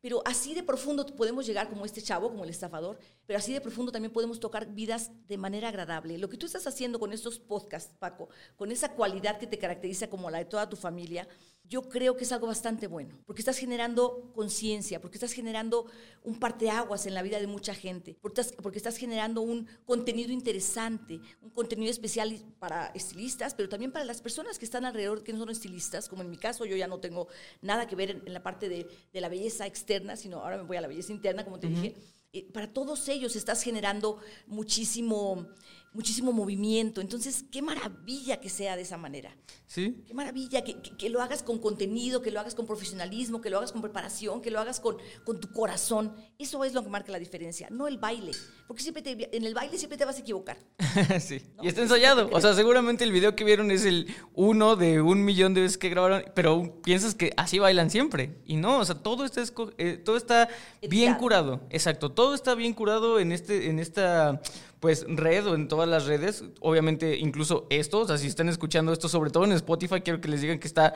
Pero 0.00 0.20
así 0.26 0.52
de 0.52 0.62
profundo 0.62 1.06
podemos 1.06 1.46
llegar 1.46 1.70
como 1.70 1.86
este 1.86 2.02
chavo, 2.02 2.28
como 2.28 2.44
el 2.44 2.50
estafador, 2.50 2.98
pero 3.24 3.38
así 3.38 3.54
de 3.54 3.62
profundo 3.62 3.90
también 3.90 4.12
podemos 4.12 4.38
tocar 4.38 4.66
vidas 4.74 5.10
de 5.28 5.38
manera 5.38 5.68
agradable. 5.70 6.18
Lo 6.18 6.28
que 6.28 6.36
tú 6.36 6.44
estás 6.44 6.66
haciendo 6.66 7.00
con 7.00 7.10
estos 7.14 7.38
podcasts, 7.38 7.96
Paco, 7.98 8.28
con 8.54 8.70
esa 8.70 8.92
cualidad 8.92 9.38
que 9.38 9.46
te 9.46 9.56
caracteriza 9.56 10.10
como 10.10 10.28
la 10.28 10.36
de 10.40 10.44
toda 10.44 10.68
tu 10.68 10.76
familia, 10.76 11.26
yo 11.66 11.88
creo 11.88 12.16
que 12.16 12.24
es 12.24 12.32
algo 12.32 12.46
bastante 12.46 12.86
bueno, 12.86 13.18
porque 13.26 13.40
estás 13.40 13.56
generando 13.56 14.30
conciencia, 14.34 15.00
porque 15.00 15.16
estás 15.16 15.32
generando 15.32 15.86
un 16.22 16.38
parteaguas 16.38 17.06
en 17.06 17.14
la 17.14 17.22
vida 17.22 17.40
de 17.40 17.46
mucha 17.46 17.74
gente, 17.74 18.16
porque 18.20 18.42
estás, 18.42 18.56
porque 18.62 18.78
estás 18.78 18.96
generando 18.98 19.40
un 19.40 19.66
contenido 19.86 20.30
interesante, 20.30 21.20
un 21.40 21.50
contenido 21.50 21.90
especial 21.90 22.38
para 22.58 22.88
estilistas, 22.88 23.54
pero 23.54 23.68
también 23.68 23.92
para 23.92 24.04
las 24.04 24.20
personas 24.20 24.58
que 24.58 24.66
están 24.66 24.84
alrededor 24.84 25.24
que 25.24 25.32
no 25.32 25.38
son 25.38 25.50
estilistas, 25.50 26.08
como 26.08 26.22
en 26.22 26.30
mi 26.30 26.36
caso, 26.36 26.66
yo 26.66 26.76
ya 26.76 26.86
no 26.86 27.00
tengo 27.00 27.28
nada 27.62 27.86
que 27.86 27.96
ver 27.96 28.10
en, 28.10 28.22
en 28.26 28.34
la 28.34 28.42
parte 28.42 28.68
de, 28.68 28.86
de, 29.12 29.20
la 29.20 29.30
belleza 29.30 29.66
externa, 29.66 30.16
sino 30.16 30.40
ahora 30.40 30.58
me 30.58 30.64
voy 30.64 30.76
a 30.76 30.82
la 30.82 30.88
belleza 30.88 31.12
interna, 31.12 31.44
como 31.44 31.58
te 31.58 31.66
uh 31.66 31.70
-huh. 31.70 31.80
dije. 31.80 31.94
Eh, 32.34 32.50
para 32.52 32.72
todos 32.72 33.08
ellos 33.08 33.36
estás 33.36 33.62
generando 33.62 34.18
muchísimo 34.48 35.46
muchísimo 35.94 36.32
movimiento. 36.32 37.00
Entonces, 37.00 37.44
qué 37.50 37.62
maravilla 37.62 38.40
que 38.40 38.48
sea 38.50 38.76
de 38.76 38.82
esa 38.82 38.98
manera. 38.98 39.34
Sí. 39.66 40.02
Qué 40.06 40.12
maravilla 40.14 40.62
que, 40.62 40.80
que- 40.82 40.96
que 40.96 41.08
lo 41.08 41.22
hagas 41.22 41.42
con 41.42 41.58
contenido, 41.58 42.20
que 42.20 42.30
lo 42.30 42.38
hagas 42.40 42.54
con 42.54 42.66
profesionalismo, 42.66 43.40
que 43.40 43.48
lo 43.50 43.56
hagas 43.58 43.72
con 43.72 43.80
preparación, 43.80 44.42
que 44.42 44.50
lo 44.50 44.60
hagas 44.60 44.78
con, 44.80 44.96
con 45.24 45.40
tu 45.40 45.50
corazón. 45.52 46.14
Eso 46.38 46.62
es 46.64 46.74
lo 46.74 46.82
que 46.82 46.90
marca 46.90 47.10
la 47.12 47.18
diferencia, 47.18 47.68
no 47.70 47.88
el 47.88 47.96
baile. 47.98 48.32
Porque 48.66 48.82
siempre 48.82 49.02
te- 49.02 49.36
en 49.36 49.44
el 49.44 49.54
baile 49.54 49.78
siempre 49.78 49.96
te 49.96 50.04
vas 50.04 50.16
a 50.16 50.20
equivocar. 50.20 50.58
sí. 51.20 51.40
No, 51.56 51.64
Y 51.64 51.68
está 51.68 51.82
ensayado. 51.82 52.28
O 52.32 52.40
sea, 52.40 52.54
seguramente 52.54 53.04
el 53.04 53.12
video 53.12 53.34
que 53.36 53.44
vieron 53.44 53.70
es 53.70 53.84
el 53.84 54.14
uno 54.34 54.76
de 54.76 55.00
un 55.00 55.24
millón 55.24 55.54
de 55.54 55.62
veces 55.62 55.78
que 55.78 55.88
grabaron, 55.88 56.24
pero 56.34 56.80
piensas 56.82 57.14
que 57.14 57.32
así 57.36 57.58
bailan 57.58 57.90
siempre. 57.90 58.38
Y 58.44 58.56
no, 58.56 58.78
o 58.80 58.84
sea, 58.84 58.96
todo 58.96 59.24
está, 59.24 59.40
esco- 59.42 59.72
eh, 59.78 59.96
todo 59.96 60.16
está 60.16 60.48
bien 60.88 61.14
curado. 61.14 61.60
Exacto, 61.70 62.10
todo 62.12 62.34
está 62.34 62.54
bien 62.54 62.74
curado 62.74 63.18
en, 63.20 63.32
este, 63.32 63.68
en 63.70 63.78
esta 63.78 64.40
pues 64.84 65.06
red 65.08 65.46
o 65.46 65.54
en 65.54 65.66
todas 65.66 65.88
las 65.88 66.04
redes. 66.04 66.44
Obviamente, 66.60 67.16
incluso 67.16 67.66
esto, 67.70 68.00
o 68.00 68.06
sea, 68.06 68.18
si 68.18 68.26
están 68.26 68.50
escuchando 68.50 68.92
esto, 68.92 69.08
sobre 69.08 69.30
todo 69.30 69.44
en 69.44 69.52
Spotify, 69.52 70.02
quiero 70.02 70.20
que 70.20 70.28
les 70.28 70.42
digan 70.42 70.58
que 70.58 70.66
está 70.66 70.92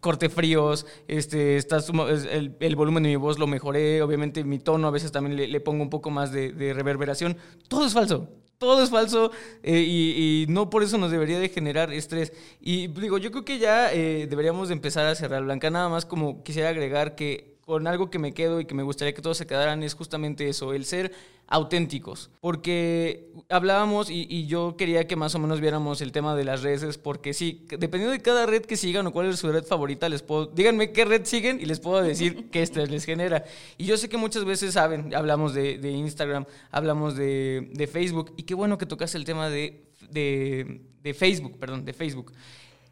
corte 0.00 0.28
fríos, 0.28 0.86
este, 1.06 1.56
está 1.56 1.78
el, 1.78 2.74
volumen 2.74 3.04
de 3.04 3.10
mi 3.10 3.14
voz 3.14 3.38
lo 3.38 3.46
mejoré, 3.46 4.02
obviamente 4.02 4.42
mi 4.42 4.58
tono 4.58 4.88
a 4.88 4.90
veces 4.90 5.12
también 5.12 5.52
le, 5.52 5.60
pongo 5.60 5.84
un 5.84 5.88
poco 5.88 6.10
más 6.10 6.32
de, 6.32 6.52
de 6.52 6.74
reverberación. 6.74 7.36
Todo 7.68 7.86
es 7.86 7.94
falso. 7.94 8.28
Todo 8.58 8.82
es 8.82 8.90
falso 8.90 9.30
eh, 9.62 9.84
y, 9.86 10.42
y 10.42 10.46
no 10.48 10.68
por 10.68 10.82
eso 10.82 10.98
nos 10.98 11.12
debería 11.12 11.38
de 11.38 11.48
generar 11.48 11.92
estrés. 11.92 12.32
Y 12.60 12.88
digo, 12.88 13.18
yo 13.18 13.30
creo 13.30 13.44
que 13.44 13.60
ya 13.60 13.92
eh, 13.92 14.26
deberíamos 14.28 14.66
de 14.66 14.74
empezar 14.74 15.06
a 15.06 15.14
cerrar, 15.14 15.44
Blanca. 15.44 15.70
Nada 15.70 15.88
más 15.88 16.06
como 16.06 16.42
quisiera 16.42 16.70
agregar 16.70 17.14
que 17.14 17.56
con 17.68 17.86
algo 17.86 18.08
que 18.08 18.18
me 18.18 18.32
quedo 18.32 18.62
y 18.62 18.64
que 18.64 18.74
me 18.74 18.82
gustaría 18.82 19.12
que 19.12 19.20
todos 19.20 19.36
se 19.36 19.46
quedaran 19.46 19.82
es 19.82 19.92
justamente 19.92 20.48
eso, 20.48 20.72
el 20.72 20.86
ser 20.86 21.12
auténticos. 21.48 22.30
Porque 22.40 23.30
hablábamos 23.50 24.08
y, 24.08 24.26
y 24.26 24.46
yo 24.46 24.74
quería 24.78 25.06
que 25.06 25.16
más 25.16 25.34
o 25.34 25.38
menos 25.38 25.60
viéramos 25.60 26.00
el 26.00 26.10
tema 26.10 26.34
de 26.34 26.44
las 26.44 26.62
redes, 26.62 26.96
porque 26.96 27.34
sí, 27.34 27.66
dependiendo 27.68 28.12
de 28.12 28.22
cada 28.22 28.46
red 28.46 28.64
que 28.64 28.78
sigan 28.78 29.06
o 29.06 29.12
cuál 29.12 29.26
es 29.26 29.38
su 29.38 29.52
red 29.52 29.64
favorita, 29.64 30.08
les 30.08 30.22
puedo, 30.22 30.46
díganme 30.46 30.92
qué 30.92 31.04
red 31.04 31.26
siguen 31.26 31.60
y 31.60 31.66
les 31.66 31.78
puedo 31.78 32.02
decir 32.02 32.48
qué 32.50 32.62
estrés 32.62 32.88
les 32.88 33.04
genera. 33.04 33.44
Y 33.76 33.84
yo 33.84 33.98
sé 33.98 34.08
que 34.08 34.16
muchas 34.16 34.46
veces 34.46 34.72
saben, 34.72 35.14
hablamos 35.14 35.52
de, 35.52 35.76
de 35.76 35.90
Instagram, 35.90 36.46
hablamos 36.70 37.16
de, 37.16 37.70
de 37.74 37.86
Facebook, 37.86 38.32
y 38.38 38.44
qué 38.44 38.54
bueno 38.54 38.78
que 38.78 38.86
tocas 38.86 39.14
el 39.14 39.26
tema 39.26 39.50
de, 39.50 39.84
de, 40.08 40.80
de 41.02 41.12
Facebook, 41.12 41.58
perdón, 41.58 41.84
de 41.84 41.92
Facebook. 41.92 42.32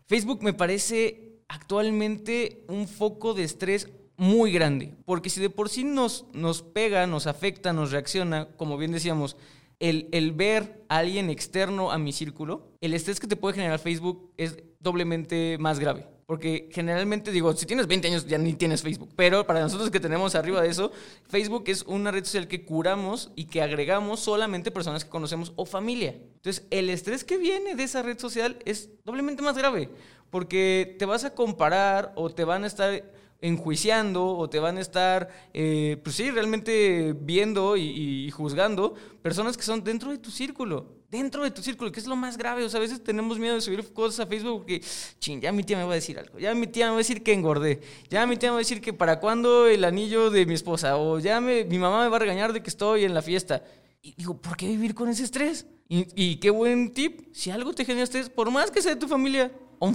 Facebook 0.04 0.42
me 0.42 0.52
parece 0.52 1.40
actualmente 1.48 2.66
un 2.68 2.86
foco 2.86 3.32
de 3.32 3.44
estrés 3.44 3.88
muy 4.16 4.52
grande, 4.52 4.94
porque 5.04 5.30
si 5.30 5.40
de 5.40 5.50
por 5.50 5.68
sí 5.68 5.84
nos, 5.84 6.26
nos 6.32 6.62
pega, 6.62 7.06
nos 7.06 7.26
afecta, 7.26 7.72
nos 7.72 7.92
reacciona, 7.92 8.48
como 8.56 8.78
bien 8.78 8.92
decíamos, 8.92 9.36
el, 9.78 10.08
el 10.12 10.32
ver 10.32 10.84
a 10.88 10.98
alguien 10.98 11.28
externo 11.28 11.90
a 11.90 11.98
mi 11.98 12.12
círculo, 12.12 12.72
el 12.80 12.94
estrés 12.94 13.20
que 13.20 13.26
te 13.26 13.36
puede 13.36 13.56
generar 13.56 13.78
Facebook 13.78 14.32
es 14.36 14.56
doblemente 14.80 15.58
más 15.58 15.78
grave. 15.78 16.06
Porque 16.26 16.68
generalmente 16.72 17.30
digo, 17.30 17.54
si 17.54 17.66
tienes 17.66 17.86
20 17.86 18.08
años 18.08 18.26
ya 18.26 18.36
ni 18.36 18.52
tienes 18.54 18.82
Facebook, 18.82 19.10
pero 19.14 19.46
para 19.46 19.60
nosotros 19.60 19.90
que 19.90 20.00
tenemos 20.00 20.34
arriba 20.34 20.60
de 20.60 20.68
eso, 20.68 20.90
Facebook 21.28 21.64
es 21.68 21.84
una 21.84 22.10
red 22.10 22.24
social 22.24 22.48
que 22.48 22.64
curamos 22.64 23.30
y 23.36 23.44
que 23.44 23.62
agregamos 23.62 24.20
solamente 24.20 24.72
personas 24.72 25.04
que 25.04 25.10
conocemos 25.10 25.52
o 25.54 25.66
familia. 25.66 26.16
Entonces, 26.34 26.66
el 26.70 26.90
estrés 26.90 27.22
que 27.22 27.36
viene 27.36 27.76
de 27.76 27.84
esa 27.84 28.02
red 28.02 28.18
social 28.18 28.58
es 28.64 28.90
doblemente 29.04 29.40
más 29.40 29.56
grave, 29.56 29.88
porque 30.30 30.96
te 30.98 31.04
vas 31.04 31.22
a 31.22 31.32
comparar 31.32 32.12
o 32.16 32.28
te 32.28 32.42
van 32.42 32.64
a 32.64 32.66
estar 32.66 33.04
enjuiciando 33.41 34.26
o 34.37 34.49
te 34.49 34.59
van 34.59 34.78
a 34.78 34.80
estar, 34.80 35.28
eh, 35.53 35.99
pues 36.03 36.16
sí, 36.16 36.30
realmente 36.30 37.14
viendo 37.18 37.76
y, 37.76 38.30
juzgando 38.30 38.95
personas 39.22 39.57
que 39.57 39.62
son 39.62 39.82
dentro 39.84 40.11
de 40.11 40.18
tu 40.18 40.30
círculo, 40.30 40.87
dentro 41.11 41.43
de 41.45 41.51
tu 41.51 41.62
círculo, 41.62 41.91
que 41.93 42.01
es 42.01 42.07
lo 42.07 42.16
más 42.16 42.37
grave. 42.37 42.64
O 42.64 42.68
sea, 42.68 42.78
a 42.78 42.80
veces 42.80 43.03
tenemos 43.03 43.39
miedo 43.39 43.55
de 43.55 43.61
subir 43.61 43.93
cosas 43.93 44.20
a 44.20 44.26
Facebook 44.26 44.59
porque, 44.59 44.82
ching, 45.18 45.41
ya 45.41 45.53
mi 45.53 45.62
tía 45.62 45.76
me 45.76 45.84
va 45.84 45.93
a 45.93 45.95
decir 45.97 46.18
algo, 46.18 46.39
ya 46.39 46.55
mi 46.55 46.66
tía 46.66 46.87
me 46.87 46.91
va 46.91 46.97
a 46.97 46.99
decir 46.99 47.22
que 47.22 47.32
engordé, 47.32 47.80
ya 48.11 48.26
mi 48.26 48.37
tía 48.37 48.51
me 48.51 48.55
va 48.55 48.59
a 48.59 48.66
decir 48.66 48.80
que 48.80 48.93
para 48.93 49.20
cuándo 49.20 49.66
el 49.66 49.84
anillo 49.84 50.30
de 50.30 50.47
mi 50.47 50.55
esposa, 50.55 50.97
o 50.97 51.18
ya 51.18 51.41
me- 51.41 51.64
mi 51.64 51.78
mamá 51.78 52.03
me 52.05 52.09
va 52.09 52.16
a 52.16 52.20
regañar 52.20 52.53
de 52.53 52.62
que 52.62 52.70
estoy 52.70 53.05
en 53.05 53.14
la 53.14 53.22
fiesta. 53.22 53.62
Y 54.03 54.14
digo, 54.16 54.41
¿por 54.41 54.57
qué 54.57 54.66
vivir 54.68 54.95
con 54.95 55.09
ese 55.09 55.24
estrés? 55.24 55.66
Y, 55.89 56.07
y 56.14 56.37
qué 56.37 56.51
buen 56.51 56.93
tip, 56.93 57.28
si 57.32 57.51
algo 57.51 57.72
te 57.72 57.84
genera 57.84 58.05
estrés, 58.05 58.28
por 58.28 58.51
más 58.51 58.70
que 58.70 58.82
sea 58.82 58.95
de 58.95 59.01
tu 59.01 59.09
familia, 59.09 59.51
un 59.78 59.95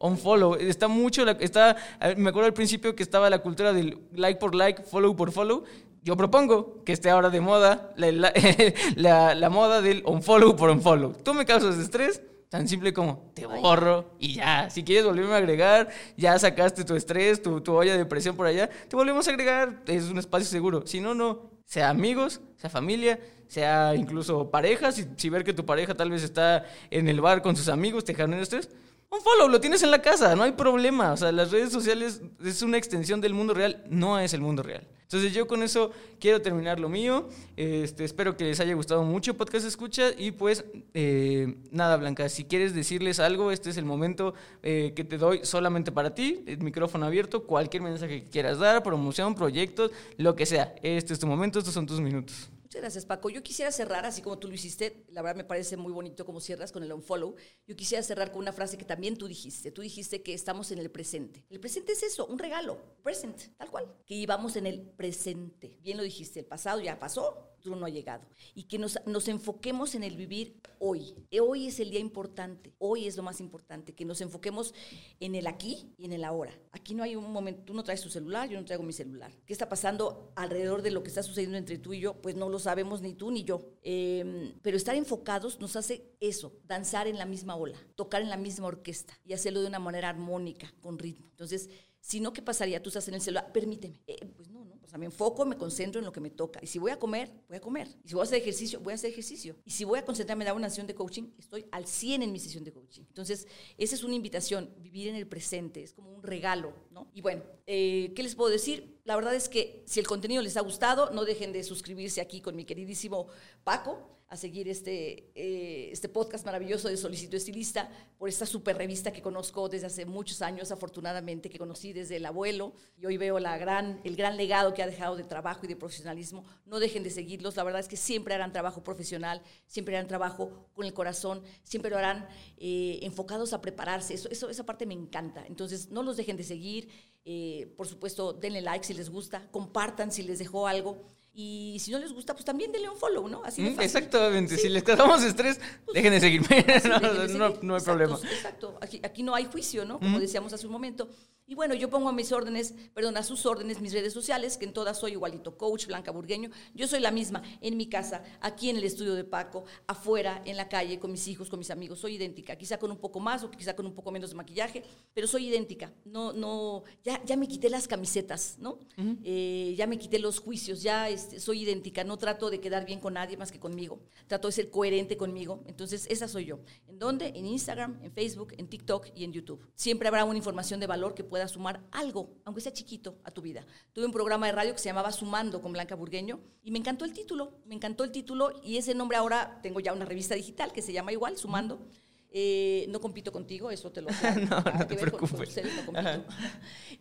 Un 0.00 0.16
follow. 0.18 0.54
Está 0.56 0.88
mucho, 0.88 1.24
la- 1.24 1.32
está, 1.32 1.76
eh, 2.00 2.14
me 2.16 2.30
acuerdo 2.30 2.46
al 2.46 2.54
principio 2.54 2.96
que 2.96 3.02
estaba 3.02 3.28
la 3.30 3.38
cultura 3.40 3.72
del 3.72 3.98
like 4.14 4.40
por 4.40 4.54
like, 4.54 4.82
follow 4.82 5.14
por 5.14 5.30
follow. 5.30 5.62
Yo 6.02 6.16
propongo 6.16 6.82
que 6.84 6.92
esté 6.92 7.10
ahora 7.10 7.28
de 7.28 7.40
moda 7.42 7.92
la, 7.96 8.10
la- 8.10 8.32
la- 8.96 9.34
la 9.34 9.50
moda 9.50 9.82
del 9.82 10.02
unfollow 10.06 10.56
por 10.56 10.70
unfollow. 10.70 11.12
Tú 11.22 11.34
me 11.34 11.44
causas 11.44 11.76
estrés, 11.78 12.22
tan 12.48 12.66
simple 12.66 12.94
como 12.94 13.30
te 13.34 13.44
borro 13.46 14.14
y 14.18 14.34
ya. 14.36 14.70
Si 14.70 14.82
quieres 14.84 15.04
volverme 15.04 15.34
a 15.34 15.36
agregar, 15.36 15.88
ya 16.16 16.38
sacaste 16.38 16.84
tu 16.84 16.94
estrés, 16.96 17.42
tu, 17.42 17.60
tu 17.60 17.74
olla 17.74 17.94
de 17.96 18.06
presión 18.06 18.34
por 18.36 18.46
allá, 18.46 18.70
te 18.88 18.96
volvemos 18.96 19.28
a 19.28 19.30
agregar. 19.32 19.82
Es 19.86 20.04
un 20.04 20.18
espacio 20.18 20.46
seguro. 20.48 20.86
Si 20.86 21.00
no, 21.00 21.14
no. 21.14 21.50
Sea 21.66 21.90
amigos, 21.90 22.40
sea 22.56 22.68
familia, 22.70 23.20
sea 23.46 23.94
incluso 23.94 24.50
pareja. 24.50 24.90
Si, 24.92 25.04
si 25.16 25.28
ver 25.28 25.44
que 25.44 25.52
tu 25.52 25.64
pareja 25.66 25.94
tal 25.94 26.10
vez 26.10 26.22
está 26.24 26.64
en 26.90 27.06
el 27.08 27.20
bar 27.20 27.42
con 27.42 27.54
sus 27.54 27.68
amigos, 27.68 28.04
te 28.04 28.14
genera 28.14 28.42
estrés. 28.42 28.70
Un 29.12 29.20
follow, 29.22 29.48
lo 29.48 29.60
tienes 29.60 29.82
en 29.82 29.90
la 29.90 30.00
casa, 30.00 30.36
no 30.36 30.44
hay 30.44 30.52
problema. 30.52 31.12
O 31.12 31.16
sea, 31.16 31.32
las 31.32 31.50
redes 31.50 31.72
sociales 31.72 32.22
es 32.44 32.62
una 32.62 32.78
extensión 32.78 33.20
del 33.20 33.34
mundo 33.34 33.54
real, 33.54 33.82
no 33.88 34.20
es 34.20 34.34
el 34.34 34.40
mundo 34.40 34.62
real. 34.62 34.86
Entonces 35.02 35.34
yo 35.34 35.48
con 35.48 35.64
eso 35.64 35.90
quiero 36.20 36.40
terminar 36.40 36.78
lo 36.78 36.88
mío. 36.88 37.28
Este, 37.56 38.04
espero 38.04 38.36
que 38.36 38.44
les 38.44 38.60
haya 38.60 38.72
gustado 38.74 39.02
mucho 39.02 39.36
podcast 39.36 39.66
escucha 39.66 40.10
y 40.16 40.30
pues 40.30 40.64
eh, 40.94 41.56
nada 41.72 41.96
Blanca, 41.96 42.28
si 42.28 42.44
quieres 42.44 42.72
decirles 42.72 43.18
algo, 43.18 43.50
este 43.50 43.70
es 43.70 43.76
el 43.76 43.84
momento 43.84 44.34
eh, 44.62 44.92
que 44.94 45.02
te 45.02 45.18
doy 45.18 45.40
solamente 45.42 45.90
para 45.90 46.14
ti, 46.14 46.44
el 46.46 46.60
micrófono 46.60 47.06
abierto, 47.06 47.44
cualquier 47.44 47.82
mensaje 47.82 48.22
que 48.22 48.30
quieras 48.30 48.60
dar, 48.60 48.80
promoción, 48.84 49.34
proyectos, 49.34 49.90
lo 50.18 50.36
que 50.36 50.46
sea. 50.46 50.76
Este 50.80 51.12
es 51.12 51.18
tu 51.18 51.26
momento, 51.26 51.58
estos 51.58 51.74
son 51.74 51.86
tus 51.86 52.00
minutos. 52.00 52.48
Muchas 52.70 52.82
gracias, 52.82 53.04
Paco. 53.04 53.30
Yo 53.30 53.42
quisiera 53.42 53.72
cerrar, 53.72 54.06
así 54.06 54.22
como 54.22 54.38
tú 54.38 54.46
lo 54.46 54.54
hiciste, 54.54 55.04
la 55.08 55.22
verdad 55.22 55.38
me 55.38 55.42
parece 55.42 55.76
muy 55.76 55.92
bonito 55.92 56.24
como 56.24 56.38
cierras 56.38 56.70
con 56.70 56.84
el 56.84 56.92
unfollow. 56.92 57.34
Yo 57.66 57.74
quisiera 57.74 58.00
cerrar 58.00 58.30
con 58.30 58.42
una 58.42 58.52
frase 58.52 58.78
que 58.78 58.84
también 58.84 59.16
tú 59.16 59.26
dijiste. 59.26 59.72
Tú 59.72 59.82
dijiste 59.82 60.22
que 60.22 60.34
estamos 60.34 60.70
en 60.70 60.78
el 60.78 60.88
presente. 60.88 61.44
El 61.50 61.58
presente 61.58 61.90
es 61.90 62.04
eso, 62.04 62.28
un 62.28 62.38
regalo, 62.38 62.80
present, 63.02 63.56
tal 63.56 63.72
cual. 63.72 63.92
Que 64.06 64.14
íbamos 64.14 64.54
en 64.54 64.68
el 64.68 64.82
presente. 64.82 65.80
Bien 65.82 65.96
lo 65.96 66.04
dijiste, 66.04 66.38
el 66.38 66.46
pasado 66.46 66.80
ya 66.80 66.96
pasó, 67.00 67.49
tú 67.60 67.74
no 67.76 67.86
ha 67.86 67.90
llegado. 67.90 68.26
Y 68.54 68.64
que 68.64 68.78
nos, 68.78 68.98
nos 69.06 69.28
enfoquemos 69.28 69.94
en 69.94 70.02
el 70.02 70.16
vivir 70.16 70.60
hoy. 70.78 71.14
Hoy 71.40 71.66
es 71.66 71.80
el 71.80 71.90
día 71.90 72.00
importante, 72.00 72.72
hoy 72.78 73.06
es 73.06 73.16
lo 73.16 73.22
más 73.22 73.40
importante, 73.40 73.94
que 73.94 74.04
nos 74.04 74.20
enfoquemos 74.20 74.74
en 75.20 75.34
el 75.34 75.46
aquí 75.46 75.92
y 75.96 76.06
en 76.06 76.12
el 76.12 76.24
ahora. 76.24 76.52
Aquí 76.72 76.94
no 76.94 77.02
hay 77.02 77.16
un 77.16 77.30
momento, 77.30 77.62
tú 77.64 77.74
no 77.74 77.84
traes 77.84 78.00
tu 78.00 78.10
celular, 78.10 78.48
yo 78.48 78.58
no 78.58 78.64
traigo 78.64 78.82
mi 78.82 78.92
celular. 78.92 79.32
¿Qué 79.46 79.52
está 79.52 79.68
pasando 79.68 80.32
alrededor 80.36 80.82
de 80.82 80.90
lo 80.90 81.02
que 81.02 81.08
está 81.08 81.22
sucediendo 81.22 81.58
entre 81.58 81.78
tú 81.78 81.92
y 81.92 82.00
yo? 82.00 82.20
Pues 82.20 82.34
no 82.34 82.48
lo 82.48 82.58
sabemos 82.58 83.02
ni 83.02 83.14
tú 83.14 83.30
ni 83.30 83.44
yo. 83.44 83.74
Eh, 83.82 84.54
pero 84.62 84.76
estar 84.76 84.94
enfocados 84.94 85.60
nos 85.60 85.76
hace 85.76 86.10
eso, 86.20 86.52
danzar 86.66 87.06
en 87.06 87.18
la 87.18 87.26
misma 87.26 87.56
ola, 87.56 87.78
tocar 87.94 88.22
en 88.22 88.30
la 88.30 88.36
misma 88.36 88.66
orquesta 88.66 89.18
y 89.24 89.32
hacerlo 89.32 89.60
de 89.60 89.68
una 89.68 89.78
manera 89.78 90.08
armónica, 90.08 90.72
con 90.80 90.98
ritmo. 90.98 91.26
Entonces, 91.30 91.68
si 92.00 92.20
no, 92.20 92.32
¿qué 92.32 92.42
pasaría? 92.42 92.82
Tú 92.82 92.88
estás 92.88 93.06
en 93.08 93.14
el 93.14 93.20
celular, 93.20 93.52
permíteme. 93.52 94.00
Eh, 94.06 94.26
pues 94.34 94.48
sea, 94.90 94.98
me 94.98 95.06
enfoco, 95.06 95.46
me 95.46 95.56
concentro 95.56 96.00
en 96.00 96.04
lo 96.04 96.12
que 96.12 96.20
me 96.20 96.30
toca. 96.30 96.60
Y 96.62 96.66
si 96.66 96.78
voy 96.78 96.90
a 96.90 96.98
comer, 96.98 97.30
voy 97.48 97.56
a 97.56 97.60
comer. 97.60 97.88
Y 98.04 98.08
si 98.08 98.14
voy 98.14 98.22
a 98.22 98.24
hacer 98.24 98.38
ejercicio, 98.38 98.80
voy 98.80 98.92
a 98.92 98.94
hacer 98.94 99.10
ejercicio. 99.10 99.56
Y 99.64 99.70
si 99.70 99.84
voy 99.84 99.98
a 99.98 100.04
concentrarme 100.04 100.44
en 100.46 100.54
una 100.54 100.68
sesión 100.68 100.86
de 100.86 100.94
coaching, 100.94 101.30
estoy 101.38 101.66
al 101.70 101.86
100 101.86 102.22
en 102.22 102.32
mi 102.32 102.38
sesión 102.38 102.64
de 102.64 102.72
coaching. 102.72 103.02
Entonces, 103.08 103.46
esa 103.78 103.94
es 103.94 104.04
una 104.04 104.14
invitación, 104.14 104.70
vivir 104.78 105.08
en 105.08 105.16
el 105.16 105.26
presente, 105.26 105.82
es 105.82 105.92
como 105.92 106.12
un 106.12 106.22
regalo, 106.22 106.74
¿no? 106.90 107.10
Y 107.14 107.20
bueno, 107.20 107.42
eh, 107.66 108.12
¿qué 108.14 108.22
les 108.22 108.34
puedo 108.34 108.50
decir? 108.50 109.00
La 109.04 109.16
verdad 109.16 109.34
es 109.34 109.48
que 109.48 109.82
si 109.86 110.00
el 110.00 110.06
contenido 110.06 110.42
les 110.42 110.56
ha 110.56 110.60
gustado, 110.60 111.10
no 111.10 111.24
dejen 111.24 111.52
de 111.52 111.62
suscribirse 111.62 112.20
aquí 112.20 112.40
con 112.40 112.56
mi 112.56 112.64
queridísimo 112.64 113.28
Paco 113.64 114.19
a 114.30 114.36
seguir 114.36 114.68
este, 114.68 115.32
eh, 115.34 115.90
este 115.90 116.08
podcast 116.08 116.46
maravilloso 116.46 116.88
de 116.88 116.96
Solicito 116.96 117.36
Estilista 117.36 117.90
por 118.16 118.28
esta 118.28 118.46
super 118.46 118.78
revista 118.78 119.12
que 119.12 119.20
conozco 119.20 119.68
desde 119.68 119.88
hace 119.88 120.06
muchos 120.06 120.40
años, 120.40 120.70
afortunadamente, 120.70 121.50
que 121.50 121.58
conocí 121.58 121.92
desde 121.92 122.16
el 122.16 122.24
abuelo 122.24 122.72
y 122.96 123.06
hoy 123.06 123.16
veo 123.16 123.40
la 123.40 123.58
gran, 123.58 124.00
el 124.04 124.14
gran 124.14 124.36
legado 124.36 124.72
que 124.72 124.84
ha 124.84 124.86
dejado 124.86 125.16
de 125.16 125.24
trabajo 125.24 125.62
y 125.64 125.68
de 125.68 125.74
profesionalismo. 125.74 126.44
No 126.64 126.78
dejen 126.78 127.02
de 127.02 127.10
seguirlos, 127.10 127.56
la 127.56 127.64
verdad 127.64 127.80
es 127.80 127.88
que 127.88 127.96
siempre 127.96 128.32
harán 128.32 128.52
trabajo 128.52 128.84
profesional, 128.84 129.42
siempre 129.66 129.96
harán 129.96 130.06
trabajo 130.06 130.68
con 130.74 130.86
el 130.86 130.94
corazón, 130.94 131.42
siempre 131.64 131.90
lo 131.90 131.98
harán 131.98 132.28
eh, 132.56 133.00
enfocados 133.02 133.52
a 133.52 133.60
prepararse. 133.60 134.14
Eso, 134.14 134.28
eso, 134.30 134.48
esa 134.48 134.64
parte 134.64 134.86
me 134.86 134.94
encanta. 134.94 135.44
Entonces, 135.44 135.90
no 135.90 136.04
los 136.04 136.16
dejen 136.16 136.36
de 136.36 136.44
seguir. 136.44 136.88
Eh, 137.24 137.74
por 137.76 137.88
supuesto, 137.88 138.32
denle 138.32 138.62
like 138.62 138.84
si 138.84 138.94
les 138.94 139.10
gusta, 139.10 139.50
compartan 139.50 140.12
si 140.12 140.22
les 140.22 140.38
dejó 140.38 140.68
algo. 140.68 141.02
Y 141.32 141.76
si 141.80 141.90
no 141.92 141.98
les 141.98 142.12
gusta, 142.12 142.34
pues 142.34 142.44
también 142.44 142.72
denle 142.72 142.88
un 142.88 142.96
follow, 142.96 143.28
¿no? 143.28 143.42
Así 143.44 143.62
de 143.62 143.70
fácil. 143.70 143.84
Exactamente, 143.86 144.56
Sí. 144.56 144.62
si 144.62 144.68
les 144.68 144.82
causamos 144.82 145.22
estrés, 145.22 145.60
dejen 145.94 146.12
de 146.12 146.20
seguirme. 146.20 146.48
Sí, 146.48 146.88
no, 146.88 146.98
no- 147.00 147.26
seguir. 147.26 147.38
no 147.38 147.44
hay 147.44 147.52
Exacto, 147.52 147.84
problema. 147.84 148.18
Exacto, 148.32 148.78
aquí, 148.80 149.00
aquí 149.02 149.22
no 149.22 149.34
hay 149.34 149.44
juicio, 149.44 149.84
¿no? 149.84 149.98
Como 150.00 150.18
decíamos 150.18 150.52
hace 150.52 150.66
un 150.66 150.72
momento. 150.72 151.08
Y 151.46 151.56
bueno, 151.56 151.74
yo 151.74 151.90
pongo 151.90 152.08
a 152.08 152.12
mis 152.12 152.30
órdenes, 152.30 152.74
perdón, 152.94 153.16
a 153.16 153.24
sus 153.24 153.44
órdenes 153.44 153.80
mis 153.80 153.92
redes 153.92 154.12
sociales, 154.12 154.56
que 154.56 154.64
en 154.66 154.72
todas 154.72 155.00
soy 155.00 155.12
igualito, 155.12 155.56
coach 155.58 155.86
Blanca 155.86 156.12
Burgueño. 156.12 156.48
Yo 156.74 156.86
soy 156.86 157.00
la 157.00 157.10
misma 157.10 157.42
en 157.60 157.76
mi 157.76 157.88
casa, 157.88 158.22
aquí 158.40 158.70
en 158.70 158.76
el 158.76 158.84
estudio 158.84 159.14
de 159.16 159.24
Paco, 159.24 159.64
afuera, 159.88 160.42
en 160.44 160.56
la 160.56 160.68
calle, 160.68 161.00
con 161.00 161.10
mis 161.10 161.26
hijos, 161.26 161.48
con 161.50 161.58
mis 161.58 161.70
amigos. 161.72 161.98
Soy 161.98 162.14
idéntica, 162.14 162.54
quizá 162.54 162.78
con 162.78 162.92
un 162.92 162.98
poco 162.98 163.18
más 163.18 163.42
o 163.42 163.50
quizá 163.50 163.74
con 163.74 163.84
un 163.84 163.94
poco 163.94 164.12
menos 164.12 164.30
de 164.30 164.36
maquillaje, 164.36 164.84
pero 165.12 165.26
soy 165.26 165.48
idéntica. 165.48 165.92
No, 166.04 166.32
no, 166.32 166.84
ya, 167.02 167.20
ya 167.24 167.36
me 167.36 167.48
quité 167.48 167.68
las 167.68 167.88
camisetas, 167.88 168.54
¿no? 168.60 168.78
Eh, 169.24 169.74
ya 169.76 169.88
me 169.88 169.98
quité 169.98 170.20
los 170.20 170.38
juicios, 170.38 170.82
ya 170.82 171.08
este, 171.20 171.40
soy 171.40 171.62
idéntica. 171.62 172.04
No 172.04 172.16
trato 172.16 172.50
de 172.50 172.60
quedar 172.60 172.84
bien 172.84 173.00
con 173.00 173.14
nadie 173.14 173.36
más 173.36 173.52
que 173.52 173.58
conmigo. 173.58 174.00
Trato 174.26 174.48
de 174.48 174.52
ser 174.52 174.70
coherente 174.70 175.16
conmigo. 175.16 175.62
Entonces, 175.66 176.06
esa 176.10 176.28
soy 176.28 176.46
yo. 176.46 176.60
¿En 176.86 176.98
dónde? 176.98 177.32
En 177.34 177.46
Instagram, 177.46 177.98
en 178.02 178.12
Facebook, 178.12 178.54
en 178.56 178.68
TikTok 178.68 179.08
y 179.14 179.24
en 179.24 179.32
YouTube. 179.32 179.66
Siempre 179.74 180.08
habrá 180.08 180.24
una 180.24 180.38
información 180.38 180.80
de 180.80 180.86
valor 180.86 181.14
que 181.14 181.24
pueda 181.24 181.46
sumar 181.48 181.82
algo, 181.92 182.30
aunque 182.44 182.60
sea 182.60 182.72
chiquito, 182.72 183.18
a 183.24 183.30
tu 183.30 183.42
vida. 183.42 183.66
Tuve 183.92 184.06
un 184.06 184.12
programa 184.12 184.46
de 184.46 184.52
radio 184.52 184.72
que 184.72 184.78
se 184.78 184.88
llamaba 184.88 185.12
Sumando 185.12 185.60
con 185.60 185.72
Blanca 185.72 185.94
Burgueño 185.94 186.40
y 186.62 186.70
me 186.70 186.78
encantó 186.78 187.04
el 187.04 187.12
título, 187.12 187.60
me 187.66 187.74
encantó 187.74 188.04
el 188.04 188.12
título 188.12 188.52
y 188.62 188.76
ese 188.76 188.94
nombre 188.94 189.16
ahora 189.16 189.60
tengo 189.62 189.80
ya 189.80 189.92
una 189.92 190.04
revista 190.04 190.34
digital 190.34 190.72
que 190.72 190.82
se 190.82 190.92
llama 190.92 191.12
igual, 191.12 191.36
Sumando. 191.36 191.86
Eh, 192.32 192.86
no 192.88 193.00
compito 193.00 193.32
contigo, 193.32 193.72
eso 193.72 193.90
te 193.90 194.02
lo 194.02 194.08
No, 194.50 194.60
no 194.60 194.86
te 194.86 194.94
preocupes. 194.96 195.60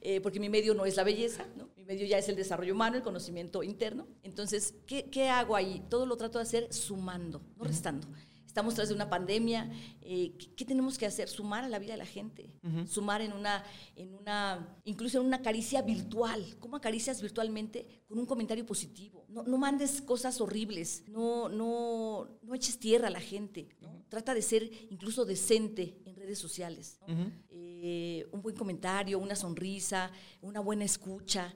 Eh, 0.01 0.21
porque 0.21 0.39
mi 0.39 0.49
medio 0.49 0.73
no 0.73 0.85
es 0.85 0.95
la 0.95 1.03
belleza, 1.03 1.45
¿no? 1.55 1.69
Medio 1.89 2.05
ya 2.05 2.19
es 2.19 2.29
el 2.29 2.35
desarrollo 2.35 2.75
humano, 2.75 2.97
el 2.97 3.01
conocimiento 3.01 3.63
interno. 3.63 4.07
Entonces, 4.21 4.75
¿qué, 4.85 5.09
qué 5.09 5.27
hago 5.27 5.55
ahí? 5.55 5.83
Todo 5.89 6.05
lo 6.05 6.17
trato 6.17 6.37
de 6.37 6.43
hacer 6.43 6.71
sumando, 6.71 7.41
no 7.57 7.63
restando. 7.63 8.07
Estamos 8.45 8.75
tras 8.75 8.89
de 8.89 8.95
una 8.95 9.09
pandemia. 9.09 9.71
Eh, 10.01 10.35
¿qué, 10.55 10.65
tenemos 10.65 10.99
que 10.99 11.07
hacer? 11.07 11.29
Sumar 11.29 11.63
a 11.63 11.69
la 11.69 11.79
vida 11.79 11.93
de 11.93 11.97
la 11.97 12.05
gente. 12.05 12.51
Sumar 12.87 13.21
en 13.21 13.33
una, 13.33 13.63
en 13.95 14.13
una, 14.13 14.75
incluso 14.85 15.19
en 15.19 15.25
una 15.25 15.41
caricia 15.41 15.81
virtual. 15.81 16.57
¿Cómo 16.59 16.75
acaricias 16.75 17.21
virtualmente? 17.21 18.03
Con 18.07 18.19
un 18.19 18.25
comentario 18.25 18.65
positivo. 18.65 19.25
No, 19.27 19.43
no 19.43 19.57
mandes 19.57 20.01
cosas 20.01 20.41
horribles. 20.41 21.03
No, 21.07 21.49
no, 21.49 22.39
no 22.43 22.53
eches 22.53 22.77
tierra 22.79 23.07
a 23.07 23.11
la 23.11 23.21
gente. 23.21 23.69
Trata 24.09 24.33
de 24.33 24.41
ser 24.41 24.69
incluso 24.89 25.25
decente 25.25 26.01
en 26.05 26.15
redes 26.15 26.37
sociales. 26.37 26.99
Eh, 27.81 28.27
un 28.31 28.41
buen 28.41 28.55
comentario, 28.55 29.19
una 29.19 29.35
sonrisa, 29.35 30.11
una 30.41 30.59
buena 30.59 30.85
escucha. 30.85 31.55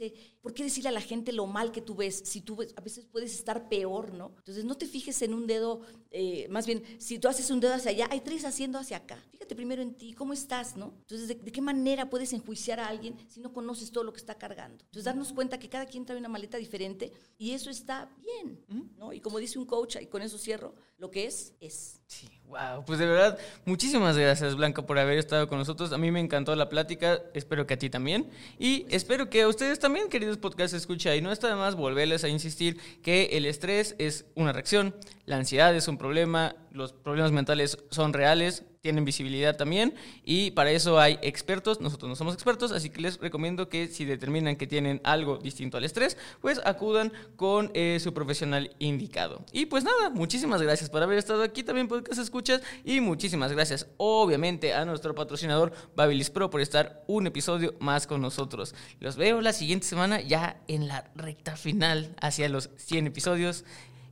Eh, 0.00 0.10
no 0.10 0.14
sé, 0.16 0.31
¿Por 0.42 0.54
qué 0.54 0.64
decirle 0.64 0.88
a 0.88 0.92
la 0.92 1.00
gente 1.00 1.32
lo 1.32 1.46
mal 1.46 1.70
que 1.70 1.80
tú 1.80 1.94
ves? 1.94 2.22
Si 2.24 2.40
tú 2.40 2.56
ves, 2.56 2.74
a 2.76 2.80
veces 2.80 3.06
puedes 3.06 3.32
estar 3.32 3.68
peor, 3.68 4.12
¿no? 4.12 4.32
Entonces 4.38 4.64
no 4.64 4.76
te 4.76 4.86
fijes 4.86 5.22
en 5.22 5.34
un 5.34 5.46
dedo, 5.46 5.82
eh, 6.10 6.48
más 6.50 6.66
bien, 6.66 6.82
si 6.98 7.20
tú 7.20 7.28
haces 7.28 7.48
un 7.50 7.60
dedo 7.60 7.74
hacia 7.74 7.92
allá, 7.92 8.08
hay 8.10 8.20
tres 8.20 8.44
haciendo 8.44 8.80
hacia 8.80 8.96
acá. 8.96 9.22
Fíjate 9.30 9.54
primero 9.54 9.82
en 9.82 9.94
ti, 9.94 10.14
¿cómo 10.14 10.32
estás, 10.32 10.76
no? 10.76 10.94
Entonces, 11.02 11.28
¿de, 11.28 11.52
qué 11.52 11.60
manera 11.60 12.10
puedes 12.10 12.32
enjuiciar 12.32 12.80
a 12.80 12.88
alguien 12.88 13.16
si 13.28 13.38
no 13.38 13.52
conoces 13.52 13.92
todo 13.92 14.02
lo 14.02 14.12
que 14.12 14.18
está 14.18 14.34
cargando? 14.34 14.84
Entonces, 14.84 15.04
darnos 15.04 15.32
cuenta 15.32 15.60
que 15.60 15.68
cada 15.68 15.86
quien 15.86 16.04
trae 16.04 16.18
una 16.18 16.28
maleta 16.28 16.58
diferente 16.58 17.12
y 17.38 17.52
eso 17.52 17.70
está 17.70 18.10
bien, 18.18 18.64
¿no? 18.96 19.12
Y 19.12 19.20
como 19.20 19.38
dice 19.38 19.60
un 19.60 19.64
coach, 19.64 19.96
y 20.00 20.06
con 20.06 20.22
eso 20.22 20.38
cierro, 20.38 20.74
lo 20.98 21.10
que 21.10 21.26
es, 21.26 21.54
es. 21.60 22.00
Sí, 22.06 22.28
wow. 22.46 22.84
Pues 22.86 22.98
de 22.98 23.06
verdad, 23.06 23.38
muchísimas 23.64 24.16
gracias, 24.16 24.54
Blanca, 24.54 24.86
por 24.86 24.98
haber 24.98 25.18
estado 25.18 25.48
con 25.48 25.58
nosotros. 25.58 25.92
A 25.92 25.98
mí 25.98 26.10
me 26.10 26.20
encantó 26.20 26.54
la 26.54 26.68
plática, 26.68 27.22
espero 27.34 27.66
que 27.66 27.74
a 27.74 27.78
ti 27.78 27.90
también. 27.90 28.30
Y 28.58 28.86
espero 28.88 29.30
que 29.30 29.42
a 29.42 29.48
ustedes 29.48 29.78
también, 29.78 30.08
queridos 30.32 30.38
podcast 30.38 30.74
escucha 30.74 31.14
y 31.14 31.20
no 31.20 31.30
está 31.30 31.48
de 31.48 31.56
más 31.56 31.74
volverles 31.74 32.24
a 32.24 32.28
insistir 32.28 32.80
que 33.02 33.24
el 33.32 33.44
estrés 33.44 33.94
es 33.98 34.24
una 34.34 34.52
reacción, 34.52 34.94
la 35.26 35.36
ansiedad 35.36 35.74
es 35.74 35.88
un 35.88 35.98
problema, 35.98 36.56
los 36.70 36.94
problemas 36.94 37.32
mentales 37.32 37.76
son 37.90 38.14
reales, 38.14 38.64
tienen 38.82 39.04
visibilidad 39.04 39.56
también 39.56 39.94
y 40.24 40.50
para 40.50 40.72
eso 40.72 40.98
hay 40.98 41.16
expertos, 41.22 41.80
nosotros 41.80 42.08
no 42.08 42.16
somos 42.16 42.34
expertos, 42.34 42.72
así 42.72 42.90
que 42.90 43.00
les 43.00 43.18
recomiendo 43.18 43.68
que 43.68 43.86
si 43.86 44.04
determinan 44.04 44.56
que 44.56 44.66
tienen 44.66 45.00
algo 45.04 45.38
distinto 45.38 45.76
al 45.76 45.84
estrés, 45.84 46.18
pues 46.40 46.60
acudan 46.64 47.12
con 47.36 47.70
eh, 47.74 47.98
su 48.00 48.12
profesional 48.12 48.74
indicado. 48.80 49.44
Y 49.52 49.66
pues 49.66 49.84
nada, 49.84 50.10
muchísimas 50.10 50.60
gracias 50.60 50.90
por 50.90 51.00
haber 51.00 51.16
estado 51.16 51.44
aquí 51.44 51.62
también 51.62 51.86
podcast 51.86 52.20
escuchas 52.20 52.60
y 52.84 53.00
muchísimas 53.00 53.52
gracias 53.52 53.86
obviamente 53.98 54.74
a 54.74 54.84
nuestro 54.84 55.14
patrocinador 55.14 55.72
Babilis 55.94 56.30
Pro 56.30 56.50
por 56.50 56.60
estar 56.60 57.04
un 57.06 57.28
episodio 57.28 57.74
más 57.78 58.08
con 58.08 58.20
nosotros. 58.20 58.74
Los 58.98 59.16
veo 59.16 59.40
la 59.40 59.52
siguiente 59.52 59.86
semana 59.86 60.20
ya 60.20 60.60
en 60.66 60.88
la 60.88 61.08
recta 61.14 61.54
final 61.54 62.16
hacia 62.20 62.48
los 62.48 62.70
100 62.78 63.06
episodios. 63.06 63.64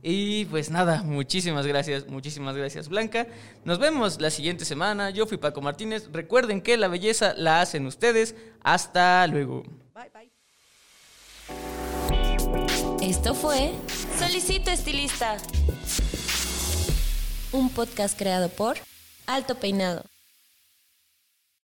Y 0.03 0.45
pues 0.45 0.71
nada, 0.71 1.03
muchísimas 1.03 1.67
gracias, 1.67 2.07
muchísimas 2.07 2.55
gracias 2.55 2.89
Blanca. 2.89 3.27
Nos 3.65 3.77
vemos 3.77 4.19
la 4.19 4.31
siguiente 4.31 4.65
semana. 4.65 5.11
Yo 5.11 5.27
fui 5.27 5.37
Paco 5.37 5.61
Martínez. 5.61 6.09
Recuerden 6.11 6.61
que 6.61 6.77
la 6.77 6.87
belleza 6.87 7.33
la 7.37 7.61
hacen 7.61 7.85
ustedes. 7.85 8.35
Hasta 8.63 9.25
luego. 9.27 9.63
Bye, 9.93 10.11
bye. 10.13 10.31
Esto 13.01 13.33
fue 13.33 13.73
Solicito 14.17 14.71
Estilista. 14.71 15.37
Un 17.51 17.69
podcast 17.69 18.17
creado 18.17 18.49
por 18.49 18.77
Alto 19.27 19.55
Peinado. 19.55 20.10